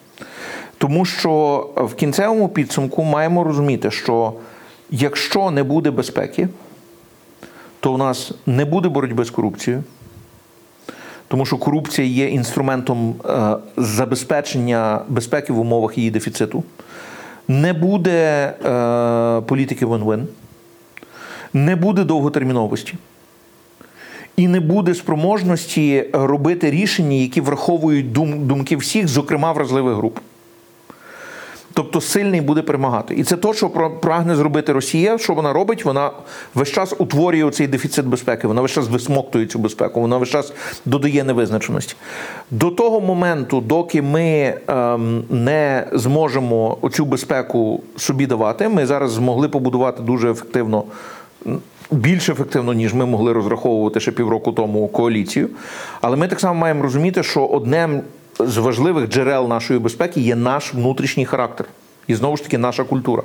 Тому 0.78 1.04
що 1.04 1.66
в 1.76 1.94
кінцевому 1.94 2.48
підсумку 2.48 3.04
маємо 3.04 3.44
розуміти, 3.44 3.90
що 3.90 4.32
якщо 4.90 5.50
не 5.50 5.62
буде 5.62 5.90
безпеки, 5.90 6.48
то 7.82 7.92
у 7.92 7.96
нас 7.96 8.32
не 8.46 8.64
буде 8.64 8.88
боротьби 8.88 9.24
з 9.24 9.30
корупцією. 9.30 9.84
Тому 11.28 11.46
що 11.46 11.58
корупція 11.58 12.08
є 12.08 12.28
інструментом 12.28 13.14
е, 13.24 13.56
забезпечення 13.76 15.00
безпеки 15.08 15.52
в 15.52 15.60
умовах 15.60 15.98
її 15.98 16.10
дефіциту. 16.10 16.64
Не 17.48 17.72
буде 17.72 18.46
е, 18.64 19.40
політики 19.40 19.86
win-win, 19.86 20.24
не 21.52 21.76
буде 21.76 22.04
довготерміновості. 22.04 22.94
І 24.36 24.48
не 24.48 24.60
буде 24.60 24.94
спроможності 24.94 26.04
робити 26.12 26.70
рішення, 26.70 27.16
які 27.16 27.40
враховують 27.40 28.12
дум, 28.12 28.46
думки 28.46 28.76
всіх, 28.76 29.08
зокрема 29.08 29.52
вразливих 29.52 29.96
груп. 29.96 30.18
Тобто 31.74 32.00
сильний 32.00 32.40
буде 32.40 32.62
перемагати. 32.62 33.14
І 33.14 33.24
це 33.24 33.36
те, 33.36 33.52
що 33.54 33.70
прагне 34.00 34.36
зробити 34.36 34.72
Росія. 34.72 35.18
Що 35.18 35.34
вона 35.34 35.52
робить? 35.52 35.84
Вона 35.84 36.10
весь 36.54 36.68
час 36.68 36.94
утворює 36.98 37.50
цей 37.50 37.66
дефіцит 37.66 38.06
безпеки, 38.06 38.46
вона 38.46 38.62
весь 38.62 38.70
час 38.70 38.88
висмоктує 38.88 39.46
цю 39.46 39.58
безпеку, 39.58 40.00
вона 40.00 40.16
весь 40.16 40.28
час 40.28 40.52
додає 40.84 41.24
невизначеності. 41.24 41.94
До 42.50 42.70
того 42.70 43.00
моменту, 43.00 43.60
доки 43.60 44.02
ми 44.02 44.54
ем, 44.68 45.24
не 45.30 45.86
зможемо 45.92 46.78
оцю 46.80 47.04
безпеку 47.04 47.82
собі 47.96 48.26
давати, 48.26 48.68
ми 48.68 48.86
зараз 48.86 49.10
змогли 49.10 49.48
побудувати 49.48 50.02
дуже 50.02 50.30
ефективно. 50.30 50.84
Більш 51.90 52.28
ефективно, 52.28 52.72
ніж 52.72 52.94
ми 52.94 53.06
могли 53.06 53.32
розраховувати 53.32 54.00
ще 54.00 54.12
півроку 54.12 54.52
тому 54.52 54.88
коаліцію. 54.88 55.48
Але 56.00 56.16
ми 56.16 56.28
так 56.28 56.40
само 56.40 56.54
маємо 56.54 56.82
розуміти, 56.82 57.22
що 57.22 57.46
одним 57.46 58.02
з 58.38 58.56
важливих 58.56 59.08
джерел 59.08 59.48
нашої 59.48 59.80
безпеки 59.80 60.20
є 60.20 60.36
наш 60.36 60.74
внутрішній 60.74 61.26
характер. 61.26 61.66
І 62.06 62.14
знову 62.14 62.36
ж 62.36 62.42
таки 62.42 62.58
наша 62.58 62.84
культура. 62.84 63.22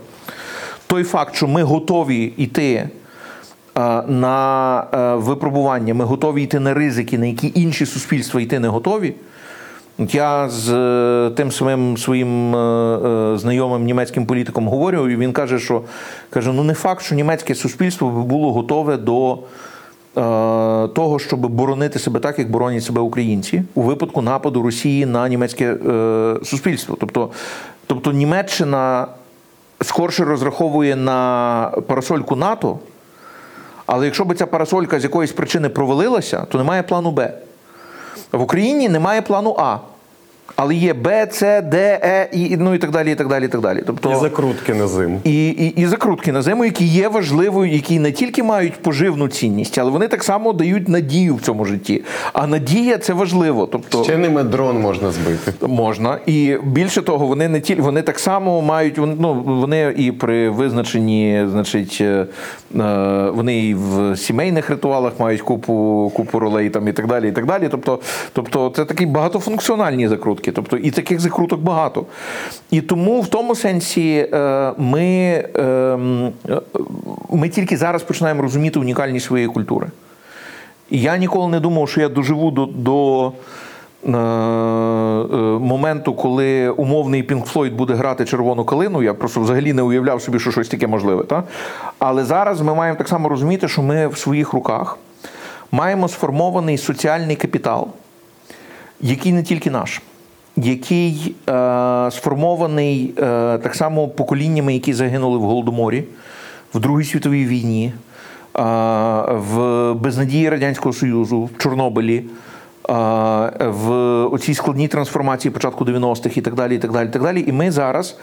Той 0.88 1.04
факт, 1.04 1.36
що 1.36 1.48
ми 1.48 1.64
готові 1.64 2.34
йти 2.38 2.74
е, 2.74 2.90
на 4.08 4.80
е, 4.94 5.16
випробування, 5.16 5.94
ми 5.94 6.06
готові 6.06 6.44
йти 6.44 6.60
на 6.60 6.74
ризики, 6.74 7.18
на 7.18 7.26
які 7.26 7.52
інші 7.56 7.86
суспільства 7.86 8.42
йти 8.42 8.60
не 8.60 8.68
готові. 8.68 9.14
От 9.98 10.16
Я 10.16 10.50
з 10.50 10.74
е, 10.74 11.32
тим 11.36 11.52
самим 11.52 11.98
своїм 11.98 12.52
знайомим 13.38 13.84
німецьким 13.84 14.26
політиком 14.26 14.68
говорю, 14.68 15.10
і 15.10 15.16
він 15.16 15.34
каже, 15.34 15.60
що 15.60 15.82
каже: 16.30 16.54
ну 16.54 16.64
не 16.64 16.74
факт, 16.74 17.04
що 17.04 17.16
німецьке 17.16 17.56
суспільство 17.56 18.10
було 18.10 18.54
готове 18.54 18.98
до 18.98 19.40
того, 20.94 21.20
щоб 21.20 21.40
боронити 21.40 22.00
себе 22.00 22.20
так, 22.20 22.40
як 22.40 22.52
боронять 22.52 22.84
себе 22.84 23.02
українці 23.02 23.64
у 23.76 23.82
випадку 23.82 24.22
нападу 24.22 24.64
Росії 24.64 25.06
на 25.06 25.30
німецьке 25.30 25.74
е, 25.74 26.36
суспільство. 26.44 26.98
Тобто, 27.00 27.30
тобто 27.88 28.12
Німеччина 28.12 29.08
скорше 29.82 30.26
розраховує 30.26 30.96
на 30.96 31.72
парасольку 31.88 32.36
НАТО, 32.36 32.80
але 33.86 34.06
якщо 34.06 34.26
б 34.26 34.36
ця 34.36 34.46
парасолька 34.46 35.00
з 35.00 35.04
якоїсь 35.04 35.32
причини 35.32 35.70
провалилася, 35.70 36.46
то 36.52 36.58
немає 36.58 36.84
плану 36.84 37.12
Б. 37.12 37.34
В 38.32 38.42
Україні 38.42 38.90
немає 38.90 39.22
плану 39.22 39.56
А. 39.60 39.78
Але 40.56 40.76
є 40.76 40.94
Б, 40.94 41.28
С, 41.32 41.62
Д, 41.62 42.00
Е, 42.04 42.30
і, 42.32 42.58
ну 42.58 42.74
і 42.74 42.78
так 42.78 42.92
далі. 42.92 43.12
і 43.12 43.16
так 43.16 43.28
далі, 43.28 43.46
і 43.46 43.48
так 43.48 43.62
далі. 43.62 43.84
Тобто, 43.88 44.12
І 44.12 44.16
закрутки 44.16 44.74
на 44.74 44.88
зиму. 44.88 45.22
і, 45.24 45.48
і, 45.48 45.68
і 45.82 45.86
закрутки 45.86 46.32
на 46.32 46.42
зиму, 46.42 46.66
які 46.66 46.86
є 46.86 47.08
важливою, 47.08 47.72
які 47.72 48.00
не 48.00 48.12
тільки 48.12 48.44
мають 48.44 48.74
поживну 48.74 49.28
цінність, 49.28 49.78
але 49.78 49.92
вони 49.92 50.08
так 50.08 50.24
само 50.24 50.54
дають 50.54 50.90
надію 50.90 51.36
в 51.36 51.42
цьому 51.42 51.66
житті. 51.66 52.04
А 52.34 52.48
надія 52.48 52.98
це 52.98 53.14
важливо. 53.14 53.68
Тобто, 53.72 54.04
Ще 54.04 54.18
ними 54.18 54.44
дрон 54.44 54.80
можна 54.82 55.12
збити. 55.12 55.68
Можна, 55.68 56.18
і 56.26 56.58
більше 56.64 57.02
того, 57.02 57.28
вони 57.28 57.48
не 57.50 57.62
тільки 57.62 57.82
вони 57.82 58.02
так 58.02 58.20
само 58.20 58.62
мають 58.62 58.98
ну, 58.98 59.44
вони 59.46 59.94
і 59.98 60.12
при 60.12 60.50
визначенні, 60.50 61.46
значить, 61.52 61.98
е, 62.02 62.26
е, 62.76 63.30
вони 63.34 63.60
і 63.60 63.74
в 63.74 64.18
сімейних 64.18 64.70
ритуалах 64.70 65.14
мають 65.20 65.42
купу, 65.42 66.12
купу 66.16 66.40
ролей 66.40 66.70
там 66.70 66.88
і 66.88 66.94
так 66.94 67.08
далі. 67.08 67.30
І 67.30 67.32
так 67.32 67.46
далі. 67.46 67.68
Тобто, 67.72 68.00
тобто 68.34 68.74
це 68.76 68.86
такі 68.86 69.06
багатофункціональні 69.06 70.08
закрутки. 70.08 70.37
Тобто, 70.42 70.78
і 70.78 70.92
таких 70.92 71.20
закруток 71.20 71.60
багато. 71.60 72.06
І 72.72 72.82
тому 72.82 73.22
в 73.22 73.28
тому 73.28 73.56
сенсі 73.56 74.30
е, 74.34 74.72
ми, 74.78 75.04
е, 75.56 75.62
м, 75.62 76.32
е, 76.50 76.62
ми 77.30 77.50
тільки 77.50 77.78
зараз 77.78 78.04
починаємо 78.04 78.42
розуміти 78.42 78.80
унікальність 78.80 79.26
своєї 79.26 79.50
культури. 79.50 79.88
І 80.90 81.02
я 81.02 81.18
ніколи 81.18 81.48
не 81.48 81.60
думав, 81.60 81.90
що 81.90 82.02
я 82.02 82.10
доживу 82.10 82.52
до, 82.52 82.66
до 82.66 83.32
е, 84.06 84.10
моменту, 85.60 86.14
коли 86.14 86.70
умовний 86.70 87.28
Pink 87.28 87.54
Floyd 87.54 87.76
буде 87.76 87.94
грати 87.94 88.26
червону 88.26 88.66
калину. 88.66 89.04
Я 89.04 89.14
просто 89.14 89.42
взагалі 89.42 89.74
не 89.74 89.82
уявляв 89.82 90.22
собі, 90.22 90.40
що 90.40 90.52
щось 90.52 90.68
таке 90.68 90.88
можливе. 90.88 91.24
Та? 91.24 91.44
Але 92.00 92.26
зараз 92.26 92.62
ми 92.62 92.76
маємо 92.76 92.98
так 92.98 93.08
само 93.08 93.30
розуміти, 93.30 93.68
що 93.68 93.82
ми 93.82 94.08
в 94.08 94.18
своїх 94.18 94.54
руках 94.54 94.98
маємо 95.72 96.08
сформований 96.08 96.78
соціальний 96.78 97.36
капітал, 97.36 97.88
який 99.02 99.34
не 99.34 99.44
тільки 99.44 99.72
наш. 99.72 100.02
Який 100.58 101.36
е, 101.50 101.52
сформований 102.12 103.14
е, 103.18 103.22
так 103.58 103.76
само 103.76 104.08
поколіннями, 104.08 104.74
які 104.74 104.94
загинули 104.94 105.38
в 105.38 105.42
Голодоморі, 105.42 106.04
в 106.74 106.80
Другій 106.80 107.04
світовій 107.04 107.46
війні, 107.46 107.94
е, 107.94 108.62
в 109.28 109.94
безнадії 109.94 110.50
Радянського 110.50 110.94
Союзу, 110.94 111.44
в 111.44 111.58
Чорнобилі, 111.58 112.18
е, 112.18 112.94
в 113.60 113.92
оцій 114.26 114.54
складній 114.54 114.88
трансформації 114.88 115.52
початку 115.52 115.86
90-х 115.86 116.38
і 116.38 116.42
так 116.42 116.56
далі. 116.56 116.76
І 116.76 116.80
так 116.80 116.92
далі, 116.92 117.08
і 117.08 117.12
так 117.12 117.22
далі. 117.24 117.44
І 117.48 117.52
ми 117.52 117.72
зараз 117.72 118.18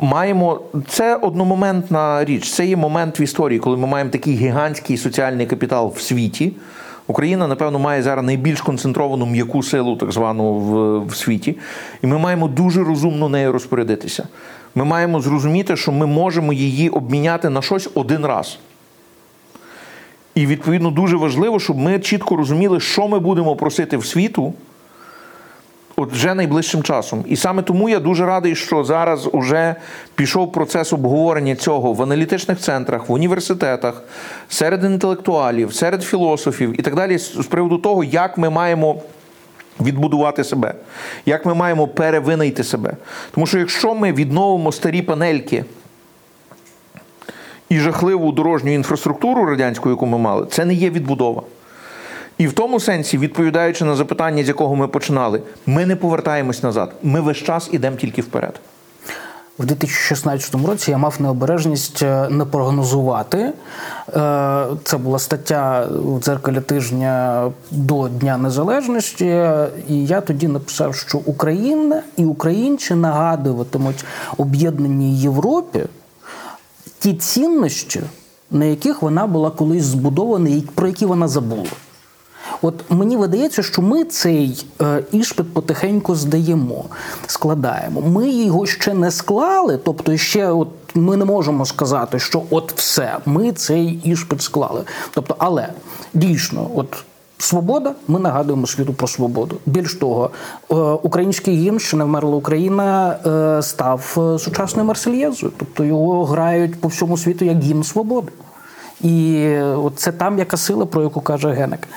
маємо 0.00 0.60
це 0.88 1.16
одномоментна 1.16 2.24
річ. 2.24 2.50
Це 2.50 2.66
є 2.66 2.76
момент 2.76 3.20
в 3.20 3.22
історії, 3.22 3.58
коли 3.58 3.76
ми 3.76 3.86
маємо 3.86 4.10
такий 4.10 4.34
гігантський 4.34 4.96
соціальний 4.96 5.46
капітал 5.46 5.92
в 5.96 6.00
світі. 6.00 6.52
Україна, 7.12 7.46
напевно, 7.46 7.78
має 7.78 8.02
зараз 8.02 8.24
найбільш 8.24 8.60
концентровану 8.60 9.26
м'яку 9.26 9.62
силу, 9.62 9.96
так 9.96 10.12
звану 10.12 10.54
в, 10.54 10.98
в 11.06 11.16
світі, 11.16 11.56
і 12.02 12.06
ми 12.06 12.18
маємо 12.18 12.48
дуже 12.48 12.84
розумно 12.84 13.28
нею 13.28 13.52
розпорядитися. 13.52 14.28
Ми 14.74 14.84
маємо 14.84 15.20
зрозуміти, 15.20 15.76
що 15.76 15.92
ми 15.92 16.06
можемо 16.06 16.52
її 16.52 16.88
обміняти 16.88 17.48
на 17.50 17.62
щось 17.62 17.90
один 17.94 18.26
раз. 18.26 18.58
І 20.34 20.46
відповідно 20.46 20.90
дуже 20.90 21.16
важливо, 21.16 21.60
щоб 21.60 21.78
ми 21.78 21.98
чітко 21.98 22.36
розуміли, 22.36 22.80
що 22.80 23.08
ми 23.08 23.18
будемо 23.18 23.56
просити 23.56 23.96
в 23.96 24.06
світу. 24.06 24.54
От 25.96 26.12
вже 26.12 26.34
найближчим 26.34 26.82
часом. 26.82 27.24
І 27.28 27.36
саме 27.36 27.62
тому 27.62 27.88
я 27.88 28.00
дуже 28.00 28.26
радий, 28.26 28.54
що 28.54 28.84
зараз 28.84 29.28
уже 29.32 29.74
пішов 30.14 30.52
процес 30.52 30.92
обговорення 30.92 31.56
цього 31.56 31.92
в 31.92 32.02
аналітичних 32.02 32.58
центрах, 32.58 33.08
в 33.08 33.12
університетах, 33.12 34.02
серед 34.48 34.84
інтелектуалів, 34.84 35.74
серед 35.74 36.02
філософів 36.02 36.80
і 36.80 36.82
так 36.82 36.94
далі, 36.94 37.18
з 37.18 37.46
приводу 37.50 37.78
того, 37.78 38.04
як 38.04 38.38
ми 38.38 38.50
маємо 38.50 39.02
відбудувати 39.80 40.44
себе, 40.44 40.74
як 41.26 41.46
ми 41.46 41.54
маємо 41.54 41.88
перевинайти 41.88 42.64
себе. 42.64 42.96
Тому 43.34 43.46
що 43.46 43.58
якщо 43.58 43.94
ми 43.94 44.12
відновимо 44.12 44.72
старі 44.72 45.02
панельки 45.02 45.64
і 47.68 47.78
жахливу 47.78 48.32
дорожню 48.32 48.74
інфраструктуру 48.74 49.46
радянську, 49.46 49.90
яку 49.90 50.06
ми 50.06 50.18
мали, 50.18 50.46
це 50.50 50.64
не 50.64 50.74
є 50.74 50.90
відбудова. 50.90 51.42
І 52.42 52.46
в 52.46 52.52
тому 52.52 52.80
сенсі, 52.80 53.18
відповідаючи 53.18 53.84
на 53.84 53.96
запитання, 53.96 54.44
з 54.44 54.48
якого 54.48 54.76
ми 54.76 54.88
починали, 54.88 55.42
ми 55.66 55.86
не 55.86 55.96
повертаємось 55.96 56.62
назад. 56.62 56.92
Ми 57.02 57.20
весь 57.20 57.36
час 57.36 57.68
ідемо 57.72 57.96
тільки 57.96 58.22
вперед. 58.22 58.60
В 59.58 59.64
2016 59.64 60.54
році 60.54 60.90
я 60.90 60.98
мав 60.98 61.16
необережність 61.18 62.02
е, 62.02 62.28
не 62.30 62.44
прогнозувати. 62.44 63.38
Е, 63.38 63.52
Це 64.84 64.96
була 64.98 65.18
стаття 65.18 65.88
в 65.90 66.20
дзеркалі 66.20 66.60
тижня 66.60 67.44
до 67.70 68.08
Дня 68.08 68.36
Незалежності, 68.38 69.26
і 69.88 70.06
я 70.06 70.20
тоді 70.20 70.48
написав, 70.48 70.94
що 70.94 71.18
Україна 71.18 72.02
і 72.16 72.24
українці 72.24 72.94
нагадуватимуть 72.94 74.04
об'єднаній 74.38 75.20
Європі 75.20 75.84
ті 76.98 77.14
цінності, 77.14 78.00
на 78.50 78.64
яких 78.64 79.02
вона 79.02 79.26
була 79.26 79.50
колись 79.50 79.84
збудована, 79.84 80.48
і 80.48 80.60
про 80.74 80.86
які 80.86 81.06
вона 81.06 81.28
забула. 81.28 81.66
От 82.62 82.84
мені 82.90 83.16
видається, 83.16 83.62
що 83.62 83.82
ми 83.82 84.04
цей 84.04 84.66
е, 84.82 85.04
іспит 85.12 85.54
потихеньку 85.54 86.14
здаємо, 86.14 86.84
складаємо. 87.26 88.00
Ми 88.00 88.30
його 88.30 88.66
ще 88.66 88.94
не 88.94 89.10
склали, 89.10 89.78
тобто 89.84 90.16
ще 90.16 90.50
от 90.50 90.68
ми 90.94 91.16
не 91.16 91.24
можемо 91.24 91.66
сказати, 91.66 92.18
що 92.18 92.42
от 92.50 92.72
все, 92.72 93.16
ми 93.26 93.52
цей 93.52 94.00
іспит 94.04 94.42
склали. 94.42 94.82
Тобто, 95.14 95.36
але 95.38 95.68
дійсно, 96.14 96.70
от. 96.74 97.04
Свобода, 97.38 97.92
ми 98.08 98.18
нагадуємо 98.18 98.66
світу 98.66 98.92
про 98.92 99.08
свободу. 99.08 99.56
Більш 99.66 99.94
того, 99.94 100.30
е, 100.70 100.74
український 100.74 101.56
гімн, 101.56 101.78
що 101.78 101.96
не 101.96 102.04
вмерла 102.04 102.36
Україна, 102.36 103.16
е, 103.26 103.62
став 103.62 104.00
сучасною 104.40 104.88
Марсельєзою. 104.88 105.52
Тобто 105.56 105.84
його 105.84 106.24
грають 106.24 106.80
по 106.80 106.88
всьому 106.88 107.16
світу 107.16 107.44
як 107.44 107.60
гімн 107.60 107.84
свободи. 107.84 108.32
І 109.02 109.56
це 109.96 110.12
там 110.12 110.38
яка 110.38 110.56
сила, 110.56 110.86
про 110.86 111.02
яку 111.02 111.20
каже 111.20 111.52
Генек. 111.52 111.88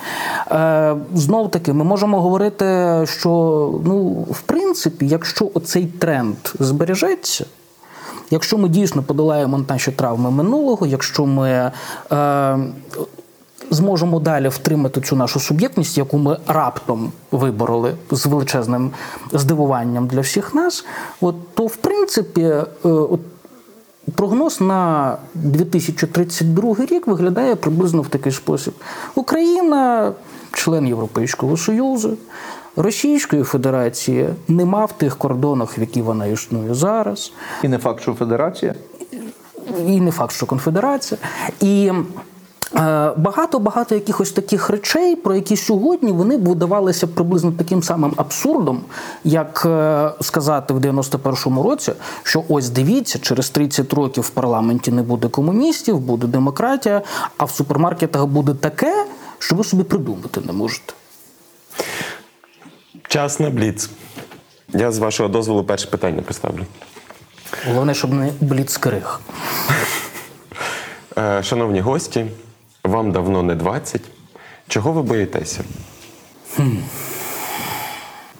Е, 0.50 0.96
Знов 1.14 1.50
таки, 1.50 1.72
ми 1.72 1.84
можемо 1.84 2.20
говорити, 2.20 2.64
що 3.04 3.30
ну, 3.84 4.08
в 4.30 4.40
принципі, 4.40 5.06
якщо 5.06 5.50
оцей 5.54 5.86
тренд 5.86 6.36
збережеться, 6.58 7.44
якщо 8.30 8.58
ми 8.58 8.68
дійсно 8.68 9.02
подолаємо 9.02 9.64
наші 9.68 9.92
травми 9.92 10.30
минулого, 10.30 10.86
якщо 10.86 11.26
ми 11.26 11.72
е, 12.12 12.58
зможемо 13.70 14.20
далі 14.20 14.48
втримати 14.48 15.00
цю 15.00 15.16
нашу 15.16 15.40
суб'єктність, 15.40 15.98
яку 15.98 16.18
ми 16.18 16.38
раптом 16.46 17.12
вибороли 17.30 17.94
з 18.10 18.26
величезним 18.26 18.90
здивуванням 19.32 20.06
для 20.06 20.20
всіх 20.20 20.54
нас, 20.54 20.84
от, 21.20 21.54
то 21.54 21.66
в 21.66 21.76
принципі, 21.76 22.42
е, 22.42 22.64
от, 22.84 23.20
Прогноз 24.14 24.60
на 24.60 25.16
2032 25.34 26.74
рік 26.90 27.06
виглядає 27.06 27.56
приблизно 27.56 28.02
в 28.02 28.08
такий 28.08 28.32
спосіб: 28.32 28.74
Україна, 29.14 30.12
член 30.52 30.86
Європейського 30.86 31.56
Союзу, 31.56 32.16
Російської 32.76 33.42
Федерації 33.42 34.28
нема 34.48 34.84
в 34.84 34.92
тих 34.92 35.16
кордонах, 35.16 35.78
в 35.78 35.80
які 35.80 36.02
вона 36.02 36.26
існує 36.26 36.74
зараз 36.74 37.32
І 37.62 37.68
не 37.68 37.78
факт, 37.78 38.00
що 38.02 38.14
федерація. 38.14 38.74
і 39.86 40.00
не 40.00 40.10
факт, 40.10 40.32
що 40.32 40.46
конфедерація. 40.46 41.20
І 41.60 41.92
багато-багато 43.16 43.94
якихось 43.94 44.32
таких 44.32 44.70
речей, 44.70 45.16
про 45.16 45.34
які 45.34 45.56
сьогодні 45.56 46.12
вони 46.12 46.36
б 46.36 46.48
видавалися 46.48 47.06
приблизно 47.06 47.52
таким 47.52 47.82
самим 47.82 48.12
абсурдом, 48.16 48.80
як 49.24 49.62
е, 49.66 50.10
сказати 50.20 50.74
в 50.74 50.78
91-му 50.78 51.62
році, 51.62 51.92
що 52.22 52.44
ось 52.48 52.68
дивіться, 52.68 53.18
через 53.18 53.50
30 53.50 53.92
років 53.92 54.24
в 54.24 54.30
парламенті 54.30 54.90
не 54.90 55.02
буде 55.02 55.28
комуністів, 55.28 55.98
буде 55.98 56.26
демократія, 56.26 57.02
а 57.36 57.44
в 57.44 57.50
супермаркетах 57.50 58.26
буде 58.26 58.54
таке, 58.54 59.06
що 59.38 59.56
ви 59.56 59.64
собі 59.64 59.82
придумати 59.82 60.40
не 60.46 60.52
можете. 60.52 60.92
Час 63.08 63.40
на 63.40 63.50
бліц. 63.50 63.90
Я 64.68 64.92
з 64.92 64.98
вашого 64.98 65.28
дозволу 65.28 65.64
перше 65.64 65.86
питання 65.86 66.22
поставлю. 66.22 66.64
Головне, 67.68 67.94
щоб 67.94 68.12
не 68.12 68.32
бліцкриг. 68.40 69.20
Е, 71.18 71.42
Шановні 71.42 71.80
гості, 71.80 72.26
вам 72.86 73.12
давно 73.12 73.42
не 73.42 73.54
20. 73.54 74.00
Чого 74.68 74.92
ви 74.92 75.02
боїтеся? 75.02 75.64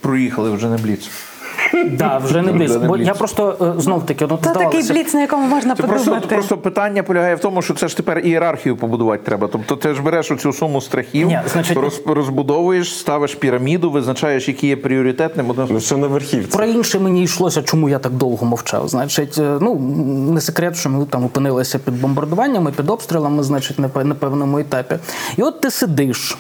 Проїхали 0.01 0.51
вже 0.51 0.69
не 0.69 0.77
бліц. 0.77 1.11
Да, 1.99 2.19
вже 2.19 2.43
не 2.43 2.53
бліц. 2.53 2.77
Бо 2.77 2.97
я 2.97 3.15
просто 3.15 3.75
е, 3.79 3.81
знов 3.81 4.07
таки 4.07 4.27
ну, 4.31 4.39
Та 4.43 4.55
такий 4.55 4.83
бліц, 4.83 5.15
на 5.15 5.21
якому 5.21 5.47
можна 5.47 5.75
Це 5.77 5.83
просто, 5.83 6.05
подумати. 6.05 6.35
просто 6.35 6.59
питання 6.59 7.03
полягає 7.03 7.35
в 7.35 7.41
тому, 7.41 7.63
що 7.63 7.75
це 7.75 7.89
ж 7.89 7.97
тепер 7.97 8.19
ієрархію 8.19 8.77
побудувати 8.77 9.23
треба. 9.25 9.49
Тобто 9.53 9.77
ти 9.77 9.95
ж 9.95 10.03
береш 10.03 10.31
оцю 10.31 10.53
суму 10.53 10.81
страхів, 10.81 11.27
Ні, 11.29 11.41
значить- 11.53 11.77
роз, 11.77 12.03
розбудовуєш, 12.07 12.99
ставиш 12.99 13.35
піраміду, 13.35 13.91
визначаєш, 13.91 14.49
які 14.49 14.67
є 14.67 14.77
пріоритетним. 14.77 15.53
Ну, 15.71 15.81
що 15.81 15.97
на 15.97 16.07
верхівці? 16.07 16.57
Про 16.57 16.67
інше 16.67 16.99
мені 16.99 17.23
йшлося, 17.23 17.63
чому 17.63 17.89
я 17.89 17.99
так 17.99 18.13
довго 18.13 18.47
мовчав. 18.47 18.89
Значить, 18.89 19.39
е, 19.39 19.59
ну 19.61 19.75
не 20.33 20.41
секрет, 20.41 20.77
що 20.77 20.91
ми 20.91 21.05
там 21.05 21.25
опинилися 21.25 21.79
під 21.79 22.01
бомбардуваннями, 22.01 22.73
під 22.73 22.91
обстрілами, 22.91 23.43
значить, 23.43 23.79
на 23.79 24.05
на 24.05 24.15
певному 24.15 24.59
етапі. 24.59 24.95
І 25.37 25.43
от 25.43 25.61
ти 25.61 25.71
сидиш. 25.71 26.39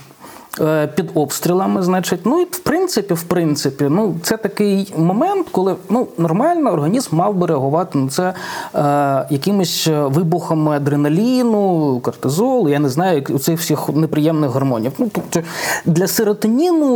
Е, 0.60 0.86
Під 0.86 1.10
обстрілами, 1.14 1.82
значить, 1.82 2.20
ну 2.24 2.40
і 2.40 2.44
в 2.44 2.58
принципі, 2.58 3.14
в 3.14 3.22
принципі, 3.22 3.86
ну 3.90 4.14
це 4.22 4.36
такий 4.36 4.94
момент, 4.98 5.46
коли 5.52 5.76
ну 5.90 6.06
нормально 6.18 6.70
організм 6.72 7.16
мав 7.16 7.34
би 7.34 7.46
реагувати 7.46 7.98
на 7.98 8.08
це 8.08 8.34
е, 8.74 9.26
якимись 9.30 9.88
вибухами 9.90 10.76
адреналіну, 10.76 12.00
кортизолу, 12.02 12.68
я 12.68 12.78
не 12.78 12.88
знаю, 12.88 13.14
як- 13.28 13.40
цих 13.42 13.60
всіх 13.60 13.88
неприємних 13.88 14.50
гормонів. 14.50 14.92
Ну 14.98 15.10
тобто 15.12 15.40
для 15.86 16.06
серотоніну 16.06 16.86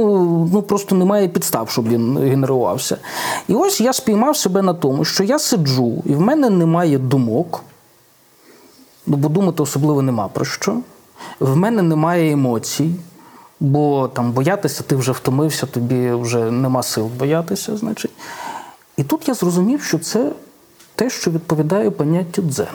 ну 0.52 0.62
просто 0.62 0.94
немає 0.94 1.28
підстав, 1.28 1.70
щоб 1.70 1.88
він 1.88 2.18
генерувався. 2.18 2.96
І 3.48 3.54
ось 3.54 3.80
я 3.80 3.92
спіймав 3.92 4.36
себе 4.36 4.62
на 4.62 4.74
тому, 4.74 5.04
що 5.04 5.24
я 5.24 5.38
сиджу, 5.38 6.02
і 6.06 6.14
в 6.14 6.20
мене 6.20 6.50
немає 6.50 6.98
думок. 6.98 7.62
Ну, 9.06 9.16
бо 9.16 9.28
думати 9.28 9.62
особливо 9.62 10.02
нема 10.02 10.28
про 10.28 10.44
що. 10.44 10.76
В 11.40 11.56
мене 11.56 11.82
немає 11.82 12.32
емоцій, 12.32 12.90
бо 13.60 14.08
там 14.08 14.32
боятися 14.32 14.82
ти 14.82 14.96
вже 14.96 15.12
втомився, 15.12 15.66
тобі 15.66 16.12
вже 16.12 16.50
нема 16.50 16.82
сил 16.82 17.06
боятися, 17.06 17.76
значить. 17.76 18.10
І 18.96 19.04
тут 19.04 19.28
я 19.28 19.34
зрозумів, 19.34 19.82
що 19.82 19.98
це 19.98 20.32
те, 20.94 21.10
що 21.10 21.30
відповідає 21.30 21.90
поняттю 21.90 22.42
дзен. 22.42 22.66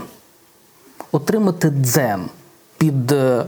Отримати 1.12 1.70
дзен 1.70 2.26
під 2.78 3.12
е, 3.12 3.46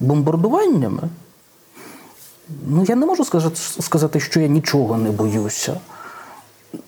бомбардуваннями. 0.00 1.02
Ну, 2.66 2.84
я 2.84 2.96
не 2.96 3.06
можу 3.06 3.24
сказати, 3.80 4.20
що 4.20 4.40
я 4.40 4.48
нічого 4.48 4.96
не 4.96 5.10
боюся. 5.10 5.80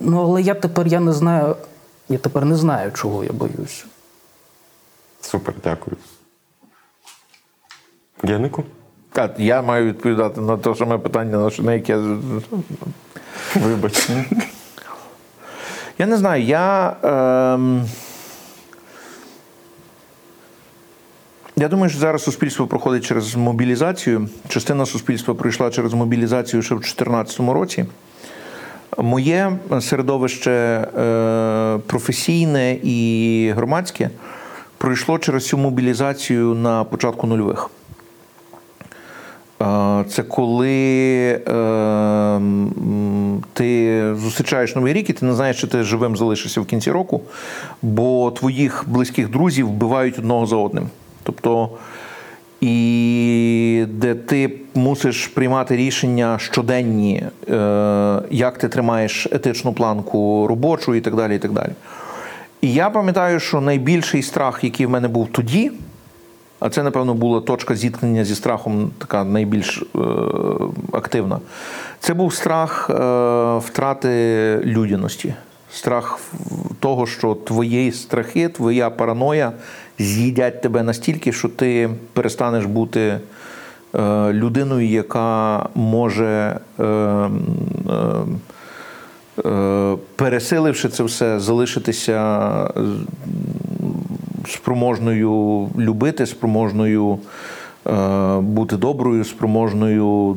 Ну, 0.00 0.22
але 0.22 0.42
я 0.42 0.54
тепер 0.54 0.86
я 0.86 1.00
не 1.00 1.12
знаю, 1.12 1.56
я 2.08 2.18
тепер 2.18 2.44
не 2.44 2.56
знаю, 2.56 2.92
чого 2.92 3.24
я 3.24 3.32
боюся. 3.32 3.84
Супер, 5.20 5.54
дякую. 5.64 5.96
Генику? 8.22 8.64
Так, 9.12 9.34
я 9.38 9.62
маю 9.62 9.86
відповідати 9.86 10.40
на 10.40 10.56
те 10.56 10.74
саме 10.74 10.98
питання, 10.98 11.50
на 11.58 11.74
яке. 11.74 11.96
Вибач. 13.54 14.10
Я 15.98 16.06
не 16.06 16.16
знаю, 16.16 16.42
я. 16.42 16.96
Ем... 17.02 17.84
Я 21.56 21.68
думаю, 21.68 21.90
що 21.90 21.98
зараз 21.98 22.22
суспільство 22.22 22.66
проходить 22.66 23.04
через 23.04 23.34
мобілізацію. 23.34 24.28
Частина 24.48 24.86
суспільства 24.86 25.34
пройшла 25.34 25.70
через 25.70 25.92
мобілізацію 25.92 26.62
ще 26.62 26.74
в 26.74 26.78
2014 26.78 27.40
році. 27.40 27.84
Моє 28.98 29.52
середовище 29.80 30.50
е, 30.50 31.78
професійне 31.86 32.78
і 32.82 33.52
громадське 33.56 34.10
пройшло 34.78 35.18
через 35.18 35.46
цю 35.46 35.58
мобілізацію 35.58 36.54
на 36.54 36.84
початку 36.84 37.26
нульових. 37.26 37.70
Це 40.08 40.22
коли 40.28 41.28
е, 41.28 42.40
ти 43.52 44.02
зустрічаєш 44.14 44.76
новий 44.76 44.92
рік 44.92 45.10
і 45.10 45.12
ти 45.12 45.26
не 45.26 45.34
знаєш, 45.34 45.60
чи 45.60 45.66
ти 45.66 45.82
живим 45.82 46.16
залишишся 46.16 46.60
в 46.60 46.66
кінці 46.66 46.90
року, 46.90 47.20
бо 47.82 48.30
твоїх 48.30 48.84
близьких 48.86 49.30
друзів 49.30 49.68
вбивають 49.68 50.18
одного 50.18 50.46
за 50.46 50.56
одним. 50.56 50.86
Тобто, 51.22 51.70
і 52.60 53.84
де 53.88 54.14
ти 54.14 54.52
мусиш 54.74 55.26
приймати 55.26 55.76
рішення 55.76 56.38
щоденні, 56.38 57.22
е, 57.48 58.22
як 58.30 58.58
ти 58.58 58.68
тримаєш 58.68 59.26
етичну 59.32 59.72
планку 59.72 60.46
робочу 60.46 60.94
і 60.94 61.00
так 61.00 61.16
далі. 61.16 61.36
І 61.36 61.38
так 61.38 61.52
далі. 61.52 61.72
І 62.60 62.72
я 62.72 62.90
пам'ятаю, 62.90 63.40
що 63.40 63.60
найбільший 63.60 64.22
страх, 64.22 64.64
який 64.64 64.86
в 64.86 64.90
мене 64.90 65.08
був 65.08 65.28
тоді, 65.32 65.72
а 66.60 66.70
це, 66.70 66.82
напевно, 66.82 67.14
була 67.14 67.40
точка 67.40 67.74
зіткнення 67.74 68.24
зі 68.24 68.34
страхом, 68.34 68.90
така 68.98 69.24
найбільш 69.24 69.82
е, 69.82 69.98
активна. 70.92 71.38
Це 72.00 72.14
був 72.14 72.34
страх 72.34 72.90
е, 72.90 72.94
втрати 73.58 74.60
людяності, 74.64 75.34
страх 75.72 76.20
того, 76.80 77.06
що 77.06 77.34
твої 77.34 77.92
страхи, 77.92 78.48
твоя 78.48 78.90
параноя 78.90 79.52
з'їдять 79.98 80.62
тебе 80.62 80.82
настільки, 80.82 81.32
що 81.32 81.48
ти 81.48 81.90
перестанеш 82.12 82.64
бути 82.64 83.00
е, 83.94 84.32
людиною, 84.32 84.88
яка 84.88 85.68
може. 85.74 86.60
Е, 86.78 86.84
е, 86.84 87.30
е, 89.46 89.96
Пересиливши 90.16 90.88
це 90.88 91.02
все, 91.02 91.40
залишитися 91.40 92.50
спроможною 94.50 95.68
любити, 95.78 96.26
спроможною 96.26 97.18
е, 97.86 98.36
бути 98.40 98.76
доброю, 98.76 99.24
спроможною, 99.24 100.36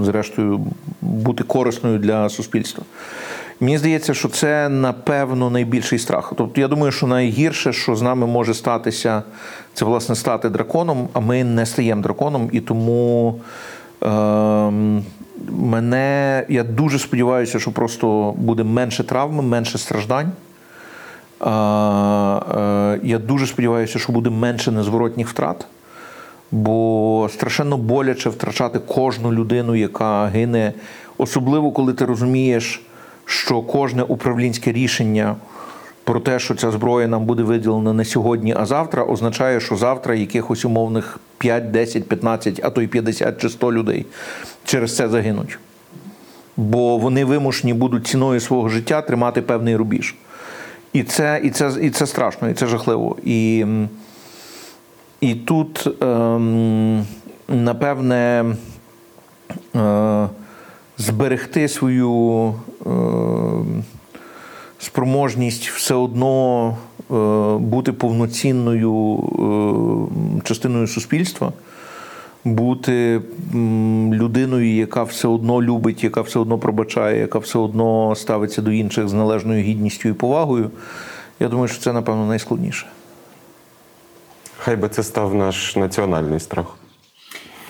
зрештою, 0.00 0.60
бути 1.00 1.44
корисною 1.44 1.98
для 1.98 2.28
суспільства. 2.28 2.84
Мені 3.60 3.78
здається, 3.78 4.14
що 4.14 4.28
це 4.28 4.68
напевно 4.68 5.50
найбільший 5.50 5.98
страх. 5.98 6.32
Тобто, 6.36 6.60
я 6.60 6.68
думаю, 6.68 6.92
що 6.92 7.06
найгірше, 7.06 7.72
що 7.72 7.96
з 7.96 8.02
нами 8.02 8.26
може 8.26 8.54
статися, 8.54 9.22
це 9.74 9.84
власне 9.84 10.14
стати 10.14 10.48
драконом, 10.48 11.08
а 11.12 11.20
ми 11.20 11.44
не 11.44 11.66
стаємо 11.66 12.02
драконом, 12.02 12.48
і 12.52 12.60
тому. 12.60 13.40
Ем, 14.02 15.04
Мене 15.50 16.46
я 16.48 16.64
дуже 16.64 16.98
сподіваюся, 16.98 17.58
що 17.58 17.72
просто 17.72 18.34
буде 18.36 18.64
менше 18.64 19.04
травми, 19.04 19.42
менше 19.42 19.78
страждань. 19.78 20.32
Е, 21.42 21.48
Я 23.02 23.18
дуже 23.18 23.46
сподіваюся, 23.46 23.98
що 23.98 24.12
буде 24.12 24.30
менше 24.30 24.70
незворотніх 24.70 25.28
втрат, 25.28 25.66
бо 26.50 27.28
страшенно 27.32 27.76
боляче 27.76 28.30
втрачати 28.30 28.78
кожну 28.78 29.32
людину, 29.32 29.74
яка 29.74 30.26
гине, 30.26 30.72
особливо 31.18 31.72
коли 31.72 31.92
ти 31.92 32.04
розумієш, 32.04 32.82
що 33.24 33.62
кожне 33.62 34.02
управлінське 34.02 34.72
рішення 34.72 35.36
про 36.04 36.20
те, 36.20 36.38
що 36.38 36.54
ця 36.54 36.70
зброя 36.70 37.08
нам 37.08 37.24
буде 37.24 37.42
виділена 37.42 37.92
не 37.92 38.04
сьогодні, 38.04 38.54
а 38.58 38.66
завтра, 38.66 39.04
означає, 39.04 39.60
що 39.60 39.76
завтра 39.76 40.14
якихось 40.14 40.64
умовних 40.64 41.18
5, 41.38 41.70
10, 41.70 42.08
15, 42.08 42.60
а 42.64 42.70
то 42.70 42.82
й 42.82 42.86
50 42.86 43.40
чи 43.40 43.48
100 43.48 43.72
людей 43.72 44.06
через 44.64 44.96
це 44.96 45.08
загинуть. 45.08 45.58
Бо 46.56 46.98
вони 46.98 47.24
вимушені 47.24 47.74
будуть 47.74 48.06
ціною 48.06 48.40
свого 48.40 48.68
життя 48.68 49.02
тримати 49.02 49.42
певний 49.42 49.76
рубіж. 49.76 50.14
І 50.92 51.02
це, 51.02 51.40
і 51.44 51.50
це, 51.50 51.72
і 51.82 51.90
це 51.90 52.06
страшно, 52.06 52.48
і 52.48 52.54
це 52.54 52.66
жахливо. 52.66 53.16
І, 53.24 53.66
і 55.20 55.34
тут, 55.34 55.88
ем, 56.02 57.06
напевне, 57.48 58.44
е, 59.76 60.28
зберегти 60.98 61.68
свою 61.68 62.54
е, 62.86 62.90
спроможність 64.78 65.68
все 65.68 65.94
одно 65.94 66.68
е, 66.98 67.14
бути 67.58 67.92
повноцінною 67.92 69.18
частиною 70.44 70.86
суспільства. 70.86 71.52
Бути 72.44 73.20
людиною, 74.12 74.76
яка 74.76 75.02
все 75.02 75.28
одно 75.28 75.62
любить, 75.62 76.04
яка 76.04 76.20
все 76.20 76.38
одно 76.38 76.58
пробачає, 76.58 77.20
яка 77.20 77.38
все 77.38 77.58
одно 77.58 78.14
ставиться 78.16 78.62
до 78.62 78.70
інших 78.70 79.08
з 79.08 79.12
належною 79.12 79.62
гідністю 79.62 80.08
і 80.08 80.12
повагою. 80.12 80.70
Я 81.40 81.48
думаю, 81.48 81.68
що 81.68 81.82
це, 81.82 81.92
напевно, 81.92 82.26
найскладніше. 82.26 82.86
Хай 84.58 84.76
би 84.76 84.88
це 84.88 85.02
став 85.02 85.34
наш 85.34 85.76
національний 85.76 86.40
страх. 86.40 86.66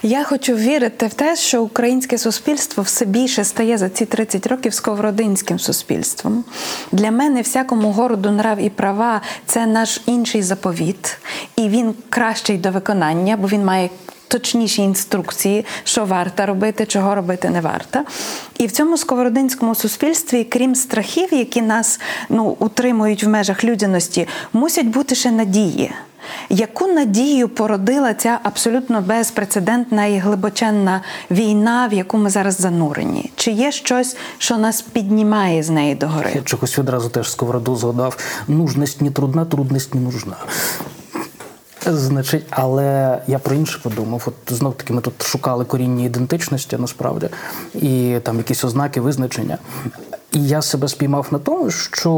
Я 0.04 0.24
хочу 0.24 0.54
вірити 0.54 1.06
в 1.06 1.14
те, 1.14 1.36
що 1.36 1.62
українське 1.62 2.18
суспільство 2.18 2.82
все 2.82 3.04
більше 3.04 3.44
стає 3.44 3.78
за 3.78 3.88
ці 3.88 4.06
30 4.06 4.46
років 4.46 4.74
сковородинським 4.74 5.58
суспільством. 5.58 6.44
Для 6.92 7.10
мене 7.10 7.42
всякому 7.42 7.92
городу 7.92 8.30
нрав 8.30 8.58
і 8.58 8.70
права 8.70 9.20
це 9.46 9.66
наш 9.66 10.00
інший 10.06 10.42
заповіт, 10.42 11.18
і 11.56 11.68
він 11.68 11.94
кращий 12.08 12.58
до 12.58 12.70
виконання, 12.70 13.36
бо 13.36 13.48
він 13.48 13.64
має. 13.64 13.90
Точніші 14.32 14.82
інструкції, 14.82 15.64
що 15.84 16.04
варто 16.04 16.46
робити, 16.46 16.86
чого 16.86 17.14
робити 17.14 17.50
не 17.50 17.60
варто. 17.60 18.00
І 18.58 18.66
в 18.66 18.72
цьому 18.72 18.98
сковородинському 18.98 19.74
суспільстві, 19.74 20.44
крім 20.44 20.74
страхів, 20.74 21.28
які 21.34 21.62
нас 21.62 22.00
ну, 22.28 22.56
утримують 22.58 23.24
в 23.24 23.28
межах 23.28 23.64
людяності, 23.64 24.28
мусять 24.52 24.86
бути 24.86 25.14
ще 25.14 25.30
надії. 25.30 25.92
Яку 26.50 26.86
надію 26.86 27.48
породила 27.48 28.14
ця 28.14 28.38
абсолютно 28.42 29.00
безпрецедентна 29.00 30.06
і 30.06 30.18
глибоченна 30.18 31.00
війна, 31.30 31.88
в 31.90 31.94
яку 31.94 32.18
ми 32.18 32.30
зараз 32.30 32.60
занурені? 32.60 33.32
Чи 33.36 33.50
є 33.50 33.72
щось, 33.72 34.16
що 34.38 34.56
нас 34.56 34.82
піднімає 34.82 35.62
з 35.62 35.70
неї 35.70 35.94
догори? 35.94 36.30
Я 36.34 36.42
чогось 36.42 36.78
відразу 36.78 37.08
теж 37.08 37.30
сковороду 37.30 37.76
згадав. 37.76 38.16
Нужність 38.48 39.00
не 39.00 39.10
трудна, 39.10 39.44
трудність 39.44 39.94
не 39.94 40.00
нужна. 40.00 40.36
Значить, 41.86 42.44
але 42.50 43.18
я 43.26 43.38
про 43.38 43.54
інше 43.54 43.80
подумав. 43.82 44.22
От 44.26 44.56
знов 44.56 44.74
таки 44.74 44.92
ми 44.92 45.00
тут 45.00 45.22
шукали 45.22 45.64
корінні 45.64 46.04
ідентичності 46.04 46.76
насправді, 46.76 47.28
і 47.74 48.16
там 48.22 48.36
якісь 48.38 48.64
ознаки, 48.64 49.00
визначення. 49.00 49.58
І 50.32 50.46
я 50.46 50.62
себе 50.62 50.88
спіймав 50.88 51.26
на 51.30 51.38
тому, 51.38 51.70
що 51.70 52.12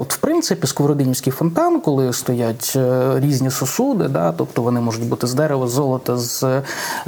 от 0.00 0.14
в 0.14 0.16
принципі 0.16 0.66
сковородинівський 0.66 1.32
фонтан, 1.32 1.80
коли 1.80 2.12
стоять 2.12 2.72
е, 2.76 3.12
різні 3.20 3.50
сосуди, 3.50 4.08
да, 4.08 4.32
тобто 4.32 4.62
вони 4.62 4.80
можуть 4.80 5.08
бути 5.08 5.26
з 5.26 5.34
дерева, 5.34 5.66
з 5.68 5.70
золота, 5.70 6.16
з 6.16 6.42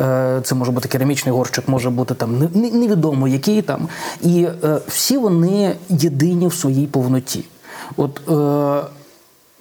е, 0.00 0.40
це 0.44 0.54
може 0.54 0.72
бути 0.72 0.88
керамічний 0.88 1.34
горщик, 1.34 1.68
може 1.68 1.90
бути 1.90 2.14
там 2.14 2.38
не- 2.38 2.48
не- 2.60 2.70
невідомо 2.70 3.28
який 3.28 3.62
там. 3.62 3.88
І 4.22 4.48
е, 4.64 4.78
всі 4.88 5.18
вони 5.18 5.76
єдині 5.88 6.46
в 6.46 6.54
своїй 6.54 6.86
повноті. 6.86 7.44
От 7.96 8.20
е, 8.30 8.86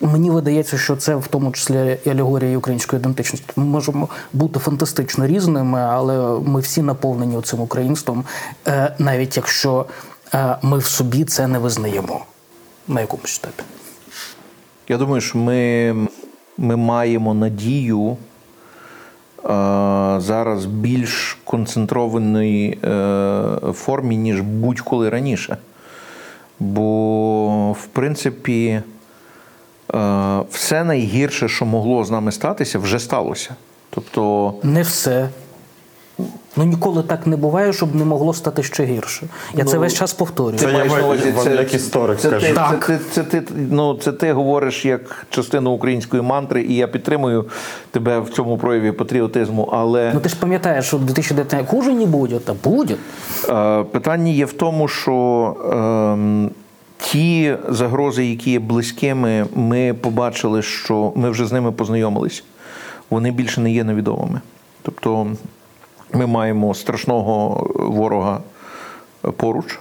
Мені 0.02 0.30
видається, 0.30 0.78
що 0.78 0.96
це 0.96 1.16
в 1.16 1.28
тому 1.28 1.52
числі 1.52 1.98
і 2.06 2.10
алегорія 2.10 2.58
української 2.58 3.00
ідентичності. 3.00 3.48
Ми 3.56 3.66
можемо 3.66 4.10
бути 4.34 4.60
фантастично 4.60 5.28
різними, 5.28 5.80
але 5.80 6.40
ми 6.40 6.60
всі 6.60 6.82
наповнені 6.82 7.42
цим 7.42 7.62
українством, 7.62 8.24
е, 8.68 8.96
навіть 9.00 9.38
якщо 9.38 9.86
е, 10.34 10.58
ми 10.62 10.78
в 10.78 10.86
собі 10.86 11.26
це 11.26 11.48
не 11.48 11.60
визнаємо 11.60 12.26
на 12.88 13.02
якомусь 13.02 13.40
етапі. 13.44 13.64
Я 14.88 14.98
думаю, 14.98 15.22
що 15.22 15.38
ми, 15.38 15.96
ми 16.58 16.76
маємо 16.76 17.34
надію 17.34 18.12
е, 18.12 18.18
зараз 20.18 20.66
більш 20.66 21.38
концентрованій 21.44 22.78
формі, 23.74 24.18
ніж 24.18 24.42
будь-коли 24.42 25.10
раніше. 25.10 25.58
Бо, 26.60 27.72
в 27.72 27.86
принципі, 27.86 28.82
все 30.52 30.84
найгірше, 30.84 31.48
що 31.50 31.66
могло 31.66 32.04
з 32.06 32.12
нами 32.12 32.32
статися, 32.32 32.80
вже 32.80 33.00
сталося. 33.00 33.56
Тобто, 33.90 34.54
Не 34.64 34.82
все. 34.82 35.30
Ну 36.58 36.64
ніколи 36.64 37.04
так 37.04 37.28
не 37.28 37.38
буває, 37.38 37.74
щоб 37.74 37.96
не 37.96 38.06
могло 38.06 38.34
стати 38.34 38.64
ще 38.64 38.86
гірше. 38.86 39.28
Я 39.54 39.64
це 39.66 39.74
Ну, 39.76 39.80
весь 39.82 39.94
час 39.94 40.14
повторюю. 40.14 40.58
Це 40.58 40.66
я 40.66 40.74
маєш 40.74 40.92
маю- 40.92 41.08
вам 41.36 41.52
як 41.54 41.74
історик 41.74 42.20
це, 42.20 42.28
скажу. 42.28 42.54
Так. 42.56 42.86
Це, 42.88 42.98
це, 43.14 43.24
це, 43.24 43.42
ти, 43.42 43.54
ну, 43.72 43.94
це 43.94 44.12
ти 44.12 44.34
говориш 44.34 44.86
як 44.86 45.26
частину 45.30 45.72
української 45.72 46.22
мантри, 46.24 46.64
і 46.64 46.76
я 46.76 46.88
підтримую 46.88 47.46
тебе 47.92 48.20
в 48.20 48.30
цьому 48.30 48.58
прояві 48.58 48.92
патріотизму. 48.92 49.70
Але 49.74 50.12
Ну 50.14 50.20
ти 50.20 50.30
ж 50.30 50.36
пам'ятаєш, 50.40 50.86
що 50.86 50.98
2019 50.98 51.68
хуже 51.70 51.94
не 51.94 52.06
буде, 52.06 52.40
та 52.40 52.54
буде. 52.64 52.96
е, 53.50 53.84
питання 53.84 54.32
є 54.32 54.46
в 54.46 54.54
тому, 54.54 54.88
що 54.88 55.56
е, 56.48 56.50
ті 57.12 57.58
загрози, 57.70 58.26
які 58.26 58.52
є 58.52 58.60
близькими, 58.60 59.46
ми 59.56 59.94
побачили, 59.94 60.62
що 60.62 61.14
ми 61.16 61.30
вже 61.30 61.46
з 61.46 61.52
ними 61.52 61.72
познайомились. 61.72 62.44
Вони 63.10 63.32
більше 63.32 63.62
не 63.62 63.72
є 63.72 63.84
невідомими. 63.84 64.42
Тобто 64.82 65.28
ми 66.14 66.28
маємо 66.28 66.74
страшного 66.74 67.68
ворога 67.76 68.40
поруч. 69.38 69.80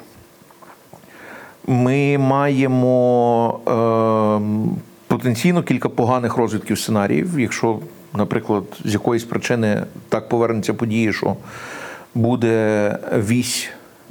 Ми 1.66 2.18
маємо 2.18 3.60
е, 3.68 4.74
потенційно 5.06 5.62
кілька 5.62 5.88
поганих 5.88 6.36
розвитків 6.36 6.78
сценаріїв. 6.78 7.40
Якщо, 7.40 7.78
наприклад, 8.14 8.64
з 8.84 8.92
якоїсь 8.92 9.24
причини 9.24 9.84
так 10.08 10.28
повернуться 10.28 10.74
події, 10.74 11.12
що 11.12 11.36
буде 12.14 12.98
вісь 13.14 13.68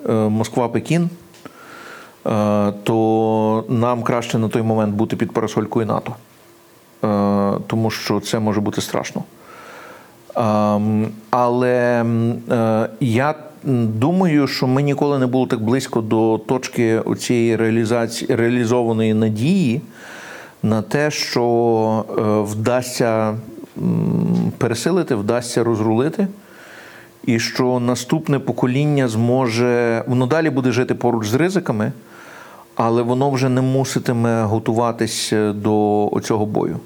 е, 0.09 0.11
Москва-Пекін, 0.11 1.03
е, 1.03 1.09
то 2.83 3.65
нам 3.69 4.03
краще 4.03 4.37
на 4.37 4.49
той 4.49 4.61
момент 4.61 4.95
бути 4.95 5.15
під 5.15 5.31
парасолькою 5.31 5.85
НАТО, 5.85 6.15
е, 7.03 7.59
тому 7.67 7.91
що 7.91 8.19
це 8.19 8.39
може 8.39 8.61
бути 8.61 8.81
страшно. 8.81 9.23
Ем, 10.35 11.07
Але 11.29 12.05
е, 12.51 12.89
я 12.99 13.35
думаю, 13.73 14.47
що 14.47 14.67
ми 14.67 14.81
ніколи 14.81 15.19
не 15.19 15.27
були 15.27 15.47
так 15.47 15.61
близько 15.63 16.01
до 16.01 16.37
точки 16.47 17.01
цієї 17.17 17.55
реалізації 17.55 18.35
реалізованої 18.35 19.13
надії 19.13 19.81
на 20.63 20.81
те, 20.81 21.11
що 21.11 22.05
е, 22.09 22.21
вдасться 22.51 23.37
пересилити, 24.57 25.15
вдасться 25.15 25.63
розрулити. 25.63 26.27
І 27.25 27.39
що 27.39 27.79
наступне 27.79 28.39
покоління 28.39 29.07
зможе, 29.07 30.03
воно 30.07 30.25
далі 30.25 30.49
буде 30.49 30.71
жити 30.71 30.95
поруч 30.95 31.27
з 31.27 31.33
ризиками, 31.33 31.91
але 32.75 33.01
воно 33.01 33.29
вже 33.29 33.49
не 33.49 33.61
муситиме 33.61 34.43
готуватись 34.43 35.33
до 35.53 36.09
цього 36.23 36.45
бою. 36.45 36.79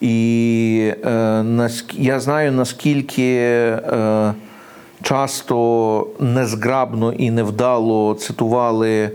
І 0.00 0.92
е, 1.04 1.70
я 1.92 2.20
знаю, 2.20 2.52
наскільки 2.52 3.32
е, 3.32 4.34
часто 5.02 6.06
незграбно 6.20 7.12
і 7.12 7.30
невдало 7.30 8.14
цитували 8.14 8.90
е, 8.90 9.10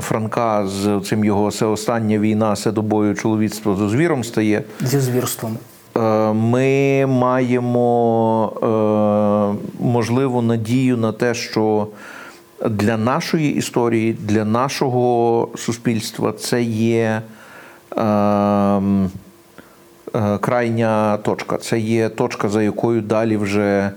Франка 0.00 0.66
з 0.66 1.00
цим 1.04 1.24
його 1.24 1.50
«Це 1.50 1.66
остання 1.66 2.18
війна, 2.18 2.52
все 2.52 2.72
до 2.72 2.82
бою 2.82 3.14
чоловіцтво 3.14 3.74
зо 3.74 3.88
звіром 3.88 4.24
стає. 4.24 4.62
Зі 4.80 5.00
звірством. 5.00 5.56
Е, 5.96 6.32
Ми 6.32 7.06
маємо 7.06 8.52
е, 8.62 9.82
можливу 9.84 10.42
надію 10.42 10.96
на 10.96 11.12
те, 11.12 11.34
що 11.34 11.86
для 12.70 12.96
нашої 12.96 13.54
історії, 13.54 14.12
для 14.12 14.44
нашого 14.44 15.48
суспільства 15.56 16.32
це 16.32 16.62
є 16.62 17.22
е, 17.96 18.02
е, 20.14 20.38
крайня 20.40 21.16
точка. 21.16 21.56
Це 21.56 21.78
є 21.78 22.08
точка, 22.08 22.48
за 22.48 22.62
якою 22.62 23.00
далі 23.00 23.36
вже 23.36 23.90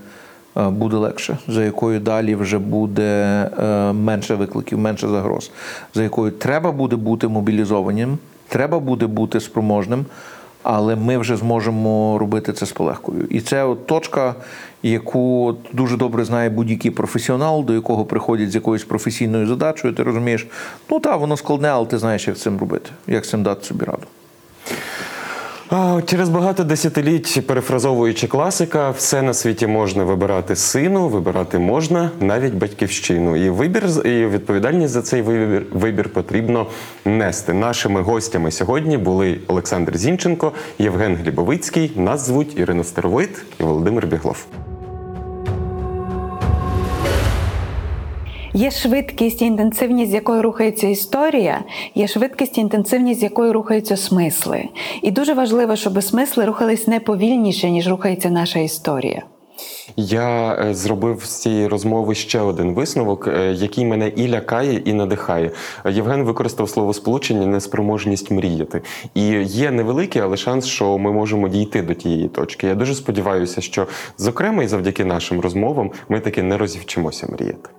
е, 0.56 0.68
буде 0.68 0.96
легше, 0.96 1.38
за 1.48 1.64
якою 1.64 2.00
далі 2.00 2.34
вже 2.34 2.58
буде 2.58 3.50
е, 3.58 3.92
менше 3.92 4.34
викликів, 4.34 4.78
менше 4.78 5.08
загроз, 5.08 5.50
за 5.94 6.02
якою 6.02 6.30
треба 6.32 6.72
буде 6.72 6.96
бути 6.96 7.28
мобілізованим, 7.28 8.18
треба 8.48 8.78
буде 8.78 9.06
бути 9.06 9.40
спроможним. 9.40 10.04
Але 10.68 10.96
ми 10.96 11.18
вже 11.18 11.36
зможемо 11.36 12.18
робити 12.18 12.52
це 12.52 12.66
з 12.66 12.72
полегкою. 12.72 13.26
І 13.30 13.40
це 13.40 13.64
от 13.64 13.86
точка, 13.86 14.34
яку 14.82 15.56
дуже 15.72 15.96
добре 15.96 16.24
знає 16.24 16.50
будь-який 16.50 16.90
професіонал, 16.90 17.64
до 17.64 17.74
якого 17.74 18.04
приходять 18.04 18.50
з 18.50 18.54
якоюсь 18.54 18.84
професійною 18.84 19.46
задачею. 19.46 19.94
Ти 19.94 20.02
розумієш, 20.02 20.46
ну 20.90 21.00
так, 21.00 21.20
воно 21.20 21.36
складне, 21.36 21.68
але 21.68 21.86
ти 21.86 21.98
знаєш, 21.98 22.28
як 22.28 22.38
цим 22.38 22.58
робити, 22.58 22.90
як 23.06 23.26
цим 23.26 23.42
дати 23.42 23.64
собі 23.64 23.84
раду. 23.84 24.06
Через 26.06 26.28
багато 26.28 26.64
десятиліть, 26.64 27.46
перефразовуючи 27.46 28.26
класика, 28.26 28.90
все 28.90 29.22
на 29.22 29.34
світі 29.34 29.66
можна 29.66 30.04
вибирати 30.04 30.56
сину, 30.56 31.08
вибирати 31.08 31.58
можна 31.58 32.10
навіть 32.20 32.54
батьківщину. 32.54 33.36
І 33.36 33.50
вибір 33.50 33.84
і 34.04 34.26
відповідальність 34.26 34.92
за 34.92 35.02
цей 35.02 35.22
вибір, 35.22 35.66
вибір 35.72 36.08
потрібно 36.08 36.66
нести. 37.04 37.52
Нашими 37.52 38.00
гостями 38.02 38.50
сьогодні 38.50 38.98
були 38.98 39.38
Олександр 39.46 39.96
Зінченко, 39.96 40.52
Євген 40.78 41.16
Глібовицький. 41.16 41.92
Нас 41.96 42.26
звуть 42.26 42.58
Ірина 42.58 42.84
Старовит 42.84 43.42
і 43.60 43.62
Володимир 43.62 44.06
Біглов. 44.06 44.46
Є 48.56 48.70
швидкість 48.70 49.42
і 49.42 49.44
інтенсивність, 49.44 50.10
з 50.10 50.14
якою 50.14 50.42
рухається 50.42 50.86
історія, 50.86 51.64
є 51.94 52.08
швидкість 52.08 52.58
і 52.58 52.60
інтенсивність, 52.60 53.20
з 53.20 53.22
якою 53.22 53.52
рухаються 53.52 53.96
смисли. 53.96 54.68
І 55.02 55.10
дуже 55.10 55.34
важливо, 55.34 55.76
щоб 55.76 56.02
смисли 56.02 56.44
рухались 56.44 56.86
не 56.86 57.00
повільніше, 57.00 57.70
ніж 57.70 57.88
рухається 57.88 58.30
наша 58.30 58.58
історія. 58.58 59.22
Я 59.96 60.54
е, 60.54 60.74
зробив 60.74 61.24
з 61.24 61.30
цієї 61.30 61.66
розмови 61.66 62.14
ще 62.14 62.40
один 62.40 62.74
висновок, 62.74 63.28
е, 63.28 63.52
який 63.52 63.84
мене 63.84 64.08
і 64.08 64.28
лякає, 64.28 64.82
і 64.84 64.92
надихає. 64.92 65.50
Е, 65.84 65.92
Євген 65.92 66.22
використав 66.22 66.68
слово 66.68 66.94
сполучення 66.94 67.46
неспроможність 67.46 68.30
мріяти. 68.30 68.82
І 69.14 69.22
є 69.42 69.70
невеликий, 69.70 70.22
але 70.22 70.36
шанс, 70.36 70.66
що 70.66 70.98
ми 70.98 71.12
можемо 71.12 71.48
дійти 71.48 71.82
до 71.82 71.94
тієї 71.94 72.28
точки. 72.28 72.66
Я 72.66 72.74
дуже 72.74 72.94
сподіваюся, 72.94 73.60
що 73.60 73.86
зокрема 74.18 74.62
і 74.62 74.68
завдяки 74.68 75.04
нашим 75.04 75.40
розмовам 75.40 75.90
ми 76.08 76.20
таки 76.20 76.42
не 76.42 76.56
розівчимося 76.56 77.26
мріяти. 77.32 77.70